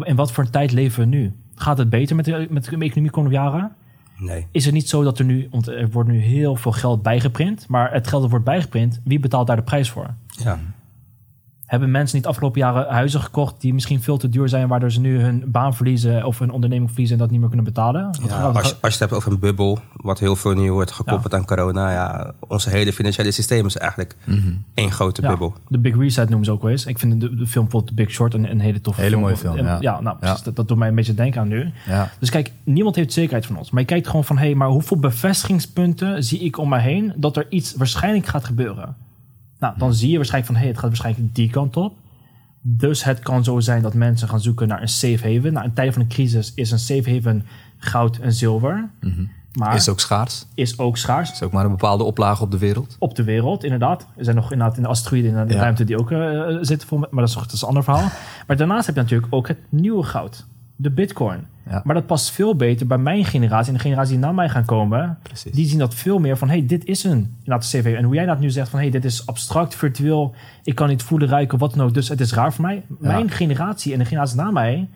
In 0.00 0.16
wat 0.16 0.32
voor 0.32 0.44
een 0.44 0.50
tijd 0.50 0.72
leven 0.72 1.00
we 1.00 1.06
nu? 1.16 1.32
Gaat 1.54 1.78
het 1.78 1.90
beter 1.90 2.16
met 2.16 2.24
de, 2.24 2.46
met 2.50 2.64
de 2.64 2.76
economie 2.78 3.10
komende 3.10 3.36
jaren? 3.36 3.72
Nee. 4.16 4.46
Is 4.50 4.64
het 4.64 4.74
niet 4.74 4.88
zo 4.88 5.02
dat 5.02 5.18
er 5.18 5.24
nu... 5.24 5.48
want 5.50 5.68
er 5.68 5.90
wordt 5.90 6.08
nu 6.08 6.18
heel 6.18 6.56
veel 6.56 6.72
geld 6.72 7.02
bijgeprint... 7.02 7.68
maar 7.68 7.92
het 7.92 8.06
geld 8.06 8.22
dat 8.22 8.30
wordt 8.30 8.44
bijgeprint, 8.46 9.00
wie 9.04 9.20
betaalt 9.20 9.46
daar 9.46 9.56
de 9.56 9.62
prijs 9.62 9.90
voor? 9.90 10.14
Ja. 10.26 10.58
Hebben 11.72 11.90
mensen 11.90 12.14
niet 12.14 12.24
de 12.24 12.30
afgelopen 12.30 12.60
jaren 12.60 12.86
huizen 12.92 13.20
gekocht 13.20 13.60
die 13.60 13.74
misschien 13.74 14.02
veel 14.02 14.16
te 14.16 14.28
duur 14.28 14.48
zijn, 14.48 14.68
waardoor 14.68 14.92
ze 14.92 15.00
nu 15.00 15.20
hun 15.20 15.44
baan 15.46 15.74
verliezen 15.74 16.24
of 16.24 16.38
hun 16.38 16.50
onderneming 16.50 16.88
verliezen 16.90 17.16
en 17.16 17.22
dat 17.22 17.30
niet 17.30 17.38
meer 17.40 17.48
kunnen 17.48 17.66
betalen? 17.66 18.10
Ja, 18.22 18.28
gaat- 18.28 18.54
als, 18.56 18.68
je- 18.68 18.74
als 18.80 18.94
je 18.94 18.98
het 18.98 18.98
hebt 18.98 19.12
over 19.12 19.32
een 19.32 19.38
bubbel, 19.38 19.78
wat 19.96 20.18
heel 20.18 20.36
veel 20.36 20.52
nu 20.54 20.72
wordt 20.72 20.90
gekoppeld 20.92 21.34
aan 21.34 21.44
corona. 21.44 21.92
Ja, 21.92 22.32
onze 22.48 22.70
hele 22.70 22.92
financiële 22.92 23.30
systeem 23.30 23.66
is 23.66 23.76
eigenlijk 23.76 24.16
één 24.74 24.90
grote 24.90 25.22
Ja, 25.22 25.28
bubbel. 25.28 25.54
de 25.68 25.78
Big 25.78 25.96
Reset 25.96 26.28
noemen 26.28 26.44
ze 26.46 26.52
ook 26.52 26.62
wel 26.62 26.70
eens. 26.70 26.86
Ik 26.86 26.98
vind 26.98 27.20
de, 27.20 27.34
de 27.36 27.46
film 27.46 27.64
bijvoorbeeld 27.64 27.86
The 27.86 27.94
Big 27.94 28.10
Short 28.10 28.34
een, 28.34 28.50
een 28.50 28.60
hele 28.60 28.80
toffe 28.80 29.00
Hele 29.00 29.12
film. 29.12 29.22
mooie 29.22 29.36
film, 29.36 29.56
En- 29.56 29.76
ja. 29.80 30.00
nou 30.00 30.16
precies. 30.18 30.38
Ja. 30.38 30.44
Dat, 30.44 30.56
dat 30.56 30.68
doet 30.68 30.78
mij 30.78 30.88
een 30.88 30.94
beetje 30.94 31.14
denken 31.14 31.40
aan 31.40 31.48
nu. 31.48 31.70
Ja. 31.86 32.10
Dus 32.18 32.30
kijk, 32.30 32.50
niemand 32.64 32.96
heeft 32.96 33.12
zekerheid 33.12 33.46
van 33.46 33.56
ons. 33.56 33.70
Maar 33.70 33.80
je 33.80 33.86
kijkt 33.88 34.06
gewoon 34.06 34.24
van, 34.24 34.38
hé, 34.38 34.44
hey, 34.44 34.54
maar 34.54 34.68
hoeveel 34.68 34.96
bevestigingspunten 34.96 36.24
zie 36.24 36.40
ik 36.40 36.58
om 36.58 36.68
mij 36.68 36.80
heen 36.80 37.12
dat 37.16 37.36
er 37.36 37.46
iets 37.48 37.74
waarschijnlijk 37.74 38.26
gaat 38.26 38.44
gebeuren? 38.44 38.94
Nou, 39.62 39.74
dan 39.78 39.94
zie 39.94 40.10
je 40.10 40.16
waarschijnlijk 40.16 40.52
van, 40.52 40.60
hé, 40.60 40.60
hey, 40.66 40.70
het 40.70 40.78
gaat 40.80 40.98
waarschijnlijk 40.98 41.34
die 41.34 41.50
kant 41.50 41.76
op. 41.76 41.94
Dus 42.62 43.04
het 43.04 43.18
kan 43.20 43.44
zo 43.44 43.60
zijn 43.60 43.82
dat 43.82 43.94
mensen 43.94 44.28
gaan 44.28 44.40
zoeken 44.40 44.68
naar 44.68 44.82
een 44.82 44.88
safe 44.88 45.34
haven. 45.34 45.52
Nou, 45.52 45.64
in 45.66 45.72
tijden 45.72 45.92
van 45.94 46.02
een 46.02 46.08
crisis 46.08 46.52
is 46.54 46.70
een 46.70 46.78
safe 46.78 47.10
haven 47.14 47.46
goud 47.78 48.16
en 48.18 48.32
zilver. 48.32 48.88
Maar 49.52 49.74
Is 49.74 49.88
ook 49.88 50.00
schaars. 50.00 50.46
is 50.54 50.78
ook 50.78 50.96
schaars 50.96 51.32
Is 51.32 51.42
ook 51.42 51.52
maar 51.52 51.64
een 51.64 51.70
bepaalde 51.70 52.04
oplage 52.04 52.42
op 52.42 52.50
de 52.50 52.58
wereld. 52.58 52.96
op 52.98 53.14
de 53.14 53.24
wereld, 53.24 53.64
inderdaad. 53.64 54.06
Er 54.16 54.24
zijn 54.24 54.36
nog 54.36 54.52
inderdaad 54.52 54.76
in 54.76 54.82
de 54.82 54.88
asteroïden 54.88 55.36
in 55.36 55.46
de 55.46 55.54
Ja. 55.54 55.60
ruimte 55.60 55.84
die 55.84 55.98
ook 55.98 56.10
eh, 56.10 56.18
zitten 56.60 57.00
met, 57.00 57.10
maar 57.10 57.20
dat 57.20 57.28
is, 57.28 57.34
dat 57.34 57.52
is 57.52 57.62
een 57.62 57.68
ander 57.68 57.84
verhaal. 57.84 58.08
Maar 58.46 58.56
daarnaast 58.56 58.86
heb 58.86 58.94
je 58.94 59.00
natuurlijk 59.02 59.34
ook 59.34 59.48
het 59.48 59.58
nieuwe 59.68 60.02
goud, 60.02 60.46
de 60.82 60.90
bitcoin. 60.90 61.46
Ja. 61.70 61.80
Maar 61.84 61.94
dat 61.94 62.06
past 62.06 62.30
veel 62.30 62.56
beter 62.56 62.86
bij 62.86 62.98
mijn 62.98 63.24
generatie 63.24 63.68
en 63.68 63.74
de 63.74 63.82
generatie 63.82 64.12
die 64.12 64.24
na 64.24 64.32
mij 64.32 64.48
gaan 64.48 64.64
komen. 64.64 65.18
Precies. 65.22 65.52
Die 65.52 65.66
zien 65.66 65.78
dat 65.78 65.94
veel 65.94 66.18
meer 66.18 66.36
van, 66.36 66.48
hey, 66.48 66.66
dit 66.66 66.84
is 66.84 67.04
een 67.04 67.34
inderdaad, 67.38 67.68
CV. 67.68 67.94
En 67.96 68.04
hoe 68.04 68.14
jij 68.14 68.26
dat 68.26 68.40
nu 68.40 68.50
zegt 68.50 68.68
van, 68.68 68.78
hey, 68.78 68.90
dit 68.90 69.04
is 69.04 69.26
abstract, 69.26 69.74
virtueel. 69.74 70.34
Ik 70.64 70.74
kan 70.74 70.88
niet 70.88 71.02
voelen, 71.02 71.28
ruiken, 71.28 71.58
wat 71.58 71.80
ook. 71.80 71.94
Dus 71.94 72.08
het 72.08 72.20
is 72.20 72.32
raar 72.32 72.52
voor 72.52 72.64
mij. 72.64 72.82
Mijn 72.98 73.30
generatie 73.30 73.92
en 73.92 73.98
de 73.98 74.04
generatie 74.04 74.36
na 74.36 74.50
mij, 74.50 74.88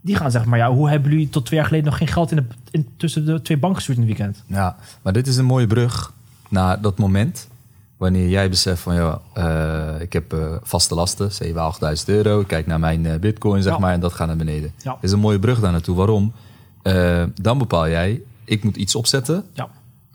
die 0.00 0.16
gaan 0.16 0.30
zeggen, 0.30 0.50
maar 0.50 0.58
ja, 0.58 0.72
hoe 0.72 0.90
hebben 0.90 1.10
jullie 1.10 1.28
tot 1.28 1.46
twee 1.46 1.58
jaar 1.58 1.68
geleden 1.68 1.88
nog 1.88 1.98
geen 1.98 2.08
geld 2.08 2.30
in 2.30 2.36
de, 2.36 2.44
in, 2.70 2.88
tussen 2.96 3.26
de 3.26 3.42
twee 3.42 3.58
banken 3.58 3.76
gestuurd 3.76 3.98
in 3.98 4.08
het 4.08 4.16
weekend? 4.16 4.44
Ja, 4.46 4.76
maar 5.02 5.12
dit 5.12 5.26
is 5.26 5.36
een 5.36 5.44
mooie 5.44 5.66
brug 5.66 6.12
naar 6.48 6.80
dat 6.80 6.98
moment 6.98 7.48
wanneer 8.04 8.28
jij 8.28 8.48
beseft 8.50 8.80
van 8.82 8.94
ja, 8.94 9.20
eh, 9.34 10.00
ik 10.00 10.12
heb 10.12 10.32
eh, 10.32 10.38
vaste 10.62 10.94
lasten, 10.94 11.30
7.000, 11.32 11.54
8.000 11.54 12.04
euro. 12.06 12.40
Ik 12.40 12.46
kijk 12.46 12.66
naar 12.66 12.80
mijn 12.80 13.06
eh, 13.06 13.18
bitcoin 13.18 13.62
zeg 13.62 13.72
Ja. 13.72 13.78
maar 13.78 13.92
en 13.92 14.00
dat 14.00 14.12
gaat 14.12 14.26
naar 14.26 14.36
beneden. 14.36 14.72
Ja. 14.82 14.96
Is 15.00 15.12
een 15.12 15.18
mooie 15.18 15.38
brug 15.38 15.60
daar 15.60 15.72
naartoe. 15.72 15.96
Waarom? 15.96 16.32
Dan 17.40 17.58
bepaal 17.58 17.88
jij, 17.88 18.22
ik 18.44 18.64
moet 18.64 18.76
iets 18.76 18.94
opzetten 18.94 19.44
Ja. 19.52 19.68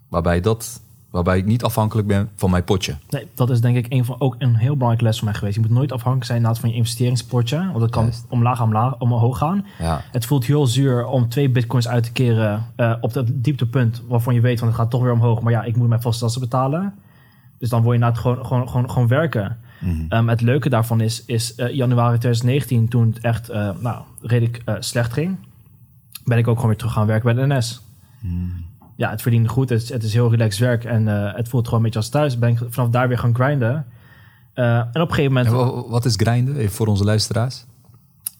waarbij, 0.08 0.42
dat, 0.42 0.82
waarbij 1.10 1.38
ik 1.38 1.46
niet 1.46 1.64
afhankelijk 1.64 2.08
ben 2.08 2.30
van 2.36 2.50
mijn 2.52 2.64
potje. 2.64 2.96
Nee, 3.10 3.28
dat 3.36 3.50
is 3.50 3.62
denk 3.62 3.78
ik 3.78 3.86
een 3.90 4.06
van, 4.06 4.16
ook 4.20 4.36
een 4.38 4.56
heel 4.56 4.74
belangrijke 4.74 5.04
les 5.04 5.18
voor 5.18 5.26
mij 5.28 5.34
geweest. 5.38 5.56
Je 5.56 5.62
moet 5.62 5.70
nooit 5.70 5.92
afhankelijk 5.92 6.32
zijn 6.44 6.56
van 6.56 6.70
je 6.70 6.76
investeringspotje. 6.76 7.58
Want 7.58 7.80
dat 7.80 7.90
kan 7.90 8.04
Juist. 8.04 8.26
omlaag, 8.30 8.62
omlaag, 8.62 9.00
omhoog 9.00 9.38
gaan. 9.38 9.66
Ja. 9.80 10.02
Het 10.12 10.26
voelt 10.26 10.46
heel 10.46 10.68
zuur 10.68 11.06
om 11.06 11.30
twee 11.30 11.50
bitcoins 11.50 11.88
uit 11.88 12.04
te 12.04 12.12
keren 12.12 12.66
op 13.02 13.14
dat 13.14 13.26
dieptepunt 13.32 14.02
waarvan 14.08 14.34
je 14.34 14.42
weet, 14.42 14.60
van 14.60 14.68
het 14.68 14.78
gaat 14.78 14.90
toch 14.90 15.02
weer 15.02 15.12
omhoog. 15.14 15.42
Maar 15.42 15.52
ja, 15.52 15.64
ik 15.64 15.76
moet 15.76 15.88
mijn 15.88 16.02
vaste 16.02 16.24
lasten 16.24 16.42
betalen. 16.42 16.94
Dus 17.60 17.70
dan 17.70 17.82
word 17.84 17.98
je 17.98 18.02
inderdaad 18.04 18.22
gewoon, 18.22 18.46
gewoon, 18.46 18.70
gewoon, 18.70 18.90
gewoon 18.92 19.08
werken. 19.08 19.58
Ehm, 20.10 20.28
het 20.28 20.42
leuke 20.42 20.70
daarvan 20.70 21.02
is, 21.02 21.24
is 21.26 21.56
eh, 21.56 21.74
januari 21.76 22.18
2019, 22.18 22.88
toen 22.88 23.08
het 23.14 23.20
echt 23.24 23.50
eh, 23.50 23.70
nou, 23.80 24.02
redelijk 24.22 24.62
eh, 24.66 24.76
slecht 24.80 25.14
ging, 25.14 25.38
ben 26.24 26.38
ik 26.38 26.48
ook 26.48 26.56
gewoon 26.56 26.70
weer 26.70 26.78
terug 26.80 26.94
gaan 26.94 27.06
werken 27.08 27.36
bij 27.36 27.46
de 27.48 27.56
NS. 27.56 27.82
Ja, 28.96 29.10
het 29.10 29.22
verdiende 29.22 29.50
goed. 29.50 29.70
Het 29.70 29.82
is, 29.82 29.90
het 29.90 30.04
is 30.04 30.14
heel 30.14 30.30
relaxed 30.32 30.60
werk 30.60 30.84
en 30.84 31.08
eh, 31.08 31.36
het 31.36 31.50
voelt 31.50 31.64
gewoon 31.66 31.80
een 31.80 31.86
beetje 31.86 32.00
als 32.00 32.10
thuis. 32.10 32.40
Ben 32.40 32.50
ik 32.50 32.60
vanaf 32.70 32.90
daar 32.90 33.08
weer 33.08 33.18
gaan 33.18 33.36
grinden. 33.36 33.86
Eh, 34.54 34.78
en 34.78 34.88
op 35.02 35.10
een 35.10 35.16
gegeven 35.16 35.34
moment... 35.34 35.48
En 35.48 35.54
wa- 35.56 35.88
wat 35.90 36.06
is 36.06 36.14
grinden, 36.16 36.56
even 36.56 36.76
voor 36.76 36.88
onze 36.88 37.04
luisteraars? 37.04 37.66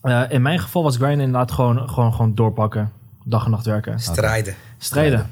Eh, 0.02 0.22
in 0.30 0.42
mijn 0.42 0.60
geval 0.60 0.84
was 0.84 0.96
grinden 0.96 1.26
inderdaad 1.26 1.52
gewoon, 1.52 1.90
gewoon, 1.90 2.14
gewoon 2.14 2.36
doorpakken. 2.36 2.92
Dag 3.24 3.46
en 3.46 3.52
nacht 3.52 3.66
werken. 3.66 4.00
Strijden. 4.00 4.56
Strijden. 4.78 5.28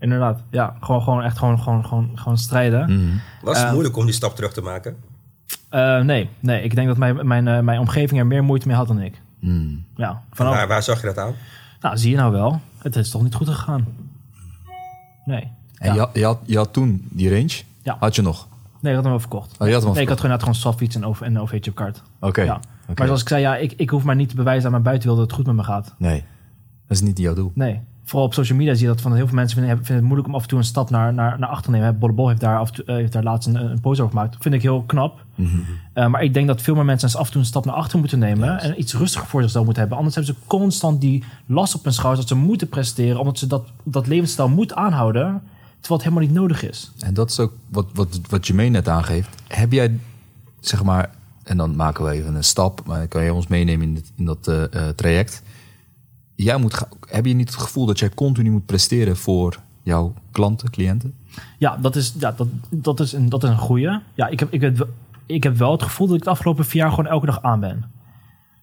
Inderdaad. 0.00 0.42
Ja, 0.50 0.76
gewoon, 0.80 1.02
gewoon 1.02 1.22
echt 1.22 1.38
gewoon, 1.38 1.58
gewoon, 1.60 1.84
gewoon, 1.86 2.10
gewoon 2.14 2.38
strijden. 2.38 2.92
Mhm. 2.92 3.16
Was 3.42 3.56
het 3.56 3.66
Eh, 3.66 3.72
moeilijk 3.72 3.96
om 3.96 4.04
die 4.04 4.14
stap 4.14 4.34
terug 4.36 4.52
te 4.52 4.60
maken? 4.60 4.96
Eh, 5.68 6.00
nee, 6.00 6.28
nee, 6.40 6.62
ik 6.62 6.74
denk 6.74 6.88
dat 6.88 6.96
mijn, 6.96 7.26
mijn, 7.26 7.48
eh, 7.48 7.60
mijn 7.60 7.78
omgeving 7.80 8.20
er 8.20 8.26
meer 8.26 8.44
moeite 8.44 8.66
mee 8.66 8.76
had 8.76 8.86
dan 8.88 9.00
ik. 9.00 9.20
Mm. 9.40 9.84
Ja, 9.96 10.22
vanaf, 10.32 10.54
Waar, 10.54 10.68
waar 10.68 10.82
zag 10.82 11.00
je 11.00 11.06
dat 11.06 11.18
aan? 11.18 11.34
nou 11.80 11.96
zie 11.98 12.10
je 12.10 12.16
nou 12.16 12.32
wel. 12.32 12.60
Het 12.78 12.96
is 12.96 13.10
toch 13.10 13.22
niet 13.22 13.34
goed 13.34 13.48
gegaan. 13.48 13.86
Nee. 15.24 15.48
En 15.78 15.86
Ja. 15.88 15.92
je, 15.94 15.98
had, 16.00 16.10
je, 16.12 16.24
had, 16.24 16.38
je 16.44 16.56
had 16.56 16.72
toen 16.72 17.06
die 17.10 17.28
range, 17.30 17.62
Ja. 17.82 17.96
had 18.00 18.14
je 18.16 18.22
nog? 18.22 18.46
Nee, 18.80 18.90
ik 18.92 18.94
had 18.94 19.02
hem 19.02 19.10
wel 19.12 19.20
verkocht. 19.20 19.54
Oh, 19.58 19.66
je 19.66 19.72
had 19.72 19.82
hem 19.82 19.92
nee, 19.92 20.02
ik 20.02 20.08
had 20.08 20.16
gewoon, 20.16 20.32
net 20.32 20.40
gewoon 20.40 20.54
softfiets 20.58 20.94
en, 20.96 21.04
over, 21.04 21.26
en 21.26 21.34
een 21.34 21.40
OV-chip 21.40 21.74
kaart. 21.74 22.02
Oké. 22.20 22.42
Ja. 22.42 22.54
oké. 22.54 22.92
Maar 22.96 23.06
zoals 23.06 23.20
ik 23.20 23.28
zei, 23.28 23.40
ja, 23.40 23.56
ik, 23.56 23.72
ik 23.76 23.90
hoef 23.90 24.04
maar 24.04 24.16
niet 24.16 24.28
te 24.28 24.34
bewijzen 24.34 24.64
aan 24.64 24.70
mijn 24.70 24.82
buitenwereld 24.82 25.20
dat 25.28 25.36
het 25.36 25.46
goed 25.46 25.56
met 25.56 25.66
me 25.66 25.72
gaat. 25.72 25.94
Nee, 25.98 26.24
dat 26.86 26.96
is 26.96 27.00
niet 27.00 27.18
jouw 27.18 27.34
doel. 27.34 27.52
Nee. 27.54 27.80
Vooral 28.08 28.26
op 28.26 28.34
social 28.34 28.58
media 28.58 28.74
zie 28.74 28.86
je 28.86 28.92
dat 28.92 29.00
van 29.00 29.14
heel 29.14 29.26
veel 29.26 29.34
mensen 29.34 29.58
vinden, 29.58 29.76
vinden 29.76 29.94
het 29.94 30.04
moeilijk 30.04 30.28
om 30.28 30.34
af 30.34 30.42
en 30.42 30.48
toe 30.48 30.58
een 30.58 30.64
stap 30.64 30.90
naar, 30.90 31.14
naar, 31.14 31.38
naar 31.38 31.48
achter 31.48 31.72
te 31.72 31.78
nemen. 31.78 31.98
Bollebol 31.98 32.28
heeft 32.28 32.40
daar, 32.40 32.58
af 32.58 32.70
toe, 32.70 32.84
eh, 32.84 32.94
heeft 32.94 33.12
daar 33.12 33.22
laatst 33.22 33.48
een, 33.48 33.54
een 33.54 33.80
post 33.80 34.00
over 34.00 34.12
gemaakt. 34.12 34.32
Dat 34.32 34.42
vind 34.42 34.54
ik 34.54 34.62
heel 34.62 34.82
knap. 34.82 35.24
Eh, 35.92 36.06
maar 36.06 36.22
ik 36.22 36.34
denk 36.34 36.46
dat 36.46 36.62
veel 36.62 36.74
meer 36.74 36.84
mensen 36.84 37.08
eens 37.08 37.16
af 37.16 37.26
en 37.26 37.32
toe 37.32 37.40
een 37.40 37.46
stap 37.46 37.64
naar 37.64 37.74
achter 37.74 37.98
moeten 37.98 38.18
nemen. 38.18 38.60
En 38.60 38.80
iets 38.80 38.94
rustiger 38.94 39.28
voor 39.28 39.42
zichzelf 39.42 39.64
moeten 39.64 39.82
hebben. 39.82 39.98
Anders 39.98 40.16
hebben 40.16 40.34
ze 40.34 40.40
constant 40.46 41.00
die 41.00 41.24
last 41.46 41.74
op 41.74 41.84
hun 41.84 41.92
schouders 41.92 42.26
dat 42.26 42.38
ze 42.38 42.44
moeten 42.44 42.68
presteren. 42.68 43.18
Omdat 43.18 43.38
ze 43.38 43.46
dat, 43.46 43.68
dat 43.82 44.06
levensstijl 44.06 44.48
moeten 44.48 44.76
aanhouden. 44.76 45.42
Terwijl 45.80 46.00
het 46.00 46.02
helemaal 46.02 46.22
niet 46.22 46.32
nodig 46.32 46.68
is. 46.68 46.90
En 46.98 47.14
dat 47.14 47.30
is 47.30 47.38
ook 47.38 47.52
wat, 47.68 47.86
wat, 47.94 48.20
wat 48.28 48.46
je 48.46 48.54
mee 48.54 48.70
net 48.70 48.88
aangeeft. 48.88 49.28
Heb 49.48 49.72
jij, 49.72 49.98
zeg 50.60 50.82
maar, 50.82 51.10
en 51.44 51.56
dan 51.56 51.76
maken 51.76 52.04
we 52.04 52.10
even 52.10 52.34
een 52.34 52.44
stap, 52.44 52.82
maar 52.86 52.98
dan 52.98 53.08
kan 53.08 53.24
je 53.24 53.34
ons 53.34 53.46
meenemen 53.46 53.86
in, 53.86 53.94
dit, 53.94 54.12
in 54.16 54.24
dat 54.24 54.48
eh, 54.48 54.88
traject. 54.88 55.42
Jij 56.44 56.56
moet, 56.56 56.82
heb 57.08 57.26
je 57.26 57.34
niet 57.34 57.48
het 57.50 57.58
gevoel 57.58 57.86
dat 57.86 57.98
jij 57.98 58.08
continu 58.08 58.50
moet 58.50 58.66
presteren 58.66 59.16
voor 59.16 59.58
jouw 59.82 60.14
klanten, 60.30 60.70
cliënten? 60.70 61.14
Ja, 61.58 61.76
dat 61.76 61.96
is, 61.96 62.14
ja, 62.18 62.32
dat, 62.32 62.46
dat 62.70 63.00
is, 63.00 63.12
een, 63.12 63.28
dat 63.28 63.42
is 63.42 63.48
een 63.48 63.58
goeie. 63.58 63.98
Ja, 64.14 64.26
ik 64.28 64.38
heb, 64.40 64.52
ik, 64.52 64.60
heb, 64.60 64.76
wel- 64.76 64.88
ik 65.26 65.42
heb 65.42 65.56
wel 65.56 65.72
het 65.72 65.82
gevoel 65.82 66.06
dat 66.06 66.16
ik 66.16 66.22
het 66.22 66.32
afgelopen 66.32 66.64
vier 66.64 66.80
jaar 66.82 66.90
gewoon 66.90 67.06
elke 67.10 67.26
dag 67.26 67.42
aan 67.42 67.60
ben. 67.60 67.84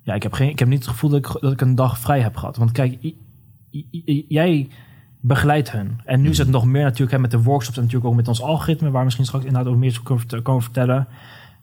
Ja, 0.04 0.14
ik 0.14 0.24
heb, 0.24 0.34
geen, 0.34 0.50
ik 0.50 0.60
heb 0.60 0.68
niet 0.68 0.80
het 0.80 0.88
gevoel 0.88 1.10
dat 1.10 1.20
ik, 1.20 1.42
dat 1.42 1.52
ik 1.52 1.62
een 1.62 1.76
dag 1.76 2.00
vrij 2.00 2.22
heb 2.22 2.36
gehad. 2.38 2.58
Want 2.58 2.72
kijk, 2.72 2.98
i- 3.04 3.18
i- 3.72 3.88
i- 4.06 4.26
jij 4.28 4.70
begeleidt 5.20 5.72
hun. 5.72 6.00
En 6.06 6.22
nu 6.22 6.30
is 6.30 6.38
het 6.38 6.50
nog 6.50 6.66
meer 6.66 6.84
natuurlijk 6.84 7.12
hè, 7.12 7.20
met 7.20 7.32
de 7.32 7.42
workshops 7.42 7.78
en 7.78 7.84
natuurlijk 7.84 8.10
ook 8.12 8.16
met 8.18 8.28
ons 8.28 8.42
algoritme, 8.42 8.92
waar 8.92 9.04
misschien 9.04 9.26
straks 9.26 9.46
inderdaad 9.46 9.72
ook 9.74 9.78
meer 9.80 10.00
over 10.04 10.26
kunnen- 10.26 10.46
komen 10.46 10.62
vertellen. 10.64 11.08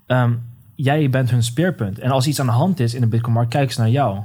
Ehm, 0.06 0.32
jij 0.74 1.10
bent 1.10 1.30
hun 1.30 1.42
speerpunt. 1.42 1.98
En 1.98 2.10
als 2.10 2.26
iets 2.26 2.40
aan 2.40 2.46
de 2.46 2.52
hand 2.52 2.80
is 2.80 2.94
in 2.94 3.00
de 3.00 3.06
Bitcoin-markt, 3.06 3.50
kijken 3.50 3.74
ze 3.74 3.80
naar 3.80 3.90
jou. 3.90 4.20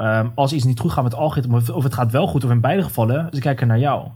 Ehm, 0.00 0.28
als 0.34 0.52
iets 0.52 0.64
niet 0.64 0.80
goed 0.80 0.92
gaat 0.92 1.02
met 1.02 1.12
het 1.12 1.20
algoritme, 1.20 1.56
of, 1.56 1.70
of 1.70 1.82
het 1.82 1.94
gaat 1.94 2.10
wel 2.12 2.26
goed, 2.26 2.44
of 2.44 2.50
in 2.50 2.60
beide 2.60 2.82
gevallen, 2.82 3.28
ze 3.32 3.40
kijken 3.40 3.66
naar 3.66 3.78
jou. 3.78 4.08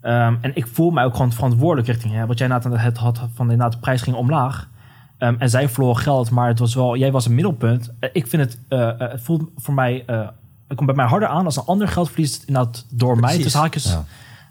Ehm, 0.00 0.34
en 0.40 0.56
ik 0.56 0.66
voel 0.66 0.90
mij 0.90 1.04
ook 1.04 1.14
gewoon 1.16 1.32
verantwoordelijk 1.32 1.86
richting 1.86 2.14
hè, 2.14 2.26
wat 2.26 2.38
jij 2.38 2.48
inderdaad 2.48 2.82
het 2.82 2.98
had 2.98 3.20
van 3.34 3.50
inderdaad 3.50 3.72
de 3.72 3.78
prijs 3.78 4.02
ging 4.02 4.16
omlaag. 4.16 4.68
Ehm, 5.18 5.34
en 5.38 5.50
zij 5.50 5.68
verloren 5.68 6.02
geld, 6.02 6.30
maar 6.30 6.48
het 6.48 6.58
was 6.58 6.74
wel, 6.74 6.96
jij 6.96 7.12
was 7.12 7.26
een 7.26 7.34
middelpunt. 7.34 7.92
Eh, 7.98 8.10
ik 8.12 8.26
vind 8.26 8.42
het, 8.42 8.58
eh, 8.68 8.88
eh, 8.88 8.98
het 8.98 9.20
voelt 9.20 9.50
voor 9.56 9.74
mij, 9.74 10.02
het 10.06 10.76
komt 10.76 10.86
bij 10.86 10.94
mij 10.94 11.06
harder 11.06 11.28
aan 11.28 11.44
als 11.44 11.56
een 11.56 11.66
ander 11.66 11.88
geld 11.88 12.10
verliest 12.10 12.44
inderdaad 12.44 12.86
door 12.90 13.18
mij, 13.18 13.38
tussen 13.38 13.60
haakjes, 13.60 13.84
Ja. 13.84 14.04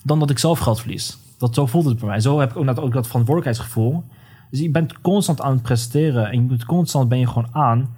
dan 0.04 0.20
dat 0.20 0.30
ik 0.30 0.40
zelf 0.40 0.60
geld 0.60 0.80
verlies. 0.80 1.18
Dat, 1.38 1.54
zo 1.56 1.66
voelt 1.66 1.86
het 1.86 2.00
bij 2.00 2.10
mij. 2.10 2.20
Zo 2.20 2.40
heb 2.40 2.50
ik 2.50 2.58
ook, 2.58 2.80
ook 2.80 2.94
dat 2.94 3.08
verantwoordelijkheidsgevoel. 3.08 4.04
Dus 4.52 4.60
je 4.60 4.72
bent 4.72 5.02
constant 5.02 5.42
aan 5.42 5.52
het 5.52 5.62
presteren 5.62 6.26
en 6.26 6.34
je 6.34 6.42
moet 6.42 6.66
constant 6.66 7.10
ben 7.10 7.20
je 7.20 7.28
gewoon 7.28 7.50
aan. 7.52 7.98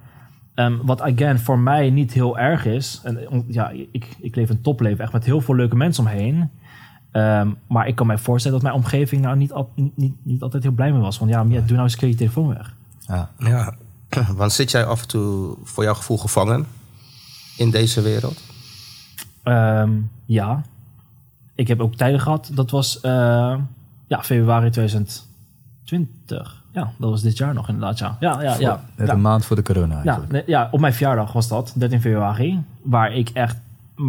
Ehm, 0.54 0.76
wat 0.82 1.00
again 1.00 1.38
voor 1.38 1.58
mij 1.58 1.90
niet 1.90 2.12
heel 2.12 2.38
erg 2.38 2.64
is. 2.64 3.00
En, 3.04 3.28
om- 3.30 3.44
ja, 3.48 3.70
ik, 3.92 4.06
ik 4.20 4.36
leef 4.36 4.48
een 4.50 4.60
topleven 4.60 5.04
echt 5.04 5.12
met 5.12 5.24
heel 5.24 5.40
veel 5.40 5.54
leuke 5.54 5.76
mensen 5.76 6.04
omheen. 6.04 6.50
Ehm, 7.10 7.50
maar 7.68 7.86
ik 7.88 7.94
kan 7.94 8.06
mij 8.06 8.18
voorstellen 8.18 8.60
dat 8.60 8.70
mijn 8.70 8.82
omgeving 8.82 9.22
nou 9.22 9.36
niet, 9.36 9.52
al- 9.52 9.72
niet, 9.74 9.96
niet, 9.96 10.14
niet 10.22 10.42
altijd 10.42 10.62
heel 10.62 10.72
blij 10.72 10.92
mee 10.92 11.00
was. 11.00 11.18
Van 11.18 11.28
ja, 11.28 11.42
maar 11.44 11.52
ja, 11.52 11.60
doe 11.60 11.70
nou 11.70 11.82
eens 11.82 11.92
een 11.92 11.98
keer 11.98 12.08
je 12.08 12.14
telefoon 12.14 12.48
weg. 12.48 12.74
Ja. 13.00 13.30
Ja, 13.38 13.74
want 14.36 14.52
zit 14.52 14.70
jij 14.70 14.84
af 14.84 15.02
en 15.02 15.08
toe 15.08 15.56
voor 15.62 15.84
jouw 15.84 15.94
gevoel 15.94 16.18
gevangen 16.18 16.66
in 17.56 17.70
deze 17.70 18.00
wereld? 18.00 18.42
Ehm, 19.42 19.90
ja, 20.26 20.62
ik 21.54 21.68
heb 21.68 21.80
ook 21.80 21.94
tijden 21.96 22.20
gehad. 22.20 22.50
Dat 22.54 22.70
was 22.70 23.00
eh, 23.00 23.58
ja, 24.06 24.22
februari 24.22 24.70
2020. 24.70 26.61
Ja, 26.72 26.90
dat 26.98 27.10
was 27.10 27.22
dit 27.22 27.36
jaar 27.38 27.54
nog 27.54 27.68
inderdaad. 27.68 27.98
Ja, 27.98 28.16
ja, 28.20 28.40
ja. 28.40 28.56
ja. 28.58 28.84
Net 28.96 29.06
ja. 29.06 29.12
een 29.14 29.20
maand 29.20 29.44
voor 29.44 29.56
de 29.56 29.62
corona 29.62 30.00
Ja, 30.02 30.12
eigenlijk. 30.16 30.46
ja, 30.46 30.68
op 30.70 30.80
mijn 30.80 30.92
verjaardag 30.92 31.32
was 31.32 31.48
dat, 31.48 31.72
13 31.76 32.00
februari. 32.00 32.62
Waar 32.82 33.12
ik 33.12 33.28
echt 33.28 33.56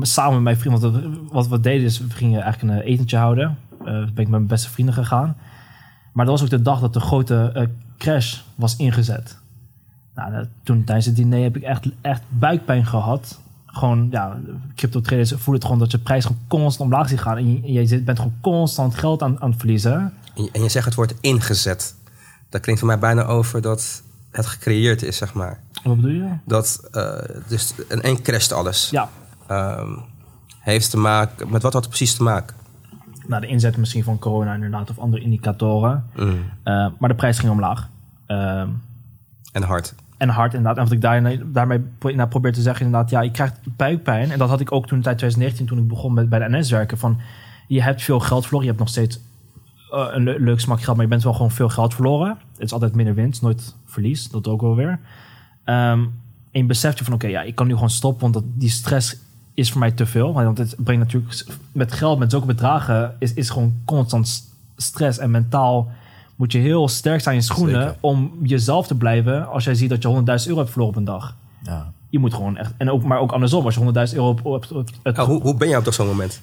samen 0.01 0.33
met 0.33 0.41
mijn 0.43 0.57
vrienden... 0.57 1.27
wat 1.31 1.47
we 1.47 1.59
deden 1.59 1.85
is, 1.85 1.99
we 1.99 2.09
gingen 2.09 2.41
eigenlijk 2.41 2.73
een 2.73 2.81
etentje 2.85 3.17
houden. 3.17 3.57
Eh 3.79 3.85
ben 3.85 4.03
ik 4.03 4.15
met 4.15 4.29
mijn 4.29 4.47
beste 4.47 4.69
vrienden 4.69 4.93
gegaan. 4.95 5.35
Maar 6.13 6.25
dat 6.25 6.33
was 6.39 6.43
ook 6.43 6.57
de 6.57 6.61
dag 6.61 6.79
dat 6.79 6.93
de 6.93 6.99
grote 6.99 7.51
eh, 7.53 7.63
crash 7.97 8.39
was 8.55 8.75
ingezet. 8.75 9.37
Nou, 10.15 10.45
toen 10.63 10.83
tijdens 10.83 11.05
het 11.05 11.15
diner 11.15 11.41
heb 11.43 11.55
ik 11.55 11.63
echt, 11.63 11.85
echt 12.01 12.21
buikpijn 12.29 12.85
gehad. 12.85 13.39
Gewoon, 13.65 14.07
ja, 14.11 14.37
crypto 14.75 15.01
traders 15.01 15.29
voelen 15.31 15.53
het 15.53 15.63
gewoon 15.63 15.79
dat 15.79 15.91
je 15.91 15.97
prijs 15.97 16.25
gewoon 16.25 16.41
constant 16.47 16.91
omlaag 16.91 17.09
ziet 17.09 17.19
gaan. 17.21 17.37
En 17.37 17.73
je, 17.73 18.01
bent 18.03 18.17
gewoon 18.17 18.33
constant 18.41 18.95
geld 18.95 19.21
aan, 19.23 19.41
aan 19.41 19.49
het 19.49 19.59
verliezen. 19.59 20.13
En 20.35 20.43
je- 20.43 20.49
En 20.51 20.61
je 20.61 20.69
zegt 20.69 20.85
het 20.85 20.95
woord 20.95 21.13
ingezet. 21.21 21.95
Dat 22.53 22.61
klinkt 22.61 22.79
voor 22.81 22.89
mij 22.89 22.99
bijna 22.99 23.23
over 23.23 23.61
dat 23.61 24.03
het 24.31 24.45
gecreëerd 24.45 25.01
is, 25.03 25.17
zeg 25.17 25.33
maar. 25.33 25.59
Wat 25.83 25.95
bedoel 25.95 26.11
je? 26.11 26.29
Dat, 26.45 26.87
eh, 26.91 27.17
dus 27.47 27.73
in 27.89 28.01
één 28.01 28.21
crasht 28.21 28.51
alles. 28.51 28.89
Ja, 28.89 29.09
Ehm, 29.47 29.89
heeft 30.59 30.89
te 30.89 30.97
maken, 30.97 31.49
met 31.51 31.61
wat 31.61 31.73
had 31.73 31.81
het 31.81 31.89
precies 31.89 32.15
te 32.15 32.23
maken? 32.23 32.55
nou, 33.27 33.41
de 33.41 33.47
inzet 33.47 33.77
misschien 33.77 34.03
van 34.03 34.19
corona 34.19 34.53
inderdaad 34.53 34.89
of 34.89 34.99
andere 34.99 35.23
indicatoren. 35.23 36.05
Mm. 36.15 36.43
Eh, 36.63 36.87
maar 36.99 37.09
de 37.09 37.15
prijs 37.15 37.39
ging 37.39 37.51
omlaag. 37.51 37.89
Ehm, 38.25 38.67
En 39.51 39.63
hard. 39.63 39.93
en 40.17 40.29
hard 40.29 40.53
inderdaad. 40.53 40.77
En 40.77 40.83
wat 40.83 40.91
ik 40.93 41.01
daar, 41.01 41.37
daarmee 41.51 41.81
nou, 41.99 42.29
probeer 42.29 42.53
te 42.53 42.61
zeggen 42.61 42.85
inderdaad, 42.85 43.09
ja, 43.09 43.21
je 43.21 43.31
krijgt 43.31 43.55
buikpijn. 43.63 44.31
En 44.31 44.37
dat 44.39 44.49
had 44.49 44.59
ik 44.59 44.71
ook 44.71 44.87
toen 44.87 44.97
in 44.97 45.03
2019, 45.03 45.65
toen 45.65 45.77
ik 45.77 45.87
begon 45.87 46.13
met, 46.13 46.29
bij 46.29 46.39
de 46.39 46.57
NS 46.57 46.71
werken. 46.71 46.97
Van, 46.97 47.19
je 47.67 47.81
hebt 47.81 48.01
veel 48.01 48.19
geld 48.19 48.41
verloren. 48.43 48.65
Je 48.67 48.73
hebt 48.73 48.83
nog 48.83 48.89
steeds 48.93 49.19
een 49.93 50.23
le- 50.23 50.35
leuk 50.39 50.59
smak 50.59 50.81
geld, 50.81 50.95
maar 50.95 51.05
je 51.05 51.11
bent 51.11 51.23
wel 51.23 51.33
gewoon 51.33 51.51
veel 51.51 51.69
geld 51.69 51.93
verloren. 51.93 52.37
Het 52.51 52.61
is 52.61 52.73
altijd 52.73 52.95
minder 52.95 53.13
winst, 53.15 53.41
nooit 53.41 53.75
verlies. 53.85 54.29
Dat 54.29 54.47
ook 54.47 54.61
wel 54.61 54.75
weer. 54.75 54.99
Ehm, 55.63 55.99
en 56.51 56.61
je 56.61 56.65
beseft 56.65 56.97
je 56.97 57.03
van, 57.03 57.13
oké, 57.13 57.27
ja, 57.27 57.41
ik 57.41 57.55
kan 57.55 57.67
nu 57.67 57.73
gewoon 57.73 57.89
stoppen, 57.89 58.21
want 58.21 58.33
dat, 58.33 58.43
die 58.53 58.69
stress 58.69 59.17
is 59.53 59.71
voor 59.71 59.79
mij 59.79 59.91
te 59.91 60.05
veel. 60.05 60.33
Want 60.33 60.57
het 60.57 60.75
brengt 60.77 61.03
natuurlijk 61.03 61.45
met 61.71 61.91
geld, 61.91 62.19
met 62.19 62.31
zulke 62.31 62.45
bedragen, 62.45 63.15
is, 63.19 63.33
is 63.33 63.49
gewoon 63.49 63.73
constant 63.85 64.43
stress. 64.77 65.17
En 65.19 65.31
mentaal 65.31 65.91
moet 66.35 66.51
je 66.51 66.57
heel 66.59 66.87
sterk 66.87 67.21
zijn 67.21 67.35
in 67.35 67.41
je 67.41 67.47
schoenen 67.47 67.81
Zeker. 67.81 67.97
om 67.99 68.31
jezelf 68.41 68.87
te 68.87 68.95
blijven 68.95 69.47
als 69.49 69.63
jij 69.63 69.75
ziet 69.75 69.89
dat 69.89 70.01
je 70.01 70.07
100.000 70.41 70.47
euro 70.47 70.59
hebt 70.59 70.69
verloren 70.71 70.93
op 70.93 70.95
een 70.95 71.05
dag. 71.05 71.35
Ja. 71.63 71.91
Je 72.09 72.19
moet 72.19 72.33
gewoon 72.33 72.57
echt, 72.57 72.73
en 72.77 72.89
ook, 72.89 73.03
maar 73.03 73.19
ook 73.19 73.31
andersom, 73.31 73.65
als 73.65 73.75
je 73.75 74.07
100.000 74.09 74.15
euro 74.15 74.29
op, 74.29 74.45
op, 74.45 74.65
op 74.71 74.89
het 75.03 75.19
Oh, 75.19 75.25
hoe, 75.25 75.41
hoe 75.41 75.55
ben 75.55 75.67
jij 75.67 75.77
op 75.77 75.93
zo'n 75.93 76.07
moment? 76.07 76.41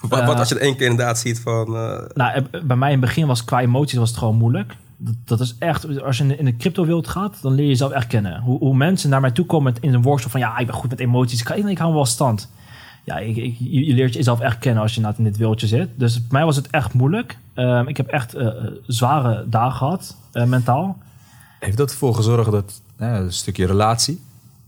Wat, 0.00 0.10
wat 0.10 0.20
Eh, 0.34 0.38
als 0.38 0.48
je 0.48 0.54
het 0.54 0.62
één 0.62 0.76
keer 0.76 0.86
inderdaad 0.90 1.18
ziet 1.18 1.40
van... 1.40 1.66
eh, 1.76 2.00
Nou, 2.14 2.32
eh, 2.50 2.62
bij 2.62 2.76
mij 2.76 2.92
in 2.92 2.96
het 3.00 3.04
begin 3.06 3.26
was 3.26 3.44
qua 3.44 3.60
emoties 3.60 3.98
was 3.98 4.08
het 4.08 4.18
gewoon 4.18 4.36
moeilijk. 4.36 4.76
Dat, 4.96 5.14
dat 5.24 5.40
is 5.40 5.56
echt, 5.58 6.02
als 6.02 6.16
je 6.16 6.22
in 6.22 6.28
de- 6.28 6.36
in 6.36 6.44
de 6.44 6.56
crypto-wereld 6.56 7.08
gaat, 7.08 7.38
dan 7.42 7.52
leer 7.52 7.62
je 7.64 7.70
jezelf 7.70 7.92
echt 7.92 8.06
kennen. 8.06 8.40
Hoe, 8.40 8.58
hoe 8.58 8.76
mensen 8.76 9.10
naar 9.10 9.20
mij 9.20 9.30
toe 9.30 9.46
komen 9.46 9.72
met- 9.72 9.82
in 9.82 9.94
een 9.94 10.02
workshop 10.02 10.30
van, 10.30 10.40
ja, 10.40 10.58
ik 10.58 10.66
ben 10.66 10.74
goed 10.74 10.90
met 10.90 11.00
emoties, 11.00 11.40
ik, 11.42 11.48
ik 11.48 11.78
hou 11.78 11.94
wel 11.94 12.06
stand. 12.06 12.50
Ja, 13.04 13.18
ik, 13.18 13.36
ik- 13.36 13.56
je, 13.58 13.84
je 13.86 13.94
leert 13.94 14.14
jezelf 14.14 14.40
echt 14.40 14.58
kennen 14.58 14.82
als 14.82 14.94
je 14.94 15.12
in 15.16 15.24
dit 15.24 15.36
wereldje 15.36 15.66
zit. 15.66 15.88
Dus 15.96 16.14
voor 16.14 16.22
mij 16.28 16.44
was 16.44 16.56
het 16.56 16.66
echt 16.70 16.92
moeilijk. 16.92 17.38
Ehm, 17.54 17.88
ik 17.88 17.96
heb 17.96 18.06
echt 18.06 18.34
zware 18.86 19.44
dagen 19.48 19.76
gehad, 19.76 20.16
eh, 20.32 20.44
mentaal. 20.44 20.98
Heeft 21.60 21.76
dat 21.76 21.90
ervoor 21.90 22.14
gezorgd 22.14 22.50
dat 22.50 22.80
een 22.96 23.32
stukje 23.32 23.66
relatie? 23.66 24.22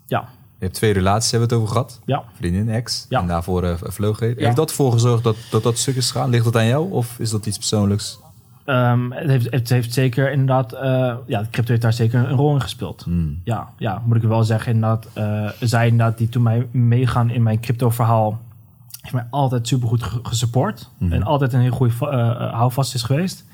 Ja, 0.07 0.29
Je 0.61 0.67
hebt 0.67 0.75
twee 0.79 0.93
relaties, 0.93 1.31
hebben 1.31 1.49
we 1.49 1.55
het 1.55 1.63
over 1.65 1.75
gehad. 1.77 2.01
ja. 2.05 2.23
Vriendin, 2.35 2.69
ex. 2.71 3.07
Ja. 3.09 3.21
En 3.21 3.27
daarvoor 3.27 3.63
eh 3.65 3.75
vloog. 3.79 4.21
Ja. 4.21 4.27
Heeft 4.37 4.57
dat 4.57 4.69
ervoor 4.71 4.93
gezorgd 4.93 5.25
dat, 5.25 5.37
dat 5.51 5.63
dat 5.63 5.79
stuk 5.79 5.97
is 5.97 6.11
gegaan? 6.11 6.31
Ligt 6.31 6.45
dat 6.45 6.57
aan 6.57 6.67
jou 6.67 6.91
of 6.93 7.19
is 7.19 7.31
dat 7.31 7.47
iets 7.47 7.57
persoonlijks? 7.59 8.19
Ehm, 8.65 9.11
het, 9.11 9.29
heeft, 9.29 9.51
het 9.51 9.69
heeft 9.69 9.93
zeker 9.95 10.33
inderdaad, 10.33 10.73
eh, 10.73 11.15
ja, 11.27 11.41
crypto 11.51 11.71
heeft 11.71 11.83
daar 11.83 11.93
zeker 11.93 12.29
een 12.29 12.37
rol 12.37 12.55
in 12.55 12.61
gespeeld. 12.61 13.03
Hmm. 13.03 13.41
Ja, 13.45 13.69
ja, 13.79 14.03
moet 14.05 14.17
ik 14.17 14.23
wel 14.23 14.45
zeggen. 14.45 14.73
Inderdaad, 14.73 15.07
eh 15.13 15.49
zij 15.61 15.87
inderdaad 15.89 16.19
die 16.19 16.29
toen 16.29 16.43
mij 16.43 16.67
meegaan 16.71 17.31
in 17.31 17.43
mijn 17.43 17.61
crypto 17.61 17.91
verhaal, 17.91 18.41
heeft 19.01 19.15
mij 19.15 19.27
altijd 19.31 19.69
supergoed 19.69 20.03
ge- 20.03 20.21
gesupport. 20.23 20.91
Mhm. 20.99 21.13
En 21.13 21.23
altijd 21.23 21.53
een 21.53 21.61
heel 21.61 21.71
goede 21.71 21.93
va- 21.93 22.51
houvast 22.53 22.95
is 22.95 23.03
geweest. 23.03 23.45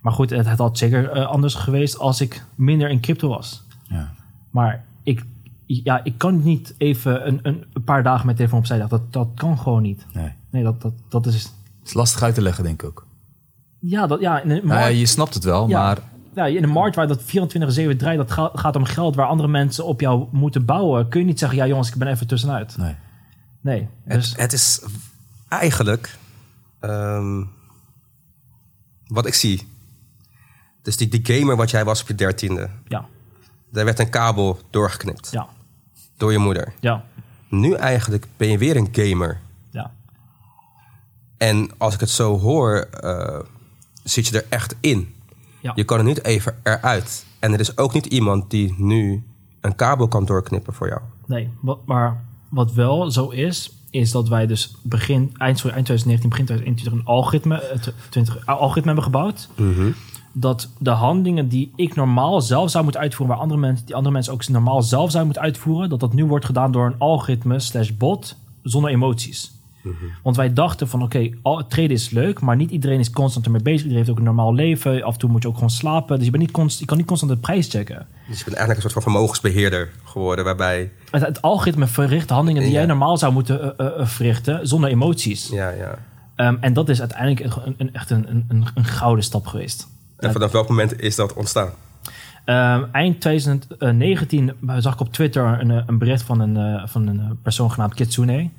Maar 0.00 0.12
goed, 0.12 0.30
het, 0.30 0.46
het 0.48 0.58
had 0.58 0.78
zeker 0.78 1.24
anders 1.24 1.54
geweest 1.54 1.98
als 1.98 2.20
ik 2.20 2.44
minder 2.54 2.90
in 2.90 3.00
crypto 3.00 3.28
was. 3.28 3.62
Ja. 3.82 4.12
Maar 4.50 4.84
ik, 5.02 5.24
ja, 5.84 6.04
ik 6.04 6.18
kan 6.18 6.42
niet 6.42 6.74
even 6.78 7.26
een, 7.26 7.38
een, 7.42 7.64
een 7.72 7.84
paar 7.84 8.02
dagen 8.02 8.24
mijn 8.24 8.36
telefoon 8.36 8.58
opzij 8.58 8.78
leggen. 8.78 8.98
Dat, 8.98 9.12
dat 9.12 9.28
kan 9.34 9.58
gewoon 9.58 9.82
niet. 9.82 10.06
Nee. 10.12 10.32
Nee, 10.50 10.62
dat, 10.62 10.80
dat, 10.80 10.92
dat 11.08 11.26
is... 11.26 11.34
Het 11.78 11.86
is 11.88 11.92
lastig 11.94 12.22
uit 12.22 12.34
te 12.34 12.42
leggen, 12.42 12.64
denk 12.64 12.82
ik 12.82 12.88
ook. 12.88 13.06
Ja, 13.78 14.06
dat, 14.06 14.20
ja, 14.20 14.40
in 14.40 14.48
Nou 14.48 14.66
ja, 14.80 14.86
je 14.86 15.06
snapt 15.06 15.34
het 15.34 15.44
wel, 15.44 15.68
Ja. 15.68 15.82
maar 15.82 15.98
ja, 16.34 16.46
in 16.46 16.62
een 16.62 16.68
markt 16.70 16.96
waar 16.96 17.06
dat 17.06 17.22
24-7 17.22 17.24
draait, 17.96 18.16
dat 18.18 18.30
ga- 18.30 18.50
gaat 18.54 18.76
om 18.76 18.84
geld 18.84 19.14
waar 19.14 19.26
andere 19.26 19.48
mensen 19.48 19.84
op 19.84 20.00
jou 20.00 20.26
moeten 20.32 20.64
bouwen. 20.64 21.08
Kun 21.08 21.20
je 21.20 21.26
niet 21.26 21.38
zeggen, 21.38 21.58
ja 21.58 21.66
jongens, 21.66 21.88
ik 21.88 21.94
ben 21.96 22.08
even 22.08 22.26
tussenuit. 22.26 22.76
nee. 22.76 22.94
Nee, 23.60 23.88
dus 24.04 24.28
het, 24.30 24.40
het 24.40 24.52
is 24.52 24.82
eigenlijk... 25.48 26.18
ehm, 26.80 27.42
wat 29.06 29.26
ik 29.26 29.34
zie. 29.34 29.68
Dus 30.82 30.96
die, 30.96 31.08
die 31.08 31.36
gamer 31.36 31.56
wat 31.56 31.70
jij 31.70 31.84
was 31.84 32.00
op 32.02 32.08
je 32.08 32.14
dertiende. 32.14 32.70
ja, 32.88 33.04
Daar 33.72 33.84
werd 33.84 33.98
een 33.98 34.10
kabel 34.10 34.58
doorgeknipt. 34.70 35.28
ja, 35.30 35.46
Door 36.18 36.32
je 36.32 36.38
moeder. 36.38 36.72
ja, 36.80 37.04
Nu 37.48 37.72
eigenlijk 37.74 38.26
ben 38.36 38.48
je 38.48 38.58
weer 38.58 38.76
een 38.76 38.88
gamer. 38.92 39.40
ja. 39.70 39.90
En 41.36 41.70
als 41.78 41.94
ik 41.94 42.00
het 42.00 42.10
zo 42.10 42.38
hoor, 42.38 42.74
eh, 42.78 43.38
zit 44.02 44.26
je 44.26 44.40
er 44.40 44.46
echt 44.48 44.74
in. 44.80 45.14
Ja. 45.60 45.72
Je 45.74 45.84
kan 45.84 45.98
er 45.98 46.04
niet 46.04 46.24
even 46.24 46.56
eruit. 46.62 47.26
En 47.38 47.52
er 47.52 47.60
is 47.60 47.76
ook 47.76 47.92
niet 47.94 48.06
iemand 48.06 48.50
die 48.50 48.74
nu 48.78 49.22
een 49.60 49.74
kabel 49.74 50.08
kan 50.08 50.24
doorknippen 50.24 50.74
voor 50.74 50.88
jou. 50.88 51.00
Nee, 51.26 51.50
wat, 51.60 51.78
maar 51.86 52.24
wat 52.48 52.72
wel 52.72 53.10
zo 53.10 53.28
is, 53.28 53.72
is 53.90 54.10
dat 54.10 54.28
wij 54.28 54.46
dus 54.46 54.74
begin, 54.82 55.34
eind, 55.36 55.58
sorry, 55.58 55.74
eind 55.74 55.86
2019, 55.86 56.28
begin 56.28 56.44
2021 56.44 56.92
een 56.92 57.06
algoritme, 57.14 57.60
eh, 57.62 57.78
tw- 57.80 58.10
20, 58.10 58.46
algoritme 58.46 58.86
hebben 58.86 59.04
gebouwd. 59.04 59.48
Dat 60.32 60.68
de 60.78 60.90
handelingen 60.90 61.48
die 61.48 61.72
ik 61.76 61.94
normaal 61.94 62.40
zelf 62.40 62.70
zou 62.70 62.84
moeten 62.84 63.00
uitvoeren, 63.00 63.34
waar 63.34 63.44
andere 63.44 63.60
mensen, 63.60 63.86
die 63.86 63.94
andere 63.94 64.14
mensen 64.14 64.32
ook 64.32 64.48
normaal 64.48 64.82
zelf 64.82 65.10
zouden 65.10 65.24
moeten 65.24 65.42
uitvoeren, 65.42 65.88
dat 65.88 66.00
dat 66.00 66.12
nu 66.12 66.24
wordt 66.24 66.44
gedaan 66.44 66.72
door 66.72 66.86
een 66.86 66.98
algoritme 66.98 67.58
slash 67.60 67.90
bot 67.90 68.36
zonder 68.62 68.90
emoties. 68.90 69.56
Want 70.22 70.36
wij 70.36 70.52
dachten 70.52 70.88
van 70.88 71.02
oké, 71.02 71.30
al 71.42 71.66
traden 71.66 71.90
is 71.90 72.10
leuk, 72.10 72.40
maar 72.40 72.56
niet 72.56 72.70
iedereen 72.70 72.98
is 72.98 73.10
constant 73.10 73.44
ermee 73.44 73.62
bezig. 73.62 73.80
Iedereen 73.80 73.98
heeft 73.98 74.10
ook 74.10 74.18
een 74.18 74.24
normaal 74.24 74.54
leven. 74.54 75.02
Af 75.02 75.12
en 75.12 75.18
toe 75.18 75.30
moet 75.30 75.42
je 75.42 75.48
ook 75.48 75.54
gewoon 75.54 75.70
slapen. 75.70 76.16
Dus 76.16 76.24
je, 76.24 76.30
bent 76.30 76.42
niet 76.42 76.78
je 76.78 76.84
kan 76.84 76.96
niet 76.96 77.06
constant 77.06 77.32
de 77.32 77.38
prijs 77.38 77.68
checken. 77.68 78.06
Dus 78.28 78.38
je 78.38 78.44
bent 78.44 78.56
eigenlijk 78.56 78.76
een 78.76 78.90
soort 78.90 78.92
van 78.92 79.12
vermogensbeheerder 79.12 79.90
geworden, 80.04 80.44
waarbij... 80.44 80.90
Het, 81.10 81.22
het 81.22 81.42
algoritme 81.42 81.86
verricht 81.86 82.30
handelingen 82.30 82.62
die 82.62 82.72
Ja. 82.72 82.78
jij 82.78 82.86
normaal 82.86 83.16
zou 83.16 83.32
moeten 83.32 83.78
eh, 83.78 83.86
eh, 83.86 84.00
eh, 84.00 84.06
verrichten 84.06 84.68
zonder 84.68 84.90
emoties. 84.90 85.48
Ja, 85.48 85.70
ja. 85.70 85.98
Ehm, 86.34 86.56
en 86.60 86.72
dat 86.72 86.88
is 86.88 87.00
uiteindelijk 87.00 87.40
een, 87.40 87.74
een, 87.78 87.94
echt 87.94 88.10
een, 88.10 88.44
een 88.74 88.84
gouden 88.84 89.24
stap 89.24 89.46
geweest. 89.46 89.88
En 90.18 90.32
vanaf 90.32 90.52
welk 90.52 90.68
moment 90.68 91.00
is 91.00 91.16
dat 91.16 91.32
ontstaan? 91.32 91.70
Ehm, 92.44 92.84
eind 92.92 93.20
2019 93.20 94.52
zag 94.78 94.92
ik 94.92 95.00
op 95.00 95.12
Twitter 95.12 95.60
een, 95.60 95.70
eh, 95.70 95.82
een 95.86 95.98
bericht 95.98 96.22
van 96.22 96.40
een, 96.40 96.56
eh, 96.56 96.86
van 96.86 97.06
een 97.06 97.20
eh, 97.20 97.30
persoon 97.42 97.70
genaamd 97.70 97.94
Kitsune. 97.94 98.50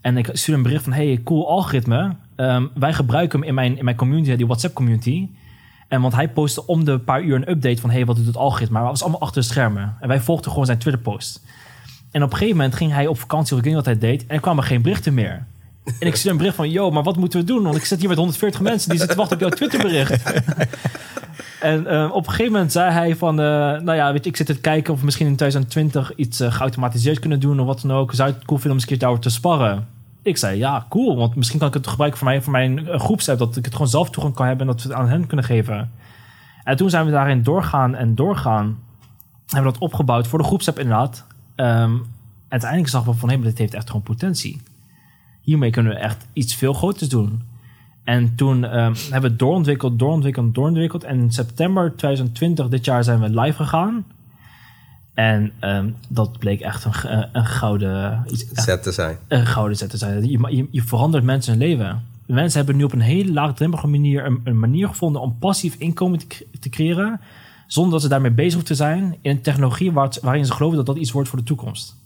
En 0.00 0.16
ik 0.16 0.28
stuurde 0.32 0.60
een 0.60 0.62
bericht 0.62 0.84
van, 0.84 0.92
hey, 0.92 1.20
cool 1.24 1.48
algoritme. 1.48 2.16
Ehm, 2.36 2.66
wij 2.74 2.92
gebruiken 2.92 3.38
hem 3.38 3.48
in 3.48 3.54
mijn, 3.54 3.78
in 3.78 3.84
mijn 3.84 3.96
community, 3.96 4.36
die 4.36 4.46
WhatsApp 4.46 4.74
community. 4.74 5.28
En 5.88 6.00
want 6.00 6.14
hij 6.14 6.28
postte 6.28 6.66
om 6.66 6.84
de 6.84 6.98
paar 6.98 7.22
uur 7.22 7.34
een 7.34 7.50
update 7.50 7.80
van, 7.80 7.90
hey, 7.90 8.04
wat 8.04 8.16
doet 8.16 8.26
het 8.26 8.36
algoritme? 8.36 8.72
Maar 8.72 8.82
het 8.82 8.90
was 8.90 9.02
allemaal 9.02 9.20
achter 9.20 9.42
de 9.42 9.48
schermen. 9.48 9.96
En 10.00 10.08
wij 10.08 10.20
volgden 10.20 10.50
gewoon 10.50 10.66
zijn 10.66 10.78
Twitter 10.78 11.02
post. 11.02 11.44
En 12.10 12.22
op 12.22 12.30
een 12.30 12.36
gegeven 12.36 12.56
moment 12.56 12.74
ging 12.74 12.92
hij 12.92 13.06
op 13.06 13.18
vakantie, 13.18 13.52
of 13.52 13.58
ik 13.58 13.64
weet 13.64 13.74
niet 13.74 13.84
wat 13.84 13.94
hij 13.94 14.10
deed. 14.10 14.26
En 14.26 14.34
er 14.34 14.40
kwamen 14.40 14.64
geen 14.64 14.82
berichten 14.82 15.14
meer. 15.14 15.46
En 15.98 16.06
ik 16.06 16.14
stuurde 16.14 16.30
een 16.30 16.36
bericht 16.36 16.56
van, 16.56 16.70
yo, 16.70 16.90
maar 16.90 17.02
wat 17.02 17.16
moeten 17.16 17.40
we 17.40 17.46
doen? 17.46 17.62
Want 17.62 17.76
ik 17.76 17.84
zit 17.84 17.98
hier 17.98 18.08
met 18.08 18.18
140 18.18 18.60
mensen 18.60 18.90
die 18.90 18.98
zitten 18.98 19.16
te 19.16 19.22
wachten 19.22 19.36
op 19.36 19.42
jouw 19.42 19.68
Twitterbericht. 19.68 20.22
En 21.60 21.86
eh, 21.86 22.10
op 22.12 22.26
een 22.26 22.30
gegeven 22.30 22.52
moment 22.52 22.72
zei 22.72 22.92
hij 22.92 23.16
van, 23.16 23.40
eh, 23.40 23.46
nou 23.80 23.94
ja, 23.94 24.12
weet 24.12 24.24
je, 24.24 24.30
ik 24.30 24.36
zit 24.36 24.46
te 24.46 24.60
kijken 24.60 24.92
of 24.92 24.98
we 24.98 25.04
misschien 25.04 25.26
in 25.26 25.36
2020 25.36 26.14
iets 26.14 26.40
eh, 26.40 26.52
geautomatiseerd 26.52 27.18
kunnen 27.18 27.40
doen 27.40 27.60
of 27.60 27.66
wat 27.66 27.80
dan 27.80 27.92
ook. 27.92 28.14
Zou 28.14 28.30
het 28.30 28.44
cool 28.44 28.58
vinden 28.58 28.70
om 28.70 28.72
eens 28.72 28.82
een 28.82 28.88
keer 28.88 28.98
daarover 28.98 29.22
te 29.22 29.30
sparren? 29.30 29.86
Ik 30.22 30.36
zei, 30.36 30.58
ja, 30.58 30.86
cool, 30.88 31.16
want 31.16 31.34
misschien 31.34 31.58
kan 31.58 31.68
ik 31.68 31.74
het 31.74 31.86
gebruiken 31.86 32.18
voor, 32.18 32.28
mij, 32.28 32.42
voor 32.42 32.52
mijn 32.52 32.86
groepsapp, 33.00 33.38
dat 33.38 33.56
ik 33.56 33.64
het 33.64 33.72
gewoon 33.72 33.88
zelf 33.88 34.10
toegang 34.10 34.34
kan 34.34 34.46
hebben 34.46 34.66
en 34.66 34.72
dat 34.72 34.82
we 34.82 34.88
het 34.88 34.98
aan 34.98 35.08
hen 35.08 35.26
kunnen 35.26 35.46
geven. 35.46 35.90
En 36.64 36.76
toen 36.76 36.90
zijn 36.90 37.04
we 37.04 37.10
daarin 37.10 37.42
doorgaan 37.42 37.94
en 37.94 38.14
doorgaan. 38.14 38.78
Hebben 39.46 39.72
we 39.72 39.78
dat 39.78 39.88
opgebouwd 39.88 40.26
voor 40.26 40.38
de 40.38 40.44
groepsapp 40.44 40.78
inderdaad. 40.78 41.24
Ehm, 41.54 41.96
uiteindelijk 42.48 42.90
zag 42.90 43.04
we 43.04 43.12
van, 43.12 43.30
hé, 43.30 43.36
maar 43.36 43.46
dit 43.46 43.58
heeft 43.58 43.74
echt 43.74 43.86
gewoon 43.86 44.02
potentie. 44.02 44.60
Hiermee 45.48 45.70
kunnen 45.70 45.92
we 45.92 45.98
echt 45.98 46.26
iets 46.32 46.54
veel 46.54 46.72
groters 46.72 47.08
doen. 47.08 47.42
En 48.04 48.34
toen 48.34 48.64
ehm, 48.64 48.94
hebben 48.94 49.20
we 49.22 49.28
het 49.28 49.38
doorontwikkeld, 49.38 49.98
doorontwikkeld, 49.98 50.54
doorontwikkeld. 50.54 51.04
En 51.04 51.18
in 51.18 51.30
september 51.32 51.96
2020, 51.96 52.68
dit 52.68 52.84
jaar, 52.84 53.04
zijn 53.04 53.20
we 53.20 53.40
live 53.40 53.56
gegaan. 53.56 54.04
En 55.14 55.52
ehm, 55.58 55.90
dat 56.08 56.38
bleek 56.38 56.60
echt 56.60 56.84
een, 56.84 56.92
g- 56.94 57.26
een 57.32 57.46
gouden, 57.46 58.24
iets, 58.30 58.50
echt 58.52 58.64
Zet 58.64 58.82
te 58.82 58.92
zijn. 58.92 59.16
een 59.28 59.46
gouden 59.46 59.76
zet 59.76 59.90
te 59.90 59.96
zijn. 59.96 60.30
Je, 60.30 60.56
je, 60.56 60.68
je 60.70 60.82
verandert 60.82 61.24
mensen 61.24 61.52
hun 61.52 61.60
leven. 61.68 62.02
De 62.26 62.32
mensen 62.32 62.58
hebben 62.58 62.76
nu 62.76 62.84
op 62.84 62.92
een 62.92 63.00
hele 63.00 63.32
laagdrempelige 63.32 63.86
manier 63.88 64.24
een, 64.26 64.40
een 64.44 64.58
manier 64.58 64.88
gevonden 64.88 65.22
om 65.22 65.36
passief 65.38 65.74
inkomen 65.74 66.18
te, 66.18 66.26
cre- 66.26 66.44
te 66.60 66.68
creëren. 66.68 67.20
Zonder 67.66 67.92
dat 67.92 68.02
ze 68.02 68.08
daarmee 68.08 68.30
bezig 68.30 68.52
hoeven 68.52 68.68
te 68.76 68.82
zijn 68.82 69.16
in 69.20 69.30
een 69.30 69.40
technologie 69.42 69.92
waar 69.92 70.04
het- 70.04 70.20
waarin 70.20 70.46
ze 70.46 70.52
geloven 70.52 70.76
dat 70.76 70.86
dat 70.86 70.96
iets 70.96 71.12
wordt 71.12 71.28
voor 71.28 71.38
de 71.38 71.44
toekomst. 71.44 71.96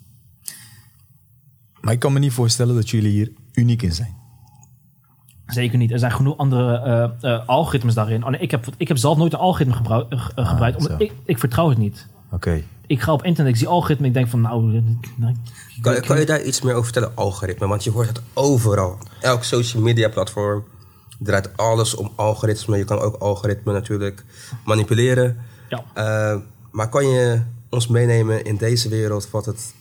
Maar 1.83 1.93
ik 1.93 1.99
kan 1.99 2.13
me 2.13 2.19
niet 2.19 2.33
voorstellen 2.33 2.75
dat 2.75 2.91
jullie 2.91 3.11
hier 3.11 3.33
uniek 3.53 3.83
in 3.83 3.93
zijn. 3.93 4.17
Zeker 5.47 5.79
niet. 5.79 5.91
Er 5.93 5.99
zijn 5.99 6.13
genoeg 6.13 6.37
andere 6.37 6.77
eh, 7.21 7.33
eh, 7.35 7.49
algoritmes 7.49 7.95
daarin. 7.95 8.25
Oh, 8.25 8.31
nee, 8.31 8.41
ik, 8.41 8.51
heb, 8.51 8.67
ik 8.77 8.89
heb 8.89 8.97
zelf 8.97 9.17
nooit 9.17 9.33
een 9.33 9.39
algoritme 9.39 9.75
gebruik- 9.75 10.13
eh, 10.13 10.29
eh, 10.35 10.49
gebruikt. 10.49 10.77
omdat 10.79 11.01
ik, 11.01 11.13
ik 11.25 11.39
vertrouw 11.39 11.69
het 11.69 11.79
niet. 11.79 12.07
Oké. 12.31 12.63
Ik 12.87 13.01
ga 13.01 13.13
op 13.13 13.25
internet, 13.25 13.53
ik 13.53 13.59
zie 13.59 13.69
algoritme. 13.69 14.07
Ik 14.07 14.15
denk 14.15 14.29
van 14.29 14.41
nou... 14.41 14.83
Kan, 15.81 16.01
kan 16.01 16.19
je 16.19 16.27
daar 16.27 16.43
iets 16.43 16.63
meer 16.63 16.73
over 16.73 16.85
vertellen, 16.85 17.17
algoritme? 17.17 17.67
Want 17.67 17.85
je 17.85 17.91
hoort 17.91 18.09
het 18.09 18.21
overal. 18.35 18.99
Elk 19.21 19.43
social 19.45 19.83
media 19.83 20.09
platform 20.09 20.65
draait 21.19 21.57
alles 21.57 21.95
om 21.95 22.13
algoritme. 22.17 22.77
Je 22.77 22.85
kan 22.85 22.99
ook 22.99 23.15
algoritme 23.15 23.73
natuurlijk 23.73 24.25
manipuleren. 24.65 25.37
ja. 25.69 25.85
Eh, 25.95 26.41
maar 26.71 26.89
kan 26.89 27.07
je 27.09 27.43
ons 27.71 27.87
meenemen 27.87 28.45
in 28.45 28.57
deze 28.57 28.89
wereld 28.89 29.31
wat 29.31 29.47
het 29.47 29.75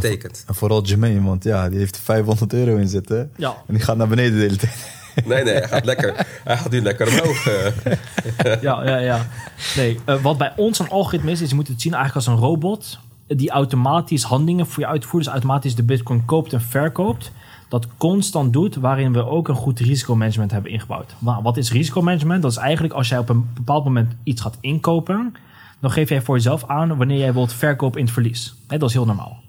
betekent? 0.00 0.44
En 0.46 0.54
vooral 0.54 0.82
Jermaine, 0.84 1.22
want 1.22 1.44
ja, 1.44 1.68
die 1.68 1.78
heeft 1.78 1.96
er 1.96 2.02
500 2.02 2.52
euro 2.52 2.76
in 2.76 2.88
zitten. 2.88 3.30
Ja. 3.36 3.56
En 3.66 3.74
die 3.74 3.82
gaat 3.82 3.96
naar 3.96 4.08
beneden 4.08 4.34
de 4.34 4.40
hele 4.40 4.56
tijd. 4.56 5.02
Nee, 5.24 5.44
nee, 5.44 5.54
hij 5.54 5.68
gaat 5.68 5.84
lekker. 5.84 6.26
Hij 6.44 6.56
gaat 6.56 6.70
nu 6.70 6.80
lekker 6.82 7.08
omhoog. 7.08 7.46
eh. 7.46 8.62
ja, 8.62 8.84
ja, 8.84 8.96
ja. 8.98 9.26
Nee, 9.76 9.98
eh, 10.04 10.22
wat 10.22 10.38
bij 10.38 10.52
ons 10.56 10.78
een 10.78 10.88
algoritme 10.88 11.30
is, 11.30 11.40
is 11.40 11.48
je 11.48 11.54
moet 11.54 11.68
het 11.68 11.80
zien 11.80 11.94
eigenlijk 11.94 12.26
als 12.26 12.36
een 12.36 12.42
robot 12.44 12.98
die 13.26 13.50
automatisch 13.50 14.22
handelingen 14.22 14.66
voor 14.66 14.82
je 14.82 14.88
uitvoert. 14.88 15.24
Dus 15.24 15.32
automatisch 15.32 15.74
de 15.74 15.82
bitcoin 15.82 16.24
koopt 16.24 16.52
en 16.52 16.60
verkoopt. 16.60 17.30
Dat 17.68 17.86
constant 17.96 18.52
doet, 18.52 18.74
waarin 18.74 19.12
we 19.12 19.26
ook 19.26 19.48
een 19.48 19.54
goed 19.54 19.78
risicomanagement 19.80 20.50
hebben 20.50 20.70
ingebouwd. 20.70 21.14
Nou, 21.18 21.42
wat 21.42 21.56
is 21.56 21.72
risicomanagement? 21.72 22.42
Dat 22.42 22.50
is 22.50 22.56
eigenlijk 22.56 22.94
als 22.94 23.08
jij 23.08 23.18
op 23.18 23.28
een 23.28 23.48
bepaald 23.54 23.84
moment 23.84 24.12
iets 24.22 24.40
gaat 24.40 24.58
inkopen, 24.60 25.34
dan 25.80 25.90
geef 25.90 26.08
jij 26.08 26.22
voor 26.22 26.34
jezelf 26.34 26.64
aan 26.66 26.96
wanneer 26.96 27.18
jij 27.18 27.32
wilt 27.32 27.52
verkopen 27.52 27.98
in 27.98 28.04
het 28.04 28.14
verlies. 28.14 28.54
Hè, 28.68 28.78
dat 28.78 28.88
is 28.88 28.94
heel 28.94 29.06
normaal. 29.06 29.42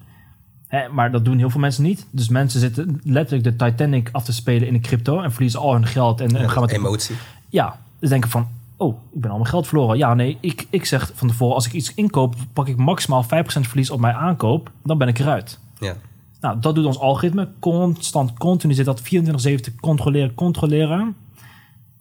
Hè, 0.68 0.89
maar 0.89 1.11
dat 1.11 1.26
doen 1.26 1.38
heel 1.38 1.49
veel 1.49 1.59
mensen 1.59 1.84
niet. 1.84 2.07
Dus 2.11 2.30
mensen 2.30 2.59
zitten 2.59 2.99
letterlijk 3.03 3.43
de 3.43 3.66
Titanic 3.66 4.09
af 4.11 4.24
te 4.24 4.34
spelen 4.34 4.68
in 4.68 4.74
de 4.74 4.80
crypto 4.80 5.22
en 5.22 5.32
verliezen 5.32 5.59
al 5.59 5.74
hun 5.74 5.86
geld. 5.86 6.22
En, 6.22 6.36
en 6.36 6.49
gaan 6.49 6.61
met 6.61 6.72
Emotie. 6.72 7.16
ja, 7.49 7.80
dus 7.99 8.09
denken 8.09 8.30
van, 8.30 8.47
oh, 8.78 8.97
ik 9.11 9.22
ben 9.22 9.30
al 9.32 9.38
mijn 9.38 9.49
geld 9.49 9.68
verloren. 9.68 9.97
Ja, 9.97 10.13
nee, 10.13 10.38
ik, 10.41 10.68
ik 10.70 10.86
zeg 10.86 11.11
van 11.13 11.28
tevoren, 11.28 11.55
als 11.55 11.66
ik 11.66 11.74
iets 11.74 11.93
inkoop, 11.93 12.36
pak 12.53 12.68
ik 12.68 12.78
maximaal 12.78 13.24
5% 13.24 13.28
verlies 13.45 13.89
op 13.89 13.99
mijn 13.99 14.16
aankoop, 14.16 14.72
dan 14.84 14.97
ben 14.97 15.07
ik 15.07 15.20
eruit. 15.20 15.59
Ja. 15.80 15.95
Nou, 16.41 16.59
dat 16.59 16.76
doet 16.76 16.86
ons 16.86 16.99
algoritme. 16.99 17.49
Constant, 17.59 18.34
continu 18.34 18.74
zit 18.74 18.86
dat 18.86 19.01
24-7 19.01 19.03
te 19.03 19.76
controleren, 19.82 20.34
controleren. 20.34 21.16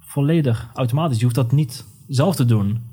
Volledig 0.00 0.70
automatisch. 0.74 1.16
Je 1.16 1.22
hoeft 1.22 1.36
dat 1.36 1.52
niet 1.52 1.84
zelf 2.08 2.36
te 2.36 2.44
doen. 2.44 2.92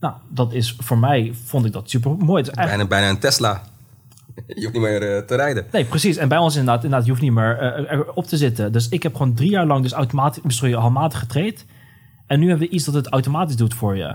Nou, 0.00 0.14
dat 0.28 0.52
is 0.52 0.76
voor 0.78 0.98
mij, 0.98 1.32
vond 1.44 1.66
ik 1.66 1.72
dat 1.72 1.90
super 1.90 2.16
mooi. 2.16 2.44
Bijna, 2.54 2.86
bijna 2.86 3.08
een 3.08 3.18
Tesla. 3.18 3.62
Je 4.46 4.62
hoeft 4.62 4.72
niet 4.72 4.82
meer 4.82 5.16
eh, 5.16 5.22
te 5.22 5.34
rijden. 5.34 5.66
Nee, 5.72 5.84
precies. 5.84 6.16
En 6.16 6.28
bij 6.28 6.38
ons 6.38 6.56
inderdaad, 6.56 6.84
inderdaad 6.84 7.06
je 7.06 7.12
hoeft 7.12 7.22
niet 7.22 7.32
meer 7.32 7.58
eh, 7.58 7.92
erop 7.92 8.24
te 8.24 8.36
zitten. 8.36 8.72
Dus 8.72 8.88
ik 8.88 9.02
heb 9.02 9.16
gewoon 9.16 9.34
drie 9.34 9.50
jaar 9.50 9.66
lang 9.66 9.82
dus 9.82 9.92
automatisch, 9.92 10.56
sorry, 10.56 10.74
handmatig 10.74 11.18
getraind. 11.18 11.66
En 12.26 12.40
nu 12.40 12.48
hebben 12.48 12.68
we 12.68 12.74
iets 12.74 12.84
dat 12.84 12.94
het 12.94 13.06
automatisch 13.06 13.56
doet 13.56 13.74
voor 13.74 13.96
je. 13.96 14.14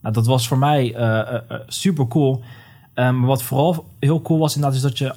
Nou, 0.00 0.14
dat 0.14 0.26
was 0.26 0.48
voor 0.48 0.58
mij 0.58 0.94
eh, 0.94 1.40
super 1.66 2.06
cool. 2.08 2.42
maar 2.94 3.26
wat 3.26 3.42
vooral 3.42 3.86
heel 3.98 4.22
cool 4.22 4.38
was 4.38 4.54
inderdaad, 4.54 4.76
is 4.78 4.84
dat 4.84 4.98
je 4.98 5.14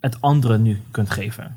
het 0.00 0.20
anderen 0.20 0.62
nu 0.62 0.80
kunt 0.90 1.10
geven. 1.10 1.56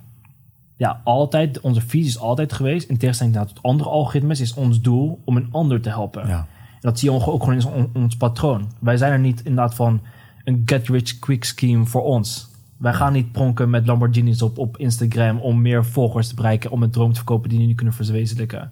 Ja, 0.78 1.01
altijd, 1.03 1.59
onze 1.59 1.82
visie 1.82 2.09
is 2.09 2.20
altijd 2.20 2.53
geweest, 2.53 2.89
in 2.89 2.97
tegenstelling 2.97 3.38
tot 3.38 3.59
andere 3.61 3.89
algoritmes, 3.89 4.39
is 4.39 4.53
ons 4.53 4.82
doel 4.82 5.22
om 5.26 5.38
een 5.38 5.47
ander 5.51 5.82
te 5.82 5.89
helpen. 5.89 6.28
Ja. 6.28 6.38
En 6.72 6.82
dat 6.82 6.99
zie 6.99 7.11
je 7.11 7.16
ook 7.16 7.43
gewoon 7.43 7.59
in 7.59 7.66
ons, 7.66 7.88
ons 7.93 8.18
patroon. 8.18 8.72
Wij 8.80 8.97
zijn 8.97 9.11
er 9.11 9.20
niet 9.20 9.41
inderdaad 9.43 9.76
van 9.76 10.01
een 10.46 10.62
get-rich-quick 10.66 11.43
scheme 11.43 11.86
voor 11.86 12.04
ons. 12.04 12.50
Wij 12.78 12.93
gaan 12.93 13.14
niet 13.14 13.32
pronken 13.32 13.70
met 13.70 13.88
Lamborghinis 13.88 14.41
op, 14.41 14.58
op 14.58 14.78
Instagram 14.78 15.39
om 15.39 15.62
meer 15.62 15.86
volgers 15.86 16.28
te 16.28 16.36
bereiken, 16.36 16.72
om 16.72 16.84
een 16.84 16.91
droom 16.91 17.10
te 17.10 17.16
verkopen 17.16 17.50
die 17.50 17.60
we 17.60 17.66
niet 17.66 17.76
kunnen 17.76 17.93
verwezenlijken. 17.93 18.72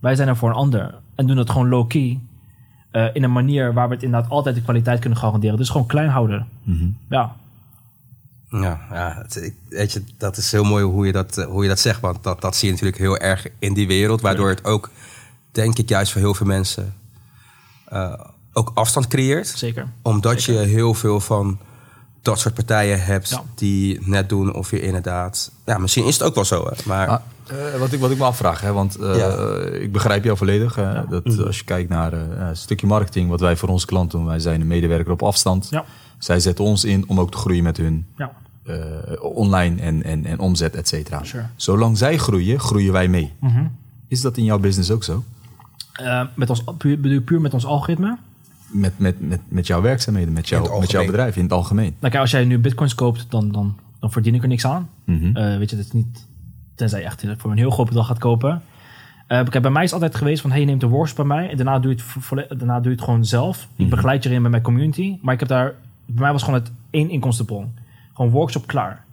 Wij 0.00 0.14
zijn 0.14 0.28
er 0.28 0.36
voor 0.36 0.48
een 0.48 0.54
ander 0.54 0.94
en 1.14 1.26
doen 1.26 1.36
het 1.36 1.50
gewoon 1.50 1.68
low-key. 1.68 2.20
eh, 2.90 3.06
in 3.12 3.22
een 3.22 3.32
manier 3.32 3.72
waar 3.72 3.88
we 3.88 3.94
het 3.94 4.02
inderdaad 4.02 4.30
altijd 4.30 4.54
de 4.54 4.62
kwaliteit 4.62 5.00
kunnen 5.00 5.18
garanderen. 5.18 5.56
Dus 5.56 5.68
gewoon 5.68 5.86
klein 5.86 6.08
houden. 6.08 6.46
Ja, 7.08 7.36
Ja, 8.50 8.80
ja 8.90 9.14
het- 9.22 9.36
ik- 9.36 9.54
weet 9.68 9.92
je, 9.92 10.04
dat 10.18 10.36
is 10.36 10.52
heel 10.52 10.64
mooi 10.64 10.84
hoe 10.84 11.06
je 11.06 11.12
dat, 11.12 11.38
eh, 11.38 11.46
hoe 11.46 11.62
je 11.62 11.68
dat 11.68 11.78
zegt. 11.78 12.00
Want 12.00 12.22
dat, 12.22 12.40
dat 12.40 12.56
zie 12.56 12.66
je 12.68 12.72
natuurlijk 12.74 13.00
heel 13.02 13.18
erg 13.18 13.46
in 13.58 13.74
die 13.74 13.86
wereld. 13.86 14.20
Waardoor 14.20 14.48
het 14.48 14.64
ook, 14.64 14.90
denk 15.52 15.78
ik, 15.78 15.88
juist 15.88 16.12
voor 16.12 16.20
heel 16.20 16.34
veel 16.34 16.46
mensen 16.46 16.94
eh, 17.84 18.20
ook 18.56 18.70
afstand 18.74 19.06
creëert. 19.06 19.46
zeker. 19.48 19.86
Omdat 20.02 20.44
je 20.44 20.52
heel 20.52 20.94
veel 20.94 21.20
van 21.20 21.58
dat 22.22 22.38
soort 22.38 22.54
partijen 22.54 23.04
hebt 23.04 23.28
Ja. 23.28 23.42
die 23.54 23.98
net 24.08 24.28
doen 24.28 24.54
of 24.54 24.70
je 24.70 24.80
inderdaad... 24.80 25.50
Ja, 25.66 25.78
misschien 25.78 26.04
is 26.04 26.14
het 26.18 26.22
ook 26.26 26.34
wel 26.34 26.44
zo, 26.44 26.64
hè, 26.64 26.76
maar... 26.86 27.08
Ah, 27.08 27.20
eh, 27.46 27.78
wat, 27.78 27.92
ik, 27.92 28.00
wat 28.00 28.10
ik 28.10 28.18
me 28.18 28.24
afvraag, 28.24 28.60
hè, 28.60 28.72
want 28.72 28.96
eh, 28.96 29.16
Ja. 29.16 29.56
ik 29.80 29.92
begrijp 29.92 30.24
jou 30.24 30.36
volledig. 30.36 30.74
hè, 30.74 31.06
dat 31.08 31.46
Als 31.46 31.58
je 31.58 31.64
kijkt 31.64 31.88
naar 31.88 32.12
eh, 32.12 32.20
een 32.48 32.56
stukje 32.56 32.86
marketing, 32.86 33.28
wat 33.28 33.40
wij 33.40 33.56
voor 33.56 33.68
onze 33.68 33.86
klanten 33.86 34.18
doen, 34.18 34.28
wij 34.28 34.38
zijn 34.38 34.60
een 34.60 34.66
medewerker 34.66 35.12
op 35.12 35.22
afstand. 35.22 35.66
Ja, 35.70 35.84
Zij 36.18 36.40
zetten 36.40 36.64
ons 36.64 36.84
in 36.84 37.04
om 37.08 37.20
ook 37.20 37.30
te 37.30 37.36
groeien 37.38 37.62
met 37.62 37.76
hun 37.76 38.06
ja. 38.16 38.32
eh, 38.64 38.76
online 39.18 39.80
en, 39.80 40.02
en, 40.02 40.24
en 40.26 40.38
omzet, 40.38 40.74
et 40.76 40.88
cetera. 40.88 41.24
Sure. 41.24 41.46
Zolang 41.56 41.98
zij 41.98 42.18
groeien, 42.18 42.60
groeien 42.60 42.92
wij 42.92 43.08
mee. 43.08 43.32
Mhm. 43.40 43.64
Is 44.08 44.20
dat 44.20 44.36
in 44.36 44.44
jouw 44.44 44.58
business 44.58 44.90
ook 44.90 45.04
zo? 45.04 45.24
Eh, 45.92 46.22
met 46.34 46.50
ons, 46.50 46.64
puur, 46.78 46.96
bedoel 46.96 47.12
je 47.12 47.20
puur 47.20 47.40
met 47.40 47.54
ons 47.54 47.66
algoritme? 47.66 48.16
Met, 48.74 48.98
met, 48.98 49.20
met, 49.20 49.40
met 49.48 49.66
jouw 49.66 49.80
werkzaamheden, 49.80 50.32
met, 50.32 50.48
jou, 50.48 50.80
met 50.80 50.90
jouw 50.90 51.06
bedrijf 51.06 51.36
in 51.36 51.42
het 51.42 51.52
algemeen? 51.52 51.94
Nou 51.98 52.10
kijk, 52.12 52.16
als 52.16 52.30
jij 52.30 52.44
nu 52.44 52.58
bitcoins 52.58 52.94
koopt, 52.94 53.26
dan, 53.28 53.52
dan, 53.52 53.78
dan 54.00 54.12
verdien 54.12 54.34
ik 54.34 54.42
er 54.42 54.48
niks 54.48 54.66
aan. 54.66 54.90
Mhm. 55.04 55.36
Eh, 55.36 55.58
weet 55.58 55.70
je, 55.70 55.76
dat 55.76 55.84
is 55.84 55.92
niet... 55.92 56.26
Tenzij 56.74 57.00
je 57.00 57.06
echt 57.06 57.24
voor 57.36 57.50
een 57.50 57.56
heel 57.56 57.70
groot 57.70 57.86
bedrag 57.86 58.06
gaat 58.06 58.18
kopen. 58.18 58.62
Eh, 59.26 59.44
kijk, 59.44 59.62
bij 59.62 59.70
mij 59.70 59.82
is 59.82 59.90
het 59.90 60.02
altijd 60.02 60.18
geweest 60.18 60.40
van... 60.40 60.50
hey, 60.50 60.64
neem 60.64 60.78
de 60.78 60.86
worst 60.86 61.16
bij 61.16 61.24
mij. 61.24 61.50
En 61.50 61.56
daarna 61.56 61.78
doe 61.78 61.94
je 61.96 62.02
het, 62.36 62.58
daarna 62.58 62.80
doe 62.80 62.90
je 62.90 62.96
het 62.96 63.04
gewoon 63.04 63.24
zelf. 63.24 63.68
Ik 63.76 63.90
begeleid 63.90 64.22
je 64.22 64.28
erin 64.28 64.42
met 64.42 64.50
mijn 64.50 64.62
community. 64.62 65.18
Maar 65.22 65.34
ik 65.34 65.40
heb 65.40 65.48
daar... 65.48 65.74
Bij 66.06 66.22
mij 66.22 66.32
was 66.32 66.42
gewoon 66.42 66.60
het 66.60 66.72
één 66.90 67.10
inkomstenbron. 67.10 67.74
Gewoon 68.14 68.30
workshop 68.30 68.66
klaar. 68.66 69.04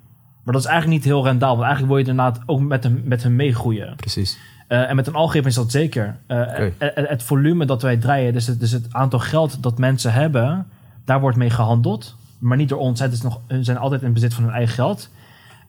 Maar 0.43 0.53
dat 0.53 0.63
is 0.63 0.69
eigenlijk 0.69 0.99
niet 0.99 1.11
heel 1.11 1.23
rendabel. 1.23 1.55
Want 1.55 1.67
eigenlijk 1.67 1.93
wil 1.93 2.03
je 2.03 2.09
inderdaad 2.09 2.43
ook 2.45 2.61
met 2.61 2.83
hem, 2.83 3.01
met 3.05 3.23
hem 3.23 3.35
meegroeien. 3.35 3.95
Precies. 3.95 4.37
Eh, 4.71 4.89
en 4.89 4.95
met 4.95 5.07
een 5.07 5.13
algoritme 5.13 5.49
is 5.49 5.55
dat 5.55 5.71
zeker. 5.71 6.17
Eh, 6.27 6.39
Oké. 6.39 6.71
het, 6.79 7.23
volume 7.23 7.65
dat 7.65 7.81
wij 7.81 7.97
draaien, 7.97 8.33
dus 8.33 8.47
het, 8.47 8.59
dus 8.59 8.71
het 8.71 8.87
aantal 8.91 9.19
geld 9.19 9.63
dat 9.63 9.77
mensen 9.77 10.13
hebben, 10.13 10.67
daar 11.05 11.19
wordt 11.19 11.37
mee 11.37 11.49
gehandeld. 11.49 12.15
Maar 12.39 12.57
niet 12.57 12.69
door 12.69 12.79
ons. 12.79 12.99
Hè. 12.99 13.09
Is 13.09 13.21
nog, 13.21 13.39
hun 13.47 13.63
zijn 13.63 13.77
altijd 13.77 14.01
in 14.01 14.13
bezit 14.13 14.33
van 14.33 14.43
hun 14.43 14.53
eigen 14.53 14.73
geld. 14.73 15.09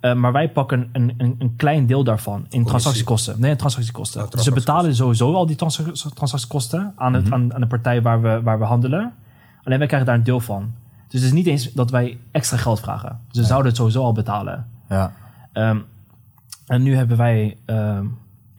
Eh, 0.00 0.14
maar 0.14 0.32
wij 0.32 0.50
pakken 0.50 0.88
een, 0.92 1.14
een, 1.16 1.36
een 1.38 1.56
klein 1.56 1.86
deel 1.86 2.04
daarvan 2.04 2.46
in 2.48 2.64
transactiekosten. 2.64 3.40
Nee, 3.40 3.50
in 3.50 3.56
transactiekosten. 3.56 4.26
Dus 4.30 4.44
we 4.44 4.52
betalen 4.52 4.94
sowieso 4.94 5.34
al 5.34 5.46
die 5.46 5.56
transac- 5.56 5.94
transactiekosten 6.14 6.92
aan, 6.96 7.14
het, 7.14 7.32
aan, 7.32 7.54
aan 7.54 7.60
de 7.60 7.66
partij 7.66 8.02
waar 8.02 8.22
we, 8.22 8.40
waar 8.42 8.58
we 8.58 8.64
handelen. 8.64 9.12
Alleen 9.64 9.78
wij 9.78 9.86
krijgen 9.86 10.08
daar 10.08 10.16
een 10.18 10.24
deel 10.24 10.40
van. 10.40 10.72
Dus 11.08 11.20
het 11.20 11.30
is 11.30 11.36
niet 11.36 11.46
eens 11.46 11.72
dat 11.72 11.90
wij 11.90 12.18
extra 12.30 12.56
geld 12.56 12.80
vragen. 12.80 13.20
Dus 13.30 13.40
we 13.40 13.46
zouden 13.46 13.68
het 13.68 13.76
sowieso 13.76 14.02
al 14.02 14.12
betalen. 14.12 14.66
Ja. 14.88 15.12
Ehm, 15.52 15.78
en 16.66 16.82
nu 16.82 16.96
hebben 16.96 17.16
wij 17.16 17.56
ehm, 17.64 18.06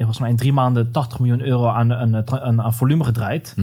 volgens 0.03 0.19
mij 0.19 0.29
in 0.29 0.35
drie 0.35 0.53
maanden 0.53 0.91
80 0.91 1.19
miljoen 1.19 1.41
euro 1.41 1.67
aan, 1.67 1.93
aan 2.61 2.73
volume 2.73 3.03
gedraaid. 3.03 3.53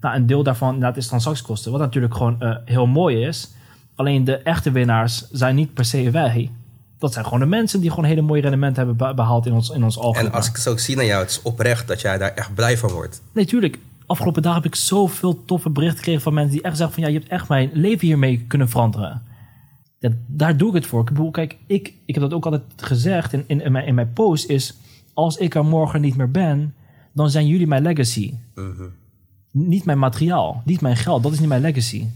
Nou, 0.00 0.16
een 0.16 0.26
deel 0.26 0.42
daarvan 0.42 0.74
inderdaad 0.74 0.96
is 0.96 1.06
transactiekosten. 1.06 1.70
Wat 1.72 1.80
natuurlijk 1.80 2.14
gewoon 2.14 2.40
eh, 2.40 2.56
heel 2.64 2.86
mooi 2.86 3.24
is. 3.26 3.50
Alleen 3.94 4.24
de 4.24 4.36
echte 4.36 4.70
winnaars 4.70 5.30
zijn 5.30 5.54
niet 5.54 5.74
per 5.74 5.84
se 5.84 6.10
wij. 6.10 6.50
Dat 6.98 7.12
zijn 7.12 7.24
gewoon 7.24 7.40
de 7.40 7.46
mensen 7.46 7.80
die 7.80 7.90
gewoon 7.90 8.04
hele 8.04 8.20
mooie 8.20 8.40
rendementen 8.40 8.86
hebben 8.86 9.06
be- 9.08 9.14
behaald 9.14 9.46
in 9.46 9.52
ons, 9.52 9.70
in 9.70 9.84
ons 9.84 9.98
algoritme. 9.98 10.28
En 10.30 10.36
als 10.36 10.46
ik 10.46 10.52
het 10.52 10.62
zo 10.62 10.76
zie 10.76 10.96
naar 10.96 11.04
jou, 11.04 11.20
het 11.20 11.30
is 11.30 11.42
oprecht 11.42 11.88
dat 11.88 12.00
jij 12.00 12.18
daar 12.18 12.34
echt 12.34 12.54
blij 12.54 12.78
van 12.78 12.90
wordt. 12.90 13.22
Nee, 13.32 13.44
tuurlijk. 13.46 13.78
Afgelopen 14.06 14.42
dagen 14.42 14.62
heb 14.62 14.72
ik 14.72 14.78
zoveel 14.78 15.44
toffe 15.44 15.70
berichten 15.70 15.98
gekregen 15.98 16.22
van 16.22 16.34
mensen 16.34 16.52
die 16.52 16.62
echt 16.62 16.76
zeggen 16.76 16.94
van 16.94 17.02
ja, 17.04 17.08
je 17.08 17.18
hebt 17.18 17.30
echt 17.30 17.48
mijn 17.48 17.70
leven 17.72 18.06
hiermee 18.06 18.44
kunnen 18.48 18.68
veranderen. 18.68 19.22
Ja, 19.98 20.10
daar 20.26 20.56
doe 20.56 20.68
ik 20.68 20.74
het 20.74 20.86
voor. 20.86 21.00
Ik 21.00 21.06
bedoel, 21.06 21.30
kijk, 21.30 21.56
ik, 21.66 21.92
ik 22.06 22.14
heb 22.14 22.22
dat 22.22 22.32
ook 22.32 22.44
altijd 22.44 22.62
gezegd 22.76 23.32
in, 23.32 23.44
in, 23.46 23.60
in, 23.64 23.72
mijn, 23.72 23.86
in 23.86 23.94
mijn 23.94 24.12
post 24.12 24.48
is, 24.48 24.74
als 25.18 25.36
ik 25.36 25.54
er 25.54 25.64
morgen 25.64 26.00
niet 26.00 26.16
meer 26.16 26.30
ben, 26.30 26.74
dan 27.12 27.30
zijn 27.30 27.46
jullie 27.46 27.66
mijn 27.66 27.82
legacy. 27.82 28.34
Niet 29.50 29.84
mijn 29.84 29.98
materiaal, 29.98 30.62
niet 30.64 30.80
mijn 30.80 30.96
geld, 30.96 31.22
dat 31.22 31.32
is 31.32 31.38
niet 31.38 31.48
mijn 31.48 31.60
legacy. 31.60 32.06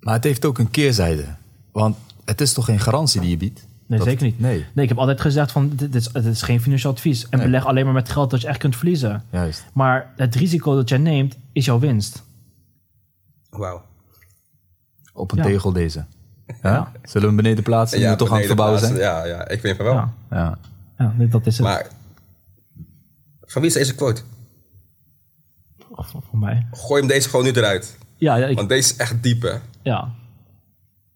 Maar 0.00 0.14
het 0.14 0.24
heeft 0.24 0.44
ook 0.44 0.58
een 0.58 0.70
keerzijde. 0.70 1.24
Want 1.72 1.96
het 2.24 2.40
is 2.40 2.52
toch 2.52 2.64
geen 2.64 2.80
garantie 2.80 3.20
die 3.20 3.30
je 3.30 3.36
biedt? 3.36 3.66
Nee, 3.86 3.98
Dat- 3.98 4.08
zeker 4.08 4.24
niet. 4.24 4.40
Nee, 4.40 4.64
Nee, 4.74 4.82
ik 4.84 4.88
heb 4.88 4.98
altijd 4.98 5.20
gezegd 5.20 5.52
van, 5.52 5.72
dit, 5.74 5.94
is, 5.94 6.08
dit 6.08 6.24
is 6.24 6.42
geen 6.42 6.60
financieel 6.60 6.92
advies. 6.92 7.28
En 7.28 7.38
Nee. 7.38 7.46
beleg 7.46 7.66
alleen 7.66 7.84
maar 7.84 7.94
met 7.94 8.08
geld 8.08 8.30
dat 8.30 8.40
je 8.40 8.46
echt 8.48 8.58
kunt 8.58 8.76
verliezen. 8.76 9.22
juist. 9.30 9.64
Maar 9.72 10.12
het 10.16 10.34
risico 10.34 10.74
dat 10.74 10.88
jij 10.88 10.98
neemt, 10.98 11.36
is 11.52 11.64
jouw 11.64 11.78
winst. 11.78 12.22
Wauw. 13.50 13.82
Op 15.12 15.30
een 15.32 15.38
Ja. 15.38 15.44
tegel 15.44 15.72
deze. 15.72 16.04
Ja? 16.62 16.92
Zullen 17.02 17.20
we 17.28 17.34
hem 17.34 17.36
beneden 17.36 17.64
plaatsen? 17.64 17.98
Ja, 17.98 18.10
we 18.10 18.16
toch 18.16 18.30
aan 18.30 18.36
het 18.36 18.46
verbouwen 18.46 18.80
zijn? 18.80 18.96
Ja, 18.96 19.24
ja, 19.24 19.48
ik 19.48 19.60
vind 19.60 19.76
van 19.76 19.84
wel. 19.84 19.94
Ja, 20.30 20.58
Ja. 20.98 21.12
dat 21.30 21.46
is 21.46 21.58
het. 21.58 21.66
Maar 21.66 21.86
van 23.56 23.64
wie 23.64 23.74
is 23.74 23.76
deze 23.86 23.94
quote? 23.94 24.22
Voor, 25.78 26.22
voor 26.30 26.38
mij. 26.38 26.66
Gooi 26.72 27.00
hem 27.00 27.08
deze 27.10 27.28
gewoon 27.28 27.44
nu 27.44 27.50
eruit. 27.52 27.98
Ja, 28.16 28.36
ja, 28.36 28.46
ik, 28.46 28.56
Want 28.56 28.68
deze 28.68 28.90
is 28.92 28.96
echt 28.96 29.22
diep, 29.22 29.42
hè? 29.42 29.54
ja. 29.82 30.08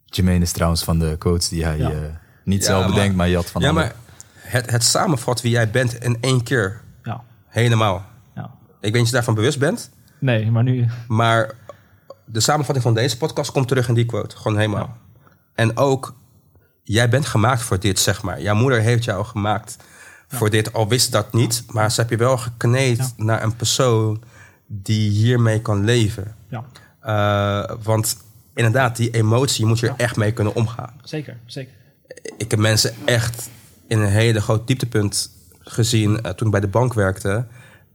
Jermaine 0.05 0.45
is 0.45 0.53
trouwens 0.53 0.85
van 0.85 0.99
de 0.99 1.17
quotes 1.19 1.49
die 1.49 1.65
hij 1.65 1.79
Ja. 1.79 1.91
eh, 1.91 1.97
niet 2.45 2.61
Ja, 2.61 2.67
zelf 2.67 2.85
maar- 2.85 2.95
bedenkt, 2.95 3.17
maar 3.17 3.29
je 3.29 3.35
had 3.37 3.51
van 3.51 3.63
ja, 3.63 3.73
maar 3.73 3.95
het, 4.35 4.71
het 4.71 4.85
samenvat 4.85 5.41
wie 5.41 5.51
jij 5.51 5.71
bent 5.71 5.95
in 6.05 6.19
één 6.21 6.43
keer. 6.43 6.81
ja, 7.03 7.23
Helemaal. 7.47 8.05
ja. 8.35 8.43
Ik 8.71 8.81
weet 8.81 8.93
niet 8.93 9.01
of 9.03 9.07
je 9.09 9.13
daarvan 9.15 9.35
bewust 9.35 9.59
bent. 9.59 9.91
Nee, 10.19 10.51
maar 10.51 10.63
nu... 10.63 10.87
Maar 11.09 11.55
de 12.25 12.41
samenvatting 12.41 12.85
van 12.85 12.95
deze 12.95 13.17
podcast 13.17 13.53
komt 13.53 13.69
terug 13.69 13.89
in 13.89 13.95
die 13.95 14.07
quote. 14.07 14.37
Gewoon 14.37 14.59
helemaal. 14.59 14.97
En 15.55 15.77
ook, 15.77 16.15
jij 16.83 17.09
bent 17.09 17.27
gemaakt 17.27 17.63
voor 17.63 17.81
dit, 17.81 17.99
zeg 17.99 18.23
maar. 18.23 18.41
Jouw 18.41 18.55
moeder 18.55 18.81
heeft 18.81 19.05
jou 19.05 19.25
gemaakt 19.25 19.77
voor 20.31 20.51
dit. 20.51 20.73
Al 20.73 20.89
wist 20.89 21.13
dat 21.13 21.33
niet. 21.33 21.65
Maar 21.67 21.91
ze 21.91 22.01
heb 22.01 22.11
je 22.11 22.17
wel 22.17 22.37
gekneed 22.37 23.15
naar 23.17 23.43
een 23.43 23.57
persoon 23.57 24.23
die 24.67 25.11
hiermee 25.11 25.61
kan 25.61 25.85
leven. 25.85 26.35
Ja, 26.49 26.65
Uh, 27.07 27.77
want 27.83 28.17
inderdaad, 28.55 28.97
die 28.97 29.11
emotie 29.11 29.67
moet 29.67 29.79
je 29.79 29.89
er 29.89 29.95
echt 29.97 30.17
mee 30.17 30.33
kunnen 30.33 30.55
omgaan. 30.55 30.93
Zeker, 31.03 31.37
zeker. 31.47 31.73
Ik 32.37 32.51
heb 32.51 32.61
mensen 32.61 32.95
echt 33.05 33.49
in 33.87 33.99
een 33.99 34.09
hele 34.09 34.41
groot 34.41 34.67
dieptepunt 34.67 35.31
gezien 35.61 36.23
eh, 36.23 36.33
toen 36.33 36.47
ik 36.47 36.53
bij 36.53 36.61
de 36.61 36.69
bank 36.69 36.95
werkte. 36.95 37.47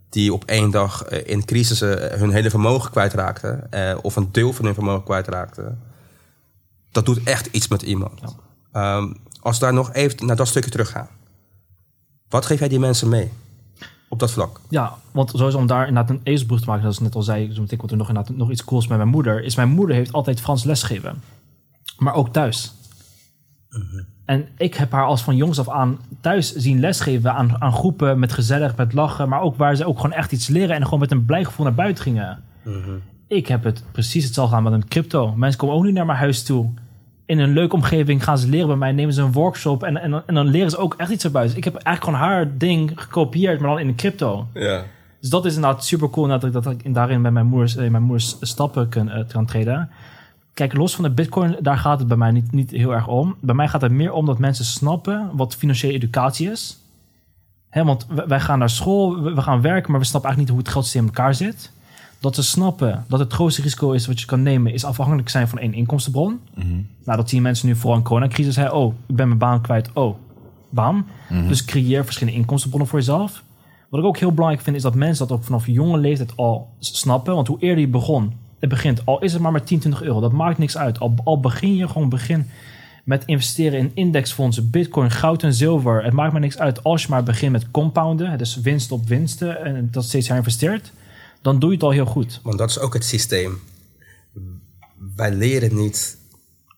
Die 0.10 0.34
op 0.34 0.44
één 0.46 0.72
dag 0.72 1.04
eh, 1.04 1.32
in 1.32 1.46
crisissen 1.46 2.20
hun 2.20 2.32
hele 2.32 2.50
vermogen 2.50 2.92
kwijtraakten. 2.92 3.72
eh, 3.72 3.98
of 4.02 4.16
een 4.16 4.32
deel 4.32 4.54
van 4.54 4.66
hun 4.66 4.74
vermogen 4.74 5.04
kwijtraakten. 5.04 5.82
Dat 6.92 7.06
doet 7.06 7.24
echt 7.24 7.48
iets 7.52 7.68
met 7.68 7.82
iemand. 7.82 8.22
Ehm, 8.72 9.14
als 9.42 9.60
we 9.60 9.66
daar 9.66 9.74
nog 9.74 9.94
even 9.94 10.26
naar 10.26 10.36
dat 10.36 10.48
stukje 10.48 10.72
terug 10.72 10.90
gaan. 10.90 11.08
Wat 12.30 12.46
geef 12.46 12.60
jij 12.60 12.68
die 12.68 12.80
mensen 12.80 13.10
mee? 13.10 13.32
Op 14.10 14.20
dat 14.20 14.32
vlak. 14.32 14.62
Ja, 14.70 14.94
want 15.12 15.30
sowieso 15.30 15.58
om 15.58 15.68
daar 15.68 15.88
inderdaad 15.88 16.10
een 16.10 16.22
ezelsbrug 16.24 16.60
te 16.60 16.66
maken, 16.66 16.82
zoals 16.82 16.98
ik 16.98 17.04
net 17.04 17.16
al 17.16 17.22
zei, 17.22 17.54
zo 17.54 17.62
meteen 17.62 17.78
komt 17.78 17.92
er 17.92 17.98
nog, 17.98 18.08
inderdaad 18.08 18.36
nog 18.36 18.52
iets 18.52 18.64
cools 18.64 18.88
met 18.88 18.98
mijn 18.98 19.10
moeder, 19.10 19.44
is 19.44 19.56
mijn 19.56 19.70
moeder 19.70 19.96
heeft 19.96 20.14
altijd 20.14 20.42
Frans 20.42 20.64
lesgegeven. 20.64 21.22
Maar 21.98 22.14
ook 22.14 22.34
thuis. 22.34 22.74
En 24.26 24.48
ik 24.58 24.76
heb 24.76 24.92
haar 24.92 25.06
als 25.06 25.22
van 25.22 25.36
jongs 25.36 25.60
af 25.60 25.70
aan 25.70 26.00
thuis 26.22 26.56
zien 26.56 26.80
lesgeven 26.80 27.34
aan, 27.34 27.62
aan 27.62 27.74
groepen 27.74 28.20
met 28.20 28.34
gezellig, 28.34 28.76
met 28.76 28.94
lachen, 28.94 29.30
maar 29.30 29.42
ook 29.42 29.56
waar 29.56 29.76
ze 29.76 29.86
ook 29.86 29.96
gewoon 29.96 30.16
echt 30.16 30.32
iets 30.32 30.48
leren 30.48 30.76
en 30.76 30.84
gewoon 30.84 31.00
met 31.00 31.12
een 31.12 31.26
blij 31.26 31.44
gevoel 31.46 31.66
naar 31.66 31.76
buiten 31.76 32.04
gingen. 32.04 32.44
Ik 33.28 33.48
heb 33.48 33.64
het 33.64 33.84
precies 33.92 34.24
hetzelfde 34.24 34.56
gedaan 34.56 34.72
met 34.72 34.82
een 34.82 34.88
crypto. 34.88 35.36
Mensen 35.36 35.60
komen 35.60 35.76
ook 35.76 35.84
nu 35.84 35.92
naar 35.92 36.06
mijn 36.06 36.18
huis 36.18 36.44
toe. 36.44 36.74
In 37.26 37.40
een 37.40 37.54
leuke 37.54 37.76
omgeving 37.76 38.24
gaan 38.24 38.38
ze 38.38 38.48
leren 38.48 38.68
bij 38.68 38.76
mij, 38.76 38.92
nemen 38.92 39.14
ze 39.14 39.22
een 39.22 39.32
workshop 39.32 39.84
en, 39.84 39.98
en, 39.98 40.24
en 40.26 40.36
dan 40.36 40.48
leren 40.48 40.70
ze 40.70 40.78
ook 40.78 40.94
echt 40.94 41.12
iets 41.12 41.24
erbij. 41.24 41.44
Dus 41.44 41.54
ik 41.54 41.64
heb 41.64 41.74
eigenlijk 41.74 42.04
gewoon 42.04 42.30
haar 42.30 42.58
ding 42.58 42.92
gekopieerd, 42.96 43.60
maar 43.60 43.70
dan 43.70 43.80
in 43.80 43.88
een 43.88 43.96
crypto. 43.96 44.48
Ja. 44.54 44.84
Dus 45.20 45.30
dat 45.30 45.46
is 45.46 45.56
inderdaad 45.56 45.86
super 45.86 46.10
cool 46.10 46.28
dat 46.28 46.44
ik, 46.44 46.54
dat 46.54 46.66
ik 46.66 46.94
daarin 46.94 47.22
bij 47.22 47.32
mijn 47.32 47.46
moeders, 47.46 47.76
eh, 47.76 47.90
mijn 47.90 48.04
moeders 48.04 48.38
stappen 48.42 48.90
kan, 48.90 49.10
eh, 49.10 49.28
kan 49.28 49.46
treden. 49.46 49.90
Kijk, 50.54 50.74
los 50.74 50.96
van 50.96 51.04
de 51.04 51.12
bitcoin, 51.12 51.56
daar 51.60 51.78
gaat 51.78 52.00
het 52.00 52.08
bij 52.08 52.18
mij 52.18 52.32
niet, 52.32 52.52
niet 52.52 52.72
heel 52.72 52.94
erg 52.94 53.08
om. 53.08 53.36
Bij 53.42 53.56
mij 53.56 53.68
gaat 53.68 53.82
het 53.82 53.92
meer 53.92 54.12
om 54.12 54.26
dat 54.26 54.40
mensen 54.40 54.66
snappen 54.66 55.30
wat 55.34 55.56
financiële 55.56 55.94
educatie 55.94 56.52
is. 56.52 56.80
Hè, 57.70 57.84
want 57.84 58.08
wij 58.28 58.40
gaan 58.40 58.60
naar 58.60 58.70
school, 58.70 59.22
we 59.22 59.34
we 59.34 59.42
gaan 59.42 59.62
werken, 59.62 59.92
maar 59.92 60.00
we 60.00 60.06
snappen 60.06 60.30
eigenlijk 60.30 60.38
niet 60.38 60.50
hoe 60.50 60.58
het 60.58 60.68
geldsysteem 60.68 61.02
in 61.02 61.08
elkaar 61.08 61.36
zit. 61.36 61.72
Dat 62.26 62.36
ze 62.36 62.44
snappen 62.44 63.06
dat 63.08 63.20
het 63.20 63.34
grootste 63.34 63.62
risico 63.62 63.92
is 63.92 64.08
wat 64.08 64.20
je 64.20 64.26
kan 64.26 64.44
nemen, 64.44 64.74
is 64.74 64.84
afhankelijk 64.84 65.30
zijn 65.30 65.48
van 65.48 65.60
één 65.60 65.74
inkomstenbron. 65.74 66.40
Nou, 67.04 67.18
dat 67.18 67.30
zien 67.30 67.42
mensen 67.42 67.68
nu 67.68 67.76
vooral 67.76 67.98
in 67.98 68.04
coronacrisis. 68.04 68.56
Hè? 68.56 68.70
Oh, 68.70 68.94
ik 69.06 69.16
ben 69.16 69.28
mijn 69.28 69.40
baan 69.40 69.62
kwijt. 69.62 69.90
Oh, 69.94 70.16
bam. 70.70 71.06
Dus 71.48 71.66
creëer 71.66 72.04
verschillende 72.04 72.40
inkomstenbronnen 72.40 72.90
voor 72.90 73.00
jezelf. 73.00 73.44
Wat 73.90 74.00
ik 74.00 74.06
ook 74.06 74.18
heel 74.18 74.32
belangrijk 74.32 74.64
vind, 74.64 74.76
is 74.76 74.82
dat 74.82 74.96
mensen 74.96 75.28
dat 75.28 75.38
ook 75.38 75.44
vanaf 75.44 75.66
jonge 75.66 75.98
leeftijd 75.98 76.36
al 76.36 76.70
snappen. 76.80 77.36
Want 77.36 77.48
hoe 77.48 77.60
eerder 77.60 77.80
je 77.80 77.88
begon, 77.88 78.34
het 78.60 78.70
begint, 78.70 79.06
al 79.06 79.22
is 79.22 79.34
het 79.34 79.42
maar 79.42 79.52
met 79.52 79.68
10, 79.68 79.80
20 79.80 80.02
euro, 80.02 80.20
dat 80.20 80.32
maakt 80.32 80.58
niks 80.58 80.78
uit. 80.78 81.00
Al, 81.00 81.14
al 81.24 81.40
begin 81.40 81.76
je 81.76 81.88
gewoon 81.88 82.10
begin 82.10 82.50
met 83.04 83.26
investeren 83.26 83.80
in 83.80 83.92
indexfondsen, 83.94 84.70
bitcoin, 84.70 85.12
goud 85.12 85.44
en 85.44 85.54
zilver. 85.54 86.04
Het 86.04 86.14
maakt 86.14 86.32
maar 86.32 86.42
niks 86.42 86.58
uit 86.58 86.84
als 86.84 87.02
je 87.02 87.10
maar 87.10 87.24
begint 87.24 87.52
met 87.52 87.72
compounden, 87.72 88.38
dus 88.38 88.56
winst 88.62 88.92
op 88.92 89.08
winsten 89.08 89.66
en 89.66 89.88
dat 89.92 90.04
steeds 90.04 90.28
herinvesteert. 90.28 90.92
Dan 91.46 91.60
doe 91.60 91.70
je 91.70 91.76
het 91.76 91.84
al 91.86 91.92
heel 91.92 92.06
goed. 92.06 92.40
Want 92.44 92.58
dat 92.58 92.70
is 92.70 92.80
ook 92.80 92.94
het 92.94 93.06
systeem. 93.06 93.60
Wij 95.16 95.32
leren 95.34 95.76
niet 95.76 96.18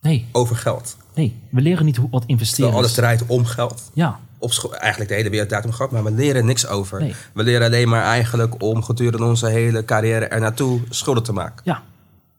Nee, 0.01 0.25
over 0.31 0.55
geld. 0.55 0.97
nee, 1.15 1.35
we 1.51 1.61
leren 1.61 1.85
niet 1.85 1.95
hoe, 1.97 2.09
wat 2.09 2.23
investeren 2.25 2.73
Alles 2.73 2.87
is. 2.89 2.93
draait 2.95 3.25
om 3.25 3.45
geld. 3.45 3.91
Ja, 3.93 4.19
Op 4.37 4.51
school, 4.53 4.75
eigenlijk 4.75 5.09
de 5.09 5.15
hele 5.15 5.29
wereld 5.29 5.49
draait 5.49 5.65
om 5.65 5.71
geld, 5.71 5.91
maar 5.91 6.03
we 6.03 6.11
leren 6.11 6.45
niks 6.45 6.67
over. 6.67 6.99
Nee. 6.99 7.13
We 7.33 7.43
leren 7.43 7.65
alleen 7.65 7.89
maar 7.89 8.03
eigenlijk 8.03 8.63
om 8.63 8.83
gedurende 8.83 9.25
onze 9.25 9.47
hele 9.47 9.85
carrière 9.85 10.25
er 10.25 10.39
naartoe 10.39 10.81
schulden 10.89 11.23
te 11.23 11.33
maken. 11.33 11.61
Ja, 11.63 11.83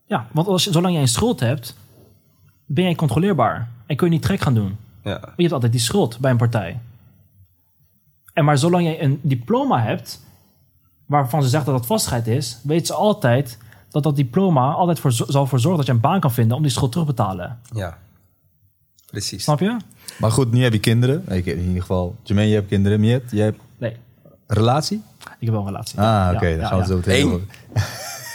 ja 0.07 0.27
want 0.33 0.47
als 0.47 0.67
zolang 0.67 0.93
jij 0.93 1.03
een 1.03 1.09
schuld 1.09 1.41
hebt, 1.41 1.77
ben 2.67 2.85
jij 2.85 2.95
controleerbaar. 2.95 3.69
En 3.87 3.97
kun 3.97 4.07
je 4.07 4.13
niet 4.13 4.23
trek 4.23 4.41
gaan 4.41 4.55
doen. 4.55 4.77
Ja. 5.05 5.21
Je 5.37 5.43
hebt 5.43 5.53
altijd 5.53 5.73
die 5.73 5.81
schuld 5.81 6.19
bij 6.19 6.31
een 6.31 6.37
partij. 6.37 6.81
En 8.33 8.45
maar 8.45 8.59
zolang 8.59 8.85
jij 8.85 9.03
een 9.03 9.19
diploma 9.23 9.83
hebt, 9.83 10.21
waarvan 11.09 11.43
ze 11.43 11.49
zegt 11.49 11.65
dat 11.67 11.75
dat 11.77 11.87
vastigheid 11.87 12.27
is, 12.27 12.59
weet 12.63 12.87
ze 12.87 12.93
altijd 12.95 13.59
dat 13.91 14.03
dat 14.03 14.17
diploma 14.17 14.73
altijd 14.73 15.01
voor, 15.01 15.13
zal 15.13 15.43
ervoor 15.43 15.61
zorgen 15.61 15.77
dat 15.79 15.87
je 15.87 15.93
een 15.93 16.01
baan 16.01 16.21
kan 16.21 16.33
vinden 16.33 16.57
om 16.57 16.63
die 16.63 16.71
schuld 16.73 16.93
terug 16.93 17.07
te 17.07 17.13
betalen. 17.13 17.59
ja. 17.75 17.99
Precies. 19.11 19.43
Snap 19.43 19.61
je? 19.61 19.77
Maar 20.19 20.31
goed, 20.31 20.53
nu 20.53 20.63
heb 20.63 20.73
je 20.73 20.79
kinderen. 20.79 21.25
Ik, 21.29 21.47
in 21.47 21.59
ieder 21.67 21.81
geval, 21.81 22.17
Jermaine, 22.23 22.53
je 22.53 22.59
hebt 22.59 22.69
kinderen. 22.71 23.01
Miet, 23.01 23.23
jij 23.31 23.45
hebt 23.45 23.59
Nee, 23.79 23.97
relatie? 24.47 25.03
ik 25.19 25.27
heb 25.47 25.51
wel 25.51 25.61
een 25.61 25.67
relatie. 25.67 25.99
Ah, 25.99 26.05
Ja, 26.05 26.33
oké. 26.35 26.47
ja, 26.47 26.57
dan 26.57 26.67
gaan 26.67 26.79
we 26.79 26.85
ja. 26.85 26.95
het 26.95 27.05
zo 27.05 27.11
meteen 27.11 27.27
Eén. 27.27 27.33
over. 27.33 27.47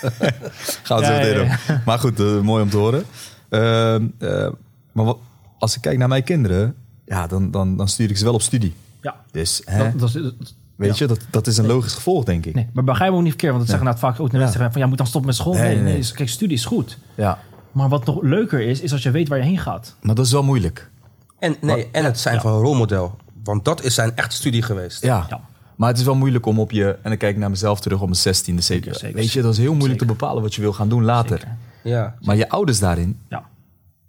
gaan 0.84 0.99
we 0.99 1.05
zo 1.05 1.11
meteen 1.11 1.34
ja, 1.34 1.41
over. 1.41 1.82
Maar 1.86 1.99
goed, 1.99 2.19
eh, 2.19 2.39
mooi 2.39 2.63
om 2.63 2.69
te 2.69 2.78
horen. 2.78 3.03
Ehm, 3.49 4.07
eh, 4.17 4.49
maar 4.91 5.05
wat, 5.05 5.17
als 5.59 5.76
ik 5.76 5.82
kijk 5.82 5.97
naar 5.97 6.07
mijn 6.07 6.24
kinderen, 6.24 6.76
ja, 7.05 7.28
dan, 7.28 7.51
dan, 7.51 7.78
dan 7.78 7.88
stuur 7.88 8.09
ik 8.09 8.17
ze 8.17 8.24
wel 8.24 8.34
op 8.34 8.41
studie. 8.41 8.74
Ja, 9.01 9.15
Dus, 9.32 9.61
hè, 9.65 9.95
dat, 9.95 10.11
dat- 10.13 10.34
weet 10.76 10.89
ja. 10.89 10.95
je, 10.97 11.07
dat, 11.07 11.19
dat 11.30 11.47
is 11.47 11.57
een 11.57 11.65
logisch 11.65 11.93
gevolg, 11.93 12.24
denk 12.24 12.45
ik. 12.45 12.53
Nee, 12.55 12.67
maar 12.74 12.84
begrijp 12.84 13.09
me 13.11 13.15
ook 13.17 13.21
niet 13.24 13.32
verkeerd, 13.32 13.53
want 13.53 13.67
dat 13.67 13.76
zeggen 13.80 13.95
nou 13.97 14.11
vaak 14.13 14.19
ook 14.19 14.32
de 14.32 14.38
mensen 14.38 14.71
van 14.71 14.82
ja, 14.82 14.88
moet 14.88 14.97
dan 14.97 15.07
stoppen 15.07 15.30
met 15.30 15.39
school. 15.39 15.53
Nee, 15.53 15.61
Nee, 15.76 15.84
nee, 15.84 15.93
nee. 15.93 16.11
kijk, 16.11 16.30
studie 16.30 16.57
is 16.57 16.65
goed. 16.65 16.97
Ja, 17.15 17.39
Maar 17.71 17.89
wat 17.89 18.05
nog 18.05 18.21
leuker 18.21 18.61
is, 18.61 18.80
is 18.82 18.91
als 18.91 19.03
je 19.03 19.11
weet 19.11 19.28
waar 19.28 19.38
je 19.38 19.43
heen 19.43 19.57
gaat. 19.59 19.95
maar 20.01 20.15
dat 20.15 20.26
is 20.26 20.32
wel 20.32 20.43
moeilijk. 20.43 20.89
En, 21.39 21.55
nee, 21.61 21.88
en 21.91 22.05
het 22.05 22.19
zijn 22.19 22.36
Ja. 22.36 22.41
van 22.41 22.53
een 22.53 22.59
rolmodel. 22.61 23.15
Want 23.43 23.65
dat 23.65 23.84
is 23.84 23.93
zijn 23.93 24.15
echte 24.15 24.36
studie 24.36 24.61
geweest. 24.61 25.01
Ja. 25.03 25.26
Ja. 25.30 25.39
Maar 25.76 25.89
het 25.89 25.97
is 25.97 26.05
wel 26.05 26.15
moeilijk 26.15 26.45
om 26.45 26.59
op 26.59 26.71
je, 26.71 26.88
en 26.89 27.09
dan 27.09 27.17
kijk 27.17 27.34
ik 27.34 27.39
naar 27.39 27.49
mezelf 27.49 27.80
terug 27.80 28.01
op 28.01 28.09
mijn 28.09 28.19
16e, 28.36 28.53
17e. 28.53 28.57
zeker. 28.63 29.13
Weet 29.13 29.32
je, 29.32 29.41
dat 29.41 29.51
is 29.51 29.57
heel 29.57 29.74
moeilijk 29.74 29.99
Zeker. 29.99 30.07
te 30.15 30.19
bepalen 30.19 30.41
wat 30.43 30.55
je 30.55 30.61
wil 30.61 30.74
gaan 30.74 30.89
doen 30.89 31.03
later. 31.03 31.38
Zeker. 31.38 31.55
Ja. 31.84 32.15
Maar 32.21 32.36
je 32.36 32.49
ouders 32.49 32.80
daarin 32.80 33.19
Ja, 33.30 33.43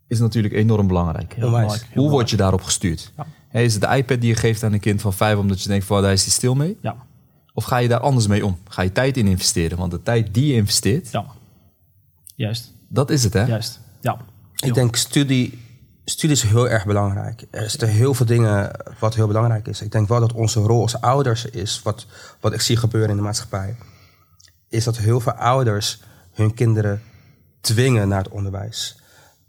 is 0.06 0.18
natuurlijk 0.18 0.54
enorm 0.54 0.86
belangrijk. 0.86 1.32
heel 1.34 1.46
Onwijs. 1.46 1.62
belangrijk. 1.64 1.92
heel 1.94 2.02
Hoe 2.02 2.10
word 2.12 2.30
je 2.30 2.36
daarop 2.36 2.62
gestuurd? 2.62 3.12
Ja. 3.16 3.26
Is 3.62 3.72
het 3.72 3.82
de 3.82 3.96
iPad 3.96 4.20
die 4.20 4.28
je 4.28 4.36
geeft 4.36 4.62
aan 4.62 4.72
een 4.72 4.80
kind 4.80 5.00
van 5.00 5.12
vijf 5.12 5.38
omdat 5.38 5.62
je 5.62 5.68
denkt 5.68 5.84
van 5.84 6.02
daar 6.02 6.12
is 6.12 6.22
hij 6.22 6.32
stil 6.32 6.54
mee? 6.54 6.78
Ja, 6.80 6.96
Of 7.52 7.64
ga 7.64 7.76
je 7.76 7.88
daar 7.88 8.00
anders 8.00 8.26
mee 8.26 8.46
om? 8.46 8.58
Ga 8.68 8.82
je 8.82 8.92
tijd 8.92 9.16
in 9.16 9.26
investeren? 9.26 9.78
Want 9.78 9.90
de 9.90 10.02
tijd 10.02 10.34
die 10.34 10.46
je 10.46 10.54
investeert, 10.54 11.10
ja. 11.10 11.26
Juist, 12.36 12.72
dat 12.88 13.10
is 13.10 13.24
het 13.24 13.32
hè? 13.32 13.44
juist. 13.44 13.80
Ja. 14.00 14.18
Ik 14.56 14.74
denk 14.74 14.96
studie, 14.96 15.58
studie 16.04 16.36
is 16.36 16.42
heel 16.42 16.68
erg 16.68 16.86
belangrijk. 16.86 17.44
Er 17.50 17.70
zitten 17.70 17.88
heel 17.88 18.14
veel 18.14 18.26
dingen 18.26 18.70
wat 18.98 19.14
heel 19.14 19.26
belangrijk 19.26 19.68
is. 19.68 19.80
Ik 19.80 19.92
denk 19.92 20.08
wel 20.08 20.20
dat 20.20 20.32
onze 20.32 20.60
rol 20.60 20.80
als 20.80 21.00
ouders 21.00 21.44
is, 21.44 21.82
wat, 21.82 22.06
wat 22.40 22.52
ik 22.52 22.60
zie 22.60 22.76
gebeuren 22.76 23.10
in 23.10 23.16
de 23.16 23.22
maatschappij, 23.22 23.76
is 24.68 24.84
dat 24.84 24.96
heel 24.96 25.20
veel 25.20 25.32
ouders 25.32 26.00
hun 26.32 26.54
kinderen 26.54 27.02
dwingen 27.60 28.08
naar 28.08 28.22
het 28.22 28.32
onderwijs. 28.32 29.02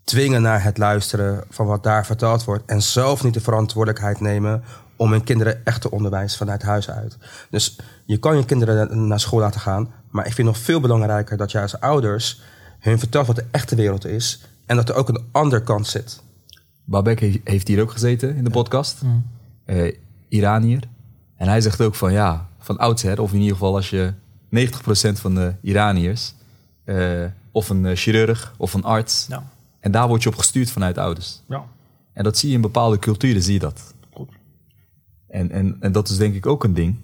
Dwingen 0.06 0.42
naar 0.42 0.64
het 0.64 0.78
luisteren 0.78 1.44
van 1.50 1.66
wat 1.66 1.84
daar 1.84 2.06
verteld 2.06 2.44
wordt. 2.44 2.64
En 2.66 2.82
zelf 2.82 3.24
niet 3.24 3.34
de 3.34 3.42
verantwoordelijkheid 3.42 4.20
nemen 4.20 4.64
om 4.96 5.12
hun 5.12 5.24
kinderen 5.24 5.66
echt 5.66 5.82
te 5.82 5.92
onderwijzen 5.92 6.38
vanuit 6.38 6.62
huis 6.62 6.90
uit. 6.90 7.18
Dus 7.50 7.80
je 8.06 8.18
kan 8.18 8.38
je 8.38 8.46
kinderen 8.46 9.08
naar 9.08 9.20
school 9.20 9.40
laten 9.40 9.60
gaan. 9.60 9.92
Maar 10.10 10.26
ik 10.26 10.34
vind 10.34 10.48
nog 10.48 10.58
veel 10.58 10.80
belangrijker 10.80 11.38
dat 11.38 11.52
jij 11.52 11.62
als 11.62 11.80
ouders 11.80 12.42
hun 12.80 13.00
vertelt 13.00 13.28
wat 13.28 13.36
de 13.36 13.46
echte 13.52 13.76
wereld 13.76 14.06
is. 14.06 14.42
En 14.66 14.76
dat 14.76 14.90
er 14.90 14.96
ook 14.96 15.10
een 15.10 15.26
andere 15.32 15.64
kant 15.64 15.88
zit. 15.88 16.22
Babek 16.84 17.20
he- 17.20 17.42
heeft 17.44 17.68
hier 17.68 17.82
ook 17.82 17.92
gezeten 17.92 18.36
in 18.36 18.44
de 18.44 18.50
podcast. 18.50 19.02
Eh, 19.66 19.94
Iranier. 20.30 20.84
En 21.38 21.48
hij 21.48 21.62
zegt 21.62 21.82
ook 21.82 21.96
van 21.96 22.12
ja, 22.14 22.48
van 22.60 22.78
oudsher, 22.78 23.22
of 23.22 23.32
in 23.34 23.38
ieder 23.40 23.54
geval 23.54 23.76
als 23.76 23.90
je 23.90 24.14
90% 24.50 25.20
van 25.20 25.36
de 25.36 25.54
Iraniërs, 25.62 26.34
eh, 26.84 27.24
of 27.52 27.70
een 27.70 27.86
eh, 27.86 27.96
chirurg 27.96 28.54
of 28.58 28.74
een 28.74 28.84
arts, 28.84 29.26
Ja. 29.30 29.44
En 29.86 29.92
daar 29.92 30.08
word 30.08 30.24
je 30.24 30.30
op 30.30 30.36
gestuurd 30.36 30.72
vanuit 30.72 30.98
ouders. 30.98 31.42
Ja. 31.48 31.64
En 32.14 32.24
dat 32.24 32.38
zie 32.38 32.50
je 32.50 32.56
in 32.56 32.62
bepaalde 32.62 33.00
culturen, 33.00 33.42
zie 33.42 33.54
je 33.54 33.60
dat. 33.60 33.94
Klopt. 34.14 34.34
En, 35.28 35.52
en, 35.52 35.78
en 35.80 35.92
dat 35.92 36.10
is 36.10 36.18
denk 36.18 36.36
ik 36.36 36.46
ook 36.46 36.64
een 36.64 36.74
ding. 36.74 36.96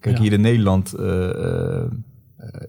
Kijk, 0.00 0.16
Ja. 0.16 0.22
hier 0.22 0.32
in 0.32 0.40
Nederland 0.40 0.92
eh, 0.94 1.78
eh, 1.78 1.90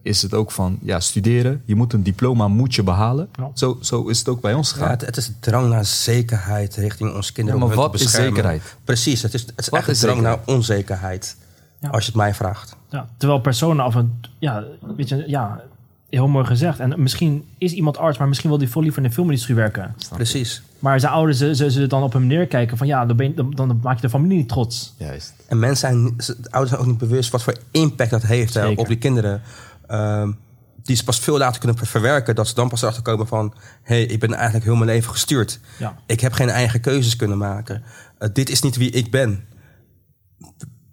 is 0.01 0.21
het 0.21 0.33
ook 0.33 0.51
van, 0.51 0.79
ja, 0.81 0.99
studeren. 0.99 1.61
Je 1.65 1.75
moet 1.75 1.93
een 1.93 2.03
diploma 2.03 2.47
moet 2.47 2.75
je 2.75 2.83
behalen. 2.83 3.29
Ja. 3.33 3.51
Zo, 3.53 3.77
zo 3.81 4.07
is 4.07 4.19
het 4.19 4.27
ook 4.27 4.41
bij 4.41 4.53
ons 4.53 4.69
Ja, 4.69 4.75
gegaan. 4.75 4.91
het, 4.91 5.01
het 5.05 5.17
is 5.17 5.27
een 5.27 5.39
drang 5.39 5.69
naar 5.69 5.85
zekerheid 5.85 6.75
richting 6.75 7.13
onze 7.15 7.33
kinderen. 7.33 7.59
Ja, 7.59 7.65
om 7.65 7.71
maar 7.75 7.81
wat 7.89 7.93
is 8.01 8.11
zekerheid? 8.11 8.75
Precies, 8.83 9.21
het 9.21 9.33
is, 9.33 9.41
het 9.41 9.53
is 9.57 9.69
Wat 9.69 9.79
echt 9.79 9.87
een 9.87 9.93
is 9.93 9.99
drang 9.99 10.15
zekerheid? 10.17 10.45
naar 10.45 10.55
onzekerheid. 10.55 11.37
Ja. 11.79 11.89
Als 11.89 12.03
je 12.05 12.11
het 12.11 12.19
mij 12.19 12.33
vraagt. 12.33 12.75
Ja, 12.89 13.09
terwijl 13.17 13.39
personen 13.41 13.85
af 13.85 13.95
en 13.95 14.21
ja, 14.39 14.63
weet 14.95 15.09
je, 15.09 15.23
ja, 15.27 15.63
heel 16.09 16.27
mooi 16.27 16.45
gezegd. 16.45 16.79
En 16.79 17.01
misschien 17.01 17.45
is 17.57 17.73
iemand 17.73 17.97
arts, 17.97 18.17
maar 18.17 18.27
misschien 18.27 18.49
wil 18.49 18.59
die 18.59 18.69
veel 18.69 18.81
liever 18.81 19.01
in 19.01 19.07
de 19.07 19.13
filmindustrie 19.13 19.55
werken. 19.55 19.95
Precies. 20.13 20.63
Maar 20.79 20.99
zijn 20.99 21.11
ouders 21.11 21.37
ze, 21.37 21.55
ze, 21.55 21.71
ze 21.71 21.87
dan 21.87 22.03
op 22.03 22.13
hem 22.13 22.27
neerkijken 22.27 22.77
van 22.77 22.87
ja, 22.87 23.05
dan, 23.05 23.17
ben 23.17 23.27
je, 23.27 23.33
dan, 23.33 23.51
dan 23.51 23.79
maak 23.83 23.95
je 23.95 24.01
de 24.01 24.09
familie 24.09 24.37
niet 24.37 24.49
trots. 24.49 24.93
Juist. 24.97 25.33
En 25.47 25.59
mensen 25.59 25.77
zijn, 25.87 26.35
de 26.41 26.51
ouders 26.51 26.69
zijn 26.69 26.81
ook 26.81 26.87
niet 26.87 27.09
bewust 27.09 27.31
wat 27.31 27.43
voor 27.43 27.57
impact 27.71 28.09
dat 28.09 28.23
heeft 28.23 28.53
hè, 28.53 28.67
op 28.67 28.87
die 28.87 28.97
kinderen. 28.97 29.41
Ehm, 29.87 30.31
die 30.83 30.95
ze 30.95 31.03
pas 31.03 31.19
veel 31.19 31.37
later 31.37 31.59
kunnen 31.59 31.77
ver- 31.77 31.87
verwerken. 31.87 32.35
Dat 32.35 32.47
ze 32.47 32.53
dan 32.53 32.69
pas 32.69 32.81
erachter 32.81 33.03
komen 33.03 33.27
van... 33.27 33.53
hé, 33.81 33.95
hey, 33.95 34.05
ik 34.05 34.19
ben 34.19 34.33
eigenlijk 34.33 34.65
heel 34.65 34.75
mijn 34.75 34.89
leven 34.89 35.11
gestuurd. 35.11 35.59
Ja. 35.79 35.95
Ik 36.05 36.19
heb 36.19 36.33
geen 36.33 36.49
eigen 36.49 36.81
keuzes 36.81 37.15
kunnen 37.15 37.37
maken. 37.37 37.83
Eh, 38.17 38.29
dit 38.33 38.49
is 38.49 38.61
niet 38.61 38.75
wie 38.75 38.89
ik 38.89 39.11
ben. 39.11 39.43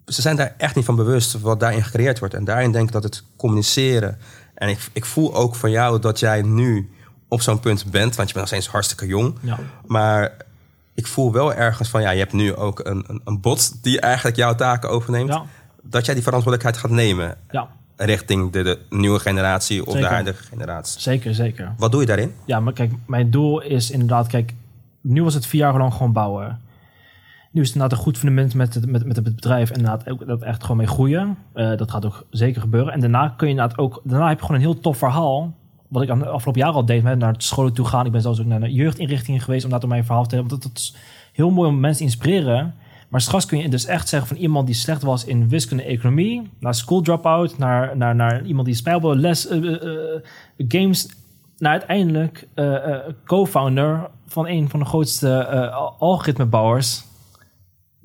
Ze 0.05 0.21
zijn 0.21 0.35
daar 0.35 0.53
echt 0.57 0.75
niet 0.75 0.85
van 0.85 0.95
bewust 0.95 1.39
wat 1.39 1.59
daarin 1.59 1.83
gecreëerd 1.83 2.19
wordt. 2.19 2.33
En 2.33 2.43
daarin 2.43 2.71
denk 2.71 2.87
ik 2.87 2.93
dat 2.93 3.03
het 3.03 3.23
communiceren... 3.35 4.17
en 4.63 4.69
ik, 4.69 4.89
ik 4.93 5.05
voel 5.05 5.35
ook 5.35 5.55
van 5.55 5.71
jou 5.71 5.99
dat 5.99 6.19
jij 6.19 6.41
nu 6.41 6.89
op 7.27 7.41
zo'n 7.41 7.59
punt 7.59 7.85
bent, 7.91 8.15
want 8.15 8.27
je 8.27 8.33
bent 8.33 8.35
nog 8.35 8.47
steeds 8.47 8.67
hartstikke 8.67 9.07
jong. 9.07 9.35
Ja. 9.41 9.59
Maar 9.85 10.31
ik 10.93 11.07
voel 11.07 11.31
wel 11.31 11.53
ergens 11.53 11.89
van, 11.89 12.01
ja, 12.01 12.09
je 12.09 12.19
hebt 12.19 12.33
nu 12.33 12.55
ook 12.55 12.79
een, 12.79 13.03
een, 13.07 13.21
een 13.25 13.41
bot 13.41 13.83
die 13.83 13.99
eigenlijk 13.99 14.35
jouw 14.35 14.55
taken 14.55 14.89
overneemt. 14.89 15.29
Ja. 15.29 15.43
Dat 15.81 16.05
jij 16.05 16.13
die 16.13 16.23
verantwoordelijkheid 16.23 16.83
gaat 16.85 16.91
nemen 16.91 17.37
Ja, 17.51 17.67
richting 17.95 18.51
de, 18.51 18.63
de 18.63 18.79
nieuwe 18.89 19.19
generatie 19.19 19.85
of 19.85 19.93
de 19.93 20.05
huidige 20.05 20.43
generatie. 20.43 21.01
zeker, 21.01 21.33
zeker. 21.35 21.73
Wat 21.77 21.91
doe 21.91 22.01
je 22.01 22.07
daarin? 22.07 22.33
Ja, 22.45 22.59
maar 22.59 22.73
kijk, 22.73 22.91
mijn 23.05 23.31
doel 23.31 23.61
is 23.61 23.91
inderdaad, 23.91 24.27
kijk, 24.27 24.53
nu 25.01 25.23
was 25.23 25.33
het 25.33 25.45
vier 25.45 25.61
jaar 25.61 25.77
lang 25.77 25.93
gewoon 25.93 26.13
bouwen. 26.13 26.61
Nu 27.53 27.61
is 27.61 27.67
het 27.67 27.75
inderdaad 27.75 27.97
een 27.97 28.03
goed 28.03 28.17
fundament 28.17 28.53
met 28.53 28.73
het, 28.73 28.85
met, 28.85 29.05
met 29.05 29.15
het 29.15 29.35
bedrijf 29.35 29.69
en 29.69 29.77
inderdaad 29.77 30.09
ook 30.09 30.27
dat 30.27 30.41
echt 30.41 30.61
gewoon 30.61 30.77
mee 30.77 30.87
groeien. 30.87 31.37
Eh, 31.53 31.77
dat 31.77 31.91
gaat 31.91 32.05
ook 32.05 32.25
zeker 32.29 32.61
gebeuren. 32.61 32.93
En 32.93 32.99
daarna 32.99 33.27
kun 33.27 33.47
je 33.47 33.53
inderdaad 33.53 33.77
ook, 33.77 34.01
daarna 34.03 34.27
heb 34.27 34.39
je 34.39 34.45
gewoon 34.45 34.61
een 34.61 34.67
heel 34.67 34.79
tof 34.79 34.97
verhaal. 34.97 35.53
Wat 35.87 36.03
ik 36.03 36.09
aan 36.09 36.19
de 36.19 36.27
afgelopen 36.27 36.61
jaren 36.61 36.75
al 36.75 36.85
deed, 36.85 37.03
met 37.03 37.19
naar 37.19 37.35
scholen 37.37 37.73
toe 37.73 37.85
gaan. 37.85 38.05
Ik 38.05 38.11
ben 38.11 38.21
zelfs 38.21 38.39
ook 38.39 38.45
naar 38.45 38.61
een 38.61 38.73
jeugdinrichtingen 38.73 39.41
geweest 39.41 39.65
om 39.65 39.71
daar 39.71 39.87
mijn 39.87 40.05
verhaal 40.05 40.23
te 40.23 40.29
vertellen. 40.29 40.61
Want 40.61 40.73
dat, 40.73 40.81
is 40.81 40.95
heel 41.33 41.49
mooi 41.49 41.69
om 41.69 41.79
mensen 41.79 41.97
te 41.97 42.11
inspireren. 42.11 42.73
Maar 43.09 43.21
straks 43.21 43.45
kun 43.45 43.57
je 43.57 43.69
dus 43.69 43.85
echt 43.85 44.09
zeggen 44.09 44.27
van 44.27 44.37
iemand 44.37 44.65
die 44.65 44.75
slecht 44.75 45.01
was 45.01 45.25
in 45.25 45.49
wiskunde 45.49 45.83
economie, 45.83 46.49
naar 46.59 46.75
school 46.75 47.01
dropout, 47.01 47.57
naar, 47.57 47.97
naar, 47.97 48.15
naar 48.15 48.45
iemand 48.45 48.65
die 48.65 48.75
spijlbal, 48.75 49.15
les, 49.15 49.47
eh, 49.47 49.73
eh, 49.73 50.21
games, 50.67 51.09
naar 51.57 51.71
uiteindelijk 51.71 52.47
co-founder 53.25 54.09
van 54.27 54.47
een 54.47 54.69
van 54.69 54.79
de 54.79 54.85
grootste 54.85 55.47
al- 55.71 55.95
algoritmebouwers. 55.99 57.11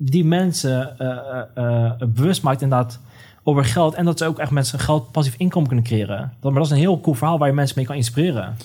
Die 0.01 0.25
mensen 0.25 0.99
eh, 0.99 1.09
eh, 1.09 1.43
eh, 1.53 2.07
bewust 2.07 2.43
maakt 2.43 2.61
inderdaad 2.61 2.99
over 3.43 3.65
geld. 3.65 3.93
En 3.93 4.05
dat 4.05 4.17
ze 4.17 4.25
ook 4.25 4.39
echt 4.39 4.51
mensen 4.51 4.79
geld 4.79 5.11
passief 5.11 5.35
inkomen 5.37 5.67
kunnen 5.67 5.85
creëren. 5.85 6.33
Dat, 6.39 6.51
maar 6.51 6.61
dat 6.61 6.71
is 6.71 6.77
een 6.77 6.83
heel 6.83 6.99
cool 6.99 7.15
verhaal 7.15 7.37
waar 7.37 7.47
je 7.47 7.53
mensen 7.53 7.75
mee 7.77 7.85
kan 7.85 7.95
inspireren. 7.95 8.55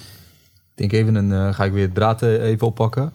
Ik 0.75 0.91
denk 0.91 0.93
even 0.93 1.15
een, 1.15 1.55
ga 1.55 1.65
ik 1.65 1.73
weer 1.73 1.85
het 1.85 1.95
draad 1.95 2.23
even 2.23 2.67
oppakken. 2.67 3.13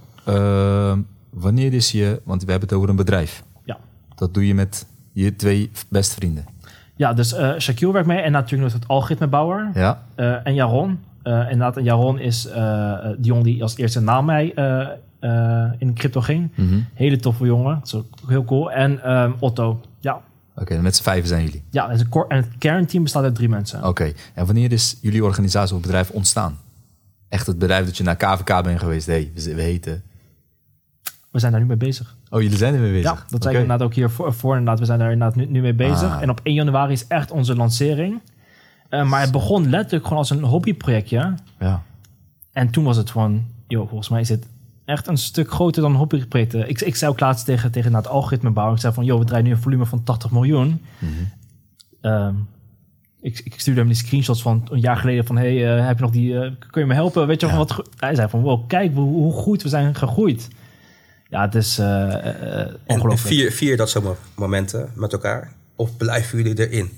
Wanneer 1.29 1.73
is 1.73 1.91
je, 1.91 2.21
want 2.23 2.43
we 2.43 2.51
hebben 2.51 2.69
het 2.69 2.77
over 2.77 2.89
een 2.89 2.95
bedrijf. 2.95 3.43
Ja. 3.63 3.77
Dat 4.15 4.33
doe 4.33 4.47
je 4.47 4.53
met 4.53 4.85
je 5.11 5.35
twee 5.35 5.71
beste 5.89 6.15
vrienden. 6.15 6.45
Ja, 6.95 7.13
dus 7.13 7.35
Shaquille 7.57 7.93
werkt 7.93 8.07
mee 8.07 8.19
en 8.19 8.31
natuurlijk 8.31 8.71
nog 8.71 8.81
het 8.81 8.89
algoritmebouwer. 8.89 9.69
Ja? 9.73 10.03
En 10.43 10.53
Jaron. 10.53 10.99
Eh 11.23 11.39
inderdaad, 11.41 11.77
en 11.77 11.83
Jaron 11.83 12.19
is 12.19 12.45
eh, 12.45 12.93
die 13.17 13.25
jongen 13.25 13.43
die 13.43 13.61
als 13.61 13.77
eerste 13.77 13.99
na 13.99 14.21
mij 14.21 14.53
in 15.77 15.93
crypto 15.93 16.21
ging. 16.21 16.51
Mhm. 16.55 16.79
Hele 16.93 17.17
toffe 17.17 17.45
jongen. 17.45 17.75
Dat 17.75 17.87
is 17.87 17.95
ook 17.95 18.05
heel 18.27 18.45
cool. 18.45 18.71
En 18.71 19.03
ehm, 19.03 19.31
Otto. 19.39 19.81
Ja, 19.99 20.21
Oké, 20.55 20.81
met 20.81 20.95
z'n 20.95 21.03
vijven 21.03 21.27
zijn 21.27 21.43
jullie. 21.43 21.63
ja 21.69 21.89
het 21.89 22.05
en 22.27 22.37
het 22.37 22.57
kernteam 22.57 23.03
bestaat 23.03 23.23
uit 23.23 23.35
drie 23.35 23.49
mensen. 23.49 23.83
Oké, 23.83 24.13
en 24.33 24.45
wanneer 24.45 24.71
is 24.71 24.97
jullie 25.01 25.23
organisatie 25.23 25.75
of 25.75 25.81
bedrijf 25.81 26.09
ontstaan? 26.09 26.57
Echt 27.29 27.47
het 27.47 27.59
bedrijf 27.59 27.85
dat 27.85 27.97
je 27.97 28.03
naar 28.03 28.15
KVK 28.15 28.63
bent 28.63 28.79
geweest. 28.79 29.07
hey, 29.07 29.31
we, 29.35 29.55
we 29.55 29.61
heten... 29.61 30.03
We 31.31 31.39
zijn 31.39 31.51
daar 31.51 31.61
nu 31.61 31.67
mee 31.67 31.77
bezig. 31.77 32.15
Oh, 32.29 32.41
jullie 32.41 32.57
zijn 32.57 32.73
er 32.73 32.79
mee 32.79 32.91
bezig? 32.91 33.11
Ja, 33.11 33.15
dat 33.15 33.25
zei 33.29 33.35
Oké. 33.39 33.49
ik 33.49 33.61
inderdaad 33.61 33.81
ook 33.81 33.93
hier 33.93 34.09
voor, 34.09 34.33
voor 34.33 34.51
inderdaad. 34.57 34.79
We 34.79 34.85
zijn 34.85 34.99
daar 34.99 35.11
inderdaad 35.11 35.35
nu, 35.35 35.45
nu 35.45 35.61
mee 35.61 35.73
bezig. 35.73 36.09
Ah. 36.09 36.21
En 36.21 36.29
op 36.29 36.39
1 36.43 36.55
januari 36.55 36.93
is 36.93 37.07
echt 37.07 37.31
onze 37.31 37.55
lancering. 37.55 38.21
Eh, 38.89 39.09
maar 39.09 39.21
het 39.21 39.31
begon 39.31 39.69
letterlijk 39.69 40.03
gewoon 40.03 40.17
als 40.17 40.29
een 40.29 40.43
hobbyprojectje. 40.43 41.33
Ja. 41.59 41.83
En 42.51 42.69
toen 42.69 42.83
was 42.83 42.97
het 42.97 43.11
van, 43.11 43.45
joh, 43.67 43.87
volgens 43.87 44.09
mij 44.09 44.21
is 44.21 44.29
het 44.29 44.45
echt 44.89 45.07
een 45.07 45.17
stuk 45.17 45.51
groter 45.51 45.81
dan 45.81 45.91
een 45.91 45.97
hobbyproject. 45.97 46.53
Eh, 46.53 46.69
Ik, 46.69 46.81
ik 46.81 46.95
zei 46.95 47.11
ook 47.11 47.19
laatst 47.19 47.45
tegen, 47.45 47.71
tegen 47.71 47.93
het 47.95 48.07
algoritmebouwer, 48.07 48.75
ik 48.75 48.81
zei 48.81 48.93
van, 48.93 49.05
joh, 49.05 49.19
we 49.19 49.25
draaien 49.25 49.45
nu 49.45 49.51
een 49.51 49.57
volume 49.61 49.85
van 49.85 50.03
80 50.03 50.31
miljoen. 50.31 50.81
Mhm. 50.99 51.11
Ehm, 52.01 52.33
ik, 53.21 53.39
ik 53.43 53.59
stuurde 53.59 53.79
hem 53.79 53.89
die 53.89 53.97
screenshots 53.97 54.41
van 54.41 54.67
een 54.71 54.79
jaar 54.79 54.97
geleden 54.97 55.25
van, 55.25 55.37
hey, 55.37 55.77
eh, 55.77 55.85
heb 55.85 55.95
je 55.97 56.03
nog 56.03 56.11
die, 56.11 56.39
eh, 56.39 56.51
kun 56.71 56.81
je 56.81 56.87
me 56.87 56.93
helpen? 56.93 57.27
Weet 57.27 57.41
je 57.41 57.47
Ja. 57.47 57.57
wat? 57.57 57.83
Hij 57.97 58.15
zei 58.15 58.29
van, 58.29 58.41
wow, 58.41 58.67
kijk 58.67 58.93
hoe, 58.93 59.13
hoe 59.13 59.31
goed 59.33 59.61
we 59.63 59.69
zijn 59.69 59.95
gegroeid. 59.95 60.47
Ja, 61.29 61.41
het 61.41 61.55
is 61.55 61.79
En, 61.79 62.11
en 62.23 62.77
ongelooflijk. 62.85 63.19
vier, 63.35 63.51
vier 63.51 63.77
dat 63.77 63.89
soort 63.89 64.03
mo- 64.03 64.17
momenten 64.35 64.89
met 64.95 65.13
elkaar? 65.13 65.53
Of 65.75 65.97
blijven 65.97 66.37
jullie 66.37 66.67
erin? 66.69 66.89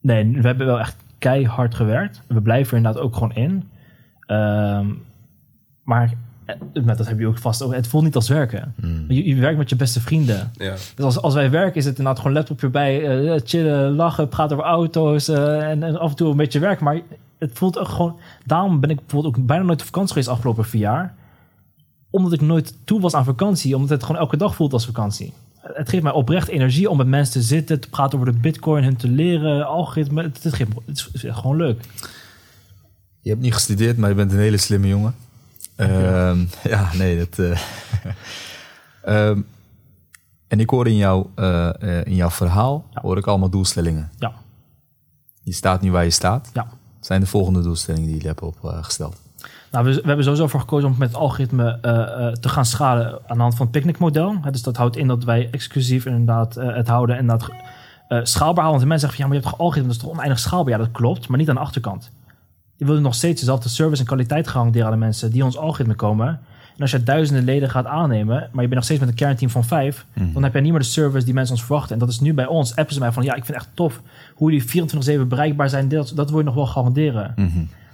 Nee, 0.00 0.24
we 0.32 0.46
hebben 0.46 0.66
wel 0.66 0.78
echt 0.80 0.96
keihard 1.18 1.74
gewerkt. 1.74 2.20
We 2.28 2.40
blijven 2.42 2.70
er 2.70 2.76
inderdaad 2.76 3.02
ook 3.02 3.14
gewoon 3.14 3.34
in. 3.34 3.68
Ehm, 4.26 4.86
maar 5.84 6.12
maar 6.84 6.96
dat 6.96 7.08
heb 7.08 7.18
je 7.18 7.26
ook 7.26 7.38
vast 7.38 7.62
ook. 7.62 7.74
Het 7.74 7.86
voelt 7.86 8.04
niet 8.04 8.14
als 8.14 8.28
werken. 8.28 8.74
Je, 9.08 9.26
je 9.26 9.34
werkt 9.34 9.58
met 9.58 9.70
je 9.70 9.76
beste 9.76 10.00
vrienden. 10.00 10.50
Ja. 10.52 10.74
Dus 10.94 11.04
als, 11.04 11.20
als 11.20 11.34
wij 11.34 11.50
werken, 11.50 11.76
is 11.76 11.84
het 11.84 11.98
inderdaad 11.98 12.22
gewoon 12.22 12.36
laptopje 12.36 12.68
bij, 12.68 13.08
eh, 13.08 13.40
chillen, 13.44 13.94
lachen, 13.94 14.28
praten 14.28 14.56
over 14.56 14.68
auto's 14.68 15.28
eh, 15.28 15.68
en, 15.70 15.82
en 15.82 15.98
af 15.98 16.10
en 16.10 16.16
toe 16.16 16.30
een 16.30 16.36
beetje 16.36 16.58
werken. 16.58 16.84
Maar 16.84 17.00
het 17.38 17.50
voelt 17.54 17.78
ook 17.78 17.88
gewoon. 17.88 18.18
Daarom 18.44 18.80
ben 18.80 18.90
ik 18.90 18.96
bijvoorbeeld 18.96 19.36
ook 19.36 19.46
bijna 19.46 19.64
nooit 19.64 19.80
op 19.80 19.86
vakantie 19.86 20.12
geweest 20.12 20.30
afgelopen 20.30 20.64
vier 20.64 20.80
jaar. 20.80 21.14
Omdat 22.10 22.32
ik 22.32 22.40
nooit 22.40 22.74
toe 22.84 23.00
was 23.00 23.14
aan 23.14 23.24
vakantie, 23.24 23.74
omdat 23.74 23.90
het 23.90 24.02
gewoon 24.02 24.20
elke 24.20 24.36
dag 24.36 24.54
voelt 24.54 24.72
als 24.72 24.86
vakantie. 24.86 25.32
Het 25.60 25.88
geeft 25.88 26.02
mij 26.02 26.12
oprecht 26.12 26.48
energie 26.48 26.90
om 26.90 26.96
met 26.96 27.06
mensen 27.06 27.40
te 27.40 27.46
zitten, 27.46 27.80
te 27.80 27.88
praten 27.88 28.18
over 28.18 28.32
de 28.32 28.38
bitcoin, 28.38 28.84
hun 28.84 28.96
te 28.96 29.08
leren, 29.08 29.66
algoritme. 29.66 30.22
Het, 30.22 30.42
het, 30.42 30.54
geeft, 30.54 30.70
het 30.86 31.08
is 31.12 31.24
gewoon 31.24 31.56
leuk. 31.56 31.80
Je 33.20 33.30
hebt 33.30 33.42
niet 33.42 33.54
gestudeerd, 33.54 33.96
maar 33.96 34.08
je 34.08 34.14
bent 34.14 34.32
een 34.32 34.38
hele 34.38 34.56
slimme 34.56 34.88
jongen. 34.88 35.14
Ehm, 35.88 36.38
ja, 36.74 36.88
nee, 36.94 37.18
dat. 37.18 37.38
eh, 37.38 37.60
Ehm, 39.02 39.40
en 40.48 40.60
ik 40.60 40.70
hoor 40.70 40.86
in, 40.86 40.96
jouw 40.96 41.30
eh, 41.34 41.82
eh, 41.82 42.06
in 42.06 42.14
jouw 42.14 42.30
verhaal 42.30 42.84
hoor 42.94 43.16
ik 43.18 43.26
allemaal 43.26 43.48
doelstellingen. 43.50 44.10
Ja, 44.18 44.32
Je 45.42 45.52
staat 45.52 45.80
nu 45.80 45.90
waar 45.90 46.04
je 46.04 46.10
staat. 46.10 46.50
ja. 46.54 46.66
Wat 46.96 47.06
zijn 47.08 47.20
de 47.20 47.26
volgende 47.26 47.62
doelstellingen 47.62 48.06
die 48.06 48.16
jullie 48.16 48.28
hebben 48.28 48.46
opgesteld? 48.48 49.16
Nou, 49.70 49.84
we, 49.84 49.94
we 49.94 50.06
hebben 50.06 50.24
sowieso 50.24 50.46
voor 50.46 50.60
gekozen 50.60 50.88
om 50.88 50.94
met 50.98 51.08
het 51.08 51.16
algoritme 51.16 51.78
te 52.40 52.48
gaan 52.48 52.64
schalen 52.64 53.18
aan 53.26 53.36
de 53.36 53.42
hand 53.42 53.54
van 53.54 53.66
het 53.66 53.74
picnic-model. 53.74 54.36
Hè, 54.42 54.50
Dus 54.50 54.62
dat 54.62 54.76
houdt 54.76 54.96
in 54.96 55.06
dat 55.06 55.24
wij 55.24 55.48
exclusief 55.50 56.06
inderdaad 56.06 56.54
het 56.54 56.88
houden 56.88 57.16
en 57.16 57.26
dat 57.26 57.42
schaalbaar 58.08 58.64
houden. 58.64 58.64
Want 58.64 58.80
de 58.80 58.86
mensen 58.86 59.08
zeggen 59.08 59.10
van 59.10 59.18
ja, 59.18 59.26
maar 59.26 59.36
je 59.36 59.42
hebt 59.42 59.50
toch 59.50 59.60
algoritme, 59.60 59.88
dat 59.92 59.96
is 59.96 60.02
toch 60.02 60.12
oneindig 60.12 60.38
schaalbaar? 60.38 60.72
Ja, 60.72 60.78
dat 60.78 60.90
klopt, 60.92 61.28
maar 61.28 61.38
niet 61.38 61.48
aan 61.48 61.54
de 61.54 61.60
achterkant. 61.60 62.10
Je 62.80 62.86
wil 62.86 63.00
nog 63.00 63.14
steeds 63.14 63.40
dezelfde 63.40 63.68
service 63.68 64.00
en 64.00 64.06
kwaliteit 64.06 64.48
garanderen 64.48 64.86
aan 64.86 64.92
de 64.92 64.98
mensen 64.98 65.30
die 65.30 65.44
ons 65.44 65.56
algoritme 65.58 65.94
komen. 65.94 66.26
En 66.74 66.80
als 66.80 66.90
je 66.90 67.02
duizenden 67.02 67.44
leden 67.44 67.70
gaat 67.70 67.86
aannemen, 67.86 68.36
maar 68.36 68.48
je 68.62 68.68
bent 68.68 68.74
nog 68.74 68.84
steeds 68.84 69.00
met 69.00 69.08
een 69.08 69.14
kernteam 69.14 69.50
van 69.50 69.64
vijf, 69.64 70.06
dan 70.32 70.42
heb 70.42 70.54
je 70.54 70.60
niet 70.60 70.70
meer 70.70 70.80
de 70.80 70.86
service 70.86 71.24
die 71.24 71.34
mensen 71.34 71.54
ons 71.54 71.64
verwachten. 71.64 71.92
En 71.92 71.98
dat 71.98 72.08
is 72.08 72.20
nu 72.20 72.34
bij 72.34 72.46
ons. 72.46 72.76
Appen 72.76 72.94
ze 72.94 73.00
mij 73.00 73.12
van 73.12 73.22
ja, 73.22 73.34
ik 73.34 73.44
vind 73.44 73.56
het 73.58 73.66
echt 73.66 73.76
tof 73.76 74.00
hoe 74.34 74.50
die 74.50 74.62
24-7 75.24 75.26
bereikbaar 75.28 75.68
zijn. 75.68 75.88
Dat, 75.88 76.12
dat 76.14 76.30
wil 76.30 76.38
je 76.38 76.44
nog 76.44 76.54
wel 76.54 76.66
garanderen. 76.66 77.32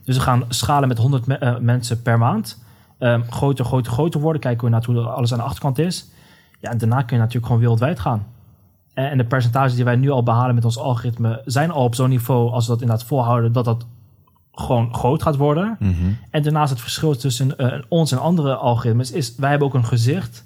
Dus 0.04 0.16
we 0.16 0.22
gaan 0.22 0.44
schalen 0.48 0.88
met 0.88 0.98
100 0.98 1.26
me- 1.26 1.34
eh, 1.38 1.58
mensen 1.58 2.02
per 2.02 2.18
maand. 2.18 2.62
Ehm, 2.98 3.22
groter, 3.30 3.64
groter, 3.64 3.92
groter 3.92 4.20
worden. 4.20 4.40
Kijken 4.40 4.64
we 4.64 4.70
naar 4.70 4.84
hoe 4.84 5.00
alles 5.00 5.32
aan 5.32 5.38
de 5.38 5.44
achterkant 5.44 5.78
is. 5.78 6.06
Ja, 6.60 6.70
en 6.70 6.78
daarna 6.78 6.96
kun 7.02 7.16
je 7.16 7.18
natuurlijk 7.22 7.46
gewoon 7.46 7.60
wereldwijd 7.60 8.00
gaan. 8.00 8.26
En, 8.94 9.10
en 9.10 9.18
de 9.18 9.24
percentages 9.24 9.74
die 9.74 9.84
wij 9.84 9.96
nu 9.96 10.10
al 10.10 10.22
behalen 10.22 10.54
met 10.54 10.64
ons 10.64 10.78
algoritme... 10.78 11.42
zijn 11.44 11.70
al 11.70 11.84
op 11.84 11.94
zo'n 11.94 12.08
niveau, 12.08 12.50
als 12.50 12.66
we 12.66 12.72
dat 12.72 12.80
inderdaad 12.80 13.06
volhouden... 13.06 13.52
dat 13.52 13.64
dat 13.64 13.86
gewoon 14.58 14.94
groot 14.94 15.22
gaat 15.22 15.36
worden. 15.36 15.78
En 16.30 16.42
daarnaast 16.42 16.70
het 16.70 16.80
verschil 16.80 17.16
tussen 17.16 17.58
eh, 17.58 17.82
ons 17.88 18.12
en 18.12 18.18
andere 18.18 18.54
algoritmes... 18.54 19.10
is 19.10 19.34
wij 19.36 19.50
hebben 19.50 19.68
ook 19.68 19.74
een 19.74 19.86
gezicht... 19.86 20.44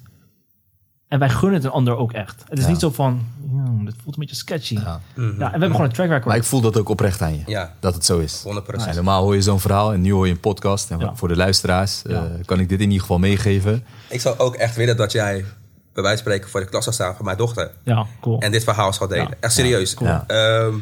en 1.07 1.19
wij 1.19 1.29
gunnen 1.29 1.53
het 1.53 1.63
een 1.63 1.71
ander 1.71 1.95
ook 1.97 2.11
echt. 2.13 2.43
Het 2.49 2.57
is 2.57 2.63
Ja. 2.63 2.69
niet 2.69 2.79
zo 2.79 2.89
van... 2.89 3.21
Hmm, 3.49 3.85
dit 3.85 3.95
voelt 4.03 4.13
een 4.15 4.19
beetje 4.21 4.35
sketchy. 4.35 4.73
Ja. 4.73 4.81
Ja. 4.83 4.99
en 5.15 5.35
we 5.37 5.43
hebben 5.45 5.71
gewoon 5.71 5.85
een 5.85 5.91
track 5.91 6.07
record. 6.07 6.25
Maar 6.25 6.35
ik 6.35 6.43
voel 6.43 6.61
dat 6.61 6.77
ook 6.77 6.89
oprecht 6.89 7.21
aan 7.21 7.33
je. 7.33 7.41
Ja. 7.45 7.73
Dat 7.79 7.93
het 7.93 8.05
zo 8.05 8.19
is. 8.19 8.43
100%. 8.47 8.47
Nou, 8.77 8.93
normaal 8.95 9.23
hoor 9.23 9.35
je 9.35 9.41
zo'n 9.41 9.59
verhaal 9.59 9.93
en 9.93 10.01
nu 10.01 10.11
hoor 10.13 10.25
je 10.27 10.33
een 10.33 10.39
podcast. 10.39 10.91
En 10.91 10.99
Ja. 10.99 11.15
voor 11.15 11.27
de 11.27 11.35
luisteraars 11.35 12.01
eh, 12.03 12.21
kan 12.45 12.59
ik 12.59 12.69
dit 12.69 12.79
in 12.79 12.85
ieder 12.85 13.01
geval 13.01 13.19
meegeven. 13.19 13.83
Ik 14.09 14.21
zou 14.21 14.37
ook 14.37 14.55
echt 14.55 14.75
willen 14.75 14.97
dat 14.97 15.11
jij 15.11 15.45
bij 15.93 16.03
wijze 16.03 16.23
van 16.23 16.31
spreken 16.31 16.49
voor 16.49 16.59
de 16.59 16.65
klas 16.69 16.83
zou 16.83 16.95
staan 16.95 17.15
van 17.15 17.25
mijn 17.25 17.37
dochter. 17.37 17.71
Ja, 17.83 18.05
cool. 18.21 18.39
En 18.39 18.51
dit 18.51 18.63
verhaal 18.63 18.93
zou 18.93 19.09
delen. 19.09 19.27
Ja. 19.27 19.35
Echt 19.39 19.53
serieus. 19.53 19.95
Ja. 19.99 20.23
Ehm, 20.27 20.73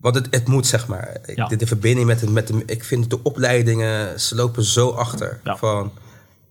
want 0.00 0.14
het, 0.14 0.26
het 0.30 0.48
moet, 0.48 0.66
zeg 0.66 0.86
maar. 0.86 1.16
Ik- 1.26 1.36
Ja. 1.36 1.46
de, 1.46 1.56
de 1.56 1.66
verbinding 1.66 2.06
met 2.06 2.18
de, 2.20 2.30
met 2.30 2.46
de... 2.46 2.62
Ik 2.66 2.84
vind 2.84 3.10
de 3.10 3.22
opleidingen, 3.22 4.20
ze 4.20 4.34
lopen 4.34 4.64
zo 4.64 4.90
achter 4.90 5.40
Ja. 5.44 5.56
van 5.56 5.92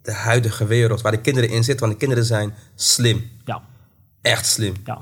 de 0.02 0.14
huidige 0.14 0.66
wereld. 0.66 1.02
Waar 1.02 1.12
de 1.12 1.22
kinderen 1.22 1.50
in 1.50 1.64
zitten. 1.64 1.80
Want 1.88 1.92
de 1.92 2.06
kinderen 2.06 2.26
zijn 2.26 2.54
slim. 2.76 3.30
Ja, 3.46 3.62
Echt 4.22 4.46
slim. 4.46 4.74
ja. 4.86 5.02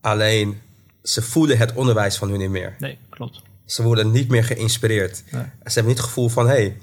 Alleen, 0.00 0.60
ze 1.02 1.22
voelen 1.22 1.58
het 1.58 1.72
onderwijs 1.72 2.16
van 2.16 2.28
hun 2.30 2.38
niet 2.38 2.50
meer. 2.50 2.74
Nee, 2.78 2.98
klopt. 3.08 3.42
Ze 3.64 3.82
worden 3.82 4.10
niet 4.10 4.28
meer 4.28 4.44
geïnspireerd. 4.44 5.22
Nee. 5.30 5.42
Ze 5.42 5.48
hebben 5.64 5.86
niet 5.86 5.96
het 5.96 6.06
gevoel 6.06 6.28
van... 6.28 6.46
Hey, 6.48 6.76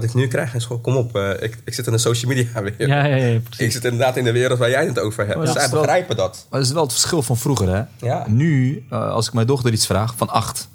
wat 0.00 0.08
ik 0.08 0.14
nu 0.14 0.26
krijg 0.28 0.54
in 0.54 0.60
school, 0.60 0.78
kom 0.78 0.96
op. 0.96 1.16
eh, 1.16 1.30
ik, 1.42 1.58
ik 1.64 1.74
zit 1.74 1.86
in 1.86 1.92
de 1.92 1.98
social 1.98 2.32
media 2.32 2.62
weer. 2.62 2.74
Ja, 2.88 3.04
ja, 3.04 3.14
ja, 3.16 3.26
Ik 3.26 3.42
precies. 3.44 3.72
zit 3.72 3.84
inderdaad 3.84 4.16
in 4.16 4.24
de 4.24 4.32
wereld 4.32 4.58
waar 4.58 4.70
jij 4.70 4.86
het 4.86 4.98
over 4.98 5.26
hebt. 5.26 5.38
Oh, 5.38 5.44
ja. 5.44 5.50
Zij 5.50 5.54
Dat 5.54 5.64
is 5.64 5.70
wel- 5.72 5.80
begrijpen 5.80 6.16
dat. 6.16 6.46
Maar 6.50 6.58
dat 6.60 6.68
is 6.68 6.74
wel 6.74 6.82
het 6.82 6.92
verschil 6.92 7.22
van 7.22 7.36
vroeger, 7.36 7.68
hè? 7.68 7.82
Ja. 8.06 8.24
Nu, 8.28 8.84
eh, 8.90 9.10
als 9.10 9.26
ik 9.26 9.32
mijn 9.32 9.46
dochter 9.46 9.72
iets 9.72 9.86
vraag 9.86 10.14
van 10.16 10.28
acht, 10.28 10.68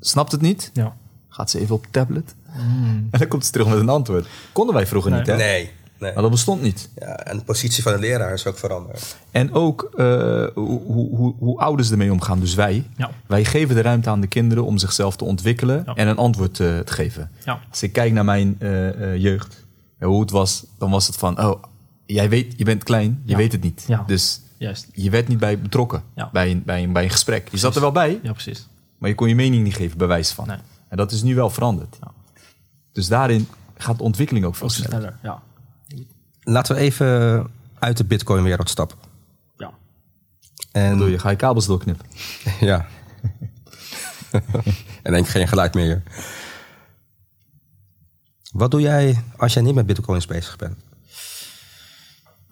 snapt 0.00 0.32
het 0.32 0.40
niet, 0.40 0.70
Ja. 0.72 0.96
gaat 1.28 1.50
ze 1.50 1.60
even 1.60 1.74
op 1.74 1.86
tablet 1.90 2.34
en 3.10 3.18
dan 3.18 3.28
komt 3.28 3.44
ze 3.46 3.52
terug 3.52 3.66
met 3.68 3.78
een 3.78 3.88
antwoord. 3.88 4.26
Konden 4.52 4.74
wij 4.74 4.86
vroeger 4.86 5.10
Nee. 5.10 5.20
niet, 5.20 5.28
hè? 5.28 5.36
Nee. 5.36 5.70
Nee. 6.00 6.12
Maar 6.12 6.22
dat 6.22 6.30
bestond 6.30 6.62
niet. 6.62 6.88
Ja, 6.98 7.16
en 7.16 7.38
de 7.38 7.44
positie 7.44 7.82
van 7.82 7.92
de 7.92 7.98
leraar 7.98 8.32
is 8.32 8.46
ook 8.46 8.58
veranderd. 8.58 9.16
En 9.30 9.52
ook 9.54 9.90
eh, 9.96 10.06
hoe, 10.54 10.80
hoe, 10.86 11.34
hoe, 11.38 11.58
ouders 11.58 11.90
ermee 11.90 12.12
omgaan. 12.12 12.40
Dus 12.40 12.54
wij. 12.54 12.84
Ja. 12.96 13.10
Wij 13.26 13.44
geven 13.44 13.74
de 13.74 13.80
ruimte 13.80 14.10
aan 14.10 14.20
de 14.20 14.26
kinderen 14.26 14.64
om 14.64 14.78
zichzelf 14.78 15.16
te 15.16 15.24
ontwikkelen 15.24 15.82
Ja. 15.86 15.94
en 15.94 16.08
een 16.08 16.16
antwoord 16.16 16.60
eh, 16.60 16.78
te 16.78 16.92
geven. 16.92 17.30
Ja. 17.44 17.60
Als 17.70 17.82
ik 17.82 17.92
kijk 17.92 18.12
naar 18.12 18.24
mijn 18.24 18.56
eh, 18.58 19.12
eh, 19.12 19.20
jeugd, 19.22 19.64
en 19.98 20.08
hoe 20.08 20.20
het 20.20 20.30
was, 20.30 20.64
dan 20.78 20.90
was 20.90 21.06
het 21.06 21.16
van, 21.16 21.40
oh, 21.44 21.62
jij 22.06 22.28
weet, 22.28 22.54
je 22.56 22.64
bent 22.64 22.82
klein, 22.84 23.22
je 23.24 23.30
Ja. 23.30 23.36
weet 23.36 23.52
het 23.52 23.62
niet. 23.62 23.84
Ja. 23.86 24.04
Dus 24.06 24.40
Juist. 24.56 24.88
je 24.92 25.10
werd 25.10 25.28
niet 25.28 25.38
bij 25.38 25.58
betrokken 25.60 26.02
Ja. 26.14 26.28
bij, 26.32 26.50
een, 26.50 26.62
bij, 26.64 26.82
een, 26.82 26.92
bij 26.92 27.04
een 27.04 27.10
gesprek. 27.10 27.48
Je 27.50 27.56
zat 27.58 27.74
er 27.74 27.80
wel 27.80 27.92
bij, 27.92 28.20
Ja, 28.22 28.32
precies. 28.32 28.68
maar 28.98 29.08
je 29.08 29.14
kon 29.14 29.28
je 29.28 29.34
mening 29.34 29.64
niet 29.64 29.74
geven, 29.76 29.98
bij 29.98 30.06
wijze 30.06 30.34
van. 30.34 30.46
Nee. 30.46 30.58
En 30.88 30.96
dat 30.96 31.12
is 31.12 31.22
nu 31.22 31.34
wel 31.34 31.50
veranderd. 31.50 31.96
Ja. 32.00 32.10
Dus 32.92 33.08
daarin 33.08 33.48
gaat 33.76 33.96
de 33.98 34.02
ontwikkeling 34.04 34.44
ook 34.44 34.54
veel 34.56 34.70
sneller. 34.70 34.90
sneller. 34.98 35.18
Ja. 35.22 35.42
Laten 36.50 36.74
we 36.74 36.80
even 36.80 37.46
uit 37.78 37.96
de 37.96 38.04
Bitcoin-wereld 38.04 38.68
stappen. 38.70 38.98
Ja. 39.56 39.70
En, 40.72 40.88
Wat 40.90 40.98
doe 40.98 41.10
je? 41.10 41.18
Ga 41.18 41.30
je 41.30 41.36
kabels 41.36 41.66
doorknippen? 41.66 42.06
Ja. 42.60 42.86
en 45.02 45.12
denk 45.12 45.28
geen 45.28 45.48
geluid 45.48 45.74
meer. 45.74 46.02
Wat 48.52 48.70
doe 48.70 48.80
jij 48.80 49.22
als 49.36 49.52
jij 49.52 49.62
niet 49.62 49.74
met 49.74 49.86
Bitcoins 49.86 50.26
bezig 50.26 50.56
bent? 50.56 50.76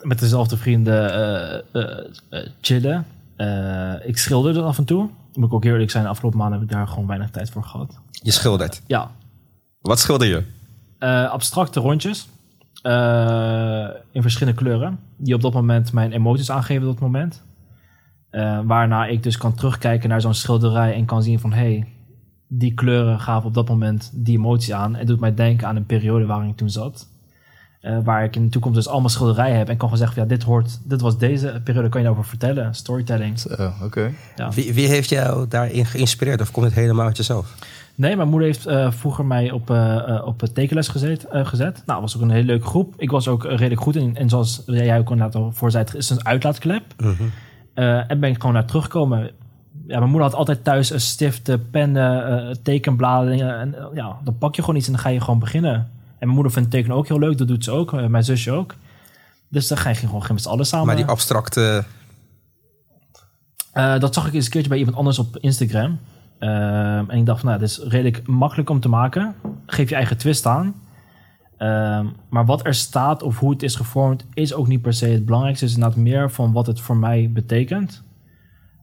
Met 0.01 0.19
dezelfde 0.19 0.57
vrienden 0.57 1.13
eh, 1.13 1.83
eh, 1.83 2.05
eh, 2.31 2.49
chillen. 2.61 3.07
Eh, 3.37 3.95
ik 4.09 4.19
schilderde 4.19 4.63
af 4.63 4.79
en 4.79 4.85
toe. 4.85 5.11
Moet 5.35 5.47
ik 5.47 5.53
ook 5.55 5.65
eerlijk 5.65 5.91
zijn, 5.91 6.03
de 6.03 6.09
afgelopen 6.11 6.39
maanden 6.39 6.59
heb 6.61 6.69
ik 6.69 6.75
daar 6.75 6.89
gewoon 6.89 7.07
weinig 7.07 7.31
tijd 7.31 7.51
voor 7.51 7.65
gehad. 7.65 7.99
Je 8.11 8.31
schildert. 8.31 8.83
Ja, 8.87 9.11
Wat 9.81 9.99
schilder 9.99 10.29
je? 10.29 10.43
Eh, 10.99 11.31
abstracte 11.31 11.81
rondjes. 11.81 12.29
Eh, 12.83 13.89
in 14.13 14.23
verschillende 14.23 14.59
kleuren. 14.59 14.99
Die 15.17 15.35
op 15.35 15.41
dat 15.41 15.53
moment 15.53 15.93
mijn 15.93 16.13
emoties 16.13 16.51
aangeven 16.51 16.89
op 16.89 16.93
dat 16.93 17.03
moment. 17.03 17.45
Eh, 18.31 18.61
waarna 18.65 19.07
ik 19.07 19.23
dus 19.23 19.37
kan 19.37 19.55
terugkijken 19.55 20.09
naar 20.09 20.21
zo'n 20.21 20.35
schilderij 20.35 20.95
en 20.95 21.05
kan 21.05 21.23
zien 21.23 21.41
van... 21.41 21.53
hey, 21.53 21.87
die 22.49 22.75
kleuren 22.75 23.21
gaven 23.21 23.49
op 23.49 23.55
dat 23.55 23.69
moment 23.69 24.11
die 24.15 24.37
emotie 24.37 24.75
aan. 24.75 24.97
En 24.97 25.07
doet 25.07 25.21
mij 25.21 25.35
denken 25.35 25.67
aan 25.67 25.77
een 25.77 25.87
periode 25.87 26.27
waarin 26.27 26.51
ik 26.51 26.57
toen 26.57 26.71
zat. 26.71 27.09
Eh, 27.81 27.99
waar 28.05 28.25
ik 28.25 28.37
in 28.37 28.45
de 28.45 28.51
toekomst 28.51 28.77
dus 28.77 28.89
allemaal 28.89 29.09
schilderijen 29.09 29.57
heb. 29.57 29.69
En 29.69 29.77
kan 29.77 29.89
gewoon 29.89 30.05
zeggen 30.07 30.17
van 30.17 30.29
ja, 30.29 30.37
dit 30.37 30.47
hoort... 30.47 30.81
Dit 30.85 31.01
was 31.01 31.19
deze 31.19 31.61
periode, 31.65 31.89
kan 31.89 32.01
je 32.01 32.07
daarover 32.07 32.31
vertellen. 32.31 32.75
Storytelling. 32.75 33.43
Oké. 33.83 34.13
Ja. 34.37 34.51
Wie, 34.51 34.75
wie 34.75 34.87
heeft 34.87 35.09
jou 35.09 35.49
daarin 35.49 35.87
geïnspireerd? 35.87 36.41
Of 36.41 36.51
komt 36.51 36.67
het 36.67 36.75
helemaal 36.75 37.07
uit 37.07 37.17
jezelf? 37.17 37.55
Nee, 37.99 38.17
mijn 38.17 38.29
moeder 38.29 38.49
heeft 38.49 38.67
eh, 38.67 38.91
vroeger 38.91 39.25
mij 39.25 39.51
op, 39.51 39.71
eh, 39.71 40.23
op 40.25 40.43
tekenles 40.43 40.89
gezet, 40.89 41.25
eh, 41.25 41.47
gezet. 41.47 41.83
Nou, 41.87 42.01
was 42.01 42.17
ook 42.17 42.23
een 42.23 42.31
hele 42.31 42.47
leuke 42.47 42.67
groep. 42.67 42.95
Ik 42.97 43.11
was 43.11 43.29
ook 43.29 43.45
redelijk 43.45 43.81
goed 43.81 43.97
in. 43.97 44.17
En 44.17 44.29
zoals 44.29 44.63
jij 44.67 44.99
ook 44.99 45.11
inderdaad 45.11 45.35
al 45.35 45.53
voor 45.53 45.71
zei, 45.71 45.85
het 45.85 45.95
is 45.95 46.11
een 46.11 46.27
uitlaatklep. 46.27 46.83
Eh, 47.75 48.11
en 48.11 48.21
ben 48.21 48.31
ik 48.31 48.37
gewoon 48.37 48.53
naar 48.53 48.65
teruggekomen. 48.65 49.31
Ja, 49.87 49.99
mijn 49.99 50.11
moeder 50.11 50.29
had 50.29 50.35
altijd 50.35 50.65
thuis 50.65 50.91
een 50.91 51.01
stiften, 51.01 51.71
pennen, 51.71 52.63
tekenbladen. 52.63 53.59
En 53.59 53.75
ja, 53.95 54.17
dan 54.25 54.39
pak 54.39 54.55
je 54.55 54.61
gewoon 54.61 54.77
iets 54.77 54.87
en 54.87 54.93
dan 54.93 55.03
ga 55.03 55.09
je 55.09 55.21
gewoon 55.21 55.39
beginnen. 55.39 55.75
En 55.75 55.89
mijn 56.19 56.35
moeder 56.35 56.53
vindt 56.53 56.71
tekenen 56.71 56.97
ook 56.97 57.09
heel 57.09 57.19
leuk. 57.19 57.39
Dat 57.39 57.49
doet 57.49 57.65
ze 57.65 57.71
ook. 57.71 58.09
mijn 58.09 58.25
zusje 58.25 58.53
ook. 58.53 58.75
Dus 59.49 59.69
dan 59.69 59.79
ga 59.79 59.89
je 59.89 59.95
gewoon 59.95 60.23
met 60.29 60.43
z'n 60.43 60.49
allen 60.49 60.67
samen. 60.67 60.87
Maar 60.87 60.97
die 60.97 61.05
abstracte... 61.05 61.85
Dat 63.73 64.15
zag 64.15 64.27
ik 64.27 64.35
eens 64.35 64.45
een 64.45 64.51
keertje 64.51 64.71
bij 64.71 64.79
iemand 64.79 64.97
anders 64.97 65.19
op 65.19 65.37
Instagram. 65.37 65.99
Ehm, 66.39 67.11
en 67.11 67.19
ik 67.19 67.27
dacht 67.27 67.41
van, 67.41 67.49
nou, 67.49 67.61
dit 67.61 67.69
is 67.69 67.79
redelijk 67.79 68.27
makkelijk 68.27 68.71
om 68.71 68.81
te 68.81 68.89
maken. 68.89 69.35
Geef 69.67 69.89
je 69.89 69.95
eigen 69.95 70.17
twist 70.19 70.47
aan. 70.47 70.75
Ehm, 71.57 72.07
maar 72.31 72.45
wat 72.47 72.67
er 72.67 72.75
staat 72.75 73.23
of 73.23 73.39
hoe 73.39 73.51
het 73.51 73.63
is 73.63 73.77
gevormd, 73.77 74.27
is 74.35 74.55
ook 74.55 74.67
niet 74.69 74.83
per 74.83 74.93
se 74.93 75.07
het 75.09 75.25
belangrijkste. 75.25 75.65
Het 75.65 75.75
is 75.75 75.81
inderdaad 75.81 76.05
meer 76.05 76.31
van 76.31 76.53
wat 76.53 76.67
het 76.67 76.81
voor 76.81 76.97
mij 76.97 77.31
betekent. 77.33 78.03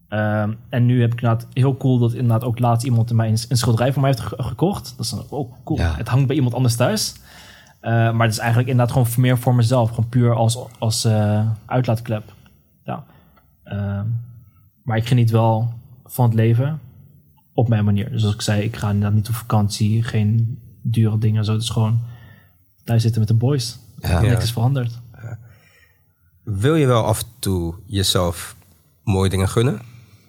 Ehm, 0.10 0.54
en 0.70 0.86
nu 0.86 1.02
heb 1.02 1.14
ik 1.14 1.22
inderdaad 1.22 1.48
heel 1.54 1.78
cool 1.78 1.98
dat 2.00 2.14
inderdaad 2.14 2.44
ook 2.44 2.60
laatst 2.60 2.86
iemand 2.86 3.14
mij 3.14 3.28
een, 3.28 3.38
een 3.50 3.58
schilderij 3.58 3.94
voor 3.94 4.02
mij 4.02 4.12
heeft 4.12 4.24
ge- 4.24 4.44
gekocht. 4.44 4.94
Dat 4.98 5.06
is 5.06 5.12
dan 5.12 5.26
ook 5.30 5.54
cool. 5.64 5.80
Ja. 5.80 5.94
Het 5.96 6.08
hangt 6.08 6.28
bij 6.28 6.36
iemand 6.36 6.54
anders 6.56 6.76
thuis. 6.76 7.16
Maar 7.82 8.20
het 8.22 8.32
is 8.32 8.38
eigenlijk 8.38 8.70
inderdaad 8.70 8.94
gewoon 8.94 9.12
meer 9.18 9.38
voor 9.38 9.56
mezelf. 9.56 9.90
Gewoon 9.90 10.10
puur 10.10 10.34
als, 10.34 10.58
als 10.80 11.06
eh, 11.06 11.48
uitlaatklep. 11.66 12.34
Ja. 12.84 13.04
Maar 14.84 14.98
ik 14.98 15.08
geniet 15.08 15.32
wel 15.32 15.74
van 16.06 16.26
het 16.26 16.34
leven 16.34 16.80
op 17.56 17.68
mijn 17.68 17.86
manier. 17.86 18.12
Dus 18.12 18.24
als 18.24 18.34
ik 18.34 18.42
zei, 18.42 18.62
ik 18.62 18.76
ga 18.76 18.88
inderdaad 18.88 19.14
niet 19.14 19.28
op 19.28 19.36
vakantie, 19.36 20.04
geen 20.04 20.60
dure 20.82 21.18
dingen. 21.18 21.46
Zo. 21.46 21.54
Het 21.54 21.62
is 21.62 21.70
gewoon 21.70 22.00
thuis 22.84 23.02
zitten 23.02 23.20
met 23.20 23.30
de 23.30 23.36
boys. 23.36 23.80
Ja. 24.00 24.22
Niks 24.22 24.44
is 24.44 24.52
veranderd. 24.52 25.00
Wil 26.44 26.76
je 26.76 26.86
wel 26.86 27.04
af 27.04 27.22
en 27.22 27.28
toe 27.40 27.74
jezelf 27.86 28.56
mooie 29.04 29.30
dingen 29.30 29.50
gunnen? 29.50 29.82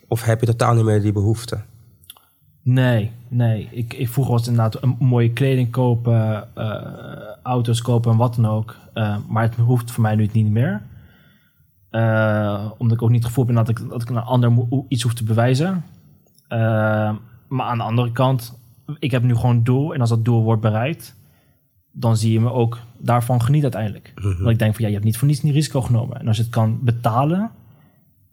Of 0.09 0.25
heb 0.25 0.41
je 0.41 0.47
totaal 0.47 0.75
niet 0.75 0.85
meer 0.85 1.03
die 1.03 1.13
behoefte? 1.13 1.61
Nee, 2.63 3.11
nee. 3.29 3.69
Ik, 3.71 3.95
ik 3.95 4.09
vroeger 4.09 4.33
was 4.33 4.47
het 4.47 4.51
inderdaad 4.51 4.83
een 4.83 4.97
mooie 4.99 5.33
kleding 5.33 5.71
kopen, 5.71 6.49
eh, 6.55 6.77
auto's 7.43 7.83
kopen 7.83 8.13
en 8.13 8.17
wat 8.17 8.35
dan 8.35 8.47
ook. 8.47 8.77
Eh, 8.93 9.17
maar 9.29 9.43
het 9.43 9.55
hoeft 9.55 9.91
voor 9.91 10.03
mij 10.03 10.15
nu 10.15 10.29
niet 10.33 10.51
meer. 10.51 10.83
Eh, 11.91 12.71
omdat 12.79 12.97
ik 12.97 13.03
ook 13.03 13.11
niet 13.11 13.19
het 13.19 13.29
gevoel 13.29 13.45
ben 13.45 13.55
dat 13.55 13.69
ik, 13.69 13.89
dat 13.89 14.03
ik 14.03 14.09
een 14.09 14.17
ander 14.17 14.53
iets 14.89 15.03
hoef 15.03 15.15
te 15.15 15.25
bewijzen. 15.25 15.85
Eh, 16.49 16.59
maar 17.49 17.67
aan 17.67 17.79
de 17.79 17.85
andere 17.85 18.13
kant, 18.13 18.59
ik 18.99 19.11
heb 19.11 19.23
nu 19.23 19.35
gewoon 19.35 19.57
een 19.57 19.65
doel. 19.65 19.95
En 19.95 20.01
als 20.01 20.09
dat 20.09 20.25
doel 20.25 20.43
wordt 20.43 20.63
bereikt, 20.63 21.17
dan 21.93 22.17
zie 22.17 22.33
je 22.33 22.41
me 22.41 22.51
ook 22.51 22.79
daarvan 22.99 23.43
genieten 23.43 23.75
uiteindelijk. 23.75 24.13
Want 24.39 24.51
ik 24.51 24.59
denk 24.59 24.75
van, 24.75 24.81
ja, 24.81 24.87
je 24.87 24.95
hebt 24.95 25.05
niet 25.05 25.19
voor 25.19 25.29
niets 25.29 25.41
die 25.41 25.53
risico 25.53 25.81
genomen. 25.81 26.21
En 26.21 26.29
als 26.29 26.37
je 26.37 26.43
het 26.43 26.53
kan 26.53 26.79
betalen, 26.83 27.51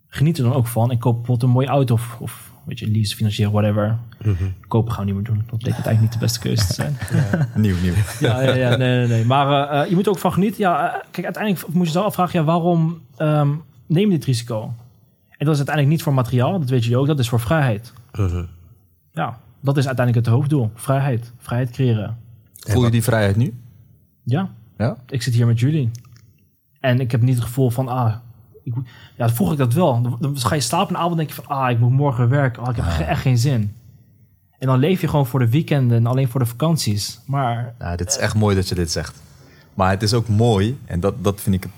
geniet 0.06 0.38
er 0.38 0.44
dan 0.44 0.52
ook 0.52 0.66
van. 0.66 0.90
En 0.90 0.98
koop 0.98 1.14
bijvoorbeeld 1.14 1.42
een 1.42 1.54
mooie 1.54 1.66
auto 1.66 1.94
of, 1.94 2.16
of 2.20 2.52
weet 2.64 2.78
je, 2.78 2.90
lease, 2.90 3.16
financieren, 3.16 3.52
whatever. 3.52 3.98
Kopen 4.68 4.92
gaan 4.92 5.06
we 5.06 5.12
niet 5.12 5.14
meer 5.14 5.34
doen. 5.34 5.44
Dat 5.50 5.58
bleek 5.58 5.74
uiteindelijk 5.74 6.00
niet 6.00 6.12
de 6.12 6.18
beste 6.18 6.38
keuze 6.38 6.66
te 6.66 6.74
zijn. 6.74 6.96
Nieuw, 7.54 7.76
nieuw. 7.82 7.94
ja, 8.20 8.42
ja, 8.42 8.54
ja, 8.54 8.76
nee, 8.76 8.98
nee, 8.98 9.06
nee. 9.06 9.24
Maar 9.24 9.68
eh, 9.68 9.80
eh, 9.80 9.88
je 9.88 9.94
moet 9.94 10.06
er 10.06 10.12
ook 10.12 10.18
van 10.18 10.32
genieten. 10.32 10.60
Ja, 10.60 10.94
eh, 10.94 11.00
kijk, 11.10 11.24
uiteindelijk 11.24 11.74
moet 11.74 11.86
je 11.86 11.92
zelf 11.92 12.04
afvragen, 12.04 12.40
ja, 12.40 12.44
waarom 12.44 13.00
ehm, 13.16 13.48
neem 13.86 14.10
je 14.10 14.16
dit 14.16 14.24
risico? 14.24 14.74
En 15.36 15.44
dat 15.46 15.54
is 15.54 15.56
uiteindelijk 15.56 15.88
niet 15.88 16.02
voor 16.02 16.14
materiaal, 16.14 16.58
dat 16.58 16.68
weet 16.68 16.82
jullie 16.82 16.98
ook, 16.98 17.06
dat 17.06 17.18
is 17.18 17.28
voor 17.28 17.40
vrijheid. 17.40 17.92
Ja, 19.12 19.38
dat 19.60 19.76
is 19.76 19.86
uiteindelijk 19.86 20.26
het 20.26 20.34
hoofddoel. 20.34 20.70
Vrijheid. 20.74 21.32
Vrijheid 21.38 21.70
creëren. 21.70 22.16
Voel 22.54 22.84
je 22.84 22.90
die 22.90 23.02
vrijheid 23.02 23.36
nu? 23.36 23.54
Ja, 24.22 24.50
Ja? 24.78 24.96
ik 25.08 25.22
zit 25.22 25.34
hier 25.34 25.46
met 25.46 25.60
jullie. 25.60 25.90
En 26.80 27.00
ik 27.00 27.10
heb 27.10 27.22
niet 27.22 27.34
het 27.34 27.44
gevoel 27.44 27.70
van, 27.70 27.88
ah, 27.88 28.14
ik, 28.64 28.74
ja, 29.16 29.28
vroeg 29.28 29.52
ik 29.52 29.58
dat 29.58 29.72
wel. 29.72 30.02
Dan, 30.02 30.16
dan 30.20 30.38
ga 30.38 30.54
je 30.54 30.60
slapen 30.60 30.94
en 30.94 31.00
avond 31.00 31.12
en 31.12 31.16
denk 31.26 31.28
je 31.28 31.42
van, 31.42 31.46
ah, 31.56 31.70
ik 31.70 31.78
moet 31.78 31.90
morgen 31.90 32.28
werken. 32.28 32.62
Ah, 32.62 32.68
ik 32.70 32.76
heb 32.76 32.84
ge- 32.84 33.02
echt 33.04 33.20
geen 33.20 33.38
zin. 33.38 33.74
En 34.58 34.66
dan 34.66 34.78
leef 34.78 35.00
je 35.00 35.08
gewoon 35.08 35.26
voor 35.26 35.38
de 35.40 35.48
weekenden 35.50 35.96
en 35.96 36.06
alleen 36.06 36.28
voor 36.28 36.40
de 36.40 36.46
vakanties. 36.46 37.20
Maar 37.26 37.74
Nou, 37.78 37.96
dit 37.96 38.08
is 38.08 38.16
echt 38.16 38.34
mooi 38.34 38.56
dat 38.56 38.68
je 38.68 38.74
dit 38.74 38.90
zegt. 38.90 39.22
Maar 39.74 39.90
het 39.90 40.02
is 40.02 40.14
ook 40.14 40.28
mooi, 40.28 40.78
en 40.84 41.00
dat, 41.00 41.14
dat 41.24 41.40
vind 41.40 41.54
ik 41.54 41.62
het, 41.62 41.72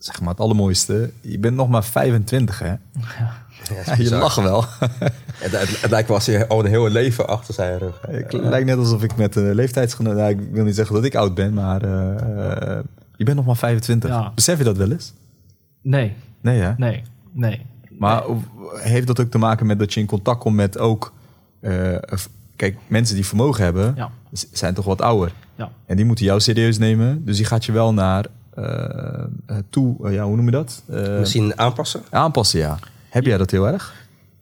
zeg 0.00 0.20
maar 0.20 0.30
het 0.30 0.40
allermooiste. 0.40 1.10
Je 1.20 1.38
bent 1.38 1.56
nog 1.56 1.68
maar 1.68 1.84
25, 1.84 2.58
hè? 2.58 2.68
Ja, 2.68 3.96
je 3.96 4.10
lacht 4.16 4.36
wel. 4.36 4.64
Het, 5.40 5.52
het, 5.52 5.80
het 5.80 5.90
lijkt 5.90 6.08
wel 6.08 6.16
als 6.16 6.26
je 6.26 6.48
al 6.48 6.60
een 6.60 6.66
heel 6.70 6.88
leven 6.88 7.28
achter 7.28 7.54
zijn 7.54 7.78
rug. 7.78 8.00
Het 8.08 8.32
lijkt 8.32 8.66
net 8.66 8.76
alsof 8.78 9.02
ik 9.02 9.16
met 9.16 9.36
een 9.36 9.54
leeftijdsgenoot... 9.54 10.14
Nou, 10.16 10.30
ik 10.30 10.38
wil 10.52 10.64
niet 10.64 10.74
zeggen 10.74 10.94
dat 10.94 11.04
ik 11.04 11.14
oud 11.14 11.34
ben, 11.34 11.54
maar 11.54 11.82
eh, 11.82 12.76
eh, 12.78 12.84
je 13.16 13.24
bent 13.24 13.36
nog 13.36 13.46
maar 13.46 13.56
25. 13.56 14.10
Ja. 14.10 14.32
Besef 14.34 14.58
je 14.58 14.64
dat 14.64 14.76
wel 14.76 14.90
eens? 14.90 15.12
nee, 15.82 16.14
Nee, 16.40 16.60
hè? 16.60 16.72
nee, 16.76 17.02
nee. 17.32 17.66
Maar 17.98 18.22
heeft 18.74 19.06
dat 19.06 19.20
ook 19.20 19.30
te 19.30 19.38
maken 19.38 19.66
met 19.66 19.78
dat 19.78 19.94
je 19.94 20.00
in 20.00 20.06
contact 20.06 20.40
komt 20.40 20.56
met 20.56 20.78
ook... 20.78 21.12
eh, 21.60 21.96
kijk, 22.56 22.76
mensen 22.86 23.14
die 23.14 23.26
vermogen 23.26 23.64
hebben, 23.64 23.92
Ja. 23.96 24.10
zijn 24.52 24.74
toch 24.74 24.84
wat 24.84 25.00
ouder. 25.02 25.32
Ja. 25.54 25.70
En 25.86 25.96
die 25.96 26.04
moeten 26.04 26.24
jou 26.24 26.40
serieus 26.40 26.78
nemen. 26.78 27.24
Dus 27.24 27.36
die 27.36 27.46
gaat 27.46 27.64
je 27.64 27.72
wel 27.72 27.92
naar 27.94 28.26
toe... 29.70 30.06
eh, 30.08 30.14
ja, 30.14 30.24
hoe 30.24 30.36
noem 30.36 30.44
je 30.44 30.50
dat? 30.50 30.82
Eh, 30.90 31.18
Misschien 31.18 31.58
aanpassen? 31.58 32.00
Aanpassen, 32.10 32.58
ja. 32.60 32.78
Heb 33.10 33.24
jij 33.24 33.38
dat 33.38 33.50
heel 33.50 33.66
erg? 33.68 33.94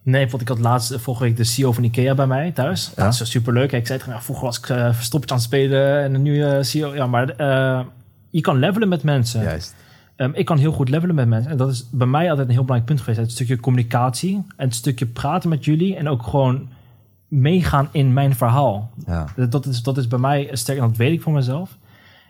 Nee, 0.03 0.29
want 0.29 0.41
ik 0.41 0.47
had 0.47 0.59
laatst 0.59 0.91
eh, 0.91 0.99
vorige 0.99 1.23
week 1.23 1.37
de 1.37 1.43
CEO 1.43 1.71
van 1.71 1.83
Ikea 1.83 2.15
bij 2.15 2.27
mij 2.27 2.51
thuis. 2.51 2.91
Ja. 2.95 3.03
Dat 3.03 3.13
is 3.21 3.29
superleuk. 3.31 3.71
Ik 3.71 3.87
zei 3.87 3.99
tegen 3.99 4.05
hem, 4.05 4.13
ja, 4.13 4.21
vroeger 4.21 4.45
was 4.45 4.57
ik 4.57 4.69
eh 4.69 4.93
verstoppertje 4.93 5.35
aan 5.35 5.41
het 5.41 5.49
spelen 5.51 6.03
en 6.03 6.21
nu 6.21 6.43
eh 6.43 6.57
CEO. 6.63 6.95
Ja, 6.95 7.07
maar 7.07 7.29
eh, 7.29 7.81
je 8.29 8.41
kan 8.41 8.57
levelen 8.59 8.87
met 8.89 9.03
mensen. 9.03 9.41
Juist. 9.43 9.75
Ehm, 10.15 10.31
ik 10.33 10.45
kan 10.45 10.57
heel 10.57 10.71
goed 10.71 10.89
levelen 10.89 11.15
met 11.15 11.27
mensen. 11.27 11.51
En 11.51 11.57
dat 11.57 11.69
is 11.71 11.85
bij 11.91 12.07
mij 12.07 12.29
altijd 12.29 12.47
een 12.47 12.53
heel 12.53 12.63
belangrijk 12.63 12.85
punt 12.85 12.99
geweest. 12.99 13.19
Het 13.21 13.31
stukje 13.31 13.59
communicatie 13.59 14.33
en 14.55 14.65
het 14.65 14.75
stukje 14.75 15.05
praten 15.05 15.49
met 15.49 15.65
jullie. 15.65 15.95
En 15.95 16.09
ook 16.09 16.23
gewoon 16.23 16.67
meegaan 17.27 17.89
in 17.91 18.13
mijn 18.13 18.35
verhaal. 18.35 18.89
Ja. 19.05 19.25
Dat- 19.35 19.51
Dat 19.51 19.65
is, 19.65 19.83
dat 19.83 19.97
is 19.97 20.07
bij 20.07 20.19
mij 20.19 20.49
sterk 20.51 20.77
en 20.79 20.87
dat 20.87 20.97
weet 20.97 21.11
ik 21.11 21.21
voor 21.21 21.33
mezelf. 21.33 21.77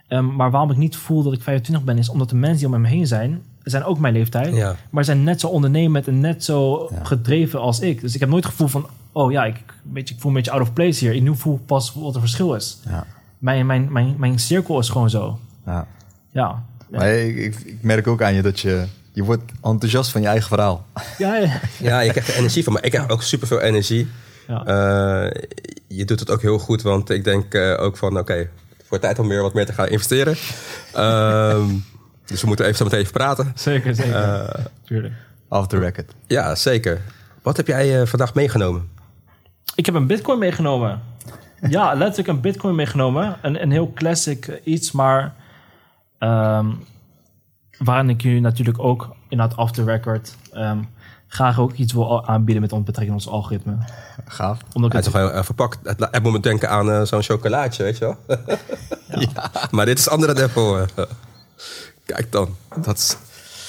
Ehm, 0.10 0.36
maar 0.36 0.52
waarom 0.52 0.72
ik 0.72 0.78
niet 0.78 0.96
voel 0.96 1.24
dat 1.24 1.34
ik 1.34 1.42
25 1.42 1.86
ben, 1.86 1.98
is 1.98 2.10
omdat 2.10 2.30
de 2.30 2.36
mensen 2.36 2.58
die 2.58 2.76
om 2.76 2.82
me 2.82 2.88
heen 2.88 3.08
zijn, 3.08 3.42
zijn 3.64 3.84
ook 3.84 4.00
mijn 4.00 4.14
leeftijd. 4.14 4.56
Ja. 4.56 4.76
Maar 4.90 5.04
zijn 5.06 5.24
net 5.24 5.40
zo 5.40 5.48
ondernemend 5.48 6.08
en 6.08 6.20
net 6.20 6.44
zo 6.44 6.88
Ja. 6.92 7.04
gedreven 7.04 7.60
als 7.60 7.80
ik. 7.80 8.02
Dus 8.02 8.14
ik 8.14 8.20
heb 8.20 8.30
nooit 8.30 8.44
het 8.44 8.52
gevoel 8.52 8.68
van, 8.68 8.88
oh 9.12 9.32
ja, 9.32 9.46
ik, 9.46 9.56
beetje, 9.84 10.14
ik 10.16 10.22
voel 10.22 10.30
een 10.32 10.38
beetje 10.38 10.52
out 10.52 10.62
of 10.62 10.74
place 10.74 11.00
hier. 11.06 11.14
Ik 11.16 11.22
nu 11.22 11.36
voel 11.36 11.60
pas 11.66 11.94
wat 11.94 12.12
het 12.14 12.20
verschil 12.20 12.54
is. 12.56 12.80
Ja. 12.90 13.06
Mijn, 13.38 13.66
mijn, 13.66 13.92
mijn, 13.92 14.16
mijn 14.18 14.40
cirkel 14.40 14.80
is 14.80 14.90
gewoon 14.90 15.10
zo. 15.10 15.40
ja. 15.66 15.88
Ja. 16.32 16.64
Maar 16.90 17.08
ik, 17.14 17.36
ik, 17.38 17.56
ik 17.60 17.82
merk 17.82 18.08
ook 18.08 18.22
aan 18.22 18.34
je 18.34 18.42
dat 18.42 18.60
je... 18.60 18.86
Je 19.14 19.24
wordt 19.24 19.52
enthousiast 19.62 20.12
van 20.12 20.22
je 20.22 20.28
eigen 20.28 20.48
verhaal. 20.48 20.86
Ja, 21.18 21.36
ja. 21.36 21.60
Ja, 21.90 22.00
je 22.00 22.12
krijgt 22.12 22.30
er 22.30 22.36
energie 22.36 22.64
van, 22.64 22.74
maar 22.74 22.84
ik 22.86 22.92
krijg 22.92 23.10
ook 23.10 23.24
superveel 23.24 23.60
energie. 23.60 24.08
Ja. 24.48 24.66
Eh, 24.66 25.42
je 25.88 26.06
doet 26.06 26.20
het 26.20 26.32
ook 26.32 26.42
heel 26.42 26.60
goed, 26.60 26.82
want 26.82 27.10
ik 27.10 27.24
denk 27.24 27.54
eh, 27.54 27.82
ook 27.82 27.98
van, 27.98 28.18
oké, 28.18 28.50
wordt 28.90 29.04
tijd 29.04 29.20
om 29.20 29.28
weer 29.28 29.42
wat 29.42 29.54
meer 29.54 29.66
te 29.66 29.74
gaan 29.74 29.88
investeren. 29.88 30.36
Ehm, 30.94 31.68
dus 32.26 32.42
we 32.42 32.48
moeten 32.48 32.66
even 32.66 32.78
zo 32.78 32.84
meteen 32.84 33.00
even 33.00 33.12
praten. 33.12 33.52
Zeker, 33.56 33.96
zeker. 33.96 34.16
Eh, 34.16 34.66
Tuurlijk. 34.86 35.14
Off 35.50 35.68
the 35.68 35.80
record. 35.80 36.12
ja, 36.28 36.56
zeker. 36.56 37.02
Wat 37.42 37.58
heb 37.58 37.68
jij 37.68 38.02
eh, 38.02 38.08
vandaag 38.08 38.34
meegenomen? 38.34 38.90
Ik 39.76 39.86
heb 39.86 39.96
een 39.96 40.08
bitcoin 40.08 40.40
meegenomen. 40.40 41.02
ja, 41.70 41.94
letterlijk 41.94 42.28
een 42.28 42.42
bitcoin 42.42 42.76
meegenomen. 42.76 43.38
Een, 43.42 43.62
een 43.62 43.72
heel 43.72 43.94
classic 43.94 44.48
eh, 44.48 44.56
iets, 44.64 44.92
maar... 44.92 45.34
ehm 46.20 46.68
waarin 47.80 48.10
ik 48.10 48.22
jullie 48.22 48.42
natuurlijk 48.42 48.80
ook 48.80 49.16
in 49.28 49.40
het 49.40 49.56
after 49.56 49.86
record... 49.86 50.36
ehm, 50.54 50.80
graag 51.32 51.60
ook 51.60 51.74
iets 51.74 51.94
wil 51.94 52.28
aanbieden 52.28 52.62
met 52.62 52.86
betrekking 52.86 53.18
tot 53.18 53.26
ons 53.28 53.36
algoritme. 53.36 53.76
Gaaf. 54.26 54.60
Omdat 54.74 54.92
Hij 54.92 55.02
ik 55.02 55.08
is 55.08 55.14
het, 55.14 55.34
toch 55.34 55.46
verpakt. 55.46 55.80
Het, 55.84 56.08
het 56.12 56.24
moet 56.24 56.32
me 56.32 56.40
denken 56.40 56.70
aan 56.70 56.92
eh, 56.92 57.02
zo'n 57.02 57.24
chocolaatje, 57.24 57.84
weet 57.84 57.98
je 57.98 58.06
wel? 58.06 58.18
ja. 59.34 59.52
Maar 59.72 59.86
dit 59.86 60.00
is 60.00 60.10
andere 60.10 60.44
Apple. 60.44 60.88
Kijk 62.06 62.32
dan. 62.32 62.56
Dat 62.82 62.98
is, 62.98 63.18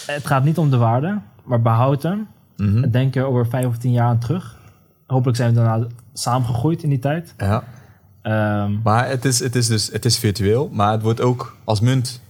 het 0.07 0.27
gaat 0.27 0.45
niet 0.45 0.59
om 0.59 0.71
de 0.71 0.77
waarde, 0.77 1.19
maar 1.45 1.63
behoud 1.63 2.03
hem. 2.03 2.29
Mhm. 2.57 2.91
Denk 2.91 3.17
er 3.17 3.25
over 3.25 3.47
vijf 3.49 3.67
of 3.67 3.79
tien 3.79 3.93
jaar 3.93 4.07
aan 4.07 4.19
terug. 4.19 4.59
Hopelijk 5.07 5.37
zijn 5.37 5.55
we 5.55 5.61
daarna 5.61 5.87
samengegroeid 6.13 6.83
in 6.83 6.89
die 6.89 6.99
tijd. 6.99 7.35
Ja. 7.39 7.65
Ehm, 8.23 8.73
Maar 8.83 9.09
het 9.09 9.25
is, 9.25 9.39
het 9.39 9.57
is 9.57 9.67
dus 9.67 9.89
het 9.93 10.05
is 10.05 10.19
virtueel, 10.19 10.69
maar 10.73 10.93
het 10.93 11.03
wordt 11.03 11.21
ook 11.21 11.57
als 11.65 11.81
munt. 11.81 12.21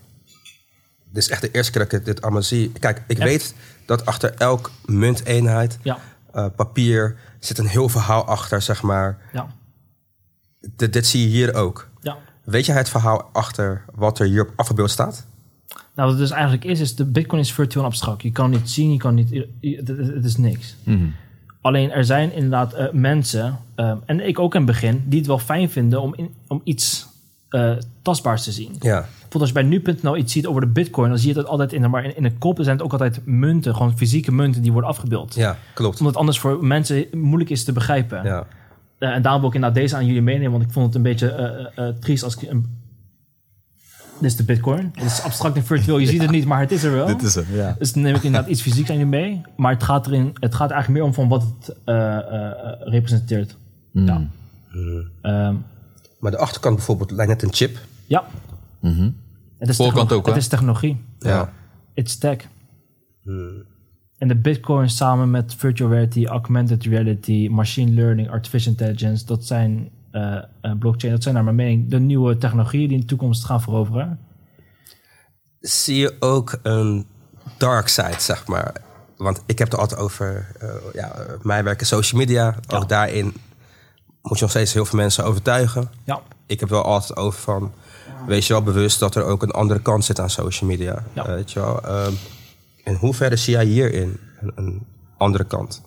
dit 1.12 1.22
is 1.22 1.28
echt 1.30 1.40
de 1.40 1.50
eerste 1.50 1.72
keer 1.72 1.82
dat 1.84 1.92
ik 1.92 2.04
dit 2.04 2.22
allemaal 2.22 2.42
zie. 2.42 2.72
Kijk, 2.72 3.02
ik 3.06 3.18
Echt? 3.18 3.28
weet 3.28 3.54
dat 3.90 4.06
achter 4.06 4.34
elk 4.34 4.70
munteenheid, 4.84 5.78
ja, 5.82 5.98
eh, 6.32 6.46
papier, 6.56 7.16
zit 7.38 7.58
een 7.58 7.66
heel 7.66 7.88
verhaal 7.88 8.24
achter, 8.24 8.62
zeg 8.62 8.82
maar. 8.82 9.18
ja, 9.32 9.46
Dit, 10.76 10.92
dit 10.92 11.06
zie 11.06 11.22
je 11.22 11.28
hier 11.28 11.54
ook. 11.54 11.88
ja. 12.00 12.16
Weet 12.44 12.66
jij 12.66 12.76
het 12.76 12.88
verhaal 12.88 13.28
achter 13.32 13.84
wat 13.94 14.18
er 14.18 14.26
hier 14.26 14.42
op 14.42 14.52
afgebeeld 14.56 14.90
staat? 14.90 15.26
Nou, 15.68 15.82
wat 15.94 16.08
het 16.08 16.18
dus 16.18 16.30
eigenlijk 16.30 16.64
is, 16.64 16.80
is 16.80 16.94
de 16.96 17.04
bitcoin 17.04 17.40
is 17.40 17.52
virtueel 17.52 17.84
abstract. 17.84 18.22
Je 18.22 18.32
kan 18.32 18.52
het 18.52 18.60
niet 18.60 18.70
zien, 18.70 18.92
je 18.92 18.98
kan 18.98 19.14
niet... 19.14 19.28
je- 19.28 19.76
Het, 20.14 20.24
is 20.24 20.36
niks. 20.36 20.76
Alleen 21.60 21.90
er 21.90 22.04
zijn 22.04 22.32
inderdaad 22.32 22.72
eh, 22.72 22.92
mensen, 22.92 23.58
ehm, 23.74 23.96
en 24.06 24.26
ik 24.26 24.38
ook 24.38 24.54
in 24.54 24.60
het 24.60 24.70
begin, 24.70 25.02
die 25.06 25.18
het 25.18 25.28
wel 25.28 25.38
fijn 25.38 25.70
vinden 25.70 26.00
om, 26.02 26.14
in, 26.14 26.34
om 26.46 26.60
iets 26.64 27.06
eh, 27.50 27.72
tastbaars 28.02 28.44
te 28.44 28.52
zien. 28.52 28.76
Ja. 28.78 29.00
Bijvoorbeeld 29.00 29.40
als 29.40 29.48
je 29.48 29.54
bij 29.54 29.62
nu.nl 29.62 30.16
iets 30.16 30.32
ziet 30.32 30.46
over 30.46 30.60
de 30.60 30.66
bitcoin, 30.66 31.08
dan 31.08 31.18
zie 31.18 31.28
je 31.28 31.34
dat 31.34 31.46
altijd 31.46 31.72
in 31.72 31.82
de, 31.82 31.88
maar 31.88 32.04
in, 32.04 32.16
in 32.16 32.22
de 32.22 32.32
kop 32.32 32.58
zijn 32.60 32.76
het 32.76 32.84
ook 32.84 32.92
altijd 32.92 33.20
munten, 33.24 33.74
gewoon 33.74 33.96
fysieke 33.96 34.32
munten 34.32 34.62
die 34.62 34.72
worden 34.72 34.90
afgebeeld. 34.90 35.34
Ja, 35.34 35.56
klopt. 35.74 35.98
Omdat 35.98 36.12
het 36.12 36.16
anders 36.16 36.38
voor 36.38 36.64
mensen 36.64 37.06
moeilijk 37.12 37.50
is 37.50 37.64
te 37.64 37.72
begrijpen. 37.72 38.24
Ja. 38.24 38.46
Eh, 38.98 39.08
en 39.08 39.22
daarom 39.22 39.40
wil 39.40 39.50
ik 39.50 39.54
inderdaad 39.54 39.80
deze 39.80 39.96
aan 39.96 40.06
jullie 40.06 40.22
meenemen, 40.22 40.50
want 40.50 40.62
ik 40.62 40.70
vond 40.70 40.86
het 40.86 40.94
een 40.94 41.02
beetje 41.02 41.28
eh, 41.74 41.88
triest 42.00 42.24
als 42.24 42.36
ik... 42.36 42.50
Een, 42.50 42.78
dit 44.20 44.30
is 44.30 44.36
de 44.36 44.44
bitcoin. 44.44 44.90
Het 44.94 45.04
is 45.04 45.22
abstract 45.22 45.56
en 45.56 45.64
virtueel, 45.64 45.98
je 45.98 46.06
ziet 46.06 46.22
het 46.22 46.30
niet, 46.30 46.44
maar 46.44 46.60
het 46.60 46.72
is 46.72 46.82
er 46.82 46.92
wel. 46.92 47.06
Dit 47.16 47.22
is 47.22 47.34
hem, 47.34 47.44
ja. 47.52 47.76
Dus 47.78 47.92
dan 47.92 48.02
neem 48.02 48.14
ik 48.14 48.22
inderdaad 48.22 48.50
iets 48.50 48.62
fysieks 48.62 48.90
aan 48.90 48.98
je 48.98 49.06
mee. 49.06 49.42
Maar 49.56 49.72
het 49.72 49.82
gaat, 49.82 50.06
erin, 50.06 50.30
het 50.40 50.54
gaat 50.54 50.70
eigenlijk 50.70 51.00
meer 51.00 51.08
om 51.08 51.14
van 51.14 51.28
wat 51.28 51.42
het 51.42 51.76
eh, 51.84 52.16
eh, 52.16 52.50
eh, 52.50 52.54
representeert. 52.80 53.56
Ja. 53.92 54.26
Ehm, 55.22 55.54
Maar 56.20 56.30
de 56.30 56.38
achterkant 56.38 56.76
bijvoorbeeld 56.76 57.10
lijkt 57.10 57.32
net 57.32 57.42
een 57.42 57.54
chip. 57.54 57.78
ja. 58.06 58.24
Het 59.58 59.68
is 59.68 59.76
Voorkant 59.76 60.12
ook, 60.12 60.26
hè? 60.26 60.32
Het 60.32 60.40
is 60.40 60.48
technologie. 60.48 61.04
Ja. 61.18 61.52
It's 61.94 62.18
tech. 62.18 62.36
En 64.18 64.28
de 64.28 64.36
bitcoin 64.36 64.90
samen 64.90 65.30
met 65.30 65.54
virtual 65.54 65.90
reality, 65.90 66.26
augmented 66.26 66.84
reality, 66.84 67.48
machine 67.50 67.90
learning, 67.90 68.30
artificial 68.30 68.72
intelligence, 68.72 69.24
dat 69.24 69.44
zijn 69.44 69.90
eh, 70.10 70.36
eh, 70.60 70.72
blockchain, 70.78 71.12
dat 71.12 71.22
zijn 71.22 71.34
naar 71.34 71.44
mijn 71.44 71.56
mening 71.56 71.90
de 71.90 71.98
nieuwe 71.98 72.36
technologieën 72.36 72.88
die 72.88 72.94
in 72.94 73.00
de 73.00 73.06
toekomst 73.06 73.44
gaan 73.44 73.62
veroveren. 73.62 74.18
Zie 75.60 75.96
je 75.96 76.16
ook 76.20 76.58
een 76.62 77.06
dark 77.56 77.88
side, 77.88 78.20
zeg 78.20 78.46
maar? 78.46 78.74
Want 79.16 79.42
ik 79.46 79.58
heb 79.58 79.70
het 79.70 79.80
altijd 79.80 80.00
over 80.00 80.46
eh, 80.60 80.68
ja, 80.92 81.16
mijn 81.42 81.64
werk 81.64 81.80
in 81.80 81.86
social 81.86 82.20
media. 82.20 82.56
Ook 82.68 82.88
daarin 82.88 83.34
moet 84.22 84.36
je 84.38 84.40
nog 84.40 84.50
steeds 84.50 84.72
heel 84.72 84.84
veel 84.84 84.98
mensen 84.98 85.24
overtuigen. 85.24 85.90
Ja, 86.04 86.20
Ik 86.46 86.60
heb 86.60 86.68
wel 86.68 86.82
altijd 86.84 87.16
over 87.18 87.40
van... 87.40 87.72
Wees 88.26 88.46
je 88.46 88.52
wel 88.52 88.62
bewust 88.62 88.98
dat 88.98 89.14
er 89.14 89.24
ook 89.24 89.42
een 89.42 89.50
andere 89.50 89.80
kant 89.80 90.04
zit 90.04 90.20
aan 90.20 90.30
social 90.30 90.70
media. 90.70 91.02
Ja. 91.12 91.26
Eh, 91.26 91.34
weet 91.34 91.52
je 91.52 91.60
wel? 91.60 91.82
Ehm, 91.82 92.12
in 92.84 92.94
hoeverre 92.94 93.36
zie 93.36 93.52
jij 93.54 93.64
hierin 93.64 94.20
een, 94.40 94.52
een 94.54 94.86
andere 95.16 95.44
kant? 95.44 95.82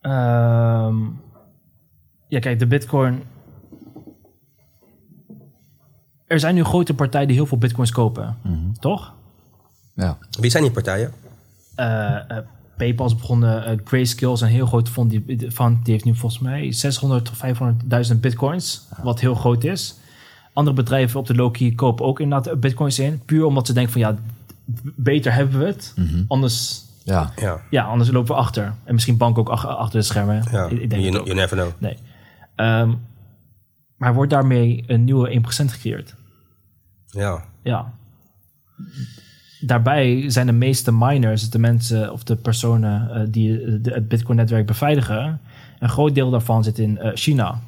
Ehm, 0.00 0.96
ja, 2.28 2.38
kijk, 2.40 2.58
de 2.58 2.66
Bitcoin. 2.66 3.22
Er 6.26 6.40
zijn 6.40 6.54
nu 6.54 6.64
grote 6.64 6.94
partijen 6.94 7.26
die 7.26 7.36
heel 7.36 7.46
veel 7.46 7.58
Bitcoins 7.58 7.90
kopen, 7.92 8.38
toch? 8.80 9.14
ja. 9.94 10.18
Wie 10.40 10.50
zijn 10.50 10.62
die 10.62 10.72
partijen? 10.72 11.12
Eh, 11.74 12.30
eh, 12.30 12.44
PayPal 12.78 13.06
is 13.06 13.14
begonnen, 13.16 13.64
eh, 13.66 13.78
Grayscale 13.84 14.32
is 14.32 14.40
een 14.40 14.48
heel 14.48 14.66
groot 14.66 14.88
fond. 14.88 15.10
Die, 15.10 15.24
die- 15.36 15.50
van, 15.50 15.80
die 15.82 15.92
heeft 15.92 16.04
nu 16.04 16.14
volgens 16.14 16.42
mij 16.42 16.72
600 16.72 17.24
tot 17.24 17.36
500.000 17.36 18.20
Bitcoins, 18.20 18.86
wat 19.02 19.20
heel 19.20 19.34
groot 19.34 19.64
is. 19.64 19.94
Andere 20.52 20.76
bedrijven 20.76 21.20
op 21.20 21.26
de 21.26 21.34
low-key 21.34 21.70
kopen 21.72 22.04
ook 22.06 22.20
inderdaad 22.20 22.60
Bitcoins 22.60 22.98
in, 22.98 23.22
puur 23.24 23.44
omdat 23.44 23.66
ze 23.66 23.72
denken 23.72 23.92
van 23.92 24.00
ja, 24.00 24.16
beter 24.96 25.32
hebben 25.34 25.58
we 25.58 25.64
het. 25.66 25.94
Anders, 26.28 26.82
ja. 27.04 27.32
Ja, 27.36 27.60
ja, 27.70 27.84
anders 27.84 28.10
lopen 28.10 28.34
we 28.34 28.40
achter. 28.40 28.74
En 28.84 28.94
misschien 28.94 29.16
banken 29.16 29.40
ook 29.42 29.48
ach- 29.48 29.66
achter 29.66 29.98
de 30.00 30.06
schermen. 30.06 30.44
ja. 30.50 30.64
Ik, 30.66 30.80
ik 30.80 30.90
denk 30.90 31.02
you, 31.02 31.24
you 31.24 31.34
never 31.34 31.56
know. 31.56 31.70
Nee. 31.78 31.96
Ehm, 32.54 32.92
maar 33.96 34.14
wordt 34.14 34.30
daarmee 34.30 34.84
een 34.86 35.04
nieuwe 35.04 35.30
1% 35.30 35.72
gecreëerd? 35.72 36.14
Ja, 37.06 37.44
Ja. 37.62 37.92
Daarbij 39.60 40.24
zijn 40.30 40.46
de 40.46 40.52
meeste 40.52 40.92
miners, 40.92 41.50
de 41.50 41.58
mensen 41.58 42.12
of 42.12 42.22
de 42.24 42.36
personen 42.36 43.10
eh, 43.10 43.22
die 43.28 43.80
de- 43.80 43.92
het 43.92 44.08
Bitcoin-netwerk 44.08 44.66
beveiligen, 44.66 45.40
een 45.78 45.88
groot 45.88 46.14
deel 46.14 46.30
daarvan 46.30 46.64
zit 46.64 46.78
in 46.78 46.98
eh, 46.98 47.10
China. 47.14 47.58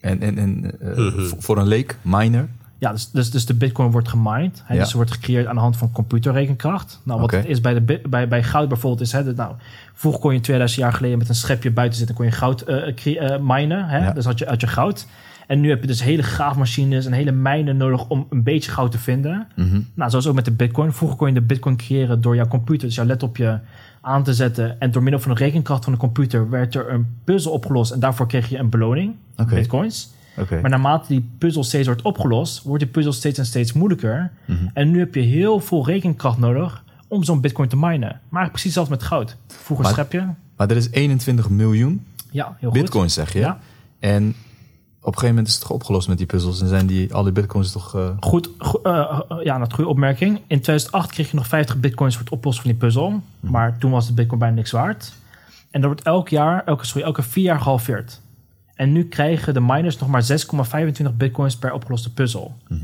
En, 0.00 0.20
en, 0.20 0.38
en 0.38 0.80
eh, 0.80 1.12
voor- 1.38 1.58
een 1.58 1.66
leek, 1.66 1.98
miner. 2.02 2.48
Ja, 2.78 2.92
dus, 2.92 3.10
dus, 3.10 3.30
dus 3.30 3.46
de 3.46 3.54
Bitcoin 3.54 3.90
wordt 3.90 4.08
gemined. 4.08 4.62
Hè, 4.64 4.74
Ja. 4.74 4.80
Dus 4.80 4.90
ze 4.90 4.96
wordt 4.96 5.10
gecreëerd 5.12 5.46
aan 5.46 5.54
de 5.54 5.60
hand 5.60 5.76
van 5.76 5.92
computerrekenkracht. 5.92 7.00
Nou, 7.04 7.20
wat 7.20 7.30
het 7.40 7.46
is 7.46 7.60
bij, 7.60 7.74
de, 7.74 7.80
bi- 7.80 8.00
bij, 8.08 8.28
bij 8.28 8.42
goud 8.42 8.68
bijvoorbeeld 8.68 9.02
is... 9.02 9.12
Hè, 9.12 9.24
dat, 9.24 9.36
nou, 9.36 9.54
vroeger 9.94 10.20
kon 10.20 10.34
je 10.34 10.40
2000 10.40 10.80
jaar 10.80 10.92
geleden 10.92 11.18
met 11.18 11.28
een 11.28 11.34
schepje 11.34 11.70
buiten 11.70 11.98
zitten... 11.98 12.16
kon 12.16 12.24
je 12.24 12.30
goud 12.30 12.60
eh, 12.62 13.32
eh, 13.34 13.40
minen. 13.42 13.88
Hè? 13.88 13.98
Ja. 13.98 14.12
Dus 14.12 14.24
had 14.24 14.38
je, 14.38 14.46
had 14.46 14.60
je 14.60 14.66
goud. 14.66 15.06
En 15.50 15.60
nu 15.60 15.68
heb 15.68 15.80
je 15.80 15.86
dus 15.86 16.02
hele 16.02 16.22
graafmachines 16.22 17.06
en 17.06 17.12
hele 17.12 17.30
mijnen 17.32 17.76
nodig... 17.76 18.08
om 18.08 18.26
een 18.30 18.42
beetje 18.42 18.70
goud 18.70 18.90
te 18.90 18.98
vinden. 18.98 19.46
Mhm. 19.56 19.80
Nou, 19.94 20.10
zoals 20.10 20.26
ook 20.26 20.34
met 20.34 20.44
de 20.44 20.50
Bitcoin. 20.50 20.92
Vroeger 20.92 21.18
kon 21.18 21.28
je 21.28 21.34
de 21.34 21.40
Bitcoin 21.40 21.76
creëren 21.76 22.20
door 22.20 22.34
jouw 22.34 22.46
computer... 22.48 22.86
dus 22.86 22.96
jouw 22.96 23.06
laptopje 23.06 23.60
aan 24.00 24.22
te 24.22 24.34
zetten. 24.34 24.80
En 24.80 24.90
door 24.90 25.02
middel 25.02 25.20
van 25.20 25.34
de 25.34 25.38
rekenkracht 25.38 25.84
van 25.84 25.92
de 25.92 25.98
computer... 25.98 26.50
werd 26.50 26.74
er 26.74 26.92
een 26.92 27.06
puzzel 27.24 27.52
opgelost. 27.52 27.92
En 27.92 28.00
daarvoor 28.00 28.26
kreeg 28.26 28.48
je 28.48 28.58
een 28.58 28.68
beloning. 28.68 29.14
Oké. 29.36 29.54
Bitcoins. 29.54 30.10
Oké. 30.36 30.60
Maar 30.60 30.70
naarmate 30.70 31.08
die 31.08 31.28
puzzel 31.38 31.64
steeds 31.64 31.86
wordt 31.86 32.02
opgelost, 32.02 32.62
wordt 32.62 32.82
die 32.82 32.92
puzzel 32.92 33.12
steeds 33.12 33.38
en 33.38 33.46
steeds 33.46 33.72
moeilijker. 33.72 34.30
Mhm. 34.44 34.58
En 34.74 34.90
nu 34.90 34.98
heb 34.98 35.14
je 35.14 35.20
heel 35.20 35.60
veel 35.60 35.86
rekenkracht 35.86 36.38
nodig 36.38 36.84
om 37.08 37.24
zo'n 37.24 37.40
bitcoin 37.40 37.68
te 37.68 37.76
minen. 37.76 38.20
Maar 38.28 38.50
precies 38.50 38.72
zelfs 38.72 38.90
met 38.90 39.02
goud. 39.02 39.36
Vroeger 39.46 39.84
Maar- 39.84 39.94
schep 39.94 40.12
je. 40.12 40.22
Maar 40.56 40.70
er 40.70 40.76
is 40.76 40.90
21 40.90 41.50
miljoen 41.50 42.04
Ja, 42.30 42.56
heel 42.58 42.70
goed. 42.70 42.80
bitcoins, 42.80 43.14
zeg 43.14 43.32
je. 43.32 43.38
Ja. 43.38 43.58
En 43.98 44.34
op 45.00 45.06
een 45.06 45.12
gegeven 45.12 45.28
moment 45.28 45.46
is 45.46 45.52
het 45.52 45.62
toch 45.62 45.70
opgelost 45.72 46.08
met 46.08 46.18
die 46.18 46.26
puzzels. 46.26 46.60
En 46.60 46.68
zijn 46.68 46.86
die, 46.86 47.14
al 47.14 47.22
die 47.22 47.32
bitcoins 47.32 47.72
toch... 47.72 47.94
eh, 47.96 48.08
Goed, 48.20 48.48
go- 48.58 48.80
eh, 48.82 49.20
eh, 49.28 49.44
ja, 49.44 49.58
dat 49.58 49.72
goede 49.72 49.90
opmerking. 49.90 50.34
In 50.46 50.60
2008 50.60 51.10
kreeg 51.12 51.30
je 51.30 51.36
nog 51.36 51.46
50 51.46 51.76
bitcoins 51.76 52.14
voor 52.14 52.24
het 52.24 52.32
oplossen 52.32 52.62
van 52.62 52.72
die 52.72 52.80
puzzel. 52.80 53.10
Mhm. 53.40 53.52
Maar 53.52 53.78
toen 53.78 53.90
was 53.90 54.06
de 54.06 54.12
bitcoin 54.12 54.38
bijna 54.38 54.54
niks 54.54 54.70
waard. 54.70 55.12
En 55.70 55.80
dat 55.80 55.90
wordt 55.90 56.06
elk 56.06 56.28
jaar, 56.28 56.64
elke, 56.64 56.86
sorry, 56.86 57.06
elke 57.06 57.22
vier 57.22 57.44
jaar 57.44 57.60
gehalveerd. 57.60 58.20
En 58.74 58.92
nu 58.92 59.04
krijgen 59.04 59.54
de 59.54 59.60
miners 59.60 59.98
nog 59.98 60.08
maar 60.08 60.24
6,25 61.10 61.16
bitcoins 61.16 61.56
per 61.56 61.72
opgeloste 61.72 62.12
puzzel. 62.12 62.56
Mhm. 62.68 62.80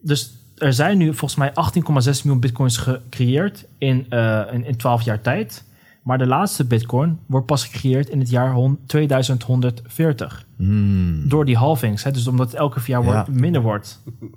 Dus 0.00 0.32
er 0.58 0.72
zijn 0.72 0.98
nu 0.98 1.06
volgens 1.14 1.34
mij 1.36 1.50
18,6 1.50 2.22
miljoen 2.22 2.40
bitcoins 2.40 2.76
gecreëerd 2.76 3.64
in, 3.78 4.06
in, 4.52 4.64
in 4.64 4.76
12 4.76 5.02
jaar 5.02 5.20
tijd. 5.20 5.64
Maar 6.02 6.18
de 6.18 6.26
laatste 6.26 6.64
bitcoin 6.64 7.18
wordt 7.26 7.46
pas 7.46 7.64
gecreëerd 7.64 8.08
in 8.08 8.18
het 8.18 8.30
jaar 8.30 8.52
hon- 8.52 8.78
2140 8.86 10.46
hmm. 10.56 11.28
door 11.28 11.44
die 11.44 11.56
halvings. 11.56 12.02
Hè? 12.02 12.10
Dus 12.10 12.26
omdat 12.26 12.46
het 12.46 12.60
elke 12.60 12.80
vier 12.80 12.94
jaar 12.94 13.04
wordt, 13.04 13.28
minder 13.28 13.62
wordt. 13.62 14.02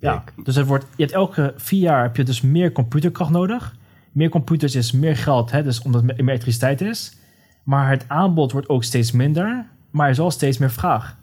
Ja, 0.00 0.24
dus 0.44 0.56
het 0.56 0.66
wordt, 0.66 0.86
je 0.96 1.02
hebt 1.02 1.14
elke 1.14 1.54
vier 1.56 1.80
jaar 1.80 2.02
heb 2.02 2.16
je 2.16 2.22
dus 2.22 2.40
meer 2.40 2.72
computerkracht 2.72 3.30
nodig. 3.30 3.76
Meer 4.12 4.28
computers 4.28 4.74
is 4.74 4.92
meer 4.92 5.16
geld, 5.16 5.50
hè? 5.50 5.62
dus 5.62 5.82
omdat 5.82 6.00
er 6.00 6.06
meer 6.06 6.18
elektriciteit 6.18 6.80
is. 6.80 7.12
Maar 7.64 7.90
het 7.90 8.04
aanbod 8.08 8.52
wordt 8.52 8.68
ook 8.68 8.84
steeds 8.84 9.12
minder, 9.12 9.66
maar 9.90 10.04
er 10.04 10.12
is 10.12 10.18
wel 10.18 10.30
steeds 10.30 10.58
meer 10.58 10.70
vraag. 10.70 11.16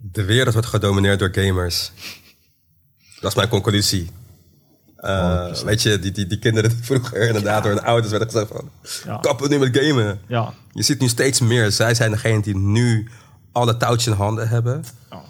de 0.00 0.24
wereld 0.24 0.52
wordt 0.52 0.68
gedomineerd 0.68 1.18
door 1.18 1.34
gamers. 1.34 1.92
Dat 3.20 3.30
is 3.30 3.36
mijn 3.36 3.48
conclusie. 3.48 4.10
Eh, 5.00 5.54
weet 5.54 5.82
je, 5.82 5.98
die, 5.98 6.12
die, 6.12 6.26
die 6.26 6.38
kinderen 6.38 6.70
die 6.70 6.84
vroeger 6.84 7.26
inderdaad 7.26 7.62
door 7.62 7.72
hun 7.72 7.82
ouders 7.82 8.10
werden 8.10 8.30
gezegd 8.30 8.50
van... 8.52 8.70
Ja. 9.04 9.16
Kappen 9.16 9.50
nu 9.50 9.58
met 9.58 9.76
gamen. 9.76 10.20
Ja. 10.26 10.54
Je 10.72 10.82
ziet 10.82 11.00
nu 11.00 11.08
steeds 11.08 11.40
meer. 11.40 11.72
Zij 11.72 11.94
zijn 11.94 12.10
degene 12.10 12.42
die 12.42 12.56
nu 12.56 13.08
alle 13.52 13.76
touwtjes 13.76 14.06
in 14.06 14.12
handen 14.12 14.48
hebben. 14.48 14.84
Ja. 15.10 15.22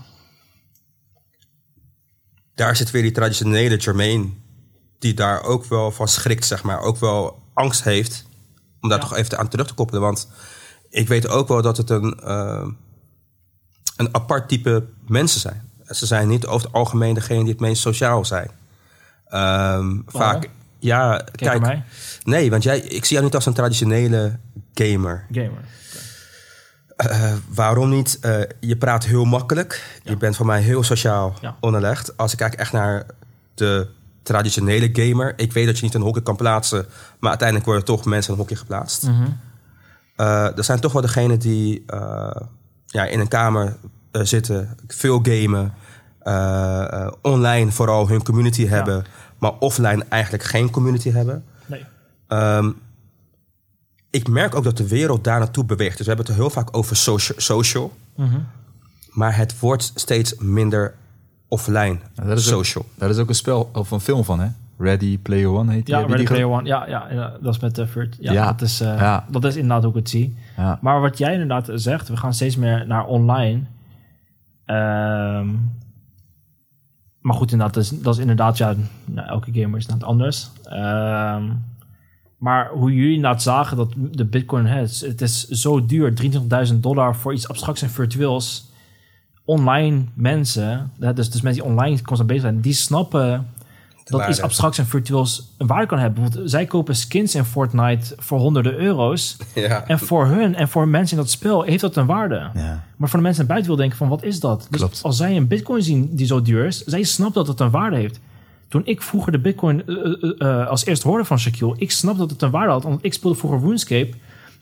Daar 2.55 2.77
zit 2.77 2.91
weer 2.91 3.03
die 3.03 3.13
traditionele 3.13 3.77
Jermaine... 3.77 4.29
die 4.99 5.15
daar 5.15 5.43
ook 5.43 5.65
wel 5.65 5.91
van 5.91 6.09
schrikt, 6.09 6.45
zeg 6.45 6.63
maar. 6.63 6.81
Ook 6.81 6.97
wel 6.97 7.43
angst 7.55 7.83
heeft 7.83 8.25
om 8.81 8.89
daar 8.89 9.01
toch 9.01 9.17
even 9.17 9.39
aan 9.39 9.49
terug 9.49 9.67
te 9.67 9.75
koppelen. 9.75 10.03
Want 10.03 10.29
ik 10.89 11.09
weet 11.09 11.29
ook 11.29 11.49
wel 11.49 11.63
dat 11.63 11.77
het 11.77 11.91
een, 11.91 12.21
eh, 12.21 12.69
een 13.97 14.15
apart 14.15 14.49
type 14.49 14.87
mensen 15.07 15.41
zijn. 15.41 15.71
Ze 15.87 16.07
zijn 16.07 16.29
niet 16.29 16.47
over 16.47 16.67
het 16.67 16.77
algemeen 16.77 17.15
degene 17.15 17.41
die 17.41 17.53
het 17.53 17.61
meest 17.61 17.83
sociaal 17.83 18.25
zijn. 18.25 18.51
Ehm, 19.31 19.97
vaak, 20.07 20.49
ja, 20.79 21.25
Kijk, 21.33 21.61
mij. 21.61 21.83
nee, 22.25 22.51
want 22.51 22.63
jij, 22.63 22.79
ik 22.81 23.05
zie 23.05 23.13
jou 23.13 23.25
niet 23.25 23.35
als 23.35 23.47
een 23.47 23.55
traditionele 23.55 24.39
gamer. 24.75 25.27
Gamer. 25.33 25.65
Eh, 26.97 27.33
waarom 27.49 27.89
niet? 27.89 28.19
Eh, 28.21 28.41
je 28.61 28.77
praat 28.77 29.05
heel 29.05 29.25
makkelijk. 29.25 30.01
Je 30.03 30.17
bent 30.17 30.37
voor 30.37 30.47
mij 30.47 30.61
heel 30.61 30.83
sociaal 30.83 31.35
Ja. 31.41 31.57
onderlegd. 31.61 32.17
Als 32.17 32.33
ik 32.33 32.39
kijk 32.39 32.55
echt 32.55 32.73
naar 32.73 33.07
de 33.55 33.89
traditionele 34.23 34.89
gamer. 34.93 35.33
Ik 35.37 35.53
weet 35.53 35.67
dat 35.67 35.79
je 35.79 35.85
niet 35.85 35.95
een 35.95 36.01
hokje 36.01 36.23
kan 36.23 36.37
plaatsen. 36.37 36.87
Maar 37.19 37.29
uiteindelijk 37.29 37.67
worden 37.69 37.85
toch 37.85 38.05
mensen 38.05 38.33
in 38.33 38.39
een 38.39 38.41
hokje 38.45 38.57
geplaatst. 38.61 39.03
Mhm. 39.03 39.29
Eh, 40.17 40.57
er 40.57 40.65
zijn 40.65 40.81
toch 40.81 40.93
wel 40.93 41.03
degenen 41.03 41.39
die 41.39 41.83
eh, 41.87 42.41
ja, 42.87 43.05
in 43.05 43.21
een 43.21 43.29
kamer 43.29 43.77
eh, 44.11 44.23
zitten. 44.23 44.77
Veel 44.87 45.21
gamen. 45.23 45.73
Eh, 46.23 46.93
eh, 46.93 47.13
online 47.23 47.71
vooral 47.71 48.09
hun 48.09 48.23
community 48.23 48.67
hebben. 48.67 49.05
Maar 49.39 49.53
offline 49.59 50.05
eigenlijk 50.09 50.43
geen 50.45 50.71
community 50.71 51.11
hebben. 51.11 51.45
Nee. 51.67 51.85
Ehm, 52.29 52.71
ik 54.11 54.29
merk 54.29 54.55
ook 54.55 54.65
dat 54.65 54.77
de 54.77 54.89
wereld 54.89 55.25
daar 55.25 55.39
naartoe 55.39 55.65
beweegt. 55.65 55.97
Dus 55.97 56.07
we 56.07 56.13
hebben 56.13 56.27
het 56.27 56.35
er 56.35 56.41
heel 56.43 56.51
vaak 56.53 56.77
over 56.77 56.97
social. 56.97 57.41
social 57.41 57.93
Mhm. 58.17 58.39
maar 59.11 59.37
het 59.37 59.59
wordt 59.59 59.93
steeds 59.95 60.35
minder 60.39 60.95
offline 61.49 61.99
Ja, 62.15 62.25
dat 62.25 62.39
is 62.39 62.53
ook- 62.53 62.65
social. 62.65 62.85
Daar 62.95 63.11
is 63.11 63.19
ook 63.19 63.29
een 63.29 63.35
spel 63.35 63.71
of 63.73 63.91
een 63.91 64.01
film 64.01 64.25
van, 64.25 64.41
hè? 64.41 64.49
Ready 64.79 65.19
Player 65.19 65.49
One 65.49 65.73
heet 65.73 65.87
die. 65.87 65.95
Ja, 65.95 66.01
Ready 66.01 66.17
die 66.17 66.27
ge- 66.27 66.33
Player 66.33 66.49
One. 66.51 66.65
Ja, 66.67 66.87
ja, 66.89 67.07
ja, 67.11 67.33
dat 67.41 67.55
is 67.55 67.61
met 67.61 67.75
de 67.75 67.87
Vert. 67.87 68.17
Ja, 68.21 68.33
Ja. 68.33 68.47
Dat, 68.47 68.61
is, 68.61 68.81
eh, 68.81 68.87
Ja. 68.99 69.25
dat 69.31 69.45
is 69.45 69.55
inderdaad 69.57 69.83
hoe 69.83 69.91
ik 69.93 69.99
het 69.99 70.09
zie. 70.11 70.37
Ja. 70.57 70.79
Maar 70.83 71.01
wat 71.01 71.19
jij 71.19 71.33
inderdaad 71.33 71.71
zegt, 71.75 72.09
we 72.09 72.17
gaan 72.17 72.35
steeds 72.35 72.57
meer 72.57 72.87
naar 72.87 73.05
online. 73.07 73.63
Ehm, 74.65 75.49
maar 77.21 77.35
goed, 77.37 77.53
inderdaad, 77.53 77.75
dat 77.75 77.85
is, 77.85 78.01
dat 78.03 78.15
is 78.15 78.21
inderdaad, 78.21 78.59
ja, 78.59 78.75
nou, 79.05 79.29
elke 79.29 79.53
gamer 79.53 79.79
is 79.79 79.85
inderdaad 79.87 80.09
anders. 80.09 80.51
Ehm, 80.65 81.53
maar 82.39 82.71
hoe 82.71 82.95
jullie 82.95 83.15
inderdaad 83.15 83.43
zagen 83.43 83.77
dat 83.77 83.93
de 83.97 84.25
bitcoin, 84.25 84.67
hè, 84.67 84.81
het, 84.81 85.21
is, 85.21 85.49
zo 85.49 85.87
duur, 85.87 86.15
23.000 86.73 86.75
dollar 86.81 87.17
voor 87.17 87.33
iets 87.33 87.49
abstracts 87.49 87.83
en 87.83 87.91
virtueels. 87.91 88.69
Online 89.45 90.05
mensen, 90.15 90.91
hè, 90.99 91.13
dus, 91.13 91.31
dus 91.31 91.41
mensen 91.41 91.63
die 91.63 91.73
online 91.73 92.03
constant 92.03 92.29
bezig 92.29 92.43
zijn, 92.43 92.61
die 92.61 92.73
snappen 92.73 93.47
dat 94.11 94.19
waarde. 94.19 94.35
iets 94.35 94.43
abstracts 94.43 94.79
en 94.79 94.87
virtueels 94.87 95.53
een 95.59 95.67
waarde 95.67 95.87
kan 95.87 95.99
hebben. 95.99 96.23
Want 96.23 96.39
zij 96.45 96.67
kopen 96.67 96.97
skins 96.97 97.35
in 97.35 97.45
Fortnite 97.45 98.15
voor 98.19 98.39
honderden 98.39 98.75
euro's. 98.75 99.37
Ja. 99.55 99.87
En 99.87 99.99
voor 99.99 100.27
hun 100.27 100.55
en 100.55 100.69
voor 100.69 100.89
mensen 100.89 101.17
in 101.17 101.23
dat 101.23 101.33
spel 101.33 101.63
heeft 101.63 101.81
dat 101.81 101.97
een 101.97 102.07
waarde. 102.07 102.51
Ja. 102.55 102.85
Maar 102.97 103.09
voor 103.09 103.19
de 103.19 103.25
mensen 103.25 103.47
buiten 103.47 103.69
wil 103.69 103.77
denken 103.77 103.97
van 103.97 104.09
wat 104.09 104.23
is 104.23 104.41
dat? 104.41 104.67
Dus 104.71 104.81
Klopt. 104.81 105.01
als 105.03 105.17
zij 105.17 105.37
een 105.37 105.47
bitcoin 105.47 105.83
zien 105.83 106.17
die 106.17 106.27
zo 106.27 106.43
duur 106.43 106.65
is, 106.65 106.85
zij 106.85 107.03
snapt 107.03 107.35
dat 107.35 107.47
het 107.47 107.61
een 107.61 107.71
waarde 107.71 107.97
heeft. 107.97 108.21
Toen 108.69 108.83
ik 108.85 109.03
vroeger 109.03 109.33
de 109.33 109.39
bitcoin 109.39 109.87
eh, 109.87 109.97
eh, 109.97 110.33
eh, 110.39 110.69
als 110.69 110.85
eerste 110.85 111.09
hoorde 111.09 111.25
van 111.25 111.39
Shaquille, 111.39 111.75
ik 111.79 111.91
snap 111.91 112.19
dat 112.19 112.31
het 112.31 112.43
een 112.43 112.51
waarde 112.51 112.73
had. 112.73 112.83
Want 112.83 113.05
ik 113.05 113.13
speelde 113.13 113.39
vroeger 113.39 113.61
RuneScape. 113.61 114.11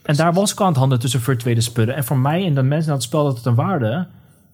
En 0.03 0.15
daar 0.15 0.33
was 0.33 0.51
ik 0.51 0.61
aan 0.61 0.67
het 0.67 0.77
handelen 0.77 1.01
tussen 1.01 1.21
virtuele 1.21 1.61
spullen. 1.61 1.95
En 1.95 2.03
voor 2.03 2.17
mij 2.17 2.45
en 2.45 2.55
de 2.55 2.63
mensen 2.63 2.87
in 2.87 2.93
het 2.93 3.03
spel 3.03 3.25
had 3.25 3.37
het 3.37 3.45
een 3.45 3.55
waarde. 3.55 4.07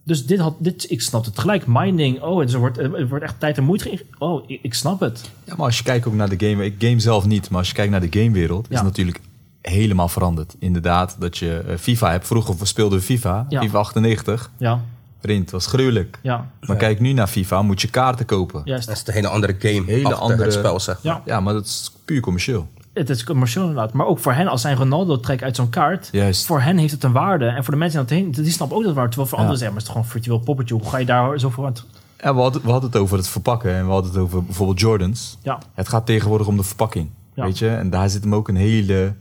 Dus 0.07 0.25
dit 0.25 0.39
had, 0.39 0.55
dit, 0.59 0.91
ik 0.91 1.01
snap 1.01 1.25
het 1.25 1.39
gelijk. 1.39 1.63
Mining, 1.67 2.21
oh, 2.21 2.39
het 2.39 2.53
wordt, 2.53 2.77
het 2.77 3.09
wordt 3.09 3.23
echt 3.23 3.39
tijd 3.39 3.57
en 3.57 3.63
moeite. 3.63 4.03
Oh, 4.17 4.43
ik, 4.49 4.59
ik 4.63 4.73
snap 4.73 4.99
het. 4.99 5.29
Ja, 5.43 5.53
maar 5.55 5.65
als 5.65 5.77
je 5.77 5.83
kijkt 5.83 6.07
ook 6.07 6.13
naar 6.13 6.29
de 6.37 6.47
game, 6.49 6.65
ik 6.65 6.75
game 6.77 6.99
zelf 6.99 7.25
niet, 7.25 7.49
maar 7.49 7.59
als 7.59 7.67
je 7.67 7.73
kijkt 7.73 7.91
naar 7.91 8.09
de 8.09 8.19
gamewereld, 8.19 8.69
is 8.69 8.75
het 8.75 8.85
natuurlijk 8.85 9.19
helemaal 9.61 10.07
veranderd. 10.07 10.55
Inderdaad, 10.59 11.15
dat 11.19 11.37
je 11.37 11.57
eh, 11.67 11.77
FIFA 11.77 12.11
hebt. 12.11 12.27
Vroeger 12.27 12.67
speelde 12.67 12.95
we 12.95 13.01
FIFA, 13.01 13.45
Ja. 13.49 13.61
FIFA 13.61 13.77
98. 13.77 14.51
Ja, 14.57 14.81
Vriend, 15.21 15.51
was 15.51 15.65
gruwelijk. 15.67 16.19
ja, 16.21 16.49
Maar 16.61 16.77
kijk 16.77 16.99
nu 16.99 17.13
naar 17.13 17.27
FIFA, 17.27 17.61
moet 17.61 17.81
je 17.81 17.87
kaarten 17.89 18.25
kopen. 18.25 18.61
juist. 18.65 18.87
Dat 18.87 18.95
is 18.95 19.07
een 19.07 19.13
hele 19.13 19.27
andere 19.27 19.55
game 19.59 19.83
Hele 19.85 20.13
andere- 20.15 20.43
het 20.43 20.53
spel, 20.53 20.79
zeg. 20.79 20.99
Ja. 21.01 21.21
Ja, 21.25 21.39
maar 21.39 21.53
dat 21.53 21.65
is 21.65 21.91
puur 22.05 22.21
commercieel. 22.21 22.67
Het 22.95 23.09
is 23.09 23.23
commercieel 23.23 23.65
inderdaad. 23.67 23.93
Maar 23.93 24.05
ook 24.05 24.19
voor 24.19 24.33
hen, 24.33 24.47
als 24.47 24.61
zij 24.61 24.71
een 24.71 24.77
Ronaldo 24.77 25.19
trekt 25.19 25.43
uit 25.43 25.55
zo'n 25.55 25.69
kaart... 25.69 26.09
Juist. 26.11 26.45
voor 26.45 26.61
hen 26.61 26.77
heeft 26.77 26.91
het 26.93 27.03
een 27.03 27.11
waarde. 27.11 27.45
En 27.45 27.63
voor 27.63 27.73
de 27.73 27.79
mensen 27.79 28.05
die 28.05 28.07
dat 28.23 28.33
heen, 28.35 28.43
die 28.43 28.51
snappen 28.53 28.77
ook 28.77 28.83
dat 28.83 28.93
waarde. 28.93 29.09
Terwijl 29.09 29.29
voor 29.29 29.39
Ja. 29.39 29.43
anderen 29.43 29.59
zeggen, 29.65 29.75
maar 29.77 29.85
het 29.87 29.87
is 29.87 29.87
gewoon 29.87 30.03
een 30.03 30.11
virtueel 30.11 30.39
poppetje. 30.39 30.73
Hoe 30.75 30.89
ga 30.89 30.97
je 30.97 31.05
daar 31.05 31.39
zoveel 31.39 31.65
aan... 31.65 31.73
t- 31.73 31.85
Ja, 32.23 32.35
we 32.35 32.41
hadden, 32.41 32.61
we 32.61 32.71
hadden 32.71 32.89
het 32.91 32.99
over 32.99 33.17
het 33.17 33.27
verpakken 33.27 33.73
en 33.75 33.85
we 33.85 33.91
hadden 33.91 34.11
het 34.11 34.19
over 34.19 34.43
bijvoorbeeld 34.43 34.79
Jordans. 34.79 35.37
Ja, 35.43 35.57
Het 35.73 35.87
gaat 35.89 36.05
tegenwoordig 36.05 36.47
om 36.47 36.57
de 36.57 36.63
verpakking, 36.63 37.09
Ja. 37.33 37.43
weet 37.43 37.57
je. 37.59 37.69
En 37.69 37.89
daar 37.89 38.09
zit 38.09 38.23
hem 38.23 38.35
ook 38.35 38.47
een 38.47 38.55
hele 38.55 39.13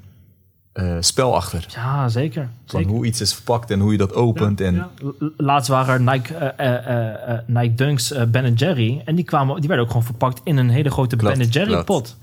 eh, 0.73 0.97
spel 1.01 1.35
achter. 1.35 1.67
ja 1.75 2.09
zeker. 2.09 2.43
Van 2.67 2.81
zeker. 2.81 2.95
hoe 2.95 3.07
iets 3.07 3.21
is 3.21 3.35
verpakt 3.35 3.71
en 3.71 3.81
hoe 3.81 3.93
je 3.93 3.99
dat 3.99 4.15
opent. 4.15 4.61
en, 4.61 4.75
Ja. 4.75 4.89
Laatst 5.37 5.69
waren 5.69 5.95
er 5.95 6.13
Nike, 6.13 6.35
eh, 6.35 7.29
eh, 7.33 7.39
Nike 7.47 7.75
Dunks 7.75 8.15
Ben 8.29 8.55
Jerry. 8.55 9.03
En 9.05 9.15
die, 9.15 9.25
kwamen, 9.25 9.57
die 9.59 9.67
werden 9.69 9.85
ook 9.87 9.91
gewoon 9.93 10.07
verpakt 10.07 10.41
in 10.45 10.57
een 10.57 10.71
hele 10.71 10.91
grote 10.91 11.17
Klopt, 11.17 11.39
Ben 11.39 11.49
Jerry 11.49 11.85
pot. 11.85 12.17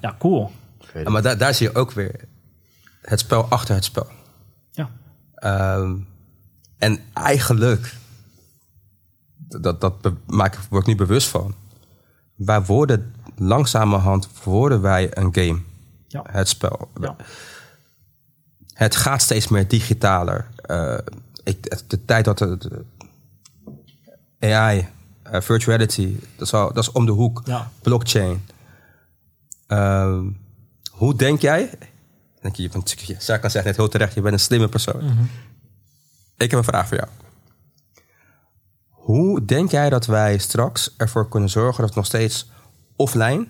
Ja, 0.00 0.14
cool. 0.18 0.50
Ik 0.94 1.00
weet 1.00 1.08
Ja, 1.08 1.12
het. 1.14 1.22
maar 1.22 1.22
daar, 1.22 1.38
daar 1.46 1.54
zie 1.54 1.68
je 1.68 1.74
ook 1.74 1.90
weer 1.92 2.24
het 3.02 3.20
spel 3.20 3.44
achter 3.44 3.74
het 3.74 3.84
spel. 3.84 4.06
Ja. 4.70 4.90
Ehm, 5.34 5.96
en 6.78 7.00
eigenlijk, 7.14 7.94
dat, 9.36 9.80
dat 9.80 10.12
maak, 10.26 10.54
ik- 10.54 10.60
word 10.70 10.82
ik 10.82 10.88
nu 10.88 10.96
bewust 10.96 11.28
van. 11.28 11.54
Wij 12.34 12.62
worden 12.64 13.14
langzamerhand 13.36 14.28
worden 14.42 14.80
wij 14.80 15.16
een 15.16 15.34
game. 15.34 15.60
Ja. 16.08 16.24
Het 16.30 16.48
spel. 16.48 16.90
Ja. 17.00 17.16
Het 18.72 18.96
gaat 18.96 19.22
steeds 19.22 19.48
meer 19.48 19.68
digitaler. 19.68 20.48
Eh, 20.56 20.98
ik, 21.44 21.88
de 21.90 22.04
tijd 22.04 22.24
dat 22.24 22.38
de, 22.38 22.56
de 22.56 22.84
AI, 24.54 24.88
eh, 25.22 25.40
virtuality, 25.40 26.16
dat 26.36 26.46
is, 26.46 26.54
al, 26.54 26.72
dat 26.72 26.82
is 26.82 26.92
om 26.92 27.06
de 27.06 27.12
hoek. 27.12 27.42
Ja. 27.44 27.70
Blockchain. 27.82 28.44
Ehm, 29.66 30.26
hoe 30.94 31.14
denk 31.14 31.40
jij? 31.40 31.70
Denk 32.40 32.56
je, 32.56 32.62
je 32.62 32.68
bent, 32.68 32.96
zeggen 33.18 33.64
net 33.64 33.76
heel 33.76 33.88
terecht, 33.88 34.14
je 34.14 34.20
bent 34.20 34.34
een 34.34 34.40
slimme 34.40 34.68
persoon. 34.68 35.02
Ik 36.36 36.50
heb 36.50 36.58
een 36.58 36.64
vraag 36.64 36.88
voor 36.88 36.96
jou. 36.96 37.08
Hoe 38.88 39.44
denk 39.44 39.70
jij 39.70 39.90
dat 39.90 40.06
wij 40.06 40.38
straks 40.38 40.94
ervoor 40.96 41.28
kunnen 41.28 41.50
zorgen 41.50 41.84
dat 41.86 41.94
nog 41.94 42.06
steeds 42.06 42.50
offline 42.96 43.46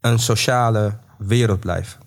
een 0.00 0.18
sociale 0.18 0.98
wereld 1.18 1.60
blijven? 1.60 2.00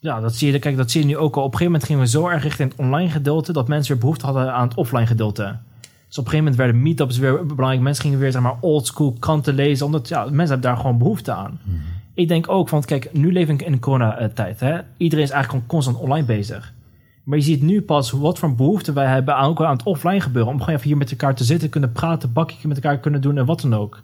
Ja, 0.00 0.20
dat 0.20 0.34
zie 0.34 0.52
je. 0.52 0.58
Kijk, 0.58 0.76
dat 0.76 0.90
zie 0.90 1.00
je 1.00 1.06
nu 1.06 1.16
ook 1.16 1.36
al. 1.36 1.42
Op 1.42 1.52
een 1.52 1.58
gegeven 1.58 1.72
moment 1.72 1.84
gingen 1.84 2.02
we 2.02 2.08
zo 2.08 2.28
erg 2.28 2.42
richting 2.42 2.70
het 2.70 2.78
online 2.78 3.10
gedeelte 3.10 3.52
dat 3.52 3.68
mensen 3.68 3.92
weer 3.92 4.00
behoefte 4.00 4.24
hadden 4.24 4.52
aan 4.52 4.68
het 4.68 4.76
offline 4.76 5.06
gedeelte. 5.06 5.58
Dus 6.08 6.18
op 6.18 6.24
een 6.24 6.30
gegeven 6.30 6.52
moment 6.52 6.56
werden 6.56 6.82
meetups 6.82 7.18
weer 7.18 7.46
belangrijk. 7.46 7.80
Mensen 7.82 8.02
gingen 8.02 8.18
weer 8.18 8.32
zeg 8.32 8.42
maar 8.42 8.56
oldschool 8.60 9.16
kranten 9.18 9.54
lezen, 9.54 9.86
omdat 9.86 10.08
ja, 10.08 10.20
mensen 10.24 10.38
hebben 10.38 10.60
daar 10.60 10.76
gewoon 10.76 10.98
behoefte 10.98 11.32
aan. 11.32 11.60
Ik 12.14 12.28
denk 12.28 12.48
ook, 12.48 12.68
want 12.68 12.84
kijk, 12.84 13.12
nu 13.12 13.32
leven 13.32 13.54
ik 13.54 13.62
in 13.62 13.72
de 13.72 13.78
coronatijd. 13.78 14.60
Hè? 14.60 14.78
Iedereen 14.96 15.24
is 15.24 15.30
eigenlijk 15.30 15.48
gewoon 15.48 15.66
constant 15.66 15.96
online 15.96 16.26
bezig. 16.26 16.74
Maar 17.24 17.38
je 17.38 17.44
ziet 17.44 17.62
nu 17.62 17.82
pas 17.82 18.10
wat 18.10 18.38
voor 18.38 18.54
behoefte 18.54 18.92
wij 18.92 19.06
hebben 19.06 19.36
aan, 19.36 19.48
ook 19.48 19.62
aan 19.62 19.76
het 19.76 19.86
offline 19.86 20.20
gebeuren. 20.20 20.52
Om 20.52 20.58
gewoon 20.58 20.74
even 20.74 20.88
hier 20.88 20.96
met 20.96 21.10
elkaar 21.10 21.34
te 21.34 21.44
zitten, 21.44 21.68
kunnen 21.68 21.92
praten, 21.92 22.32
bakje 22.32 22.68
met 22.68 22.76
elkaar 22.76 22.98
kunnen 22.98 23.20
doen 23.20 23.38
en 23.38 23.46
wat 23.46 23.60
dan 23.60 23.74
ook. 23.74 24.02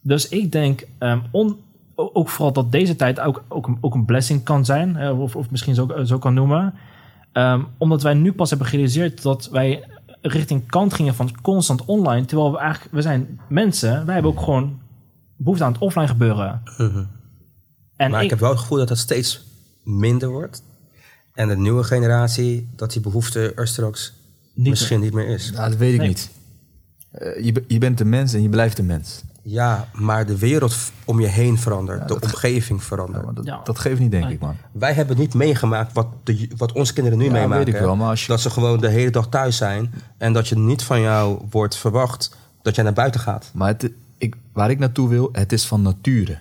Dus 0.00 0.28
ik 0.28 0.52
denk, 0.52 0.86
ehm, 0.98 1.18
on, 1.30 1.56
ook 1.94 2.28
vooral 2.28 2.52
dat 2.52 2.72
deze 2.72 2.96
tijd 2.96 3.20
ook, 3.20 3.44
ook, 3.48 3.66
een, 3.66 3.78
ook 3.80 3.94
een 3.94 4.04
blessing 4.04 4.42
kan 4.42 4.64
zijn, 4.64 5.10
of, 5.10 5.36
of 5.36 5.50
misschien 5.50 5.74
zo, 5.74 5.88
zo 6.04 6.18
kan 6.18 6.34
noemen. 6.34 6.74
Ehm, 7.32 7.62
omdat 7.78 8.02
wij 8.02 8.14
nu 8.14 8.32
pas 8.32 8.50
hebben 8.50 8.68
gerealiseerd 8.68 9.22
dat 9.22 9.48
wij 9.48 9.84
richting 10.28 10.66
kant 10.66 10.94
gingen 10.94 11.14
van 11.14 11.40
constant 11.40 11.84
online. 11.84 12.26
Terwijl 12.26 12.52
we 12.52 12.58
eigenlijk, 12.58 12.94
we 12.94 13.02
zijn 13.02 13.40
mensen, 13.48 14.04
wij 14.06 14.14
hebben 14.14 14.32
ook 14.32 14.40
gewoon 14.40 14.80
behoefte 15.36 15.64
aan 15.64 15.72
het 15.72 15.80
offline 15.80 16.08
gebeuren. 16.08 16.62
En 17.96 18.10
maar 18.10 18.22
ik, 18.24 18.30
heb 18.30 18.38
wel 18.38 18.50
het 18.50 18.58
gevoel 18.58 18.78
dat 18.78 18.88
dat 18.88 18.98
steeds 18.98 19.44
minder 19.84 20.28
wordt. 20.28 20.62
En 21.32 21.48
de 21.48 21.56
nieuwe 21.56 21.84
generatie, 21.84 22.68
dat 22.76 22.92
die 22.92 23.00
behoefte 23.00 23.52
er 23.54 23.68
straks 23.68 24.12
Niet 24.54 24.68
misschien 24.68 25.00
niet 25.00 25.12
meer 25.12 25.26
is. 25.28 25.50
Nou, 25.50 25.70
dat 25.70 25.78
weet 25.78 25.92
ik 25.92 25.98
Nee. 25.98 26.08
niet. 26.08 26.30
Eh, 27.10 27.44
je, 27.44 27.64
je 27.68 27.78
bent 27.78 28.00
een 28.00 28.08
mens 28.08 28.32
en 28.32 28.42
je 28.42 28.48
blijft 28.48 28.78
een 28.78 28.86
mens. 28.86 29.22
Ja, 29.46 29.88
maar 29.92 30.26
de 30.26 30.38
wereld 30.38 30.76
om 31.04 31.20
je 31.20 31.26
heen 31.26 31.58
verandert. 31.58 32.08
de 32.08 32.20
omgeving 32.20 32.82
verandert. 32.82 33.36
dat, 33.36 33.44
Ja. 33.44 33.60
dat 33.64 33.78
geeft 33.78 34.00
niet, 34.00 34.10
denk 34.10 34.24
Nee. 34.24 34.32
ik, 34.34 34.40
man. 34.40 34.56
Wij 34.72 34.92
hebben 34.92 35.18
niet 35.18 35.34
meegemaakt 35.34 35.92
wat, 35.92 36.06
de, 36.22 36.48
wat 36.56 36.72
onze 36.72 36.92
kinderen 36.92 37.18
nu 37.18 37.24
Ja, 37.24 37.30
meemaken. 37.32 37.64
weet 37.64 37.74
ik 37.74 37.80
wel, 37.80 37.96
maar 37.96 38.08
als 38.08 38.20
je- 38.20 38.26
Dat 38.28 38.40
ze 38.40 38.50
gewoon 38.50 38.80
de 38.80 38.88
hele 38.88 39.10
dag 39.10 39.28
thuis 39.28 39.56
zijn. 39.56 39.94
En 40.18 40.32
dat 40.32 40.48
je 40.48 40.58
niet 40.58 40.82
van 40.82 41.00
jou 41.00 41.38
wordt 41.50 41.76
verwacht 41.76 42.36
dat 42.62 42.74
jij 42.74 42.84
naar 42.84 42.92
buiten 42.92 43.20
gaat. 43.20 43.50
Maar 43.54 43.68
het, 43.68 43.90
ik, 44.18 44.36
waar 44.52 44.70
ik 44.70 44.78
naartoe 44.78 45.08
wil, 45.08 45.28
het 45.32 45.52
is 45.52 45.66
van 45.66 45.82
nature. 45.82 46.38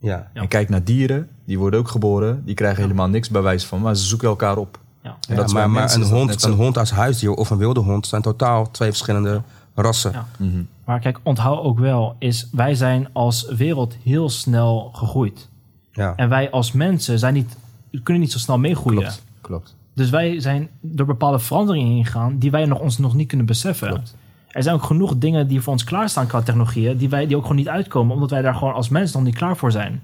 Ja. 0.00 0.30
Ja. 0.34 0.40
En 0.40 0.48
kijk 0.48 0.68
naar 0.68 0.84
dieren, 0.84 1.28
die 1.44 1.58
worden 1.58 1.80
ook 1.80 1.88
geboren. 1.88 2.42
Die 2.44 2.54
krijgen 2.54 2.82
helemaal 2.82 3.08
niks 3.08 3.28
bij 3.28 3.42
wijze 3.42 3.66
van, 3.66 3.80
maar 3.80 3.96
ze 3.96 4.04
zoeken 4.06 4.28
elkaar 4.28 4.56
op. 4.56 4.78
Ja. 5.02 5.16
En 5.28 5.36
dat 5.36 5.44
maar 5.52 5.54
bij 5.54 5.66
maar 5.66 5.80
mensen 5.80 6.00
een, 6.02 6.08
hond, 6.08 6.42
een 6.44 6.52
hond 6.52 6.78
als 6.78 6.90
huisdier 6.90 7.30
of 7.32 7.50
een 7.50 7.58
wilde 7.58 7.80
hond 7.80 8.06
zijn 8.06 8.22
totaal 8.22 8.70
twee 8.70 8.88
verschillende 8.88 9.42
rassen. 9.74 10.12
Ja. 10.12 10.26
Mhm. 10.38 10.62
Maar 10.86 11.00
kijk, 11.00 11.20
onthoud 11.22 11.62
ook 11.62 11.78
wel, 11.78 12.16
is 12.18 12.48
wij 12.52 12.74
zijn 12.74 13.08
als 13.12 13.48
wereld 13.48 13.96
heel 14.02 14.28
snel 14.28 14.90
gegroeid. 14.92 15.48
Ja. 15.92 16.12
En 16.16 16.28
wij 16.28 16.50
als 16.50 16.72
mensen 16.72 17.18
zijn 17.18 17.34
niet, 17.34 17.56
kunnen 18.02 18.22
niet 18.22 18.32
zo 18.32 18.38
snel 18.38 18.58
meegroeien. 18.58 19.00
Klopt, 19.00 19.24
klopt. 19.40 19.76
Dus 19.94 20.10
wij 20.10 20.40
zijn 20.40 20.68
door 20.80 21.06
bepaalde 21.06 21.38
veranderingen 21.38 21.92
heen 21.92 22.04
gegaan 22.04 22.38
die 22.38 22.50
wij 22.50 22.64
nog, 22.64 22.78
ons 22.78 22.98
nog 22.98 23.14
niet 23.14 23.28
kunnen 23.28 23.46
beseffen. 23.46 23.88
Klopt. 23.88 24.16
Er 24.48 24.62
zijn 24.62 24.74
ook 24.74 24.82
genoeg 24.82 25.18
dingen 25.18 25.48
die 25.48 25.60
voor 25.60 25.72
ons 25.72 25.84
klaarstaan 25.84 26.26
qua 26.26 26.42
technologieën, 26.42 26.96
die, 26.96 27.08
wij, 27.08 27.26
die 27.26 27.36
ook 27.36 27.42
gewoon 27.42 27.56
niet 27.56 27.68
uitkomen, 27.68 28.14
omdat 28.14 28.30
wij 28.30 28.42
daar 28.42 28.54
gewoon 28.54 28.74
als 28.74 28.88
mensen 28.88 29.16
nog 29.16 29.26
niet 29.26 29.36
klaar 29.36 29.56
voor 29.56 29.72
zijn. 29.72 30.02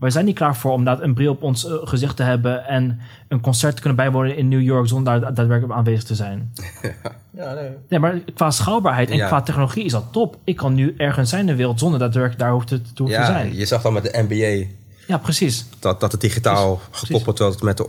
Wij 0.00 0.10
zijn 0.10 0.24
niet 0.24 0.34
klaar 0.34 0.56
voor 0.56 0.72
om 0.72 0.78
inderdaad 0.78 1.02
een 1.04 1.14
bril 1.14 1.32
op 1.32 1.42
ons 1.42 1.66
eh, 1.66 1.72
gezicht 1.84 2.16
te 2.16 2.22
hebben 2.22 2.66
en 2.66 3.00
een 3.28 3.40
concert 3.40 3.74
te 3.74 3.80
kunnen 3.80 3.98
bijwonen 3.98 4.36
in 4.36 4.48
New 4.48 4.60
York 4.62 4.88
zonder 4.88 5.20
daar 5.20 5.34
daadwerkelijk 5.34 5.78
aanwezig 5.78 6.04
te 6.04 6.14
zijn. 6.14 6.52
Ja, 7.32 7.54
nee. 7.54 7.70
Nee, 7.88 7.98
maar 8.00 8.18
qua 8.34 8.50
schaalbaarheid 8.50 9.10
en 9.10 9.16
Ja. 9.16 9.26
qua 9.26 9.42
technologie 9.42 9.84
is 9.84 9.92
dat 9.92 10.04
top. 10.10 10.36
Ik 10.44 10.56
kan 10.56 10.74
nu 10.74 10.94
ergens 10.96 11.28
zijn 11.30 11.40
in 11.40 11.46
de 11.46 11.54
wereld 11.54 11.78
zonder 11.78 11.98
daadwerkelijk 11.98 12.40
daar 12.40 12.52
hoeft 12.52 12.66
te, 12.66 12.82
te 12.92 13.04
Ja, 13.04 13.26
zijn. 13.26 13.54
je 13.56 13.66
zag 13.66 13.82
dan 13.82 13.92
met 13.92 14.02
de 14.02 14.24
NBA 14.28 14.66
Ja, 15.06 15.18
precies. 15.18 15.66
dat, 15.78 16.00
dat 16.00 16.12
het 16.12 16.20
digitaal 16.20 16.80
Precies. 16.90 17.06
gekoppeld 17.08 17.38
wordt 17.38 17.62
met 17.62 17.76
de 17.76 17.88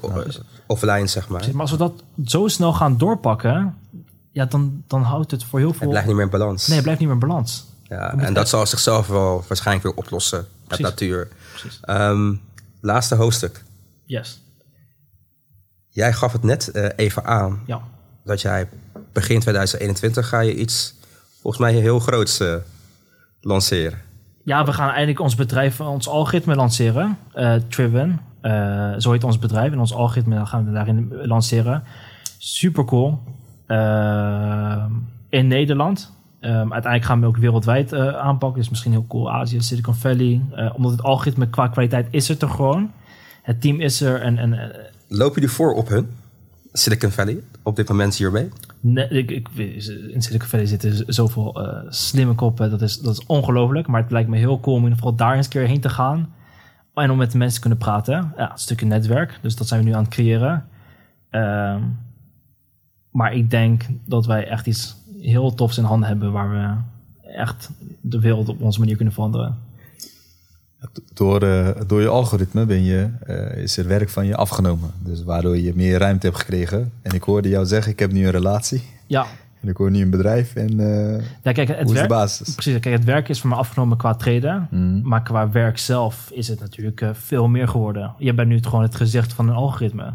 offline, 0.67 1.07
zeg 1.07 1.27
maar. 1.27 1.37
precies. 1.37 1.53
Maar 1.53 1.61
als 1.61 1.71
we 1.71 1.77
dat 1.77 2.03
zo 2.25 2.47
snel 2.47 2.73
gaan 2.73 2.97
doorpakken, 2.97 3.75
ja, 4.31 4.45
dan, 4.45 4.83
dan 4.87 5.01
houdt 5.01 5.31
het 5.31 5.43
voor 5.43 5.59
heel 5.59 5.67
Het 5.67 5.77
veel... 5.77 5.87
blijft 5.89 6.07
niet 6.07 6.15
meer 6.15 6.25
in 6.25 6.31
balans. 6.31 6.65
Nee, 6.65 6.75
het 6.75 6.83
blijft 6.83 6.99
niet 7.01 7.09
meer 7.09 7.21
in 7.21 7.27
balans. 7.27 7.65
Ja, 7.91 8.13
en 8.17 8.33
dat 8.33 8.49
zal 8.49 8.65
zichzelf 8.67 9.07
wel 9.07 9.43
waarschijnlijk 9.47 9.85
weer 9.87 9.95
oplossen 9.95 10.45
met 10.67 10.79
natuur. 10.79 11.27
Precies. 11.51 11.79
Ehm, 11.81 12.35
laatste 12.81 13.15
hoofdstuk. 13.15 13.63
Yes. 14.05 14.41
Jij 15.89 16.13
gaf 16.13 16.31
het 16.31 16.43
net 16.43 16.67
eh, 16.71 16.89
even 16.95 17.25
aan 17.25 17.63
Ja. 17.65 17.81
dat 18.23 18.41
jij 18.41 18.69
begin 19.13 19.39
2021 19.39 20.27
ga 20.27 20.39
je 20.39 20.55
iets 20.55 20.95
volgens 21.41 21.63
mij 21.63 21.73
heel 21.73 21.99
groots 21.99 22.39
eh, 22.39 22.55
lanceren. 23.41 23.99
Ja, 24.43 24.65
we 24.65 24.73
gaan 24.73 24.89
eindelijk 24.89 25.19
ons 25.19 25.35
bedrijf, 25.35 25.79
ons 25.81 26.07
algoritme 26.07 26.55
lanceren. 26.55 27.17
eh 27.33 27.55
Triven. 27.69 28.19
Zo 28.97 29.11
heet 29.11 29.23
ons 29.23 29.39
bedrijf. 29.39 29.71
En 29.71 29.79
ons 29.79 29.93
algoritme 29.93 30.45
gaan 30.45 30.65
we 30.65 30.71
daarin 30.71 31.11
lanceren. 31.25 31.83
Super 32.37 32.85
cool. 32.85 33.19
Eh, 33.67 34.85
in 35.29 35.47
Nederland. 35.47 36.11
Ehm, 36.41 36.55
uiteindelijk 36.55 37.05
gaan 37.05 37.19
we 37.19 37.25
ook 37.25 37.37
wereldwijd 37.37 37.93
eh, 37.93 38.15
aanpakken. 38.15 38.59
Dus 38.59 38.69
misschien 38.69 38.91
heel 38.91 39.05
cool. 39.07 39.31
Azië, 39.31 39.61
Silicon 39.61 39.95
Valley. 39.95 40.41
Eh, 40.51 40.73
omdat 40.75 40.91
het 40.91 41.03
algoritme 41.03 41.49
qua 41.49 41.67
kwaliteit 41.67 42.07
is 42.09 42.29
er 42.29 42.37
toch 42.37 42.55
gewoon. 42.55 42.91
Het 43.41 43.61
team 43.61 43.79
is 43.79 44.01
er. 44.01 44.21
En, 44.21 44.37
en 44.37 44.53
eh, 44.53 44.83
Loop 45.07 45.37
je 45.37 45.47
voor 45.47 45.73
op 45.73 45.87
hun? 45.87 46.09
Silicon 46.73 47.11
Valley, 47.11 47.43
op 47.63 47.75
dit 47.75 47.89
moment 47.89 48.15
hiermee? 48.15 48.49
Nee, 48.79 49.07
ik, 49.07 49.31
ik, 49.31 49.47
in 50.13 50.21
Silicon 50.21 50.47
Valley 50.47 50.65
zitten 50.65 51.13
zoveel 51.13 51.59
slimme 51.89 52.33
koppen. 52.33 52.69
Dat 52.69 52.81
is, 52.81 52.99
dat 52.99 53.13
is 53.13 53.25
ongelooflijk. 53.25 53.87
Maar 53.87 54.01
het 54.01 54.11
lijkt 54.11 54.29
me 54.29 54.37
heel 54.37 54.59
cool 54.59 54.75
om 54.75 54.83
in 54.83 54.89
ieder 54.89 55.03
geval 55.03 55.15
daar 55.15 55.35
eens 55.35 55.45
een 55.45 55.51
keer 55.51 55.67
heen 55.67 55.81
te 55.81 55.89
gaan. 55.89 56.33
En 56.93 57.11
om 57.11 57.17
met 57.17 57.31
de 57.31 57.37
mensen 57.37 57.55
te 57.55 57.61
kunnen 57.61 57.79
praten. 57.79 58.33
Ja, 58.37 58.51
een 58.51 58.57
stukje 58.57 58.85
netwerk. 58.85 59.39
Dus 59.41 59.55
dat 59.55 59.67
zijn 59.67 59.79
we 59.79 59.87
nu 59.87 59.95
aan 59.95 60.03
het 60.03 60.13
creëren. 60.13 60.65
Ehm, 61.29 61.81
maar 63.11 63.33
ik 63.33 63.49
denk 63.49 63.85
dat 64.05 64.25
wij 64.25 64.47
echt 64.47 64.67
iets 64.67 65.00
heel 65.21 65.53
tofs 65.53 65.77
in 65.77 65.83
handen 65.83 66.07
hebben... 66.07 66.31
waar 66.31 66.51
we 66.51 66.75
echt 67.29 67.69
de 68.01 68.19
wereld 68.19 68.49
op 68.49 68.61
onze 68.61 68.79
manier 68.79 68.95
kunnen 68.95 69.13
veranderen. 69.13 69.57
Door, 71.13 71.41
eh, 71.41 71.69
door 71.87 72.01
je 72.01 72.07
algoritme 72.07 72.65
ben 72.65 72.83
je, 72.83 73.09
eh, 73.25 73.57
is 73.57 73.77
er 73.77 73.87
werk 73.87 74.09
van 74.09 74.25
je 74.25 74.35
afgenomen. 74.35 74.91
Dus 74.99 75.23
waardoor 75.23 75.57
je 75.57 75.71
meer 75.75 75.99
ruimte 75.99 76.25
hebt 76.25 76.39
gekregen. 76.39 76.91
En 77.01 77.15
ik 77.15 77.23
hoorde 77.23 77.49
jou 77.49 77.65
zeggen, 77.65 77.91
ik 77.91 77.99
heb 77.99 78.11
nu 78.11 78.25
een 78.25 78.31
relatie. 78.31 78.83
Ja, 79.07 79.25
En 79.61 79.69
ik 79.69 79.77
hoor 79.77 79.91
nu 79.91 80.01
een 80.01 80.09
bedrijf. 80.09 80.55
En 80.55 80.79
eh 80.79 81.23
ja 81.43 81.51
kijk, 81.51 81.67
het 81.67 81.77
hoe 81.77 81.85
is 81.85 81.87
de 81.87 81.93
werk, 81.93 82.09
basis? 82.09 82.53
precies, 82.53 82.79
kijk, 82.79 82.95
het 82.95 83.03
werk 83.03 83.29
is 83.29 83.39
voor 83.39 83.49
me 83.49 83.55
afgenomen 83.55 83.97
qua 83.97 84.13
treden. 84.15 84.67
Mhm. 84.71 85.01
Maar 85.01 85.23
qua 85.23 85.51
werk 85.51 85.77
zelf 85.77 86.31
is 86.33 86.47
het 86.47 86.59
natuurlijk 86.59 87.03
veel 87.13 87.47
meer 87.47 87.67
geworden. 87.67 88.13
Je 88.17 88.33
bent 88.33 88.47
nu 88.47 88.59
gewoon 88.61 88.83
het 88.83 88.95
gezicht 88.95 89.33
van 89.33 89.47
een 89.47 89.55
algoritme. 89.55 90.13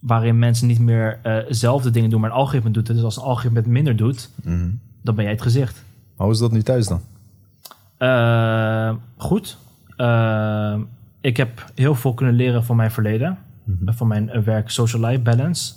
Waarin 0.00 0.38
mensen 0.38 0.66
niet 0.66 0.78
meer 0.78 1.18
zelf 1.48 1.82
de 1.82 1.90
dingen 1.90 2.10
doen, 2.10 2.20
maar 2.20 2.30
een 2.30 2.36
algoritme 2.36 2.70
doet 2.70 2.86
het. 2.88 2.96
Dus 2.96 3.04
als 3.04 3.16
een 3.16 3.22
algoritme 3.22 3.58
het 3.58 3.68
minder 3.68 3.96
doet, 3.96 4.30
Mhm. 4.44 4.68
dan 5.02 5.14
ben 5.14 5.24
jij 5.24 5.32
het 5.32 5.42
gezicht. 5.42 5.84
Hoe 6.16 6.30
is 6.30 6.38
dat 6.38 6.52
nu 6.52 6.62
thuis 6.62 6.86
dan? 6.86 7.00
Eh, 7.98 8.94
goed. 9.16 9.58
Eh, 9.96 10.78
ik 11.20 11.36
heb 11.36 11.70
heel 11.74 11.94
veel 11.94 12.14
kunnen 12.14 12.34
leren 12.34 12.64
van 12.64 12.76
mijn 12.76 12.90
verleden. 12.90 13.38
Eh, 13.86 13.94
Van 13.94 14.06
mijn 14.06 14.44
werk 14.44 14.70
social 14.70 15.04
life 15.06 15.20
balance. 15.22 15.74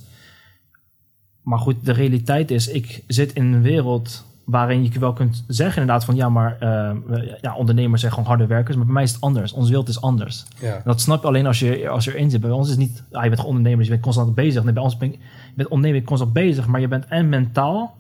Maar 1.42 1.60
goed, 1.60 1.86
de 1.86 1.92
realiteit 1.92 2.52
is, 2.52 2.68
ik 2.68 3.04
zit 3.08 3.34
in 3.34 3.46
een 3.54 3.62
wereld 3.62 4.26
waarin 4.44 4.84
je 4.84 5.00
wel 5.00 5.14
kunt 5.14 5.44
zeggen 5.48 5.82
inderdaad 5.82 6.06
van 6.06 6.16
ja, 6.16 6.30
maar 6.30 6.58
eh, 6.60 6.92
we- 7.06 7.38
ja, 7.42 7.56
ondernemers 7.56 8.02
zijn 8.02 8.14
gewoon 8.14 8.28
harde 8.28 8.46
werkers. 8.48 8.76
Maar 8.76 8.86
bij 8.86 8.94
mij 8.94 9.04
is 9.04 9.12
het 9.12 9.22
anders. 9.22 9.54
Onze 9.54 9.68
wereld 9.70 9.90
is 9.90 10.02
anders. 10.02 10.46
Ja. 10.60 10.74
En 10.76 10.82
dat 10.86 11.02
snap 11.02 11.22
je 11.22 11.28
alleen 11.28 11.46
als 11.46 11.60
je, 11.60 11.90
als 11.90 12.04
je 12.06 12.14
erin 12.16 12.30
zit. 12.30 12.42
Bij 12.42 12.50
ons 12.52 12.66
is 12.66 12.72
het 12.76 12.80
niet, 12.82 13.04
ah, 13.12 13.22
je 13.24 13.28
bent 13.30 13.40
gewoon 13.40 13.46
ondernemer, 13.56 13.78
dus 13.78 13.86
je 13.88 13.92
bent 13.94 14.04
constant 14.04 14.36
bezig. 14.36 14.64
Nee, 14.64 14.74
bij 14.74 14.84
ons 14.84 14.98
ben 14.98 15.12
je, 15.12 15.18
je 15.18 15.54
bent 15.56 15.70
ondernemer, 15.70 16.06
constant 16.08 16.34
bezig, 16.34 16.68
maar 16.68 16.82
je 16.82 16.88
bent 16.88 17.06
en 17.08 17.30
mentaal 17.30 17.96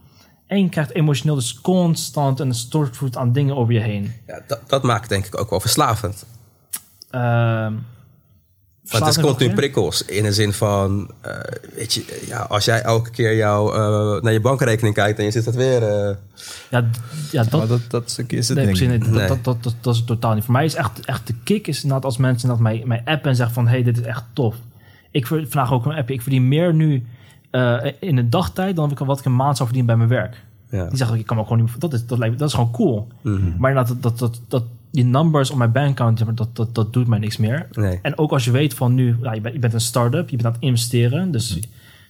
en 0.47 0.61
je 0.61 0.69
krijgt 0.69 0.93
emotioneel 0.93 1.35
dus 1.35 1.61
constant 1.61 2.39
een 2.39 2.53
stortvloed 2.53 3.17
aan 3.17 3.31
dingen 3.31 3.55
over 3.55 3.73
je 3.73 3.79
heen. 3.79 4.11
Ja, 4.27 4.39
dat, 4.47 4.59
dat 4.67 4.83
maakt 4.83 5.09
denk 5.09 5.25
ik 5.25 5.39
ook 5.39 5.49
wel 5.49 5.59
verslavend. 5.59 6.25
Ehm 7.09 7.73
Want 8.89 9.05
het 9.05 9.17
is 9.17 9.23
continu 9.23 9.53
prikkels. 9.53 10.05
In 10.05 10.23
de 10.23 10.33
zin 10.33 10.53
van, 10.53 11.11
eh, 11.21 11.37
weet 11.75 11.93
je, 11.93 12.23
ja, 12.27 12.39
als 12.39 12.65
jij 12.65 12.81
elke 12.81 13.09
keer 13.09 13.35
jou, 13.35 13.73
eh, 13.75 14.21
naar 14.23 14.33
je 14.33 14.39
bankrekening 14.41 14.95
kijkt 14.95 15.19
en 15.19 15.25
je 15.25 15.31
zit 15.31 15.45
dat 15.45 15.55
weer... 15.55 15.83
eh, 15.83 16.15
Ja, 16.69 16.85
ja 17.31 17.43
dat, 17.43 17.51
maar 17.59 17.67
dat, 17.67 17.79
dat 17.87 18.09
stukje 18.09 18.37
is 18.37 18.47
het 18.47 18.57
nee, 18.57 18.65
ding. 18.65 18.77
precies, 18.77 18.97
nee, 18.99 19.09
dat, 19.11 19.19
Nee. 19.19 19.27
dat, 19.27 19.43
dat, 19.43 19.63
dat, 19.63 19.75
dat 19.81 19.93
is 19.93 19.99
het 19.99 20.07
totaal 20.07 20.33
niet. 20.33 20.43
Voor 20.43 20.53
mij 20.53 20.65
is 20.65 20.75
echt, 20.75 21.05
echt 21.05 21.27
de 21.27 21.33
kick 21.43 21.67
is 21.67 21.75
inderdaad 21.83 22.05
als 22.05 22.17
mensen 22.17 22.47
dat 22.47 22.59
mij, 22.59 22.81
mij 22.85 23.01
appen 23.05 23.29
en 23.29 23.35
zeggen 23.35 23.55
van... 23.55 23.67
hey, 23.67 23.83
dit 23.83 23.97
is 23.99 24.05
echt 24.05 24.23
tof. 24.33 24.55
Ik 25.11 25.27
vraag 25.27 25.71
ook 25.73 25.85
een 25.85 25.93
app. 25.95 26.09
Ik 26.09 26.21
verdien 26.21 26.47
meer 26.47 26.73
nu 26.73 27.05
eh, 27.51 27.77
in 27.99 28.17
een 28.17 28.29
dagtijd 28.29 28.75
dan 28.75 28.91
ik, 28.91 28.99
wat 28.99 29.19
ik 29.19 29.25
een 29.25 29.35
maand 29.35 29.57
zou 29.57 29.69
verdienen 29.69 29.97
bij 29.97 30.07
mijn 30.07 30.21
werk. 30.21 30.43
ja. 30.69 30.87
Die 30.87 30.97
zeggen, 30.97 31.17
ik 31.17 31.25
kan 31.25 31.35
me 31.35 31.41
ook 31.41 31.47
gewoon 31.47 31.63
niet... 31.65 31.79
Dat 31.81 31.93
is, 31.93 32.05
dat, 32.05 32.17
lijkt, 32.17 32.33
me- 32.33 32.39
dat 32.39 32.47
is 32.49 32.53
gewoon 32.55 32.71
cool. 32.71 33.07
Mhm. 33.21 33.57
Maar 33.57 33.69
inderdaad, 33.71 33.87
dat, 33.87 34.01
dat, 34.01 34.19
dat, 34.19 34.41
dat, 34.47 34.63
die 34.93 35.03
numbers 35.03 35.51
op 35.51 35.57
mijn 35.57 35.71
bankaccount, 35.71 36.37
dat, 36.37 36.55
dat, 36.55 36.75
dat 36.75 36.93
doet 36.93 37.07
mij 37.07 37.19
niks 37.19 37.37
meer. 37.37 37.67
Nee. 37.71 37.99
En 38.01 38.17
ook 38.17 38.31
als 38.31 38.45
je 38.45 38.51
weet 38.51 38.73
van 38.73 38.93
nu, 38.93 39.17
ja, 39.21 39.33
je, 39.33 39.41
bent, 39.41 39.53
je 39.53 39.59
bent 39.59 39.73
een 39.73 39.81
start-up, 39.81 40.29
je 40.29 40.35
bent 40.35 40.47
aan 40.47 40.53
het 40.53 40.61
investeren. 40.61 41.31
Dus 41.31 41.59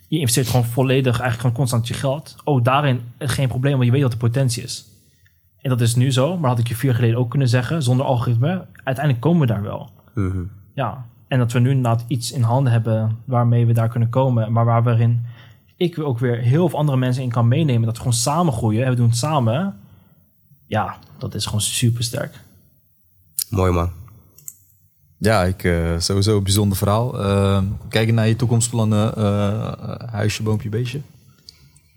je 0.08 0.20
investeert 0.20 0.48
gewoon 0.48 0.66
volledig, 0.66 1.20
eigenlijk 1.20 1.40
gewoon 1.40 1.56
constant 1.56 1.88
je 1.88 1.94
geld. 1.94 2.36
Ook 2.44 2.64
daarin 2.64 3.02
geen 3.20 3.48
probleem, 3.48 3.74
want 3.74 3.86
je 3.86 3.92
weet 3.92 4.02
wat 4.02 4.12
de 4.12 4.18
potentie 4.18 4.64
is. 4.64 4.86
En 5.58 5.70
dat 5.70 5.82
is 5.82 5.96
nu 5.96 6.12
zo, 6.12 6.38
maar 6.38 6.50
had 6.50 6.60
ik 6.60 6.68
je 6.68 6.76
vier 6.76 6.90
jaar 6.90 7.00
geleden 7.00 7.18
ook 7.18 7.30
kunnen 7.30 7.50
zeggen, 7.50 7.84
zonder 7.84 8.06
algoritme. 8.06 8.66
Uiteindelijk 8.84 9.26
komen 9.26 9.48
we 9.48 9.54
daar 9.54 9.64
wel. 9.64 9.90
Mhm. 10.16 10.44
Ja, 10.74 11.06
en 11.28 11.40
dat 11.40 11.52
we 11.52 11.60
nu 11.60 11.70
inderdaad 11.70 12.06
iets 12.08 12.32
in 12.32 12.42
handen 12.42 12.72
hebben 12.72 13.18
waarmee 13.26 13.66
we 13.66 13.74
daar 13.74 13.90
kunnen 13.90 14.10
komen. 14.10 14.52
Maar 14.52 14.66
waar 14.66 14.84
we 14.84 14.92
erin 14.92 15.26
ik 15.78 16.00
ook 16.00 16.20
weer 16.20 16.38
heel 16.38 16.70
veel 16.70 16.80
andere 16.80 16.98
mensen 16.98 17.24
in 17.24 17.30
kan 17.30 17.48
meenemen. 17.48 17.86
Dat 17.86 17.94
we 17.94 17.98
gewoon 17.98 18.14
samen 18.14 18.54
groeien 18.54 18.84
en 18.84 18.90
we 18.90 18.96
doen 18.96 19.08
het 19.08 19.18
samen. 19.18 19.80
Ja, 20.68 20.98
dat 21.18 21.34
is 21.34 21.46
gewoon 21.46 21.62
super 21.62 22.04
sterk. 22.04 22.40
Mooi 23.50 23.72
man. 23.72 23.90
Ja, 25.18 25.44
ik, 25.44 25.64
eh, 25.64 25.98
sowieso 25.98 26.38
een 26.38 26.44
bijzonder 26.44 26.78
verhaal. 26.78 27.20
Eh, 27.24 27.62
kijken 27.90 28.14
naar 28.14 28.28
je 28.28 28.36
toekomstplannen, 28.36 29.16
eh, 29.16 29.74
huisje, 30.12 30.44
boompje, 30.44 30.70
beestje. 30.70 31.02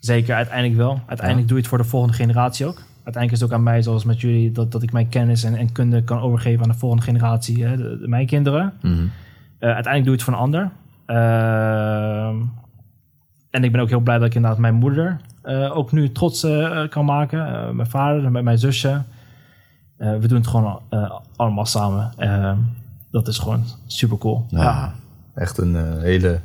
Zeker, 0.00 0.34
uiteindelijk 0.34 0.76
wel. 0.76 1.00
Uiteindelijk 1.06 1.48
doe 1.48 1.56
je 1.56 1.62
het 1.62 1.70
voor 1.72 1.78
de 1.82 1.88
volgende 1.88 2.14
generatie 2.16 2.66
ook. 2.66 2.76
Uiteindelijk 3.04 3.32
is 3.32 3.40
het 3.40 3.48
ook 3.50 3.54
aan 3.56 3.62
mij, 3.62 3.82
zoals 3.82 4.04
met 4.04 4.20
jullie, 4.20 4.52
dat, 4.52 4.72
dat 4.72 4.82
ik 4.82 4.92
mijn 4.92 5.08
kennis 5.08 5.42
en, 5.44 5.54
en 5.54 5.72
kunde 5.72 6.04
kan 6.04 6.20
overgeven 6.20 6.62
aan 6.62 6.68
de 6.70 6.78
volgende 6.78 7.04
generatie, 7.04 7.64
hè, 7.64 7.76
de, 7.76 7.98
de- 8.00 8.08
mijn 8.08 8.26
kinderen. 8.26 8.72
Mhm. 8.82 8.92
Eh, 9.58 9.74
uiteindelijk 9.74 10.04
doe 10.04 10.04
je 10.04 10.10
het 10.10 10.22
voor 10.22 10.32
een 10.32 10.38
ander. 10.38 10.70
Ehm, 11.06 12.36
en 13.50 13.64
ik 13.64 13.72
ben 13.72 13.80
ook 13.80 13.88
heel 13.88 14.00
blij 14.00 14.18
dat 14.18 14.26
ik 14.26 14.34
inderdaad 14.34 14.58
mijn 14.60 14.74
moeder 14.74 15.20
eh, 15.42 15.76
ook 15.76 15.92
nu 15.92 16.12
trots 16.12 16.42
eh, 16.44 16.88
kan 16.88 17.04
maken. 17.04 17.46
Eh, 17.46 17.70
mijn 17.70 17.88
vader 17.90 18.24
en 18.24 18.32
mijn, 18.32 18.44
mijn 18.44 18.58
zusje. 18.58 19.02
Eh, 19.98 20.18
we 20.18 20.28
doen 20.28 20.38
het 20.38 20.46
gewoon 20.46 20.80
eh, 20.90 21.10
allemaal 21.36 21.66
samen. 21.66 22.12
Ehm, 22.16 22.56
dat 23.10 23.28
is 23.28 23.38
gewoon 23.38 23.64
super 23.86 24.18
cool. 24.18 24.46
Ja, 24.48 24.94
echt 25.34 25.58
een 25.58 25.76
eh, 25.76 26.00
hele 26.02 26.40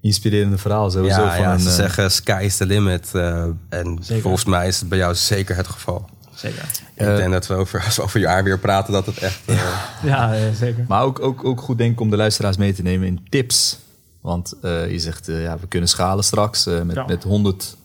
inspirerende 0.00 0.58
verhaal. 0.58 0.90
Sowieso 0.90 1.22
Ja, 1.22 1.30
van 1.32 1.40
ja 1.40 1.52
een, 1.52 1.60
ze 1.60 1.70
zeggen 1.70 2.10
sky 2.10 2.40
is 2.44 2.56
the 2.56 2.66
limit. 2.66 3.14
eh, 3.14 3.42
en 3.68 3.98
Zeker. 4.00 4.22
volgens 4.22 4.44
mij 4.44 4.68
is 4.68 4.80
het 4.80 4.88
bij 4.88 4.98
jou 4.98 5.14
zeker 5.14 5.56
het 5.56 5.66
geval. 5.68 6.08
zeker. 6.34 6.62
ik 6.94 7.16
denk 7.16 7.32
dat 7.32 7.46
we 7.46 7.54
over, 7.54 7.84
als 7.84 7.96
we 7.96 8.02
over 8.02 8.20
jaar 8.20 8.44
weer 8.44 8.58
praten, 8.58 8.92
dat 8.92 9.06
het 9.06 9.18
echt... 9.18 9.40
eh, 9.46 9.78
Ja, 10.02 10.52
zeker. 10.52 10.84
Maar 10.88 11.02
ook, 11.02 11.20
ook, 11.20 11.44
ook 11.44 11.60
goed 11.60 11.78
denk 11.78 11.92
ik 11.92 12.00
om 12.00 12.10
de 12.10 12.16
luisteraars 12.16 12.56
mee 12.56 12.72
te 12.72 12.82
nemen 12.82 13.06
in 13.06 13.26
tips. 13.28 13.78
Want 14.20 14.54
eh, 14.62 14.90
je 14.90 14.98
zegt, 14.98 15.28
eh, 15.28 15.42
ja, 15.42 15.58
we 15.58 15.66
kunnen 15.66 15.88
schalen 15.88 16.24
straks 16.24 16.66
eh, 16.66 16.82
met, 16.82 16.96
Ja. 16.96 17.04
met 17.06 17.22
100 17.22 17.76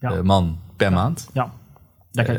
Ja. 0.00 0.10
eh, 0.10 0.20
man 0.20 0.58
per 0.76 0.92
maand. 0.92 1.28
Ja, 1.32 1.50
Eh, 2.12 2.36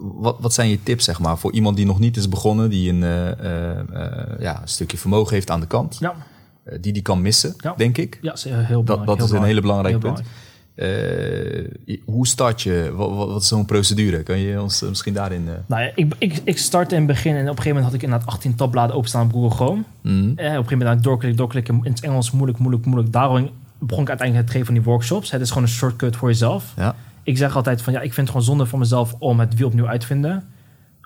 wat, 0.00 0.36
wat 0.40 0.54
zijn 0.54 0.68
je 0.68 0.82
tips, 0.82 1.04
zeg 1.04 1.20
maar, 1.20 1.38
voor 1.38 1.52
iemand 1.52 1.76
die 1.76 1.86
nog 1.86 1.98
niet 1.98 2.16
is 2.16 2.28
begonnen, 2.28 2.70
die 2.70 2.90
een 2.92 3.02
eh, 3.02 3.30
eh, 3.70 4.40
ja, 4.40 4.60
een 4.62 4.68
stukje 4.68 4.96
vermogen 4.98 5.34
heeft 5.34 5.50
aan 5.50 5.60
de 5.60 5.66
kant, 5.66 5.96
ja, 6.00 6.14
die 6.80 6.92
die 6.92 7.02
kan 7.02 7.22
missen, 7.22 7.54
Ja. 7.58 7.74
denk 7.76 7.98
ik. 7.98 8.18
ja, 8.22 8.34
heel 8.44 8.82
belangrijk. 8.82 8.86
Dat, 8.86 9.06
dat 9.06 9.16
heel 9.16 9.24
is 9.26 9.30
een 9.32 9.42
hele 9.42 9.60
belangrijk 9.60 9.98
punt. 9.98 10.22
Hoe 12.04 12.26
start 12.26 12.62
je? 12.62 12.92
Wat, 12.94 13.14
wat, 13.14 13.28
wat 13.28 13.42
is 13.42 13.48
zo'n 13.48 13.64
procedure? 13.64 14.22
Kan 14.22 14.38
je 14.38 14.62
ons 14.62 14.82
misschien 14.82 15.14
daarin... 15.14 15.48
eh, 15.48 15.54
Nou 15.66 15.82
ja, 15.82 15.90
ik, 15.94 16.14
ik, 16.18 16.40
ik 16.44 16.58
startte 16.58 16.94
in 16.94 17.00
het 17.00 17.10
begin 17.10 17.34
en 17.34 17.40
op 17.42 17.46
een 17.48 17.48
gegeven 17.56 17.68
moment 17.68 17.84
had 17.86 17.94
ik 17.94 18.02
inderdaad 18.02 18.28
18 18.28 18.54
tabbladen 18.54 18.96
openstaan 18.96 19.26
op 19.26 19.32
Google 19.32 19.50
Chrome. 19.50 19.82
Eh, 20.02 20.10
op 20.10 20.36
een 20.36 20.36
gegeven 20.36 20.78
moment 20.78 21.02
doorklikken, 21.02 21.36
doorklikken, 21.38 21.80
in 21.82 21.90
het 21.90 22.00
Engels 22.00 22.30
moeilijk, 22.30 22.58
moeilijk, 22.58 22.84
moeilijk. 22.86 23.12
Daarom 23.12 23.50
begon 23.78 24.02
ik 24.02 24.08
uiteindelijk 24.08 24.46
het 24.48 24.56
geven 24.56 24.66
van 24.74 24.74
die 24.84 24.92
workshops. 24.92 25.30
Het 25.30 25.40
is 25.40 25.48
gewoon 25.48 25.62
een 25.62 25.68
shortcut 25.68 26.16
voor 26.16 26.28
jezelf. 26.28 26.72
Ja. 26.76 26.94
Ik 27.28 27.36
zeg 27.36 27.56
altijd 27.56 27.82
van 27.82 27.92
ja, 27.92 27.98
ik 28.00 28.12
vind 28.14 28.16
het 28.16 28.28
gewoon 28.28 28.42
zonde 28.42 28.66
van 28.66 28.78
mezelf 28.78 29.14
om 29.18 29.40
het 29.40 29.54
wiel 29.54 29.66
opnieuw 29.66 29.88
uit 29.88 30.00
te 30.00 30.06
vinden. 30.06 30.44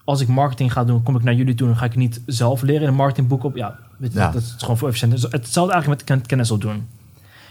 Als 0.04 0.20
ik 0.20 0.28
marketing 0.28 0.72
ga 0.72 0.84
doen, 0.84 1.02
kom 1.02 1.16
ik 1.16 1.22
naar 1.22 1.34
jullie 1.34 1.54
toe 1.54 1.68
en 1.68 1.76
ga 1.76 1.84
ik 1.84 1.96
niet 1.96 2.20
zelf 2.26 2.62
leren 2.62 2.82
in 2.82 2.88
een 2.88 2.94
marketingboek 2.94 3.44
op. 3.44 3.56
Ja, 3.56 3.78
weet 3.96 4.12
je, 4.12 4.18
Ja. 4.18 4.30
dat 4.30 4.42
is 4.42 4.54
gewoon 4.58 4.78
voor 4.78 4.88
efficiënt. 4.88 5.12
Dus 5.12 5.22
hetzelfde 5.22 5.72
eigenlijk 5.72 6.00
met 6.00 6.04
ken- 6.18 6.26
kennis 6.26 6.50
opdoen. 6.50 6.86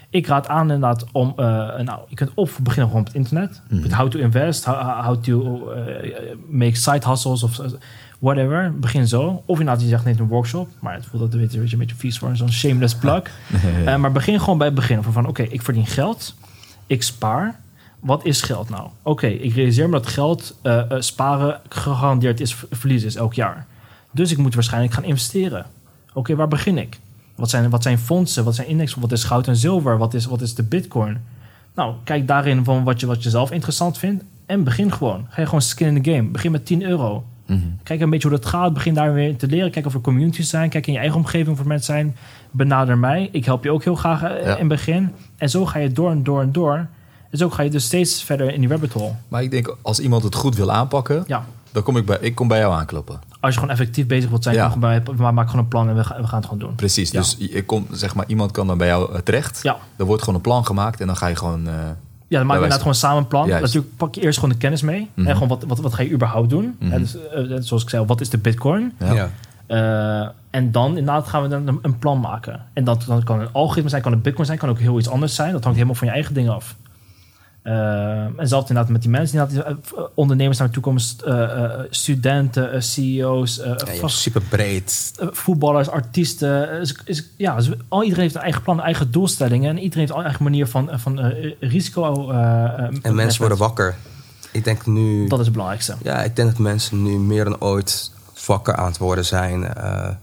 Ik 0.09 0.27
raad 0.27 0.47
aan 0.47 0.61
inderdaad 0.61 1.05
om, 1.11 1.33
eh, 1.35 1.45
nou, 1.79 1.99
je 2.07 2.15
kunt 2.15 2.31
op 2.35 2.49
beginnen 2.63 2.85
gewoon 2.87 3.01
op 3.01 3.07
het 3.07 3.15
internet. 3.15 3.61
Met 3.69 3.93
how 3.93 4.09
to 4.09 4.19
invest, 4.19 4.65
how, 4.65 5.05
how 5.05 5.23
to 5.23 5.69
eh, 5.71 6.35
make 6.49 6.75
side 6.75 7.07
hustles 7.09 7.43
of 7.43 7.59
whatever. 8.19 8.73
Begin 8.79 9.07
zo. 9.07 9.43
Of 9.45 9.59
inderdaad, 9.59 9.83
je 9.83 9.89
zegt 9.89 10.05
net 10.05 10.19
een 10.19 10.27
workshop. 10.27 10.69
Maar 10.79 10.93
het 10.93 11.05
voelt 11.05 11.31
dat 11.31 11.39
weet 11.39 11.51
je, 11.53 11.59
een 11.71 11.77
beetje 11.77 11.95
vies 11.95 12.17
voor 12.19 12.35
zo'n 12.35 12.51
shameless 12.51 12.95
plug. 12.95 13.21
Eh, 13.85 13.95
maar 13.95 14.11
begin 14.11 14.39
gewoon 14.39 14.57
bij 14.57 14.67
het 14.67 14.75
begin. 14.75 15.03
Van, 15.03 15.13
van 15.13 15.25
oké, 15.27 15.41
ik 15.43 15.61
verdien 15.61 15.85
geld. 15.85 16.35
Ik 16.87 17.03
spaar. 17.03 17.59
Wat 18.01 18.25
is 18.25 18.41
geld 18.41 18.69
nou? 18.69 18.89
Oké, 19.01 19.27
ik 19.27 19.53
realiseer 19.53 19.85
me 19.85 19.91
dat 19.91 20.07
geld 20.07 20.57
eh, 20.61 20.79
eh, 20.91 21.01
sparen 21.01 21.59
gegarandeerd 21.69 22.39
is 22.39 22.55
verlies 22.71 23.03
is 23.03 23.15
elk 23.15 23.33
jaar. 23.33 23.65
Dus 24.11 24.31
ik 24.31 24.37
moet 24.37 24.53
waarschijnlijk 24.53 24.93
gaan 24.93 25.03
investeren. 25.03 25.65
Oké, 26.13 26.35
waar 26.35 26.47
begin 26.47 26.77
ik? 26.77 26.99
Wat 27.35 27.49
zijn, 27.49 27.69
wat 27.69 27.83
zijn 27.83 27.97
fondsen? 27.99 28.43
Wat 28.43 28.55
zijn 28.55 28.67
index? 28.67 28.93
Wat 28.95 29.11
is 29.11 29.23
goud 29.23 29.47
en 29.47 29.55
zilver? 29.55 29.97
Wat 29.97 30.13
is, 30.13 30.25
wat 30.25 30.41
is 30.41 30.55
de 30.55 30.63
bitcoin? 30.63 31.17
Nou, 31.75 31.93
kijk 32.03 32.27
daarin 32.27 32.63
van 32.63 32.83
wat 32.83 32.99
je, 32.99 33.05
wat 33.05 33.23
je 33.23 33.29
zelf 33.29 33.51
interessant 33.51 33.97
vindt. 33.97 34.23
En 34.45 34.63
begin 34.63 34.91
gewoon. 34.91 35.25
Ga 35.29 35.39
je 35.41 35.45
gewoon 35.45 35.61
skin 35.61 35.95
in 35.95 36.03
the 36.03 36.11
game. 36.11 36.29
Begin 36.29 36.51
met 36.51 36.65
10 36.65 36.83
euro. 36.83 37.23
Mhm. 37.45 37.59
Kijk 37.83 38.01
een 38.01 38.09
beetje 38.09 38.27
hoe 38.27 38.37
dat 38.37 38.45
gaat. 38.49 38.73
Begin 38.73 38.93
daar 38.93 39.13
weer 39.13 39.37
te 39.37 39.47
leren. 39.47 39.71
Kijk 39.71 39.85
of 39.85 39.93
er 39.93 40.01
communities 40.01 40.49
zijn. 40.49 40.69
Kijk 40.69 40.87
in 40.87 40.93
je 40.93 40.99
eigen 40.99 41.17
omgeving 41.17 41.49
of 41.49 41.59
er 41.59 41.67
mensen 41.67 41.93
zijn. 41.93 42.15
Benader 42.51 42.97
mij. 42.97 43.29
Ik 43.31 43.45
help 43.45 43.63
je 43.63 43.71
ook 43.71 43.83
heel 43.83 43.95
graag 43.95 44.23
eh, 44.23 44.29
Ja. 44.29 44.51
in 44.53 44.59
het 44.59 44.67
begin. 44.67 45.11
En 45.37 45.49
zo 45.49 45.65
ga 45.65 45.79
je 45.79 45.91
door 45.91 46.11
en 46.11 46.23
door 46.23 46.41
en 46.41 46.51
door. 46.51 46.87
En 47.31 47.37
zo 47.37 47.49
ga 47.49 47.63
je 47.63 47.69
dus 47.69 47.83
steeds 47.85 48.23
verder 48.23 48.53
in 48.53 48.59
die 48.59 48.69
rabbit 48.69 48.93
hole. 48.93 49.11
Maar 49.27 49.43
ik 49.43 49.51
denk, 49.51 49.75
als 49.81 49.99
iemand 49.99 50.23
het 50.23 50.35
goed 50.35 50.55
wil 50.55 50.71
aanpakken, 50.71 51.23
Ja. 51.27 51.45
dan 51.71 51.83
kom 51.83 51.97
ik 51.97 52.05
bij, 52.05 52.17
ik 52.21 52.35
kom 52.35 52.47
bij 52.47 52.59
jou 52.59 52.73
aankloppen. 52.73 53.19
Als 53.39 53.53
je 53.53 53.59
gewoon 53.59 53.75
effectief 53.75 54.07
bezig 54.07 54.29
wilt 54.29 54.43
zijn, 54.43 54.55
Ja. 54.55 54.67
kom 54.69 54.81
gewoon 54.81 55.03
bij, 55.03 55.15
maar 55.15 55.33
maak 55.33 55.45
gewoon 55.49 55.61
een 55.63 55.67
plan 55.69 55.89
en 55.89 55.95
we, 55.95 56.03
gaan- 56.03 56.21
we 56.21 56.27
gaan 56.27 56.37
het 56.39 56.47
gewoon 56.47 56.59
doen. 56.65 56.75
Precies. 56.75 57.11
Ja. 57.11 57.19
Dus 57.19 57.37
ik 57.37 57.67
kom, 57.67 57.87
zeg 57.91 58.15
maar, 58.15 58.25
iemand 58.27 58.51
kan 58.51 58.67
dan 58.67 58.77
bij 58.77 58.87
jou 58.87 59.13
eh, 59.13 59.19
terecht. 59.19 59.59
Ja. 59.63 59.77
Er 59.95 60.05
wordt 60.05 60.21
gewoon 60.21 60.35
een 60.35 60.41
plan 60.45 60.65
gemaakt 60.65 60.99
en 61.01 61.07
dan 61.07 61.15
ga 61.17 61.27
je 61.27 61.35
gewoon. 61.35 61.67
eh, 61.67 61.73
Ja, 61.73 62.37
dan 62.37 62.47
maken 62.47 62.47
we 62.47 62.47
wijze 62.47 62.53
inderdaad 62.63 62.79
gewoon 62.79 62.95
samen 62.95 63.17
een 63.17 63.27
plan. 63.27 63.47
Juist. 63.47 63.63
Natuurlijk 63.65 63.97
pak 63.97 64.15
je 64.15 64.21
eerst 64.21 64.39
gewoon 64.39 64.53
de 64.53 64.59
kennis 64.59 64.81
mee. 64.81 65.09
Mhm. 65.13 65.27
En 65.27 65.33
gewoon 65.33 65.47
wat, 65.49 65.63
wat, 65.67 65.79
wat 65.79 65.93
ga 65.93 66.03
je 66.03 66.11
überhaupt 66.11 66.49
doen? 66.49 66.75
Mhm. 66.79 66.91
Hè, 66.91 66.99
dus, 66.99 67.15
eh, 67.29 67.41
zoals 67.59 67.83
ik 67.83 67.89
zei, 67.89 68.05
wat 68.05 68.21
is 68.21 68.29
de 68.29 68.37
bitcoin? 68.37 68.93
ja. 68.99 69.13
Ja. 69.13 69.29
Eh, 69.67 70.29
en 70.49 70.71
dan 70.71 70.87
inderdaad 70.97 71.27
gaan 71.27 71.41
we 71.41 71.47
dan 71.47 71.67
een, 71.67 71.79
een 71.81 71.99
plan 71.99 72.19
maken. 72.19 72.65
En 72.73 72.83
dat, 72.83 73.03
dat 73.07 73.23
kan 73.23 73.39
een 73.39 73.47
algoritme 73.51 73.89
zijn, 73.89 74.01
kan 74.01 74.11
een 74.11 74.21
bitcoin 74.21 74.45
zijn, 74.45 74.57
kan 74.57 74.69
ook 74.69 74.79
heel 74.79 74.97
iets 74.99 75.09
anders 75.09 75.35
zijn. 75.35 75.51
Dat 75.51 75.61
hangt 75.63 75.75
helemaal 75.77 75.97
van 75.97 76.07
je 76.07 76.13
eigen 76.13 76.33
dingen 76.33 76.53
af. 76.53 76.75
Eh, 77.61 78.39
en 78.39 78.47
zelfs 78.47 78.69
inderdaad 78.69 78.91
met 78.91 79.01
die 79.01 79.11
mensen, 79.11 79.39
inderdaad, 79.39 79.77
eh, 79.95 80.03
ondernemers 80.13 80.57
naar 80.57 80.67
me 80.67 80.73
toe 80.73 80.83
komen, 80.83 81.01
st- 81.01 81.21
eh, 81.21 81.63
eh, 81.63 81.79
studenten, 81.89 82.83
CEO's, 82.83 83.55
Ja, 84.01 84.07
super 84.07 84.41
breed. 84.41 85.11
voetballers, 85.31 85.89
artiesten. 85.89 86.79
Is, 86.81 86.95
is, 87.05 87.23
ja, 87.37 87.57
is- 87.57 87.69
al, 87.87 88.01
iedereen 88.03 88.23
heeft 88.23 88.35
een 88.35 88.41
eigen 88.41 88.61
plan, 88.61 88.81
eigen 88.81 89.11
doelstellingen. 89.11 89.69
En 89.69 89.77
iedereen 89.79 89.99
heeft 90.05 90.17
een 90.17 90.23
eigen 90.23 90.43
manier 90.43 90.67
van, 90.67 90.89
van 90.93 91.19
risico. 91.59 92.29
En 92.31 93.15
mensen 93.15 93.39
worden 93.39 93.57
wakker. 93.57 93.95
Ik 94.51 94.63
denk 94.63 94.85
nu... 94.85 95.27
Dat 95.27 95.39
is 95.39 95.43
het 95.45 95.53
belangrijkste. 95.53 95.95
Ja, 96.03 96.23
ik 96.23 96.35
denk 96.35 96.49
dat 96.49 96.57
mensen 96.59 97.03
nu 97.03 97.17
meer 97.19 97.43
dan 97.43 97.59
ooit 97.61 98.11
wakker 98.47 98.75
aan 98.75 98.85
het 98.85 98.97
worden 98.97 99.25
zijn. 99.25 99.61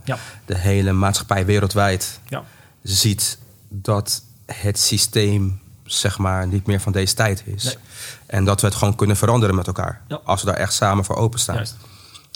Ja. 0.05 0.17
De 0.45 0.57
hele 0.59 0.93
maatschappij 0.93 1.47
wereldwijd 1.47 2.21
Ja. 2.29 2.43
ziet 2.83 3.39
dat 3.69 4.23
het 4.47 4.79
systeem 4.79 5.61
zeg 5.91 6.19
maar 6.19 6.47
niet 6.47 6.67
meer 6.67 6.81
van 6.81 6.93
deze 6.93 7.15
tijd 7.15 7.43
is. 7.47 7.65
Nee. 7.65 7.77
En 8.27 8.45
dat 8.45 8.61
we 8.61 8.67
het 8.67 8.77
gewoon 8.77 8.95
kunnen 8.95 9.17
veranderen 9.17 9.55
met 9.55 9.67
elkaar. 9.67 10.01
Ja. 10.09 10.21
Als 10.25 10.41
we 10.43 10.47
daar 10.47 10.57
echt 10.57 10.73
samen 10.73 11.05
voor 11.05 11.17
openstaan. 11.17 11.55
Juist. 11.55 11.77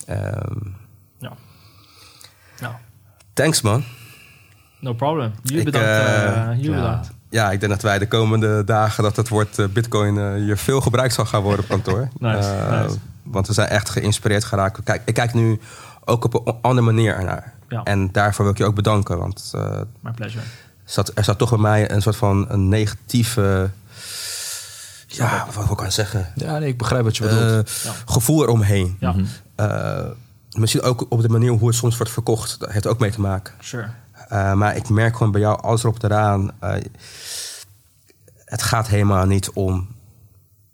Ehm, 0.06 0.56
Ja. 1.18 1.32
Nou, 2.60 2.74
thanks 3.32 3.60
man. 3.60 3.84
no 4.80 4.94
problem. 4.94 5.32
Jullie 5.42 5.64
bedankt. 5.64 5.86
eh, 5.88 6.26
eh, 6.50 6.56
jullie 6.56 6.70
ja. 6.70 6.76
bedankt. 6.76 7.10
Ja, 7.30 7.50
ik 7.50 7.60
denk 7.60 7.72
dat 7.72 7.82
wij 7.82 7.98
de 7.98 8.08
komende 8.08 8.64
dagen 8.64 9.02
dat 9.02 9.16
het 9.16 9.28
woord 9.28 9.58
eh, 9.58 9.66
bitcoin 9.66 10.18
eh, 10.18 10.34
hier 10.34 10.56
veel 10.56 10.80
gebruikt 10.80 11.14
zal 11.14 11.24
gaan 11.24 11.42
worden 11.42 11.60
op 11.64 11.70
kantoor. 11.70 12.08
Nice, 12.18 12.48
nice. 12.70 12.96
Want 13.22 13.46
we 13.46 13.52
zijn 13.52 13.68
echt 13.68 13.90
geïnspireerd 13.90 14.44
geraakt. 14.44 14.82
Kijk, 14.82 15.02
ik 15.04 15.14
kijk 15.14 15.34
nu 15.34 15.60
ook 16.04 16.24
op 16.24 16.46
een 16.46 16.54
andere 16.62 16.86
manier 16.86 17.14
ernaar. 17.14 17.52
Ja. 17.68 17.82
En 17.82 18.12
daarvoor 18.12 18.44
wil 18.44 18.52
ik 18.52 18.58
je 18.58 18.64
ook 18.64 18.74
bedanken. 18.74 19.18
Want 19.18 19.52
eh, 19.54 19.80
My 20.00 20.10
pleasure. 20.10 20.44
Zat, 20.84 21.10
er 21.14 21.24
zat 21.24 21.38
toch 21.38 21.50
bij 21.50 21.58
mij 21.58 21.90
een 21.90 22.02
soort 22.02 22.16
van 22.16 22.46
een 22.48 22.68
negatieve... 22.68 23.70
Ja, 25.06 25.46
wat 25.54 25.70
ik 25.70 25.82
aan 25.82 25.92
zeggen? 25.92 26.32
Ja, 26.34 26.58
nee, 26.58 26.68
ik 26.68 26.78
begrijp 26.78 27.04
wat 27.04 27.16
je 27.16 27.22
bedoelt. 27.22 27.68
Eh, 27.68 27.74
Ja. 27.84 27.92
Gevoel 28.06 28.42
eromheen. 28.42 28.96
Ja. 29.00 29.14
Eh, 29.54 30.04
misschien 30.52 30.82
ook 30.82 31.06
op 31.08 31.22
de 31.22 31.28
manier 31.28 31.50
hoe 31.50 31.68
het 31.68 31.76
soms 31.76 31.96
wordt 31.96 32.12
verkocht. 32.12 32.60
Dat 32.60 32.70
heeft 32.72 32.86
ook 32.86 32.98
mee 32.98 33.10
te 33.10 33.20
maken. 33.20 33.54
sure. 33.60 33.86
Uh, 34.32 34.52
maar 34.52 34.76
ik 34.76 34.88
merk 34.88 35.16
gewoon 35.16 35.32
bij 35.32 35.40
jou 35.40 35.62
alles 35.62 35.82
erop 35.82 36.02
eraan. 36.02 36.50
Uh, 36.64 36.74
het 38.44 38.62
gaat 38.62 38.88
helemaal 38.88 39.26
niet 39.26 39.50
om. 39.50 39.88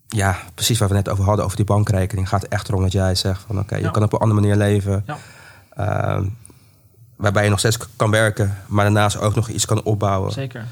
Ja, 0.08 0.36
precies 0.54 0.78
waar 0.78 0.88
we 0.88 0.94
net 0.94 1.08
over 1.08 1.24
hadden, 1.24 1.44
over 1.44 1.56
die 1.56 1.64
bankrekening. 1.64 2.30
Het 2.30 2.40
gaat 2.40 2.50
echt 2.50 2.68
erom 2.68 2.82
dat 2.82 2.92
jij 2.92 3.14
zegt 3.14 3.42
van 3.46 3.58
oké, 3.58 3.76
Ja. 3.76 3.84
je 3.86 3.90
kan 3.90 4.02
op 4.02 4.12
een 4.12 4.18
andere 4.18 4.40
manier 4.40 4.56
leven. 4.56 5.04
Ja. 5.06 5.18
Uh, 6.18 6.26
waarbij 7.18 7.44
je 7.44 7.50
nog 7.50 7.58
steeds 7.58 7.78
kan 7.96 8.10
werken, 8.10 8.56
maar 8.66 8.84
daarnaast 8.84 9.20
ook 9.20 9.34
nog 9.34 9.48
iets 9.48 9.66
kan 9.66 9.82
opbouwen. 9.82 10.32
Zeker. 10.32 10.64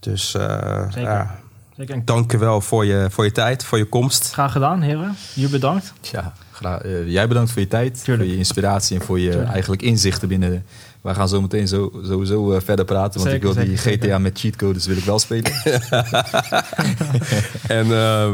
Dus 0.00 0.34
uh, 0.34 0.82
Zeker. 0.82 1.00
ja, 1.02 1.38
Zeker. 1.76 2.04
Dank 2.04 2.30
je 2.30 2.38
wel 2.38 2.60
voor 2.60 2.84
je, 2.84 3.06
voor 3.10 3.24
je 3.24 3.32
tijd, 3.32 3.64
voor 3.64 3.78
je 3.78 3.84
komst. 3.84 4.32
Graag 4.32 4.52
gedaan, 4.52 4.80
heren. 4.80 5.16
Jullie 5.34 5.50
bedankt. 5.50 5.92
Ja, 6.00 6.32
graag. 6.52 6.80
Eh, 6.80 7.08
jij 7.08 7.28
bedankt 7.28 7.50
voor 7.50 7.60
je 7.62 7.68
tijd, 7.68 8.04
Tuurlijk. 8.04 8.24
voor 8.24 8.32
je 8.32 8.38
inspiratie 8.38 8.98
en 8.98 9.04
voor 9.06 9.18
je 9.20 9.30
Tuurlijk. 9.30 9.50
eigenlijk 9.50 9.82
inzichten 9.82 10.28
binnen. 10.28 10.64
Wij 11.00 11.14
gaan 11.14 11.28
zo 11.28 11.40
meteen 11.40 11.68
zo, 11.68 11.90
sowieso 12.04 12.52
eh, 12.52 12.60
verder 12.60 12.84
praten, 12.84 13.20
want 13.20 13.32
Zeker, 13.32 13.48
ik 13.48 13.54
wil 13.54 13.64
die 13.64 13.76
GTA 13.76 13.90
zeker. 13.90 14.20
met 14.20 14.38
cheatcodes 14.38 14.86
wil 14.86 14.96
ik 14.96 15.04
wel 15.04 15.18
spelen. 15.18 15.52
En 17.68 17.86
uh, 17.86 18.30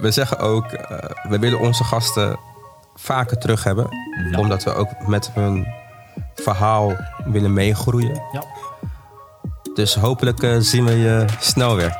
we 0.00 0.10
zeggen 0.10 0.38
ook, 0.38 0.72
uh, 0.72 0.80
we 1.28 1.38
willen 1.38 1.60
onze 1.60 1.84
gasten 1.84 2.38
vaker 2.94 3.38
terug 3.38 3.64
hebben. 3.64 3.86
Ja. 4.30 4.38
Omdat 4.38 4.64
we 4.64 4.74
ook 4.74 5.06
met 5.06 5.30
hun 5.34 5.66
verhaal 6.34 6.92
willen 7.24 7.52
meegroeien. 7.52 8.22
Ja. 8.32 8.44
Dus 9.74 9.94
hopelijk 9.94 10.42
uh, 10.42 10.56
zien 10.58 10.84
we 10.84 10.92
je 10.92 11.24
snel 11.40 11.76
weer. 11.76 11.96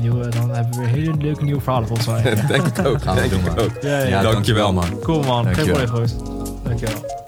Nieuwe, 0.00 0.28
dan 0.28 0.50
hebben 0.50 0.72
we 0.72 0.78
weer 0.78 0.88
hele 0.88 1.14
leuke 1.18 1.44
nieuwe 1.44 1.60
verhalen 1.60 1.88
volgens 1.88 2.08
mij. 2.08 2.22
denk 2.48 2.66
ik 2.66 2.86
ook. 2.86 3.02
Gaan 3.02 3.14
we 3.14 3.20
denk 3.20 3.30
doen, 3.32 3.40
ik 3.40 3.46
man. 3.56 3.58
ook. 3.58 3.70
Ja, 3.82 3.88
ja, 3.90 3.98
Ja, 3.98 4.06
ja. 4.06 4.22
dankjewel, 4.22 4.72
man. 4.72 4.98
Cool 5.02 5.22
man. 5.22 5.54
Geen 5.54 5.72
probleem, 5.72 6.06
Dankjewel. 6.62 7.24